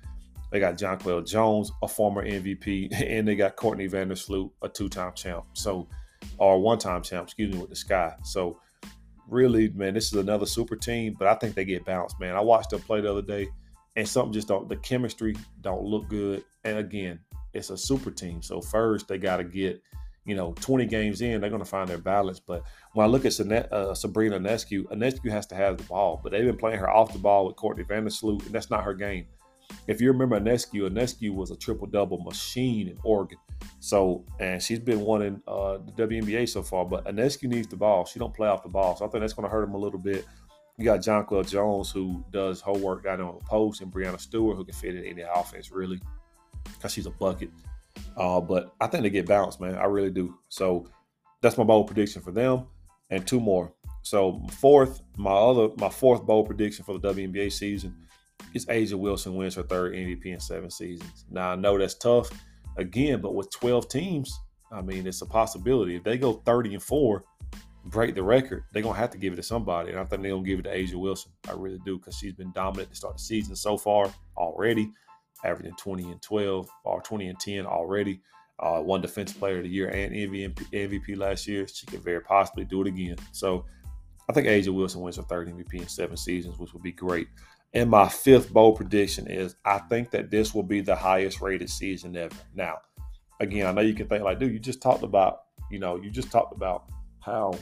They 0.50 0.58
got 0.58 0.78
Jonquel 0.78 1.24
Jones, 1.24 1.70
a 1.80 1.86
former 1.86 2.26
MVP, 2.26 2.92
and 3.06 3.28
they 3.28 3.36
got 3.36 3.54
Courtney 3.54 3.88
Vandersloot, 3.88 4.50
a 4.62 4.68
two-time 4.68 5.12
champ. 5.14 5.44
So, 5.52 5.86
or 6.38 6.60
one-time 6.60 7.02
champ, 7.02 7.28
excuse 7.28 7.54
me, 7.54 7.60
with 7.60 7.70
the 7.70 7.76
Sky. 7.76 8.16
So, 8.24 8.58
really, 9.28 9.68
man, 9.70 9.94
this 9.94 10.06
is 10.06 10.14
another 10.14 10.46
super 10.46 10.76
team, 10.76 11.16
but 11.18 11.28
I 11.28 11.34
think 11.34 11.54
they 11.54 11.64
get 11.64 11.84
bounced, 11.84 12.18
man. 12.20 12.34
I 12.34 12.40
watched 12.40 12.70
them 12.70 12.80
play 12.80 13.00
the 13.00 13.10
other 13.10 13.22
day, 13.22 13.48
and 13.96 14.08
something 14.08 14.32
just 14.32 14.48
don't. 14.48 14.68
The 14.68 14.76
chemistry 14.76 15.36
don't 15.60 15.82
look 15.82 16.08
good. 16.08 16.44
And 16.64 16.78
again, 16.78 17.20
it's 17.54 17.70
a 17.70 17.76
super 17.76 18.10
team. 18.10 18.42
So 18.42 18.60
first, 18.60 19.08
they 19.08 19.18
got 19.18 19.38
to 19.38 19.44
get 19.44 19.82
you 20.28 20.34
know, 20.34 20.52
20 20.60 20.84
games 20.84 21.22
in, 21.22 21.40
they're 21.40 21.48
going 21.48 21.62
to 21.62 21.68
find 21.68 21.88
their 21.88 21.96
balance. 21.96 22.38
But 22.38 22.62
when 22.92 23.04
I 23.04 23.08
look 23.08 23.24
at 23.24 23.40
uh, 23.40 23.94
Sabrina 23.94 24.38
Ionescu, 24.38 24.84
Ionescu 24.92 25.30
has 25.30 25.46
to 25.46 25.54
have 25.54 25.78
the 25.78 25.84
ball, 25.84 26.20
but 26.22 26.32
they've 26.32 26.44
been 26.44 26.58
playing 26.58 26.80
her 26.80 26.90
off 26.90 27.14
the 27.14 27.18
ball 27.18 27.46
with 27.46 27.56
Courtney 27.56 27.82
Vandersloot, 27.82 28.44
and 28.44 28.54
that's 28.54 28.68
not 28.68 28.84
her 28.84 28.92
game. 28.92 29.26
If 29.86 30.02
you 30.02 30.12
remember 30.12 30.38
Ionescu, 30.38 30.90
Ionescu 30.90 31.34
was 31.34 31.50
a 31.50 31.56
triple 31.56 31.86
double 31.86 32.18
machine 32.18 32.88
in 32.88 32.98
Oregon. 33.04 33.38
So, 33.80 34.24
and 34.40 34.62
she's 34.62 34.80
been 34.80 35.04
winning 35.04 35.40
uh, 35.46 35.78
the 35.78 36.06
WNBA 36.06 36.48
so 36.48 36.62
far, 36.62 36.84
but 36.84 37.04
Ionescu 37.04 37.48
needs 37.48 37.68
the 37.68 37.76
ball. 37.76 38.04
She 38.04 38.18
don't 38.18 38.34
play 38.34 38.48
off 38.48 38.62
the 38.62 38.68
ball. 38.68 38.96
So 38.96 39.04
I 39.04 39.08
think 39.08 39.22
that's 39.22 39.32
going 39.32 39.48
to 39.48 39.50
hurt 39.50 39.64
him 39.64 39.74
a 39.74 39.78
little 39.78 39.98
bit. 39.98 40.26
You 40.76 40.84
got 40.84 41.00
Jonquel 41.00 41.48
Jones, 41.48 41.90
who 41.90 42.24
does 42.30 42.60
her 42.62 42.72
work 42.72 43.04
down 43.04 43.20
on 43.20 43.34
the 43.34 43.44
post, 43.44 43.80
and 43.80 43.92
Breanna 43.92 44.20
Stewart, 44.20 44.56
who 44.56 44.64
can 44.64 44.74
fit 44.74 44.94
in 44.94 45.04
any 45.04 45.22
offense, 45.22 45.72
really, 45.72 46.00
because 46.64 46.92
she's 46.92 47.06
a 47.06 47.10
bucket. 47.10 47.50
Uh, 48.16 48.40
but 48.40 48.74
I 48.80 48.86
think 48.86 49.02
they 49.02 49.10
get 49.10 49.26
bounced, 49.26 49.60
man. 49.60 49.74
I 49.76 49.84
really 49.84 50.10
do. 50.10 50.38
So 50.48 50.88
that's 51.40 51.58
my 51.58 51.64
bold 51.64 51.86
prediction 51.86 52.22
for 52.22 52.30
them, 52.30 52.66
and 53.10 53.26
two 53.26 53.40
more. 53.40 53.72
So 54.02 54.40
fourth, 54.52 55.02
my 55.16 55.32
other, 55.32 55.68
my 55.78 55.88
fourth 55.88 56.24
bold 56.24 56.46
prediction 56.46 56.84
for 56.84 56.98
the 56.98 57.12
WNBA 57.12 57.52
season 57.52 57.94
is 58.54 58.66
A'ja 58.66 58.94
Wilson 58.94 59.34
wins 59.34 59.54
her 59.56 59.62
third 59.62 59.94
MVP 59.94 60.26
in 60.26 60.40
seven 60.40 60.70
seasons. 60.70 61.24
Now 61.30 61.52
I 61.52 61.56
know 61.56 61.78
that's 61.78 61.94
tough, 61.94 62.30
again, 62.78 63.20
but 63.20 63.34
with 63.34 63.50
12 63.50 63.88
teams, 63.88 64.38
I 64.72 64.80
mean 64.80 65.06
it's 65.06 65.22
a 65.22 65.26
possibility. 65.26 65.96
If 65.96 66.04
they 66.04 66.18
go 66.18 66.34
30 66.44 66.74
and 66.74 66.82
four, 66.82 67.24
break 67.84 68.14
the 68.14 68.22
record, 68.22 68.64
they're 68.72 68.82
gonna 68.82 68.98
have 68.98 69.10
to 69.10 69.18
give 69.18 69.32
it 69.32 69.36
to 69.36 69.42
somebody, 69.42 69.90
and 69.90 70.00
I 70.00 70.04
think 70.04 70.22
they're 70.22 70.32
gonna 70.32 70.44
give 70.44 70.60
it 70.60 70.62
to 70.62 70.70
A'ja 70.74 70.94
Wilson. 70.94 71.32
I 71.48 71.52
really 71.52 71.80
do 71.84 71.98
because 71.98 72.16
she's 72.16 72.34
been 72.34 72.52
dominant 72.52 72.90
to 72.90 72.96
start 72.96 73.16
the 73.16 73.22
season 73.22 73.54
so 73.56 73.76
far 73.76 74.12
already 74.36 74.90
averaging 75.44 75.74
20 75.76 76.10
and 76.10 76.22
12 76.22 76.68
or 76.84 77.00
20 77.02 77.28
and 77.28 77.38
10 77.38 77.66
already. 77.66 78.20
Uh, 78.60 78.80
one 78.80 79.00
defensive 79.00 79.38
player 79.38 79.58
of 79.58 79.62
the 79.62 79.68
year 79.68 79.88
and 79.88 80.12
MVP, 80.12 80.66
MVP 80.72 81.16
last 81.16 81.46
year. 81.46 81.66
She 81.68 81.86
could 81.86 82.02
very 82.02 82.20
possibly 82.20 82.64
do 82.64 82.80
it 82.80 82.88
again. 82.88 83.16
So 83.30 83.64
I 84.28 84.32
think 84.32 84.48
A'ja 84.48 84.74
Wilson 84.74 85.00
wins 85.00 85.16
her 85.16 85.22
third 85.22 85.48
MVP 85.48 85.74
in 85.74 85.88
seven 85.88 86.16
seasons, 86.16 86.58
which 86.58 86.72
would 86.72 86.82
be 86.82 86.92
great. 86.92 87.28
And 87.74 87.90
my 87.90 88.08
fifth 88.08 88.52
bold 88.52 88.76
prediction 88.76 89.26
is 89.26 89.54
I 89.64 89.78
think 89.78 90.10
that 90.10 90.30
this 90.30 90.54
will 90.54 90.62
be 90.62 90.80
the 90.80 90.96
highest 90.96 91.40
rated 91.40 91.68
season 91.68 92.16
ever. 92.16 92.34
Now, 92.54 92.78
again, 93.40 93.66
I 93.66 93.72
know 93.72 93.82
you 93.82 93.94
can 93.94 94.08
think 94.08 94.24
like, 94.24 94.38
dude, 94.38 94.52
you 94.52 94.58
just 94.58 94.80
talked 94.80 95.02
about, 95.02 95.40
you 95.70 95.78
know, 95.78 95.96
you 95.96 96.10
just 96.10 96.30
talked 96.30 96.54
about 96.54 96.84
how 97.20 97.54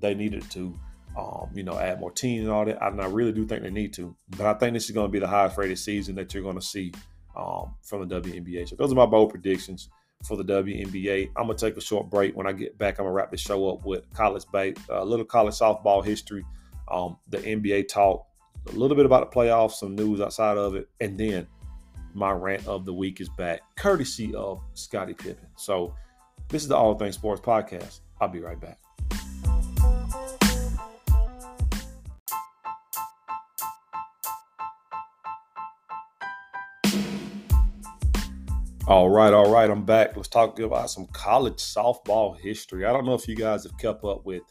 they 0.00 0.14
needed 0.14 0.48
to 0.52 0.78
um, 1.18 1.48
you 1.54 1.62
know, 1.62 1.78
add 1.78 1.98
more 1.98 2.10
teams 2.10 2.44
and 2.44 2.52
all 2.52 2.66
that. 2.66 2.84
And 2.86 3.00
I 3.00 3.06
really 3.06 3.32
do 3.32 3.46
think 3.46 3.62
they 3.62 3.70
need 3.70 3.94
to. 3.94 4.14
But 4.36 4.46
I 4.46 4.52
think 4.52 4.74
this 4.74 4.84
is 4.84 4.90
going 4.90 5.06
to 5.06 5.12
be 5.12 5.18
the 5.18 5.26
highest 5.26 5.56
rated 5.56 5.78
season 5.78 6.14
that 6.16 6.34
you're 6.34 6.42
going 6.42 6.58
to 6.58 6.64
see 6.64 6.92
um, 7.36 7.74
from 7.82 8.06
the 8.06 8.20
WNBA. 8.20 8.68
So 8.68 8.76
those 8.76 8.92
are 8.92 8.96
my 8.96 9.06
bold 9.06 9.30
predictions 9.30 9.88
for 10.24 10.36
the 10.36 10.44
WNBA. 10.44 11.30
I'm 11.36 11.46
gonna 11.46 11.58
take 11.58 11.76
a 11.76 11.80
short 11.80 12.10
break. 12.10 12.36
When 12.36 12.46
I 12.46 12.52
get 12.52 12.78
back, 12.78 12.98
I'm 12.98 13.04
gonna 13.04 13.12
wrap 13.12 13.30
this 13.30 13.40
show 13.40 13.68
up 13.68 13.84
with 13.84 14.10
college 14.14 14.44
bait, 14.52 14.78
a 14.88 15.04
little 15.04 15.24
college 15.24 15.54
softball 15.54 16.04
history, 16.04 16.44
um, 16.90 17.18
the 17.28 17.38
NBA 17.38 17.88
talk, 17.88 18.26
a 18.68 18.72
little 18.76 18.96
bit 18.96 19.06
about 19.06 19.30
the 19.30 19.36
playoffs, 19.36 19.72
some 19.72 19.94
news 19.94 20.20
outside 20.20 20.58
of 20.58 20.74
it, 20.74 20.88
and 21.00 21.18
then 21.18 21.46
my 22.14 22.30
rant 22.30 22.66
of 22.66 22.84
the 22.84 22.92
week 22.92 23.20
is 23.20 23.28
back, 23.30 23.60
courtesy 23.76 24.34
of 24.34 24.60
Scottie 24.74 25.14
Pippen. 25.14 25.46
So 25.56 25.94
this 26.48 26.62
is 26.62 26.68
the 26.68 26.76
All 26.76 26.94
Things 26.94 27.14
Sports 27.14 27.40
Podcast. 27.40 28.00
I'll 28.20 28.28
be 28.28 28.40
right 28.40 28.60
back. 28.60 28.78
All 38.88 39.10
right, 39.10 39.32
all 39.32 39.50
right, 39.50 39.68
I'm 39.68 39.84
back. 39.84 40.16
Let's 40.16 40.28
talk 40.28 40.60
about 40.60 40.90
some 40.90 41.06
college 41.06 41.56
softball 41.56 42.38
history. 42.38 42.84
I 42.84 42.92
don't 42.92 43.04
know 43.04 43.14
if 43.14 43.26
you 43.26 43.34
guys 43.34 43.64
have 43.64 43.76
kept 43.78 44.04
up 44.04 44.24
with 44.24 44.42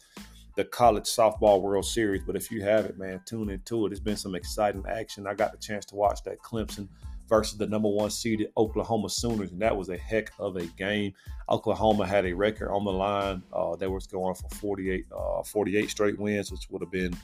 the 0.56 0.64
college 0.64 1.04
softball 1.04 1.60
World 1.60 1.84
Series, 1.84 2.22
but 2.24 2.34
if 2.34 2.50
you 2.50 2.62
haven't, 2.62 2.98
man, 2.98 3.20
tune 3.26 3.50
into 3.50 3.86
it. 3.86 3.92
It's 3.92 4.00
been 4.00 4.16
some 4.16 4.34
exciting 4.34 4.84
action. 4.88 5.26
I 5.26 5.34
got 5.34 5.52
the 5.52 5.58
chance 5.58 5.84
to 5.86 5.94
watch 5.94 6.22
that 6.24 6.40
Clemson 6.40 6.88
versus 7.28 7.58
the 7.58 7.66
number 7.66 7.88
one 7.88 8.08
seeded 8.08 8.50
Oklahoma 8.56 9.10
Sooners, 9.10 9.52
and 9.52 9.60
that 9.60 9.76
was 9.76 9.90
a 9.90 9.98
heck 9.98 10.32
of 10.38 10.56
a 10.56 10.64
game. 10.64 11.12
Oklahoma 11.50 12.06
had 12.06 12.24
a 12.24 12.32
record 12.32 12.70
on 12.70 12.84
the 12.84 12.92
line. 12.92 13.42
Uh, 13.52 13.76
they 13.76 13.86
was 13.86 14.06
going 14.06 14.34
for 14.34 14.48
48, 14.56 15.04
uh, 15.14 15.42
48 15.42 15.90
straight 15.90 16.18
wins, 16.18 16.50
which 16.50 16.70
would 16.70 16.80
have 16.80 16.90
been 16.90 17.14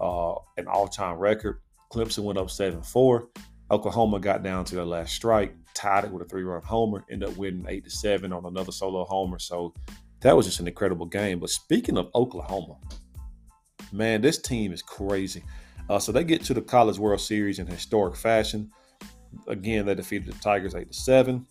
uh, 0.00 0.34
an 0.56 0.66
all-time 0.66 1.18
record. 1.18 1.60
Clemson 1.92 2.24
went 2.24 2.38
up 2.38 2.48
7-4. 2.48 3.26
Oklahoma 3.70 4.18
got 4.18 4.42
down 4.42 4.64
to 4.64 4.76
their 4.76 4.84
last 4.84 5.14
strike, 5.14 5.54
tied 5.74 6.04
it 6.04 6.10
with 6.10 6.22
a 6.22 6.28
three-run 6.28 6.62
homer, 6.62 7.04
ended 7.10 7.28
up 7.28 7.36
winning 7.36 7.66
eight 7.68 7.84
to 7.84 7.90
seven 7.90 8.32
on 8.32 8.46
another 8.46 8.72
solo 8.72 9.04
homer. 9.04 9.38
So 9.38 9.74
that 10.20 10.36
was 10.36 10.46
just 10.46 10.60
an 10.60 10.68
incredible 10.68 11.06
game. 11.06 11.40
But 11.40 11.50
speaking 11.50 11.96
of 11.96 12.08
Oklahoma, 12.14 12.76
man, 13.92 14.20
this 14.20 14.38
team 14.38 14.72
is 14.72 14.82
crazy. 14.82 15.42
Uh, 15.88 15.98
so 15.98 16.12
they 16.12 16.24
get 16.24 16.42
to 16.44 16.54
the 16.54 16.60
College 16.60 16.98
World 16.98 17.20
Series 17.20 17.58
in 17.58 17.66
historic 17.66 18.16
fashion. 18.16 18.70
Again, 19.46 19.86
they 19.86 19.94
defeated 19.94 20.32
the 20.32 20.38
Tigers 20.40 20.74
eight 20.74 20.92
to 20.92 20.98
seven, 20.98 21.46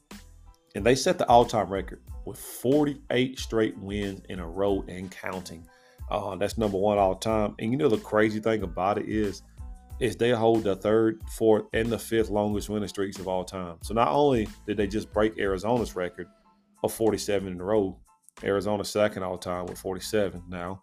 and 0.75 0.85
they 0.85 0.95
set 0.95 1.17
the 1.17 1.27
all-time 1.27 1.69
record 1.69 2.01
with 2.25 2.39
48 2.39 3.39
straight 3.39 3.77
wins 3.77 4.21
in 4.29 4.39
a 4.39 4.47
row 4.47 4.83
and 4.87 5.09
counting. 5.09 5.65
Uh, 6.09 6.35
that's 6.35 6.57
number 6.57 6.77
one 6.77 6.97
all 6.97 7.15
time. 7.15 7.55
And 7.59 7.71
you 7.71 7.77
know 7.77 7.89
the 7.89 7.97
crazy 7.97 8.39
thing 8.39 8.63
about 8.63 8.97
it 8.97 9.07
is 9.07 9.41
is 9.99 10.15
they 10.15 10.29
hold 10.29 10.63
the 10.63 10.75
third, 10.75 11.19
fourth, 11.35 11.65
and 11.73 11.89
the 11.89 11.97
fifth 11.97 12.29
longest 12.29 12.69
winning 12.69 12.87
streaks 12.87 13.17
of 13.17 13.27
all 13.27 13.43
time. 13.43 13.77
So 13.81 13.95
not 13.95 14.09
only 14.09 14.47
did 14.67 14.77
they 14.77 14.85
just 14.85 15.11
break 15.11 15.39
Arizona's 15.39 15.95
record 15.95 16.27
of 16.83 16.93
47 16.93 17.51
in 17.51 17.59
a 17.59 17.63
row, 17.63 17.97
Arizona's 18.43 18.89
second 18.89 19.23
all 19.23 19.37
time 19.37 19.65
with 19.65 19.79
47 19.79 20.43
now. 20.47 20.81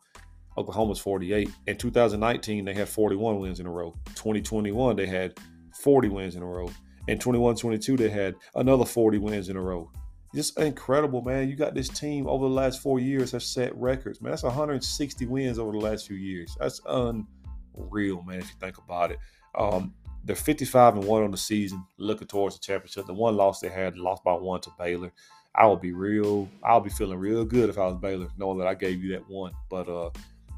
Oklahoma's 0.56 1.00
48. 1.00 1.50
In 1.66 1.76
2019, 1.76 2.64
they 2.64 2.74
had 2.74 2.88
41 2.88 3.40
wins 3.40 3.60
in 3.60 3.66
a 3.66 3.70
row. 3.70 3.94
2021, 4.14 4.96
they 4.96 5.06
had 5.06 5.34
40 5.80 6.08
wins 6.08 6.36
in 6.36 6.42
a 6.42 6.46
row. 6.46 6.70
In 7.08 7.18
21 7.18 7.56
22, 7.56 7.96
they 7.96 8.08
had 8.08 8.34
another 8.54 8.84
40 8.84 9.18
wins 9.18 9.48
in 9.48 9.56
a 9.56 9.60
row. 9.60 9.90
Just 10.34 10.58
incredible, 10.58 11.22
man. 11.22 11.48
You 11.48 11.54
got 11.54 11.74
this 11.74 11.88
team 11.88 12.26
over 12.26 12.48
the 12.48 12.54
last 12.54 12.80
four 12.80 12.98
years 12.98 13.30
have 13.32 13.42
set 13.42 13.74
records, 13.76 14.20
man. 14.20 14.30
That's 14.30 14.42
160 14.42 15.26
wins 15.26 15.58
over 15.58 15.72
the 15.72 15.78
last 15.78 16.08
few 16.08 16.16
years. 16.16 16.56
That's 16.58 16.80
unreal, 16.86 18.22
man, 18.22 18.40
if 18.40 18.48
you 18.48 18.56
think 18.60 18.78
about 18.78 19.12
it. 19.12 19.18
Um, 19.56 19.94
they're 20.24 20.34
55 20.34 20.96
and 20.96 21.04
1 21.04 21.22
on 21.22 21.30
the 21.30 21.36
season, 21.36 21.84
looking 21.98 22.26
towards 22.26 22.56
the 22.56 22.62
championship. 22.62 23.06
The 23.06 23.14
one 23.14 23.36
loss 23.36 23.60
they 23.60 23.68
had, 23.68 23.96
lost 23.96 24.24
by 24.24 24.32
one 24.32 24.60
to 24.62 24.70
Baylor. 24.78 25.12
I 25.56 25.66
would 25.66 25.80
be 25.80 25.92
real, 25.92 26.48
I'll 26.64 26.80
be 26.80 26.90
feeling 26.90 27.18
real 27.18 27.44
good 27.44 27.68
if 27.68 27.78
I 27.78 27.86
was 27.86 27.96
Baylor, 27.96 28.28
knowing 28.36 28.58
that 28.58 28.66
I 28.66 28.74
gave 28.74 29.02
you 29.02 29.12
that 29.12 29.28
one. 29.28 29.52
But 29.70 29.88
uh 29.88 30.10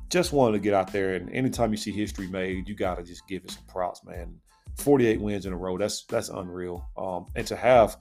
just 0.09 0.33
wanted 0.33 0.53
to 0.53 0.63
get 0.63 0.73
out 0.73 0.93
there 0.93 1.15
and 1.15 1.29
anytime 1.31 1.73
you 1.73 1.77
see 1.77 1.91
history 1.91 2.29
made, 2.29 2.69
you 2.69 2.75
gotta 2.75 3.03
just 3.03 3.27
give 3.27 3.45
it 3.45 3.51
some 3.51 3.65
props, 3.67 4.05
man. 4.05 4.39
48 4.79 5.21
wins 5.21 5.47
in 5.47 5.53
a 5.53 5.57
row, 5.57 5.79
that's 5.79 6.05
that's 6.05 6.29
unreal. 6.29 6.89
Um, 6.97 7.27
and 7.35 7.47
to 7.47 7.57
have 7.57 7.97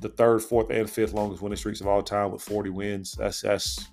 the 0.00 0.08
third, 0.08 0.42
fourth, 0.42 0.70
and 0.70 0.88
fifth 0.88 1.12
longest 1.12 1.42
winning 1.42 1.56
streaks 1.56 1.80
of 1.80 1.86
all 1.86 2.02
time 2.02 2.32
with 2.32 2.42
40 2.42 2.70
wins, 2.70 3.12
that's 3.12 3.42
that's 3.42 3.86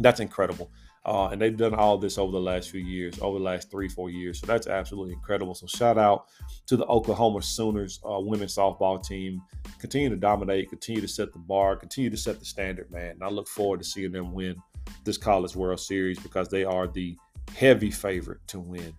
that's 0.00 0.20
incredible. 0.20 0.70
Uh, 1.06 1.28
and 1.28 1.40
they've 1.40 1.56
done 1.56 1.72
all 1.72 1.96
this 1.96 2.18
over 2.18 2.32
the 2.32 2.40
last 2.40 2.68
few 2.68 2.80
years, 2.80 3.16
over 3.20 3.38
the 3.38 3.44
last 3.44 3.70
three, 3.70 3.88
four 3.88 4.10
years. 4.10 4.40
So 4.40 4.46
that's 4.46 4.66
absolutely 4.66 5.14
incredible. 5.14 5.54
So 5.54 5.68
shout 5.68 5.96
out 5.96 6.26
to 6.66 6.76
the 6.76 6.84
Oklahoma 6.86 7.42
Sooners 7.42 8.00
uh, 8.04 8.18
women's 8.18 8.56
softball 8.56 9.00
team. 9.00 9.40
Continue 9.78 10.08
to 10.08 10.16
dominate, 10.16 10.68
continue 10.68 11.00
to 11.00 11.06
set 11.06 11.32
the 11.32 11.38
bar, 11.38 11.76
continue 11.76 12.10
to 12.10 12.16
set 12.16 12.40
the 12.40 12.44
standard, 12.44 12.90
man. 12.90 13.12
And 13.12 13.22
I 13.22 13.28
look 13.28 13.46
forward 13.46 13.78
to 13.78 13.84
seeing 13.84 14.10
them 14.10 14.32
win 14.32 14.56
this 15.04 15.16
College 15.16 15.54
World 15.54 15.78
Series 15.78 16.18
because 16.18 16.48
they 16.48 16.64
are 16.64 16.88
the 16.88 17.16
heavy 17.54 17.92
favorite 17.92 18.40
to 18.48 18.58
win. 18.58 18.92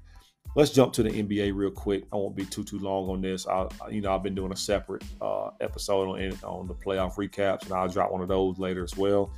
Let's 0.56 0.72
jump 0.72 0.94
to 0.94 1.04
the 1.04 1.10
NBA 1.10 1.54
real 1.54 1.72
quick. 1.72 2.06
I 2.14 2.16
won't 2.16 2.38
be 2.38 2.46
too 2.46 2.64
too 2.64 2.80
long 2.80 3.10
on 3.10 3.22
this. 3.22 3.46
I, 3.48 3.68
you 3.92 4.00
know, 4.00 4.16
I've 4.16 4.24
been 4.24 4.34
doing 4.34 4.54
a 4.54 4.56
separate 4.56 5.04
uh, 5.22 5.50
episode 5.60 6.08
on 6.08 6.20
on 6.44 6.68
the 6.68 6.74
playoff 6.74 7.16
recaps, 7.16 7.64
and 7.64 7.74
I'll 7.74 7.90
drop 7.90 8.12
one 8.12 8.22
of 8.22 8.30
those 8.30 8.58
later 8.58 8.84
as 8.84 8.96
well. 8.96 9.34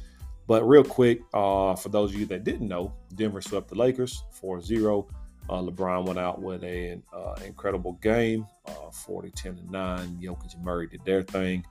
But 0.49 0.67
real 0.67 0.83
quick, 0.83 1.21
uh, 1.31 1.75
for 1.75 1.89
those 1.89 2.11
of 2.11 2.19
you 2.19 2.25
that 2.25 2.43
didn't 2.43 2.67
know, 2.67 2.91
Denver 3.13 3.39
swept 3.39 3.67
the 3.67 3.75
Lakers 3.75 4.23
4-0. 4.41 5.07
Uh, 5.47 5.61
LeBron 5.61 6.07
went 6.07 6.17
out 6.17 6.41
with 6.41 6.63
an 6.63 7.03
uh, 7.13 7.35
incredible 7.45 7.93
game, 8.01 8.47
uh, 8.65 8.89
40, 8.91 9.29
10, 9.29 9.59
and 9.59 9.69
9. 9.69 10.19
Jokic 10.19 10.55
and 10.55 10.65
Murray 10.65 10.87
did 10.87 11.05
their 11.05 11.21
thing. 11.21 11.63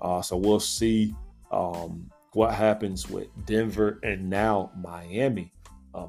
Uh, 0.00 0.20
so 0.20 0.36
we'll 0.36 0.58
see 0.58 1.14
um, 1.52 2.10
what 2.32 2.52
happens 2.52 3.08
with 3.08 3.28
Denver 3.46 4.00
and 4.02 4.28
now 4.28 4.72
Miami. 4.76 5.52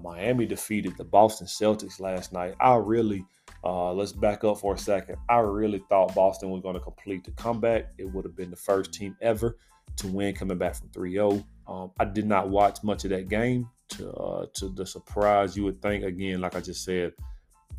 Miami 0.02 0.48
defeated 0.48 0.98
the 0.98 1.04
Boston 1.04 1.46
Celtics 1.46 2.00
last 2.00 2.34
night. 2.34 2.56
I 2.60 2.74
really, 2.74 3.24
let's 3.64 4.14
back 4.14 4.44
up 4.44 4.58
for 4.58 4.74
a 4.74 4.80
second. 4.80 5.18
I 5.30 5.38
really 5.42 5.84
thought 5.90 6.16
Boston 6.16 6.50
was 6.50 6.64
going 6.64 6.74
to 6.74 6.80
complete 6.80 7.24
the 7.24 7.30
comeback. 7.34 7.92
It 8.00 8.06
would 8.06 8.26
have 8.26 8.36
been 8.36 8.50
the 8.50 8.56
first 8.56 8.94
team 8.94 9.16
ever 9.22 9.58
to 9.98 10.08
win 10.08 10.34
coming 10.34 10.58
back 10.58 10.74
from 10.74 10.90
3 10.90 11.12
0. 11.12 11.46
Um, 11.68 11.92
I 12.00 12.06
did 12.06 12.26
not 12.26 12.50
watch 12.50 12.84
much 12.84 13.04
of 13.06 13.12
that 13.12 13.30
game. 13.30 13.70
To, 13.90 14.12
uh, 14.12 14.46
to 14.56 14.70
the 14.70 14.86
surprise, 14.86 15.56
you 15.56 15.64
would 15.64 15.80
think, 15.80 16.04
again, 16.04 16.42
like 16.42 16.56
I 16.56 16.60
just 16.60 16.84
said, 16.84 17.14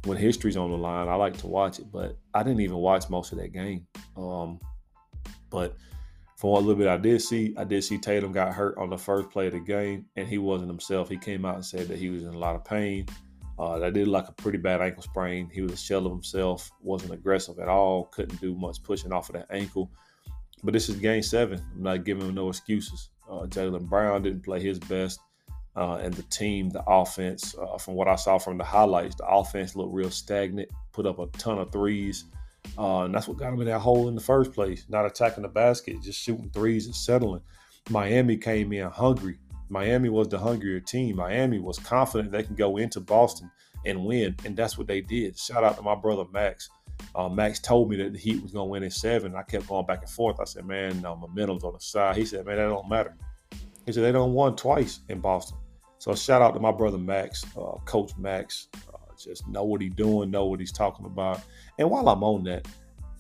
when 0.05 0.17
history's 0.17 0.57
on 0.57 0.71
the 0.71 0.77
line, 0.77 1.09
I 1.09 1.17
like 1.17 1.37
to 1.39 1.49
watch 1.49 1.81
it, 1.81 1.91
but 1.91 2.17
I 2.33 2.45
didn't 2.45 2.61
even 2.61 2.77
watch 2.77 3.11
most 3.11 3.33
of 3.33 3.39
that 3.39 3.53
game. 3.53 3.87
Um, 4.17 4.61
but 5.51 5.77
from 6.37 6.51
what 6.51 6.63
little 6.63 6.77
bit 6.77 6.87
I 6.87 6.97
did 6.97 7.23
see, 7.23 7.55
I 7.57 7.65
did 7.65 7.83
see 7.83 7.99
Tatum 7.99 8.31
got 8.31 8.53
hurt 8.55 8.79
on 8.79 8.91
the 8.91 8.99
first 8.99 9.31
play 9.31 9.49
of 9.49 9.55
the 9.55 9.61
game, 9.61 10.07
and 10.17 10.29
he 10.29 10.39
wasn't 10.39 10.71
himself. 10.71 11.09
He 11.09 11.19
came 11.19 11.45
out 11.45 11.57
and 11.57 11.65
said 11.65 11.89
that 11.89 11.99
he 11.99 12.09
was 12.09 12.23
in 12.23 12.35
a 12.35 12.39
lot 12.39 12.55
of 12.55 12.65
pain. 12.65 13.07
Uh, 13.59 13.79
that 13.79 13.95
did 13.95 14.07
like 14.07 14.29
a 14.29 14.33
pretty 14.33 14.59
bad 14.59 14.83
ankle 14.83 15.03
sprain. 15.03 15.49
He 15.53 15.63
was 15.63 15.73
a 15.73 15.77
shell 15.77 16.05
of 16.05 16.13
himself, 16.13 16.71
wasn't 16.83 17.15
aggressive 17.15 17.59
at 17.59 17.69
all, 17.69 18.05
couldn't 18.05 18.41
do 18.41 18.55
much 18.55 18.83
pushing 18.83 19.13
off 19.13 19.31
of 19.31 19.35
that 19.35 19.47
ankle. 19.51 19.91
But 20.63 20.73
this 20.73 20.89
is 20.89 20.97
game 20.97 21.23
seven. 21.23 21.63
I'm 21.75 21.83
not 21.83 22.05
giving 22.05 22.27
him 22.29 22.35
no 22.35 22.49
excuses. 22.49 23.11
Uh, 23.31 23.47
Jaylen 23.47 23.89
Brown 23.89 24.23
didn't 24.23 24.45
play 24.45 24.61
his 24.61 24.79
best. 24.79 25.21
Uh, 25.77 25.97
and 25.97 26.15
the 26.15 26.23
team, 26.25 26.71
the 26.71 26.83
offense, 26.87 27.55
uh, 27.59 27.77
from 27.77 27.95
what 27.95 28.09
I 28.09 28.17
saw 28.17 28.39
from 28.39 28.57
the 28.57 28.65
highlights, 28.65 29.17
the 29.17 29.27
offense 29.27 29.77
looked 29.77 29.93
real 29.93 30.11
stagnant, 30.11 30.71
put 30.93 31.05
up 31.05 31.19
a 31.19 31.27
ton 31.39 31.59
of 31.59 31.71
threes. 31.71 32.25
Uh, 32.79 33.03
and 33.03 33.15
that's 33.15 33.29
what 33.29 33.37
got 33.37 33.51
them 33.51 33.61
in 33.61 33.67
that 33.67 33.81
hole 33.81 34.09
in 34.09 34.15
the 34.15 34.21
first 34.21 34.53
place. 34.53 34.87
Not 34.89 35.05
attacking 35.05 35.43
the 35.43 35.49
basket, 35.49 36.03
just 36.03 36.19
shooting 36.21 36.51
threes 36.51 36.87
and 36.87 36.95
settling. 36.95 37.43
Miami 37.91 38.39
came 38.39 38.73
in 38.73 38.89
hungry. 38.91 39.39
Miami 39.69 40.09
was 40.09 40.29
the 40.29 40.39
hungrier 40.39 40.81
team. 40.81 41.17
Miami 41.17 41.59
was 41.59 41.79
confident 41.79 42.33
they 42.33 42.43
can 42.43 42.55
go 42.55 42.79
into 42.79 43.01
Boston 43.01 43.51
and 43.85 44.05
win, 44.05 44.35
and 44.45 44.57
that's 44.57 44.79
what 44.79 44.87
they 44.87 45.01
did. 45.01 45.39
Shout 45.39 45.63
out 45.63 45.77
to 45.77 45.83
my 45.83 45.95
brother 45.95 46.25
Max. 46.33 46.71
Uh, 47.15 47.29
Max 47.29 47.61
told 47.61 47.91
me 47.91 47.97
that 47.97 48.13
the 48.13 48.19
Heat 48.19 48.43
was 48.43 48.53
going 48.53 48.67
to 48.67 48.71
win 48.71 48.83
in 48.83 48.91
seven. 48.91 49.35
I 49.35 49.43
kept 49.43 49.69
going 49.69 49.87
back 49.87 50.03
and 50.03 50.11
forth. 50.11 50.41
I 50.41 50.45
said, 50.45 50.67
"Man, 50.67 51.01
no, 51.01 51.17
momentum's 51.17 51.65
on 51.65 51.73
the 51.73 51.81
side." 51.81 52.17
He 52.17 52.25
said, 52.25 52.47
"Man, 52.47 52.57
that 52.57 52.69
don't 52.69 52.89
matter." 52.89 53.15
He 53.87 53.93
said 53.93 54.05
they 54.05 54.13
don't 54.13 54.33
won 54.33 54.57
twice 54.57 55.01
in 55.09 55.21
Boston. 55.21 55.59
So 55.99 56.15
shout 56.15 56.43
out 56.43 56.55
to 56.55 56.61
my 56.61 56.73
brother 56.73 56.99
Max, 56.99 57.45
uh, 57.57 57.79
Coach 57.85 58.13
Max. 58.19 58.69
Uh, 58.93 58.99
just 59.17 59.47
know 59.49 59.65
what 59.65 59.81
he's 59.81 59.95
doing, 59.95 60.31
know 60.31 60.47
what 60.47 60.61
he's 60.61 60.73
talking 60.73 61.07
about. 61.07 61.41
And 61.79 61.89
while 61.89 62.09
I'm 62.09 62.23
on 62.23 62.45
that, 62.45 62.67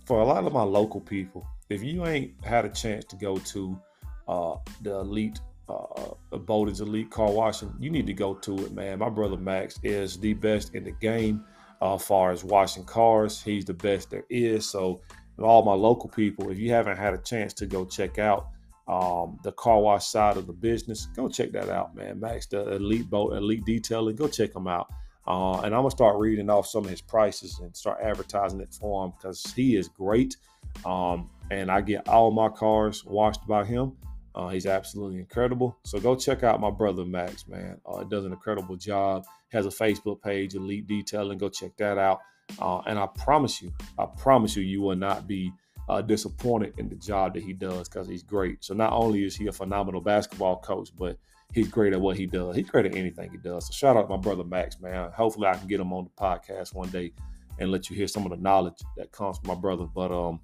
for 0.04 0.20
a 0.20 0.24
lot 0.24 0.44
of 0.44 0.52
my 0.52 0.62
local 0.62 1.00
people, 1.00 1.46
if 1.70 1.82
you 1.82 2.06
ain't 2.06 2.32
had 2.44 2.64
a 2.64 2.68
chance 2.68 3.04
to 3.06 3.16
go 3.16 3.38
to 3.38 3.80
uh, 4.28 4.56
the 4.82 4.94
elite 5.00 5.40
uh, 5.68 6.14
Bowden's 6.30 6.80
Elite 6.80 7.10
Car 7.10 7.30
Washing, 7.30 7.74
you 7.80 7.90
need 7.90 8.06
to 8.06 8.12
go 8.12 8.34
to 8.34 8.56
it, 8.64 8.72
man. 8.72 8.98
My 9.00 9.08
brother 9.08 9.36
Max 9.36 9.80
is 9.82 10.16
the 10.18 10.34
best 10.34 10.74
in 10.74 10.84
the 10.84 10.92
game 10.92 11.44
uh, 11.80 11.98
far 11.98 12.32
as 12.32 12.44
washing 12.44 12.84
cars. 12.84 13.42
He's 13.42 13.64
the 13.64 13.74
best 13.74 14.10
there 14.10 14.24
is. 14.30 14.68
So, 14.68 15.00
all 15.38 15.64
my 15.64 15.74
local 15.74 16.08
people, 16.08 16.50
if 16.50 16.58
you 16.58 16.70
haven't 16.70 16.96
had 16.96 17.12
a 17.12 17.18
chance 17.18 17.52
to 17.54 17.66
go 17.66 17.84
check 17.84 18.18
out 18.18 18.48
um, 18.88 19.38
the 19.42 19.52
car 19.52 19.80
wash 19.80 20.06
side 20.06 20.36
of 20.36 20.46
the 20.46 20.52
business, 20.52 21.06
go 21.14 21.28
check 21.28 21.52
that 21.52 21.68
out, 21.68 21.94
man. 21.94 22.20
Max, 22.20 22.46
the 22.46 22.76
Elite 22.76 23.10
Boat, 23.10 23.34
Elite 23.34 23.64
Detailing, 23.66 24.16
go 24.16 24.28
check 24.28 24.54
him 24.54 24.66
out. 24.66 24.88
Uh, 25.26 25.60
and 25.60 25.74
I'm 25.74 25.80
gonna 25.80 25.90
start 25.90 26.18
reading 26.18 26.48
off 26.48 26.66
some 26.68 26.84
of 26.84 26.90
his 26.90 27.02
prices 27.02 27.58
and 27.58 27.76
start 27.76 27.98
advertising 28.00 28.60
it 28.60 28.72
for 28.72 29.04
him 29.04 29.12
because 29.16 29.42
he 29.54 29.76
is 29.76 29.88
great. 29.88 30.36
Um, 30.84 31.30
and 31.50 31.70
I 31.70 31.80
get 31.80 32.08
all 32.08 32.30
my 32.30 32.48
cars 32.48 33.04
washed 33.04 33.46
by 33.46 33.64
him. 33.64 33.92
Uh, 34.34 34.48
he's 34.48 34.66
absolutely 34.66 35.18
incredible. 35.18 35.78
So 35.84 35.98
go 35.98 36.14
check 36.14 36.42
out 36.42 36.60
my 36.60 36.70
brother 36.70 37.04
Max, 37.04 37.48
man. 37.48 37.80
Uh, 37.86 38.04
does 38.04 38.24
an 38.24 38.32
incredible 38.32 38.76
job. 38.76 39.24
Has 39.52 39.66
a 39.66 39.70
Facebook 39.70 40.22
page, 40.22 40.54
Elite 40.54 40.86
Detailing. 40.86 41.38
Go 41.38 41.48
check 41.48 41.76
that 41.78 41.98
out. 41.98 42.20
Uh, 42.60 42.78
and 42.86 42.98
I 42.98 43.06
promise 43.06 43.60
you, 43.60 43.72
I 43.98 44.06
promise 44.06 44.56
you, 44.56 44.62
you 44.62 44.80
will 44.80 44.96
not 44.96 45.26
be 45.26 45.52
uh, 45.88 46.02
disappointed 46.02 46.74
in 46.78 46.88
the 46.88 46.96
job 46.96 47.34
that 47.34 47.42
he 47.42 47.52
does 47.52 47.88
because 47.88 48.08
he's 48.08 48.22
great. 48.22 48.64
So 48.64 48.74
not 48.74 48.92
only 48.92 49.24
is 49.24 49.36
he 49.36 49.46
a 49.46 49.52
phenomenal 49.52 50.00
basketball 50.00 50.60
coach, 50.60 50.90
but 50.96 51.18
he's 51.52 51.68
great 51.68 51.92
at 51.92 52.00
what 52.00 52.16
he 52.16 52.26
does. 52.26 52.56
He's 52.56 52.68
great 52.68 52.86
at 52.86 52.96
anything 52.96 53.30
he 53.30 53.36
does. 53.36 53.66
So 53.66 53.72
shout 53.72 53.96
out 53.96 54.02
to 54.02 54.08
my 54.08 54.16
brother 54.16 54.44
Max, 54.44 54.80
man. 54.80 55.10
Hopefully 55.12 55.46
I 55.46 55.54
can 55.54 55.68
get 55.68 55.80
him 55.80 55.92
on 55.92 56.04
the 56.04 56.10
podcast 56.10 56.74
one 56.74 56.88
day 56.90 57.12
and 57.58 57.70
let 57.70 57.88
you 57.88 57.96
hear 57.96 58.08
some 58.08 58.24
of 58.24 58.30
the 58.30 58.36
knowledge 58.36 58.82
that 58.96 59.12
comes 59.12 59.38
from 59.38 59.48
my 59.48 59.54
brother. 59.54 59.84
But 59.84 60.12
um, 60.12 60.40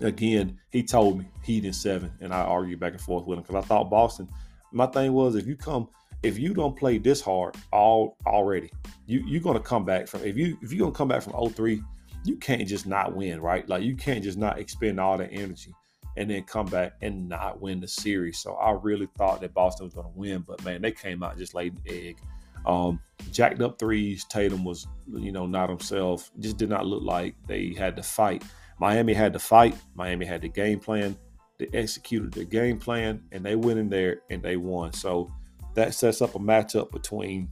again, 0.00 0.58
he 0.70 0.82
told 0.82 1.18
me 1.18 1.26
Heat 1.42 1.64
in 1.64 1.72
seven, 1.72 2.12
and 2.20 2.32
I 2.32 2.40
argued 2.40 2.80
back 2.80 2.92
and 2.92 3.00
forth 3.00 3.26
with 3.26 3.38
him 3.38 3.44
because 3.44 3.64
I 3.64 3.66
thought 3.66 3.90
Boston. 3.90 4.28
My 4.72 4.86
thing 4.86 5.12
was 5.12 5.34
if 5.36 5.46
you 5.46 5.56
come, 5.56 5.88
if 6.22 6.38
you 6.38 6.54
don't 6.54 6.76
play 6.76 6.98
this 6.98 7.20
hard 7.20 7.56
all 7.72 8.16
already, 8.26 8.70
you 9.06 9.24
you're 9.26 9.42
gonna 9.42 9.60
come 9.60 9.84
back 9.84 10.06
from 10.08 10.22
if 10.24 10.36
you 10.36 10.56
if 10.62 10.72
you're 10.72 10.86
gonna 10.86 10.96
come 10.96 11.08
back 11.08 11.22
from 11.22 11.50
03 11.50 11.82
you 12.24 12.36
can't 12.36 12.66
just 12.66 12.86
not 12.86 13.14
win, 13.14 13.40
right? 13.40 13.68
Like 13.68 13.82
you 13.82 13.96
can't 13.96 14.22
just 14.22 14.38
not 14.38 14.58
expend 14.58 15.00
all 15.00 15.18
that 15.18 15.30
energy 15.32 15.74
and 16.16 16.30
then 16.30 16.42
come 16.44 16.66
back 16.66 16.94
and 17.00 17.28
not 17.28 17.60
win 17.60 17.80
the 17.80 17.88
series. 17.88 18.38
So 18.38 18.54
I 18.54 18.72
really 18.72 19.08
thought 19.16 19.40
that 19.40 19.54
Boston 19.54 19.86
was 19.86 19.94
to 19.94 20.04
win, 20.14 20.44
but 20.46 20.62
man, 20.64 20.82
they 20.82 20.92
came 20.92 21.22
out 21.22 21.38
just 21.38 21.54
laid 21.54 21.74
an 21.74 21.82
egg. 21.86 22.18
Um, 22.64 23.00
jacked 23.32 23.60
up 23.60 23.78
threes. 23.78 24.24
Tatum 24.24 24.64
was, 24.64 24.86
you 25.12 25.32
know, 25.32 25.46
not 25.46 25.68
himself. 25.68 26.30
Just 26.38 26.58
did 26.58 26.68
not 26.68 26.86
look 26.86 27.02
like 27.02 27.34
they 27.46 27.74
had 27.76 27.96
to 27.96 28.02
fight. 28.02 28.44
Miami 28.78 29.14
had 29.14 29.32
to 29.32 29.38
fight. 29.38 29.74
Miami 29.94 30.26
had 30.26 30.42
the 30.42 30.48
game 30.48 30.78
plan. 30.78 31.16
They 31.58 31.68
executed 31.74 32.32
the 32.32 32.44
game 32.44 32.78
plan, 32.78 33.22
and 33.32 33.44
they 33.44 33.56
went 33.56 33.78
in 33.78 33.88
there 33.88 34.20
and 34.30 34.42
they 34.42 34.56
won. 34.56 34.92
So 34.92 35.32
that 35.74 35.94
sets 35.94 36.22
up 36.22 36.34
a 36.34 36.38
matchup 36.38 36.90
between 36.90 37.50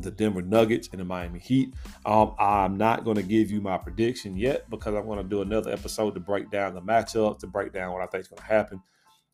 the 0.00 0.10
Denver 0.10 0.42
Nuggets 0.42 0.88
and 0.92 1.00
the 1.00 1.04
Miami 1.04 1.38
Heat. 1.38 1.74
Um, 2.06 2.34
I'm 2.38 2.76
not 2.76 3.04
going 3.04 3.16
to 3.16 3.22
give 3.22 3.50
you 3.50 3.60
my 3.60 3.76
prediction 3.76 4.36
yet 4.36 4.68
because 4.70 4.94
I'm 4.94 5.06
going 5.06 5.18
to 5.18 5.28
do 5.28 5.42
another 5.42 5.70
episode 5.70 6.14
to 6.14 6.20
break 6.20 6.50
down 6.50 6.74
the 6.74 6.80
matchup, 6.80 7.38
to 7.40 7.46
break 7.46 7.72
down 7.72 7.92
what 7.92 8.02
I 8.02 8.06
think 8.06 8.22
is 8.22 8.28
going 8.28 8.40
to 8.40 8.46
happen. 8.46 8.82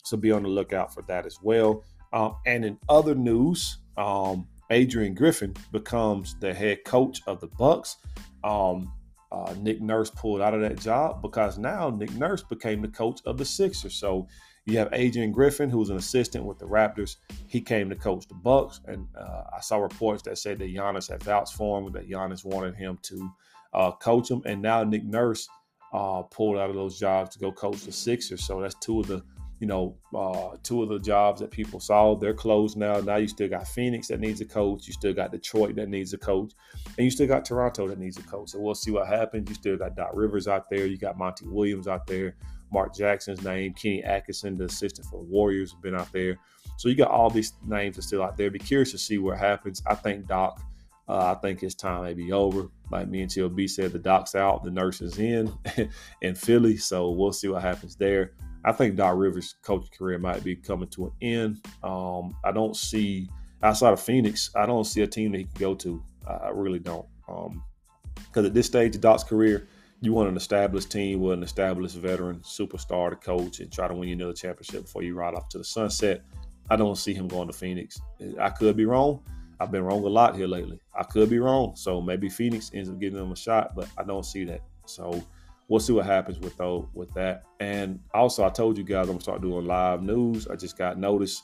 So 0.04 0.16
be 0.16 0.32
on 0.32 0.42
the 0.42 0.48
lookout 0.48 0.92
for 0.92 1.02
that 1.02 1.26
as 1.26 1.38
well. 1.42 1.84
Um, 2.12 2.36
and 2.46 2.64
in 2.64 2.78
other 2.88 3.14
news, 3.14 3.78
um, 3.96 4.48
Adrian 4.70 5.14
Griffin 5.14 5.54
becomes 5.72 6.36
the 6.40 6.52
head 6.52 6.84
coach 6.84 7.20
of 7.26 7.40
the 7.40 7.46
Bucks. 7.46 7.96
Um, 8.44 8.92
uh, 9.30 9.54
Nick 9.58 9.80
Nurse 9.80 10.10
pulled 10.10 10.40
out 10.40 10.54
of 10.54 10.60
that 10.62 10.78
job 10.78 11.22
because 11.22 11.58
now 11.58 11.90
Nick 11.90 12.12
Nurse 12.14 12.42
became 12.42 12.82
the 12.82 12.88
coach 12.88 13.20
of 13.26 13.36
the 13.36 13.44
Sixers. 13.44 13.94
So 13.94 14.26
you 14.64 14.78
have 14.78 14.88
Adrian 14.92 15.32
Griffin, 15.32 15.70
who 15.70 15.78
was 15.78 15.90
an 15.90 15.96
assistant 15.96 16.44
with 16.44 16.58
the 16.58 16.66
Raptors. 16.66 17.16
He 17.46 17.60
came 17.60 17.88
to 17.88 17.96
coach 17.96 18.28
the 18.28 18.34
Bucks, 18.34 18.80
and 18.86 19.06
uh, 19.18 19.44
I 19.56 19.60
saw 19.60 19.78
reports 19.78 20.22
that 20.24 20.38
said 20.38 20.58
that 20.58 20.74
Giannis 20.74 21.08
had 21.10 21.22
vouched 21.22 21.54
for 21.54 21.78
him, 21.78 21.92
that 21.92 22.08
Giannis 22.08 22.44
wanted 22.44 22.74
him 22.74 22.98
to 23.02 23.30
uh, 23.72 23.92
coach 23.92 24.30
him, 24.30 24.42
and 24.44 24.60
now 24.60 24.84
Nick 24.84 25.04
Nurse 25.04 25.48
uh, 25.92 26.22
pulled 26.22 26.58
out 26.58 26.68
of 26.68 26.76
those 26.76 26.98
jobs 26.98 27.30
to 27.30 27.38
go 27.38 27.50
coach 27.50 27.82
the 27.82 27.92
Sixers. 27.92 28.44
So 28.44 28.60
that's 28.60 28.74
two 28.74 29.00
of 29.00 29.06
the, 29.06 29.22
you 29.60 29.66
know, 29.66 29.96
uh, 30.14 30.56
two 30.62 30.82
of 30.82 30.88
the 30.88 30.98
jobs 30.98 31.40
that 31.40 31.50
people 31.50 31.80
saw. 31.80 32.14
They're 32.14 32.34
closed 32.34 32.76
now. 32.76 33.00
Now 33.00 33.16
you 33.16 33.26
still 33.26 33.48
got 33.48 33.66
Phoenix 33.66 34.08
that 34.08 34.20
needs 34.20 34.40
a 34.40 34.44
coach. 34.44 34.86
You 34.86 34.92
still 34.92 35.12
got 35.12 35.32
Detroit 35.32 35.74
that 35.76 35.88
needs 35.88 36.12
a 36.14 36.18
coach, 36.18 36.52
and 36.96 37.04
you 37.04 37.10
still 37.10 37.26
got 37.26 37.44
Toronto 37.44 37.88
that 37.88 37.98
needs 37.98 38.18
a 38.18 38.22
coach. 38.22 38.50
So 38.50 38.60
we'll 38.60 38.74
see 38.74 38.90
what 38.90 39.08
happens. 39.08 39.48
You 39.48 39.54
still 39.54 39.76
got 39.76 39.96
Doc 39.96 40.10
Rivers 40.14 40.46
out 40.46 40.70
there. 40.70 40.86
You 40.86 40.96
got 40.96 41.18
Monty 41.18 41.46
Williams 41.46 41.88
out 41.88 42.06
there. 42.06 42.36
Mark 42.70 42.94
Jackson's 42.94 43.42
name, 43.42 43.72
Kenny 43.74 44.04
Atkinson, 44.04 44.56
the 44.56 44.64
assistant 44.64 45.08
for 45.08 45.18
the 45.18 45.24
Warriors, 45.24 45.72
have 45.72 45.82
been 45.82 45.94
out 45.94 46.12
there. 46.12 46.38
So 46.76 46.88
you 46.88 46.94
got 46.94 47.10
all 47.10 47.30
these 47.30 47.54
names 47.66 47.98
are 47.98 48.02
still 48.02 48.22
out 48.22 48.36
there. 48.36 48.50
Be 48.50 48.58
curious 48.58 48.92
to 48.92 48.98
see 48.98 49.18
what 49.18 49.38
happens. 49.38 49.82
I 49.86 49.94
think 49.94 50.26
Doc, 50.26 50.60
uh, 51.08 51.34
I 51.36 51.40
think 51.40 51.60
his 51.60 51.74
time 51.74 52.04
may 52.04 52.14
be 52.14 52.32
over. 52.32 52.68
Like 52.90 53.08
me 53.08 53.22
and 53.22 53.30
TLB 53.30 53.68
said, 53.70 53.92
the 53.92 53.98
Doc's 53.98 54.34
out, 54.34 54.62
the 54.62 54.70
nurse 54.70 55.00
is 55.00 55.18
in 55.18 55.52
in 56.22 56.34
Philly. 56.34 56.76
So 56.76 57.10
we'll 57.10 57.32
see 57.32 57.48
what 57.48 57.62
happens 57.62 57.96
there. 57.96 58.34
I 58.68 58.72
think 58.72 58.96
Doc 58.96 59.16
Rivers' 59.16 59.54
coaching 59.62 59.88
career 59.96 60.18
might 60.18 60.44
be 60.44 60.54
coming 60.54 60.88
to 60.90 61.06
an 61.06 61.12
end. 61.22 61.64
Um, 61.82 62.36
I 62.44 62.52
don't 62.52 62.76
see 62.76 63.30
outside 63.62 63.94
of 63.94 64.00
Phoenix, 64.00 64.50
I 64.54 64.66
don't 64.66 64.84
see 64.84 65.00
a 65.00 65.06
team 65.06 65.32
that 65.32 65.38
he 65.38 65.44
can 65.44 65.54
go 65.58 65.74
to. 65.76 66.02
I 66.26 66.50
really 66.52 66.78
don't. 66.78 67.06
Because 67.26 68.36
um, 68.36 68.44
at 68.44 68.52
this 68.52 68.66
stage 68.66 68.94
of 68.94 69.00
Doc's 69.00 69.24
career, 69.24 69.66
you 70.02 70.12
want 70.12 70.28
an 70.28 70.36
established 70.36 70.92
team 70.92 71.20
with 71.20 71.32
an 71.32 71.42
established 71.42 71.96
veteran 71.96 72.40
superstar 72.40 73.08
to 73.08 73.16
coach 73.16 73.60
and 73.60 73.72
try 73.72 73.88
to 73.88 73.94
win 73.94 74.10
another 74.10 74.34
championship 74.34 74.82
before 74.82 75.02
you 75.02 75.14
ride 75.14 75.34
off 75.34 75.48
to 75.48 75.58
the 75.58 75.64
sunset. 75.64 76.22
I 76.68 76.76
don't 76.76 76.98
see 76.98 77.14
him 77.14 77.26
going 77.26 77.48
to 77.48 77.54
Phoenix. 77.54 77.98
I 78.38 78.50
could 78.50 78.76
be 78.76 78.84
wrong. 78.84 79.22
I've 79.58 79.72
been 79.72 79.82
wrong 79.82 80.04
a 80.04 80.08
lot 80.08 80.36
here 80.36 80.46
lately. 80.46 80.78
I 80.94 81.04
could 81.04 81.30
be 81.30 81.38
wrong. 81.38 81.74
So 81.74 82.02
maybe 82.02 82.28
Phoenix 82.28 82.70
ends 82.74 82.90
up 82.90 83.00
giving 83.00 83.18
them 83.18 83.32
a 83.32 83.36
shot, 83.36 83.74
but 83.74 83.88
I 83.96 84.02
don't 84.02 84.26
see 84.26 84.44
that. 84.44 84.60
So 84.84 85.24
we'll 85.68 85.80
see 85.80 85.92
what 85.92 86.06
happens 86.06 86.38
with 86.40 86.56
those, 86.56 86.86
with 86.94 87.12
that. 87.14 87.44
And 87.60 88.00
also, 88.14 88.44
I 88.44 88.48
told 88.48 88.78
you 88.78 88.84
guys 88.84 89.02
I'm 89.02 89.14
gonna 89.14 89.20
start 89.20 89.42
doing 89.42 89.66
live 89.66 90.02
news. 90.02 90.48
I 90.48 90.56
just 90.56 90.76
got 90.76 90.98
notice 90.98 91.42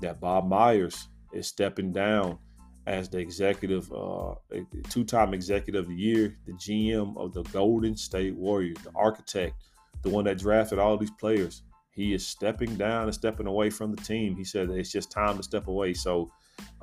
that 0.00 0.20
Bob 0.20 0.48
Myers 0.48 1.08
is 1.32 1.46
stepping 1.46 1.92
down 1.92 2.38
as 2.86 3.08
the 3.08 3.18
executive, 3.18 3.92
uh, 3.92 4.34
two-time 4.88 5.34
executive 5.34 5.84
of 5.84 5.88
the 5.88 5.96
year, 5.96 6.36
the 6.46 6.52
GM 6.52 7.16
of 7.16 7.34
the 7.34 7.42
Golden 7.44 7.96
State 7.96 8.36
Warriors, 8.36 8.78
the 8.84 8.92
architect, 8.94 9.54
the 10.02 10.08
one 10.08 10.24
that 10.26 10.38
drafted 10.38 10.78
all 10.78 10.96
these 10.96 11.10
players. 11.10 11.62
He 11.90 12.14
is 12.14 12.24
stepping 12.24 12.76
down 12.76 13.04
and 13.04 13.14
stepping 13.14 13.46
away 13.46 13.70
from 13.70 13.90
the 13.90 14.00
team. 14.02 14.36
He 14.36 14.44
said 14.44 14.70
it's 14.70 14.92
just 14.92 15.10
time 15.10 15.36
to 15.38 15.42
step 15.42 15.66
away. 15.66 15.94
So 15.94 16.30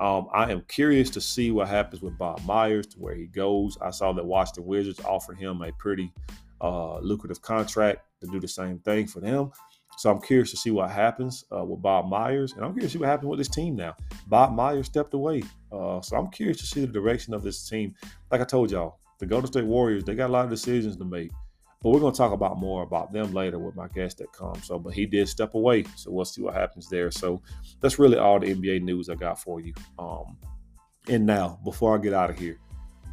um, 0.00 0.26
I 0.32 0.50
am 0.50 0.62
curious 0.68 1.08
to 1.10 1.20
see 1.20 1.52
what 1.52 1.68
happens 1.68 2.02
with 2.02 2.18
Bob 2.18 2.44
Myers, 2.44 2.88
to 2.88 2.98
where 2.98 3.14
he 3.14 3.26
goes. 3.26 3.78
I 3.80 3.90
saw 3.90 4.12
that 4.12 4.26
Washington 4.26 4.66
Wizards 4.66 5.00
offered 5.04 5.38
him 5.38 5.62
a 5.62 5.72
pretty 5.72 6.12
uh, 6.64 6.98
lucrative 7.00 7.42
contract 7.42 8.00
to 8.22 8.26
do 8.26 8.40
the 8.40 8.48
same 8.48 8.78
thing 8.78 9.06
for 9.06 9.20
them. 9.20 9.50
So 9.98 10.10
I'm 10.10 10.20
curious 10.20 10.50
to 10.50 10.56
see 10.56 10.70
what 10.70 10.90
happens 10.90 11.44
uh, 11.54 11.64
with 11.64 11.82
Bob 11.82 12.08
Myers, 12.08 12.54
and 12.54 12.64
I'm 12.64 12.72
curious 12.72 12.92
to 12.92 12.98
see 12.98 13.00
what 13.00 13.08
happens 13.08 13.28
with 13.28 13.38
this 13.38 13.48
team 13.48 13.76
now. 13.76 13.94
Bob 14.26 14.54
Myers 14.54 14.86
stepped 14.86 15.14
away, 15.14 15.42
uh, 15.70 16.00
so 16.00 16.16
I'm 16.16 16.30
curious 16.30 16.58
to 16.60 16.66
see 16.66 16.80
the 16.80 16.92
direction 16.92 17.34
of 17.34 17.42
this 17.42 17.68
team. 17.68 17.94
Like 18.32 18.40
I 18.40 18.44
told 18.44 18.70
y'all, 18.70 18.98
the 19.20 19.26
Golden 19.26 19.46
State 19.46 19.66
Warriors 19.66 20.02
they 20.02 20.14
got 20.14 20.30
a 20.30 20.32
lot 20.32 20.44
of 20.46 20.50
decisions 20.50 20.96
to 20.96 21.04
make, 21.04 21.30
but 21.82 21.90
we're 21.90 22.00
going 22.00 22.12
to 22.12 22.18
talk 22.18 22.32
about 22.32 22.58
more 22.58 22.82
about 22.82 23.12
them 23.12 23.32
later 23.32 23.58
with 23.58 23.76
my 23.76 23.88
guest 23.88 24.18
that 24.18 24.32
comes. 24.32 24.66
So, 24.66 24.78
but 24.78 24.94
he 24.94 25.06
did 25.06 25.28
step 25.28 25.54
away, 25.54 25.84
so 25.96 26.10
we'll 26.10 26.24
see 26.24 26.42
what 26.42 26.54
happens 26.54 26.88
there. 26.88 27.10
So 27.10 27.42
that's 27.80 27.98
really 27.98 28.16
all 28.16 28.40
the 28.40 28.54
NBA 28.54 28.82
news 28.82 29.08
I 29.08 29.14
got 29.14 29.38
for 29.38 29.60
you. 29.60 29.74
Um, 29.98 30.38
and 31.08 31.26
now, 31.26 31.60
before 31.62 31.96
I 31.96 32.00
get 32.00 32.14
out 32.14 32.30
of 32.30 32.38
here, 32.38 32.58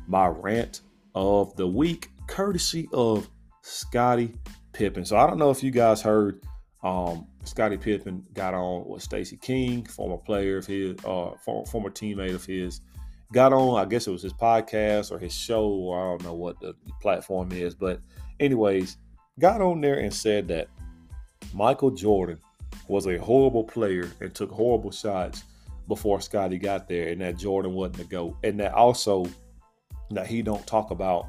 my 0.07 0.27
rant 0.27 0.81
of 1.13 1.55
the 1.57 1.67
week, 1.67 2.09
courtesy 2.27 2.87
of 2.93 3.29
Scottie 3.61 4.33
Pippen. 4.73 5.05
So 5.05 5.17
I 5.17 5.27
don't 5.27 5.37
know 5.37 5.49
if 5.49 5.63
you 5.63 5.71
guys 5.71 6.01
heard 6.01 6.41
um, 6.83 7.27
Scottie 7.43 7.77
Pippen 7.77 8.25
got 8.33 8.53
on 8.53 8.87
with 8.87 9.03
Stacey 9.03 9.37
King, 9.37 9.85
former 9.85 10.17
player 10.17 10.57
of 10.57 10.65
his, 10.65 10.97
uh, 11.05 11.31
former 11.43 11.89
teammate 11.89 12.33
of 12.33 12.45
his. 12.45 12.81
Got 13.33 13.53
on, 13.53 13.79
I 13.79 13.85
guess 13.85 14.07
it 14.07 14.11
was 14.11 14.23
his 14.23 14.33
podcast 14.33 15.11
or 15.11 15.17
his 15.17 15.33
show, 15.33 15.65
or 15.65 15.99
I 15.99 16.09
don't 16.09 16.23
know 16.23 16.33
what 16.33 16.59
the 16.59 16.73
platform 17.01 17.51
is. 17.53 17.73
But, 17.75 18.01
anyways, 18.39 18.97
got 19.39 19.61
on 19.61 19.79
there 19.79 19.99
and 19.99 20.13
said 20.13 20.49
that 20.49 20.67
Michael 21.53 21.91
Jordan 21.91 22.39
was 22.87 23.07
a 23.07 23.17
horrible 23.17 23.63
player 23.63 24.09
and 24.19 24.33
took 24.33 24.51
horrible 24.51 24.91
shots 24.91 25.45
before 25.87 26.19
Scottie 26.19 26.57
got 26.57 26.89
there, 26.89 27.09
and 27.09 27.21
that 27.21 27.37
Jordan 27.37 27.73
wasn't 27.73 27.97
the 27.97 28.03
GOAT. 28.03 28.35
And 28.43 28.59
that 28.59 28.73
also 28.73 29.25
that 30.09 30.27
he 30.27 30.41
don't 30.41 30.65
talk 30.67 30.91
about 30.91 31.27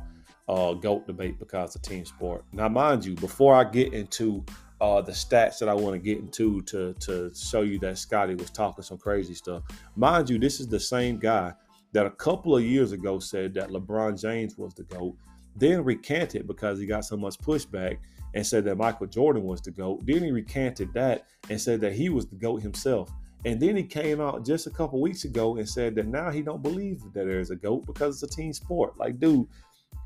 uh, 0.52 0.74
GOAT 0.74 1.06
debate 1.06 1.38
because 1.38 1.74
of 1.74 1.82
team 1.82 2.04
sport. 2.04 2.44
Now, 2.52 2.68
mind 2.68 3.06
you, 3.06 3.14
before 3.14 3.54
I 3.54 3.64
get 3.64 3.94
into 3.94 4.44
uh, 4.82 5.00
the 5.00 5.12
stats 5.12 5.58
that 5.60 5.68
I 5.68 5.74
want 5.74 5.94
to 5.94 5.98
get 5.98 6.18
into 6.18 6.60
to 6.62 6.92
to 6.94 7.32
show 7.34 7.62
you 7.62 7.78
that 7.78 7.96
Scottie 7.96 8.34
was 8.34 8.50
talking 8.50 8.84
some 8.84 8.98
crazy 8.98 9.34
stuff. 9.34 9.62
Mind 9.96 10.28
you, 10.28 10.38
this 10.38 10.60
is 10.60 10.68
the 10.68 10.80
same 10.80 11.18
guy 11.18 11.54
that 11.92 12.04
a 12.04 12.10
couple 12.10 12.56
of 12.56 12.64
years 12.64 12.92
ago 12.92 13.18
said 13.18 13.54
that 13.54 13.70
LeBron 13.70 14.20
James 14.20 14.58
was 14.58 14.74
the 14.74 14.82
GOAT, 14.82 15.16
then 15.56 15.84
recanted 15.84 16.46
because 16.46 16.78
he 16.78 16.86
got 16.86 17.04
so 17.04 17.16
much 17.16 17.38
pushback 17.38 17.98
and 18.34 18.46
said 18.46 18.64
that 18.64 18.76
Michael 18.76 19.06
Jordan 19.06 19.44
was 19.44 19.62
the 19.62 19.70
GOAT. 19.70 20.04
Then 20.04 20.22
he 20.22 20.30
recanted 20.30 20.92
that 20.94 21.26
and 21.48 21.60
said 21.60 21.80
that 21.80 21.92
he 21.92 22.08
was 22.08 22.26
the 22.26 22.36
GOAT 22.36 22.60
himself. 22.62 23.10
And 23.44 23.60
then 23.60 23.76
he 23.76 23.82
came 23.82 24.20
out 24.20 24.44
just 24.46 24.66
a 24.66 24.70
couple 24.70 25.00
weeks 25.00 25.24
ago 25.24 25.56
and 25.56 25.68
said 25.68 25.94
that 25.96 26.06
now 26.06 26.30
he 26.30 26.42
don't 26.42 26.62
believe 26.62 27.02
that 27.12 27.26
there's 27.26 27.50
a 27.50 27.56
GOAT 27.56 27.86
because 27.86 28.22
it's 28.22 28.32
a 28.32 28.36
team 28.36 28.52
sport. 28.52 28.96
Like, 28.96 29.18
dude, 29.18 29.46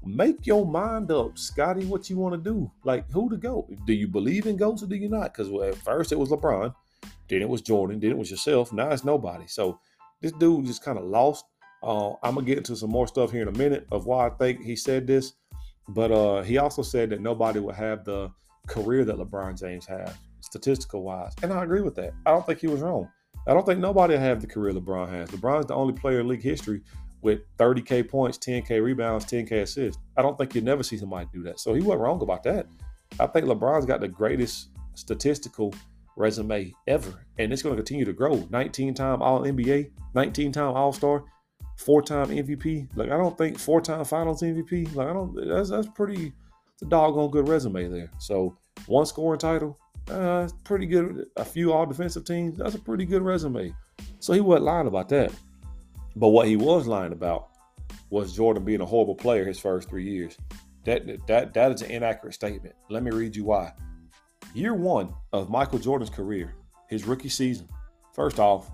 make 0.07 0.47
your 0.47 0.67
mind 0.67 1.11
up, 1.11 1.37
Scottie, 1.37 1.85
what 1.85 2.09
you 2.09 2.17
want 2.17 2.35
to 2.35 2.51
do. 2.51 2.71
Like, 2.85 3.11
who 3.11 3.29
to 3.31 3.37
go? 3.37 3.69
Do 3.87 3.93
you 3.93 4.09
believe 4.09 4.47
in 4.47 4.57
goats 4.57 4.83
or 4.83 4.87
do 4.87 4.97
you 4.97 5.09
not? 5.09 5.35
Because 5.35 5.53
at 5.69 5.77
first 5.77 6.13
it 6.13 6.19
was 6.19 6.31
LeBron, 6.31 6.75
then 7.29 7.43
it 7.43 7.49
was 7.49 7.61
Jordan, 7.63 8.01
then 8.01 8.13
it 8.13 8.19
was 8.19 8.31
yourself. 8.31 8.73
Now 8.73 8.91
it's 8.91 9.05
nobody. 9.05 9.47
So 9.47 9.81
this 10.21 10.33
dude 10.33 10.67
just 10.67 10.85
kind 10.85 10.99
of 10.99 11.05
lost. 11.05 11.45
Uh, 11.83 12.13
I'm 12.23 12.35
gonna 12.35 12.47
get 12.47 12.59
into 12.59 12.77
some 12.77 12.91
more 12.91 13.07
stuff 13.07 13.31
here 13.31 13.43
in 13.43 13.49
a 13.49 13.59
minute 13.59 13.87
of 13.93 14.07
why 14.07 14.27
I 14.27 14.31
think 14.31 14.63
he 14.63 14.77
said 14.77 15.07
this, 15.07 15.35
but 15.89 16.11
uh, 16.11 16.43
he 16.43 16.59
also 16.59 16.83
said 16.83 17.11
that 17.11 17.21
nobody 17.21 17.61
would 17.61 17.75
have 17.75 18.05
the 18.05 18.31
career 18.67 19.05
that 19.05 19.17
LeBron 19.17 19.59
James 19.59 19.87
has, 19.87 20.11
statistical 20.41 21.03
wise, 21.03 21.33
and 21.43 21.53
I 21.53 21.63
agree 21.63 21.83
with 21.83 21.95
that. 21.97 22.13
I 22.25 22.31
don't 22.31 22.47
think 22.47 22.61
he 22.61 22.67
was 22.67 22.81
wrong. 22.81 23.09
I 23.47 23.53
don't 23.53 23.65
think 23.65 23.79
nobody 23.79 24.17
have 24.17 24.41
the 24.41 24.47
career 24.47 24.73
LeBron 24.73 25.09
has. 25.11 25.31
LeBron's 25.31 25.67
the 25.67 25.75
only 25.75 25.93
player 25.93 26.21
in 26.21 26.29
league 26.29 26.43
history 26.43 26.81
with 27.27 27.41
30K 27.59 28.09
points, 28.09 28.39
10K 28.39 28.81
rebounds, 28.81 29.27
10K 29.27 29.63
assists. 29.63 30.01
I 30.17 30.23
don't 30.23 30.39
think 30.39 30.55
you'll 30.55 30.63
never 30.63 30.85
see 30.85 30.97
somebody 30.97 31.27
do 31.33 31.43
that. 31.43 31.59
So 31.59 31.75
he 31.75 31.81
wasn't 31.81 32.03
wrong 32.03 32.23
about 32.23 32.45
that. 32.45 32.69
I 33.19 33.27
think 33.27 33.47
LeBron's 33.47 33.85
got 33.85 34.01
the 34.01 34.07
greatest 34.07 34.69
statistical 34.95 35.75
resume 36.17 36.73
ever. 36.87 37.27
And 37.41 37.53
it's 37.53 37.63
going 37.63 37.75
to 37.75 37.83
continue 37.83 38.05
to 38.05 38.13
grow. 38.13 38.47
19 38.51 38.95
time 38.95 39.23
All 39.23 39.43
NBA, 39.43 39.91
19 40.15 40.53
time 40.53 40.75
All 40.77 40.93
Star, 40.93 41.25
four 41.77 42.01
time 42.01 42.29
MVP. 42.29 42.89
Like, 42.95 43.11
I 43.11 43.17
don't 43.17 43.37
think 43.37 43.59
four 43.59 43.81
time 43.81 44.05
finals 44.05 44.43
MVP. 44.43 44.95
Like, 44.95 45.09
I 45.09 45.13
don't, 45.13 45.35
that's, 45.49 45.71
that's 45.71 45.89
pretty, 45.89 46.33
it's 46.75 46.83
a 46.83 46.87
doggone 46.87 47.33
good 47.33 47.49
resume 47.49 47.89
there. 47.89 48.11
So, 48.19 48.57
one 48.87 49.05
scoring 49.05 49.41
title, 49.41 49.81
uh, 50.09 50.49
pretty 50.63 50.87
good. 50.87 51.27
A 51.35 51.45
few 51.45 51.73
all 51.73 51.87
defensive 51.87 52.25
teams, 52.25 52.59
that's 52.59 52.77
a 52.77 52.79
pretty 52.79 53.05
good 53.05 53.23
resume. 53.23 53.75
So, 54.21 54.33
he 54.33 54.39
wasn't 54.41 54.67
lying 54.67 54.87
about 54.87 55.09
that. 55.09 55.33
But 56.17 56.29
what 56.29 56.49
he 56.49 56.57
was 56.57 56.87
lying 56.87 57.13
about 57.13 57.51
was 58.09 58.35
Jordan 58.35 58.65
being 58.65 58.81
a 58.81 58.87
horrible 58.87 59.15
player 59.15 59.45
his 59.45 59.61
first 59.61 59.89
three 59.89 60.05
years. 60.05 60.37
That 60.85 61.27
that 61.27 61.53
that 61.53 61.73
is 61.73 61.83
an 61.83 61.91
inaccurate 61.91 62.33
statement. 62.33 62.75
Let 62.89 63.03
me 63.03 63.11
read 63.11 63.37
you 63.37 63.45
why. 63.45 63.75
Year 64.55 64.73
one 64.73 65.15
of 65.33 65.51
Michael 65.51 65.79
Jordan's 65.79 66.11
career, 66.11 66.55
his 66.89 67.05
rookie 67.05 67.29
season. 67.29 67.69
First 68.15 68.39
off, 68.39 68.71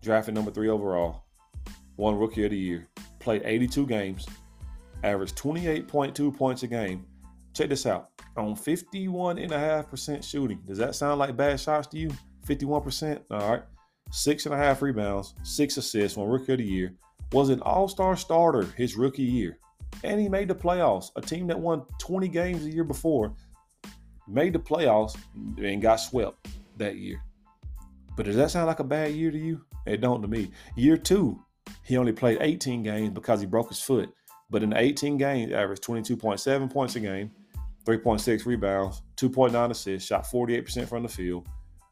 drafted 0.00 0.34
number 0.34 0.50
three 0.50 0.70
overall, 0.70 1.24
won 1.98 2.16
Rookie 2.16 2.44
of 2.46 2.52
the 2.52 2.56
Year, 2.56 2.86
played 3.18 3.42
82 3.44 3.86
games, 3.86 4.26
averaged 5.04 5.36
28.2 5.36 6.34
points 6.34 6.62
a 6.62 6.68
game. 6.68 7.04
Check 7.52 7.68
this 7.68 7.84
out. 7.84 8.08
On 8.38 8.54
51.5% 8.54 10.24
shooting. 10.24 10.62
Does 10.64 10.78
that 10.78 10.94
sound 10.94 11.18
like 11.18 11.36
bad 11.36 11.60
shots 11.60 11.88
to 11.88 11.98
you? 11.98 12.10
51%? 12.46 13.20
All 13.30 13.50
right 13.50 13.62
six 14.10 14.46
and 14.46 14.54
a 14.54 14.58
half 14.58 14.82
rebounds, 14.82 15.34
six 15.42 15.76
assists, 15.76 16.16
one 16.16 16.28
rookie 16.28 16.52
of 16.52 16.58
the 16.58 16.64
year, 16.64 16.94
was 17.32 17.50
an 17.50 17.60
all-star 17.62 18.16
starter 18.16 18.64
his 18.76 18.96
rookie 18.96 19.22
year. 19.22 19.58
And 20.04 20.20
he 20.20 20.28
made 20.28 20.48
the 20.48 20.54
playoffs. 20.54 21.10
A 21.16 21.20
team 21.20 21.46
that 21.48 21.58
won 21.58 21.84
20 21.98 22.28
games 22.28 22.64
a 22.64 22.70
year 22.70 22.84
before 22.84 23.34
made 24.26 24.52
the 24.52 24.58
playoffs 24.58 25.16
and 25.34 25.82
got 25.82 25.96
swept 25.96 26.48
that 26.76 26.96
year. 26.96 27.22
But 28.16 28.26
does 28.26 28.36
that 28.36 28.50
sound 28.50 28.66
like 28.66 28.80
a 28.80 28.84
bad 28.84 29.12
year 29.12 29.30
to 29.30 29.38
you? 29.38 29.64
It 29.86 30.00
don't 30.00 30.22
to 30.22 30.28
me. 30.28 30.50
Year 30.76 30.96
two, 30.96 31.40
he 31.84 31.96
only 31.96 32.12
played 32.12 32.38
18 32.40 32.82
games 32.82 33.10
because 33.10 33.40
he 33.40 33.46
broke 33.46 33.68
his 33.68 33.80
foot. 33.80 34.12
But 34.50 34.62
in 34.62 34.74
18 34.74 35.18
games, 35.18 35.52
averaged 35.52 35.82
22.7 35.82 36.70
points 36.70 36.96
a 36.96 37.00
game, 37.00 37.30
3.6 37.84 38.46
rebounds, 38.46 39.02
2.9 39.16 39.70
assists, 39.70 40.08
shot 40.08 40.24
48% 40.24 40.88
from 40.88 41.02
the 41.02 41.08
field. 41.08 41.46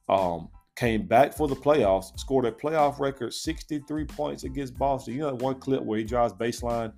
Um, 0.09 0.49
came 0.77 1.07
back 1.07 1.33
for 1.35 1.49
the 1.49 1.57
playoffs, 1.57 2.19
scored 2.19 2.45
a 2.45 2.53
playoff 2.53 3.01
record 3.01 3.33
63 3.33 4.05
points 4.05 4.45
against 4.45 4.79
Boston. 4.79 5.15
You 5.15 5.21
know 5.21 5.31
that 5.31 5.43
one 5.43 5.59
clip 5.59 5.83
where 5.83 5.99
he 5.99 6.05
drives 6.05 6.33
baseline, 6.35 6.93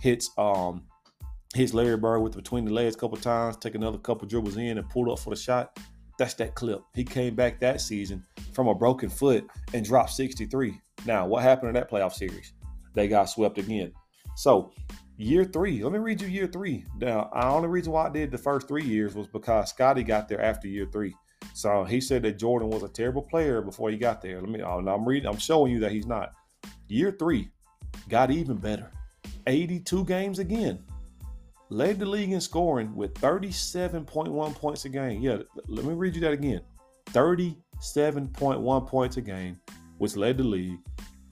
hits 0.00 0.30
um 0.36 0.82
hits 1.54 1.74
Larry 1.74 1.96
Bird 1.96 2.20
with 2.20 2.36
between 2.36 2.64
the 2.64 2.72
legs 2.72 2.94
a 2.94 2.98
couple 2.98 3.16
times, 3.16 3.56
take 3.56 3.74
another 3.74 3.98
couple 3.98 4.28
dribbles 4.28 4.56
in 4.56 4.78
and 4.78 4.88
pulled 4.88 5.08
up 5.08 5.18
for 5.18 5.30
the 5.30 5.36
shot. 5.36 5.78
That's 6.18 6.34
that 6.34 6.54
clip. 6.54 6.82
He 6.94 7.02
came 7.02 7.34
back 7.34 7.58
that 7.60 7.80
season 7.80 8.24
from 8.52 8.68
a 8.68 8.74
broken 8.74 9.08
foot 9.08 9.46
and 9.72 9.84
dropped 9.84 10.10
63. 10.10 10.78
Now, 11.06 11.26
what 11.26 11.42
happened 11.42 11.70
in 11.70 11.74
that 11.74 11.90
playoff 11.90 12.12
series? 12.12 12.52
They 12.94 13.08
got 13.08 13.30
swept 13.30 13.58
again. 13.58 13.92
So, 14.36 14.72
year 15.16 15.44
three, 15.44 15.82
let 15.82 15.92
me 15.92 15.98
read 15.98 16.20
you 16.20 16.28
year 16.28 16.46
three. 16.46 16.84
Now, 16.98 17.30
the 17.32 17.46
only 17.46 17.68
reason 17.68 17.92
why 17.92 18.06
I 18.06 18.10
did 18.10 18.30
the 18.30 18.38
first 18.38 18.68
three 18.68 18.84
years 18.84 19.14
was 19.14 19.28
because 19.28 19.70
Scottie 19.70 20.04
got 20.04 20.28
there 20.28 20.42
after 20.42 20.68
year 20.68 20.88
three. 20.92 21.14
So 21.52 21.84
he 21.84 22.00
said 22.00 22.22
that 22.22 22.38
Jordan 22.38 22.70
was 22.70 22.82
a 22.82 22.88
terrible 22.88 23.22
player 23.22 23.60
before 23.60 23.90
he 23.90 23.96
got 23.96 24.22
there. 24.22 24.40
Let 24.40 24.50
me. 24.50 24.62
Oh, 24.62 24.78
I'm 24.78 25.06
reading. 25.06 25.28
I'm 25.28 25.38
showing 25.38 25.72
you 25.72 25.80
that 25.80 25.92
he's 25.92 26.06
not. 26.06 26.32
Year 26.88 27.14
three, 27.18 27.50
got 28.08 28.30
even 28.30 28.56
better. 28.56 28.90
82 29.46 30.04
games 30.04 30.38
again. 30.38 30.82
Led 31.68 31.98
the 32.00 32.06
league 32.06 32.32
in 32.32 32.40
scoring 32.40 32.94
with 32.96 33.14
37.1 33.14 34.54
points 34.54 34.84
a 34.84 34.88
game. 34.88 35.20
Yeah, 35.20 35.38
let 35.68 35.84
me 35.84 35.94
read 35.94 36.14
you 36.16 36.20
that 36.22 36.32
again. 36.32 36.62
37.1 37.12 38.86
points 38.88 39.16
a 39.16 39.20
game, 39.20 39.60
which 39.98 40.16
led 40.16 40.38
the 40.38 40.44
league. 40.44 40.78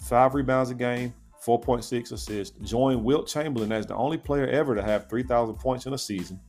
five 0.01 0.35
rebounds 0.35 0.71
a 0.71 0.75
game, 0.75 1.13
4.6 1.45 2.13
assists, 2.13 2.57
joined 2.63 3.03
Wilt 3.03 3.27
Chamberlain 3.27 3.73
as 3.73 3.87
the 3.87 3.97
only 3.97 4.17
player 4.17 4.47
ever 4.47 4.75
to 4.75 4.83
have 4.83 5.09
3,000 5.09 5.57
points 5.57 5.87
in 5.87 5.93
a 5.93 5.99
season, 5.99 6.41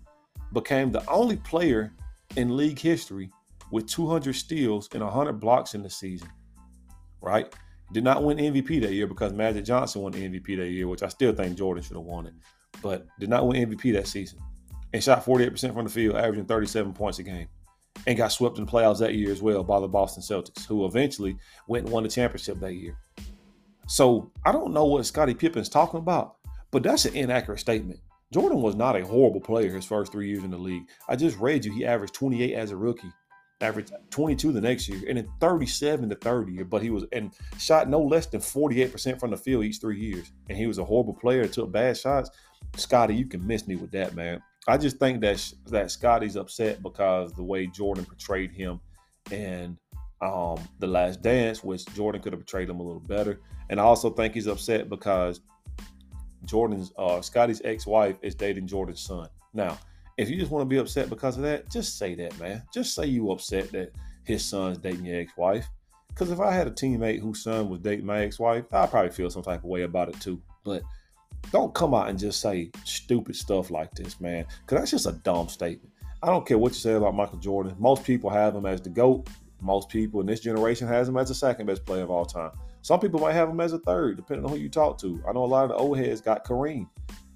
became 0.54 0.92
the 0.92 1.08
only 1.10 1.38
player 1.38 1.94
in 2.36 2.56
league 2.56 2.80
history 2.80 3.32
with 3.72 3.88
200 3.88 4.34
steals 4.34 4.90
and 4.94 5.04
100 5.04 5.34
blocks 5.34 5.76
in 5.76 5.84
the 5.84 5.90
season, 5.90 6.30
right? 7.22 7.54
Did 7.92 8.04
not 8.04 8.24
win 8.24 8.38
MVP 8.38 8.82
that 8.82 8.94
year 8.94 9.08
because 9.08 9.34
Magic 9.34 9.66
Johnson 9.66 10.02
won 10.02 10.14
MVP 10.14 10.58
that 10.58 10.70
year, 10.70 10.88
which 10.88 11.04
I 11.04 11.08
still 11.08 11.34
think 11.34 11.58
Jordan 11.58 11.84
should 11.84 11.98
have 11.98 12.06
won 12.06 12.28
it, 12.28 12.34
but 12.82 13.08
did 13.20 13.30
not 13.30 13.48
win 13.48 13.70
MVP 13.70 13.94
that 13.94 14.08
season. 14.08 14.40
And 14.94 15.04
shot 15.04 15.26
48% 15.26 15.74
from 15.74 15.86
the 15.86 15.90
field, 15.90 16.16
averaging 16.16 16.46
37 16.46 16.94
points 16.94 17.20
a 17.20 17.24
game. 17.24 17.48
And 18.08 18.18
got 18.18 18.32
swept 18.32 18.58
in 18.58 18.66
the 18.66 18.72
playoffs 18.72 19.00
that 19.00 19.16
year 19.16 19.32
as 19.32 19.42
well 19.42 19.64
by 19.64 19.80
the 19.80 19.88
Boston 19.88 20.24
Celtics, 20.24 20.66
who 20.66 20.86
eventually 20.86 21.38
went 21.68 21.86
and 21.86 21.94
won 21.94 22.04
the 22.04 22.10
championship 22.10 22.60
that 22.60 22.74
year. 22.74 22.98
So 23.88 24.32
I 24.46 24.52
don't 24.52 24.72
know 24.72 24.86
what 24.86 25.06
Scottie 25.06 25.34
Pippen's 25.34 25.68
talking 25.68 26.00
about, 26.00 26.36
but 26.72 26.84
that's 26.84 27.06
an 27.06 27.16
inaccurate 27.16 27.58
statement. 27.58 28.00
Jordan 28.32 28.62
was 28.62 28.76
not 28.76 28.96
a 28.96 29.06
horrible 29.06 29.42
player 29.42 29.74
his 29.74 29.86
first 29.86 30.12
three 30.12 30.30
years 30.30 30.44
in 30.44 30.52
the 30.52 30.58
league. 30.58 30.88
I 31.10 31.16
just 31.16 31.40
read 31.40 31.66
you 31.66 31.74
he 31.74 31.86
averaged 31.86 32.14
28 32.14 32.54
as 32.54 32.70
a 32.70 32.78
rookie, 32.78 33.12
averaged 33.62 33.94
22 34.10 34.52
the 34.52 34.62
next 34.62 34.88
year, 34.88 35.02
and 35.08 35.18
then 35.18 35.28
37 35.40 36.10
the 36.10 36.16
third 36.16 36.50
year. 36.50 36.66
But 36.66 36.82
he 36.82 36.90
was 36.90 37.06
and 37.12 37.32
shot 37.58 37.90
no 37.90 38.02
less 38.02 38.26
than 38.26 38.42
48% 38.42 39.20
from 39.20 39.32
the 39.32 39.38
field 39.38 39.66
each 39.66 39.80
three 39.80 40.00
years. 40.00 40.32
And 40.50 40.58
he 40.58 40.68
was 40.68 40.78
a 40.78 40.86
horrible 40.86 41.14
player, 41.14 41.48
took 41.48 41.72
bad 41.72 41.98
shots. 41.98 42.30
Scottie, 42.76 43.16
you 43.16 43.26
can 43.26 43.46
miss 43.46 43.68
me 43.68 43.76
with 43.76 43.92
that, 43.92 44.16
man. 44.16 44.42
I 44.68 44.78
just 44.78 44.98
think 44.98 45.22
that 45.22 45.54
that 45.68 45.92
Scottie's 45.92 46.36
upset 46.36 46.84
because 46.84 47.34
the 47.34 47.44
way 47.44 47.68
Jordan 47.68 48.06
portrayed 48.06 48.52
him 48.52 48.80
and 49.32 49.78
um, 50.22 50.60
The 50.80 50.88
Last 50.88 51.22
Dance, 51.22 51.64
which 51.64 51.86
Jordan 51.96 52.22
could 52.22 52.34
have 52.34 52.42
portrayed 52.42 52.70
him 52.70 52.80
a 52.80 52.84
little 52.84 53.02
better. 53.02 53.40
And 53.70 53.80
I 53.80 53.84
also 53.84 54.10
think 54.10 54.34
he's 54.34 54.48
upset 54.48 54.90
because 54.90 55.42
Jordan's 56.46 56.92
uh, 56.98 57.22
Scottie's 57.22 57.62
ex-wife 57.64 58.18
is 58.22 58.36
dating 58.36 58.68
Jordan's 58.68 59.02
son. 59.02 59.28
Now, 59.54 59.78
if 60.20 60.30
you 60.30 60.36
just 60.36 60.52
want 60.52 60.62
to 60.62 60.66
be 60.70 60.78
upset 60.78 61.10
because 61.10 61.38
of 61.38 61.44
that, 61.44 61.72
just 61.72 61.98
say 61.98 62.14
that, 62.16 62.38
man. 62.38 62.62
Just 62.74 62.94
say 62.94 63.06
you 63.06 63.32
upset 63.32 63.72
that 63.72 63.94
his 64.26 64.44
son's 64.44 64.78
dating 64.78 65.06
your 65.06 65.22
ex-wife. 65.22 65.66
Because 66.10 66.30
if 66.30 66.42
I 66.42 66.52
had 66.52 66.68
a 66.68 66.72
teammate 66.72 67.22
whose 67.22 67.42
son 67.42 67.70
was 67.70 67.80
dating 67.80 68.06
my 68.06 68.20
ex-wife, 68.26 68.66
I'd 68.74 68.92
probably 68.92 69.12
feel 69.12 69.30
some 69.30 69.44
type 69.44 69.60
of 69.60 69.70
way 69.70 69.84
about 69.84 70.10
it 70.10 70.20
too. 70.20 70.42
But 70.66 70.84
don't 71.54 71.74
come 71.74 71.94
out 71.94 72.10
and 72.10 72.20
just 72.20 72.42
say 72.42 72.70
stupid 72.84 73.38
stuff 73.38 73.72
like 73.72 73.96
this, 73.96 74.20
man. 74.20 74.46
Because 74.62 74.80
that's 74.80 74.92
just 74.92 75.06
a 75.06 75.14
dumb 75.24 75.48
statement. 75.48 75.94
I 76.22 76.28
don't 76.28 76.46
care 76.46 76.58
what 76.58 76.74
you 76.74 76.80
say 76.80 76.96
about 76.96 77.16
Michael 77.16 77.40
Jordan. 77.40 77.76
Most 77.80 78.04
people 78.04 78.30
have 78.30 78.54
him 78.54 78.66
as 78.66 78.82
the 78.82 78.90
GOAT. 78.90 79.30
Most 79.62 79.88
people 79.88 80.20
in 80.20 80.26
this 80.26 80.42
generation 80.42 80.86
has 80.90 81.08
him 81.08 81.16
as 81.16 81.30
the 81.30 81.36
second 81.36 81.66
best 81.66 81.86
player 81.86 82.04
of 82.04 82.12
all 82.12 82.26
time. 82.26 82.52
Some 82.82 83.00
people 83.00 83.22
might 83.22 83.34
have 83.34 83.48
him 83.48 83.62
as 83.62 83.72
a 83.72 83.80
third, 83.80 84.18
depending 84.18 84.46
on 84.46 84.52
who 84.52 84.58
you 84.58 84.68
talk 84.68 84.98
to. 85.00 85.24
I 85.26 85.32
know 85.32 85.46
a 85.46 85.46
lot 85.46 85.64
of 85.64 85.70
the 85.70 85.76
old 85.76 85.98
heads 85.98 86.20
got 86.20 86.46
Kareem 86.46 86.90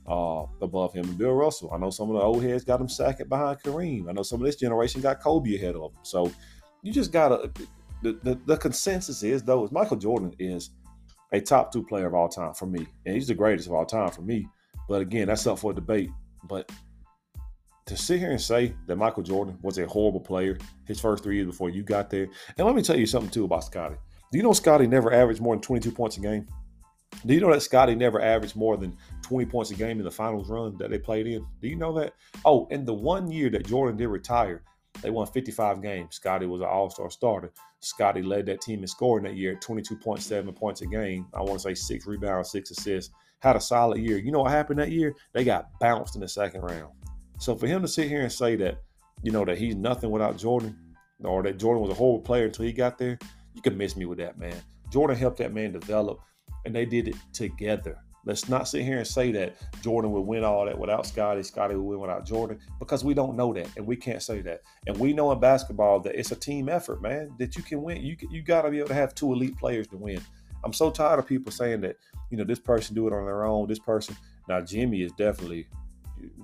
uh, 0.08 0.46
above 0.62 0.94
him 0.94 1.06
and 1.06 1.18
Bill 1.18 1.34
Russell. 1.34 1.72
I 1.74 1.78
know 1.78 1.90
some 1.90 2.10
of 2.10 2.16
the 2.16 2.22
old 2.22 2.44
heads 2.44 2.64
got 2.64 2.82
him 2.82 2.90
second 2.90 3.30
behind 3.30 3.62
Kareem. 3.62 4.10
I 4.10 4.12
know 4.12 4.24
some 4.24 4.42
of 4.42 4.46
this 4.46 4.58
generation 4.58 5.02
got 5.02 5.22
Kobe 5.22 5.56
ahead 5.56 5.76
of 5.76 5.92
him. 5.92 5.98
So 6.04 6.32
you 6.82 6.92
just 6.92 7.12
gotta. 7.12 7.52
The, 8.02 8.20
the, 8.22 8.40
the 8.46 8.58
consensus 8.58 9.24
is 9.24 9.44
though 9.44 9.64
is 9.64 9.72
Michael 9.72 9.96
Jordan 9.96 10.34
is 10.38 10.72
a 11.32 11.40
top 11.40 11.72
two 11.72 11.84
player 11.84 12.06
of 12.06 12.14
all 12.14 12.28
time 12.28 12.54
for 12.54 12.66
me, 12.66 12.86
and 13.06 13.16
he's 13.16 13.28
the 13.28 13.34
greatest 13.34 13.68
of 13.68 13.74
all 13.74 13.86
time 13.86 14.12
for 14.12 14.22
me. 14.22 14.48
But 14.90 15.02
again, 15.02 15.28
that's 15.28 15.48
up 15.48 15.60
for 15.60 15.74
debate. 15.74 16.10
But 16.44 16.70
to 17.86 17.98
sit 17.98 18.20
here 18.20 18.32
and 18.32 18.42
say 18.42 18.76
that 18.88 18.98
Michael 18.98 19.24
Jordan 19.24 19.58
was 19.62 19.78
a 19.78 19.88
horrible 19.88 20.20
player 20.20 20.58
his 20.86 21.00
first 21.00 21.24
three 21.24 21.36
years 21.36 21.48
before 21.48 21.70
you 21.70 21.82
got 21.82 22.10
there, 22.10 22.28
and 22.58 22.68
let 22.68 22.76
me 22.76 22.82
tell 22.82 22.98
you 22.98 23.06
something 23.06 23.32
too 23.32 23.46
about 23.46 23.64
Scottie. 23.64 23.96
Do 24.32 24.38
you 24.38 24.44
know 24.44 24.54
Scottie 24.54 24.88
never 24.88 25.14
averaged 25.14 25.42
more 25.42 25.56
than 25.56 25.62
22 25.62 25.92
points 25.92 26.18
a 26.18 26.20
game? 26.20 26.48
Do 27.26 27.34
you 27.34 27.40
know 27.40 27.52
that 27.52 27.62
Scottie 27.62 27.96
never 27.96 28.22
averaged 28.22 28.56
more 28.56 28.78
than 28.78 28.98
20 29.24 29.46
points 29.46 29.72
a 29.72 29.76
game 29.76 29.98
in 30.00 30.06
the 30.06 30.12
finals 30.12 30.50
run 30.50 30.78
that 30.78 30.90
they 30.90 31.00
played 31.00 31.28
in? 31.28 31.46
Do 31.62 31.68
you 31.68 31.76
know 31.76 31.94
that? 31.94 32.14
Oh, 32.46 32.68
in 32.70 32.86
the 32.86 32.94
one 32.94 33.32
year 33.32 33.50
that 33.50 33.66
Jordan 33.66 33.98
did 33.98 34.08
retire, 34.08 34.64
they 35.02 35.10
won 35.10 35.26
55 35.26 35.82
games. 35.82 36.16
Scottie 36.16 36.46
was 36.46 36.62
an 36.62 36.68
all-star 36.68 37.10
starter. 37.10 37.52
Scottie 37.80 38.22
led 38.22 38.46
that 38.46 38.62
team 38.62 38.82
in 38.82 38.88
scoring 38.88 39.24
that 39.26 39.36
year 39.36 39.54
at 39.54 39.62
22.7 39.62 40.56
points 40.56 40.82
a 40.82 40.86
game. 40.86 41.26
I 41.34 41.40
want 41.40 41.54
to 41.54 41.60
say 41.60 41.74
six 41.74 42.06
rebounds, 42.06 42.52
six 42.52 42.72
assists. 42.72 43.14
Had 43.40 43.56
a 43.56 43.62
solid 43.62 44.00
year. 44.00 44.18
You 44.18 44.32
know 44.32 44.42
what 44.42 44.52
happened 44.52 44.80
that 44.80 44.92
year? 44.92 45.16
They 45.34 45.44
got 45.44 45.78
bounced 45.80 46.16
in 46.16 46.22
the 46.22 46.28
second 46.28 46.62
round. 46.62 46.94
So 47.40 47.56
for 47.56 47.68
him 47.68 47.82
to 47.82 47.88
sit 47.88 48.08
here 48.08 48.22
and 48.22 48.32
say 48.32 48.56
that, 48.58 48.78
you 49.22 49.32
know, 49.32 49.44
that 49.44 49.58
he's 49.58 49.76
nothing 49.76 50.12
without 50.12 50.38
Jordan, 50.38 50.78
or 51.24 51.44
that 51.44 51.58
Jordan 51.58 51.82
was 51.82 51.92
a 51.92 51.96
horrible 51.96 52.24
player 52.24 52.46
until 52.46 52.66
he 52.66 52.72
got 52.72 52.98
there, 52.98 53.18
you 53.54 53.62
can 53.62 53.78
miss 53.78 53.96
me 53.96 54.06
with 54.06 54.18
that, 54.20 54.38
man. 54.38 54.56
Jordan 54.90 55.18
helped 55.18 55.38
that 55.38 55.54
man 55.54 55.72
develop, 55.72 56.20
and 56.66 56.74
they 56.74 56.86
did 56.86 57.08
it 57.08 57.16
together. 57.34 57.98
Let's 58.26 58.48
not 58.48 58.68
sit 58.68 58.84
here 58.84 59.00
and 59.00 59.08
say 59.08 59.32
that 59.34 59.56
Jordan 59.82 60.12
would 60.12 60.22
win 60.22 60.44
all 60.44 60.66
that 60.66 60.78
without 60.78 61.06
Scottie, 61.06 61.44
Scottie 61.44 61.76
would 61.76 61.84
win 61.84 62.00
without 62.00 62.26
Jordan, 62.26 62.60
because 62.80 63.04
we 63.04 63.14
don't 63.14 63.36
know 63.36 63.54
that, 63.54 63.68
and 63.76 63.86
we 63.86 63.96
can't 63.96 64.22
say 64.22 64.42
that. 64.42 64.62
And 64.88 64.98
we 64.98 65.14
know 65.14 65.32
in 65.32 65.40
basketball 65.40 66.00
that 66.02 66.18
it's 66.18 66.32
a 66.32 66.36
team 66.36 66.70
effort, 66.70 67.02
man. 67.02 67.34
That 67.40 67.56
you 67.56 67.64
can 67.64 67.82
win. 67.82 68.02
You 68.02 68.16
you 68.30 68.42
got 68.42 68.62
to 68.64 68.72
be 68.72 68.80
able 68.80 68.90
to 68.90 68.94
have 68.94 69.14
two 69.14 69.34
elite 69.34 69.58
players 69.58 69.88
to 69.88 69.98
win. 69.98 70.22
I'm 70.64 70.74
so 70.74 70.90
tired 70.90 71.20
of 71.20 71.28
people 71.28 71.52
saying 71.52 71.82
that 71.82 71.98
you 72.30 72.38
know 72.38 72.46
this 72.46 72.60
person 72.60 72.96
do 72.96 73.08
it 73.08 73.14
on 73.14 73.26
their 73.26 73.46
own. 73.46 73.68
This 73.68 73.80
person 73.80 74.16
now 74.48 74.62
Jimmy 74.62 75.02
is 75.02 75.12
definitely 75.14 75.68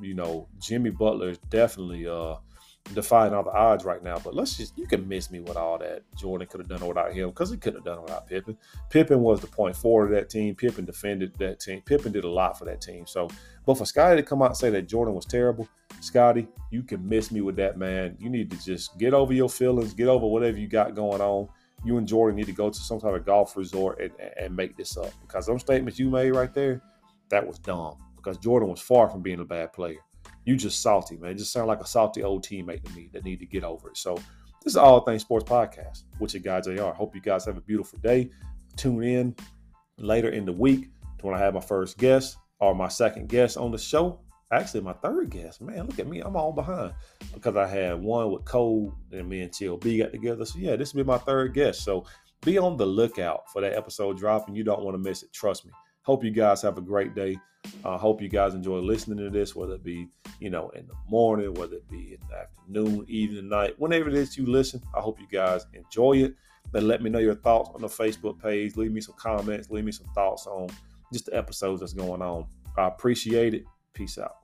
you 0.02 0.14
know, 0.14 0.48
Jimmy 0.60 0.90
Butler 0.90 1.30
is 1.30 1.38
definitely 1.50 2.08
uh, 2.08 2.36
defying 2.94 3.34
all 3.34 3.44
the 3.44 3.52
odds 3.52 3.86
right 3.86 4.04
now. 4.04 4.18
But 4.20 4.36
let's 4.36 4.58
just, 4.58 4.78
you 4.78 4.88
can 4.88 5.08
miss 5.08 5.30
me 5.32 5.40
with 5.40 5.58
all 5.58 5.78
that. 5.78 6.04
Jordan 6.18 6.48
could 6.48 6.60
have 6.60 6.70
done 6.70 6.88
without 6.88 7.14
him 7.14 7.30
because 7.30 7.52
he 7.52 7.58
couldn't 7.58 7.80
have 7.80 7.86
done 7.86 8.02
without 8.02 8.28
Pippen. 8.28 8.58
Pippen 8.90 9.22
was 9.22 9.42
the 9.42 9.48
point 9.48 9.76
forward 9.76 10.06
of 10.06 10.12
that 10.12 10.30
team. 10.30 10.56
Pippen 10.56 10.86
defended 10.86 11.34
that 11.38 11.60
team. 11.60 11.82
Pippen 11.82 12.12
did 12.12 12.24
a 12.24 12.30
lot 12.30 12.58
for 12.58 12.66
that 12.66 12.82
team. 12.82 13.06
So, 13.06 13.30
but 13.66 13.78
for 13.78 13.86
Scottie 13.86 14.22
to 14.22 14.24
come 14.24 14.42
out 14.42 14.50
and 14.50 14.58
say 14.58 14.70
that 14.72 14.88
Jordan 14.88 15.14
was 15.14 15.26
terrible, 15.26 15.68
Scottie, 16.02 16.48
you 16.72 16.84
can 16.84 17.08
miss 17.08 17.32
me 17.32 17.42
with 17.42 17.56
that, 17.58 17.78
man. 17.78 18.16
You 18.20 18.30
need 18.30 18.50
to 18.52 18.64
just 18.64 18.98
get 18.98 19.14
over 19.14 19.34
your 19.34 19.50
feelings, 19.50 19.94
get 19.94 20.08
over 20.08 20.26
whatever 20.26 20.58
you 20.58 20.68
got 20.68 20.96
going 20.96 21.22
on. 21.22 21.50
You 21.86 21.98
and 21.98 22.08
Jordan 22.08 22.36
need 22.36 22.48
to 22.48 22.52
go 22.52 22.70
to 22.70 22.80
some 22.80 23.00
type 23.00 23.14
of 23.14 23.26
golf 23.26 23.56
resort 23.56 24.02
and, 24.02 24.12
and 24.38 24.56
make 24.56 24.76
this 24.76 24.98
up 24.98 25.12
because 25.22 25.46
those 25.46 25.62
statements 25.62 25.98
you 25.98 26.10
made 26.10 26.32
right 26.32 26.54
there, 26.54 26.82
that 27.30 27.46
was 27.46 27.58
dumb 27.60 27.98
because 28.16 28.38
Jordan 28.38 28.70
was 28.70 28.82
far 28.82 29.10
from 29.10 29.22
being 29.22 29.40
a 29.40 29.46
bad 29.46 29.72
player. 29.72 30.00
You 30.50 30.56
just 30.56 30.82
salty, 30.82 31.16
man. 31.16 31.34
It 31.34 31.38
just 31.38 31.54
sound 31.54 31.68
like 31.68 31.80
a 31.80 31.86
salty 31.86 32.24
old 32.24 32.44
teammate 32.44 32.84
to 32.84 32.92
me 32.94 33.12
that 33.14 33.24
need 33.24 33.38
to 33.38 33.46
get 33.46 33.64
over 33.64 33.90
it. 33.90 33.98
So 33.98 34.16
this 34.64 34.74
is 34.74 34.78
All 34.78 35.00
Things 35.02 35.22
Sports 35.22 35.48
Podcast 35.48 36.06
with 36.20 36.34
your 36.34 36.42
guys 36.42 36.68
AR. 36.68 36.92
Hope 36.92 37.14
you 37.14 37.22
guys 37.22 37.46
have 37.46 37.56
a 37.56 37.62
beautiful 37.62 38.00
day. 38.00 38.32
Tune 38.76 39.04
in 39.04 39.36
later 40.00 40.30
in 40.30 40.46
the 40.46 40.52
week 40.52 40.90
to 41.20 41.28
when 41.28 41.36
I 41.36 41.38
have 41.38 41.54
my 41.54 41.60
first 41.60 42.00
guest 42.00 42.38
or 42.60 42.74
my 42.74 42.88
second 42.88 43.30
guest 43.30 43.58
on 43.58 43.70
the 43.70 43.78
show. 43.78 44.22
Actually, 44.52 44.82
my 44.82 44.94
third 44.94 45.30
guest. 45.30 45.62
Man, 45.62 45.86
look 45.86 46.00
at 46.00 46.08
me. 46.08 46.22
I'm 46.22 46.36
all 46.36 46.52
behind 46.52 46.94
because 47.32 47.56
I 47.56 47.68
had 47.68 48.02
one 48.02 48.32
with 48.32 48.44
Cole 48.46 48.92
and 49.12 49.30
me 49.30 49.42
and 49.42 49.52
TLB 49.52 50.00
got 50.00 50.12
together. 50.12 50.46
So 50.46 50.58
yeah, 50.58 50.76
this 50.76 50.96
will 50.96 51.04
be 51.04 51.08
my 51.08 51.20
third 51.20 51.54
guest. 51.54 51.84
So 51.84 52.08
be 52.42 52.58
on 52.58 52.76
the 52.76 52.88
lookout 52.88 53.44
for 53.54 53.62
that 53.62 53.76
episode 53.76 54.18
dropping. 54.18 54.56
You 54.56 54.64
don't 54.64 54.82
want 54.82 54.96
to 54.96 54.98
miss 55.10 55.22
it. 55.22 55.32
Trust 55.32 55.68
me. 55.68 55.74
Hope 56.10 56.24
you 56.24 56.32
guys 56.32 56.64
have 56.64 56.80
a 56.80 56.82
great 56.82 57.14
day. 57.14 57.38
I 57.86 57.90
uh, 57.90 57.98
hope 58.00 58.20
you 58.20 58.30
guys 58.30 58.56
enjoy 58.56 58.80
listening 58.80 59.20
to 59.20 59.30
this, 59.30 59.56
whether 59.56 59.76
it 59.76 59.84
be, 59.84 60.08
you 60.40 60.50
know, 60.50 60.70
in 60.70 60.88
the 60.88 60.96
morning, 61.08 61.54
whether 61.54 61.76
it 61.76 61.88
be 61.88 62.16
in 62.16 62.28
the 62.28 62.36
afternoon, 62.36 63.06
evening, 63.08 63.48
night, 63.48 63.76
whenever 63.78 64.10
it 64.10 64.16
is 64.16 64.36
you 64.36 64.48
listen. 64.48 64.82
I 64.98 65.02
hope 65.02 65.20
you 65.20 65.28
guys 65.32 65.68
enjoy 65.74 66.14
it. 66.14 66.34
Then 66.72 66.88
let 66.88 67.04
me 67.04 67.12
know 67.12 67.20
your 67.20 67.36
thoughts 67.36 67.70
on 67.76 67.82
the 67.82 67.88
Facebook 67.88 68.42
page. 68.42 68.76
Leave 68.76 68.92
me 68.92 69.02
some 69.02 69.14
comments. 69.20 69.70
Leave 69.70 69.86
me 69.86 69.92
some 69.92 70.08
thoughts 70.16 70.48
on 70.48 70.70
just 71.14 71.28
the 71.28 71.38
episodes 71.38 71.82
that's 71.82 71.94
going 71.94 72.24
on. 72.24 72.48
I 72.76 72.88
appreciate 72.88 73.54
it. 73.54 73.66
Peace 73.94 74.18
out. 74.18 74.38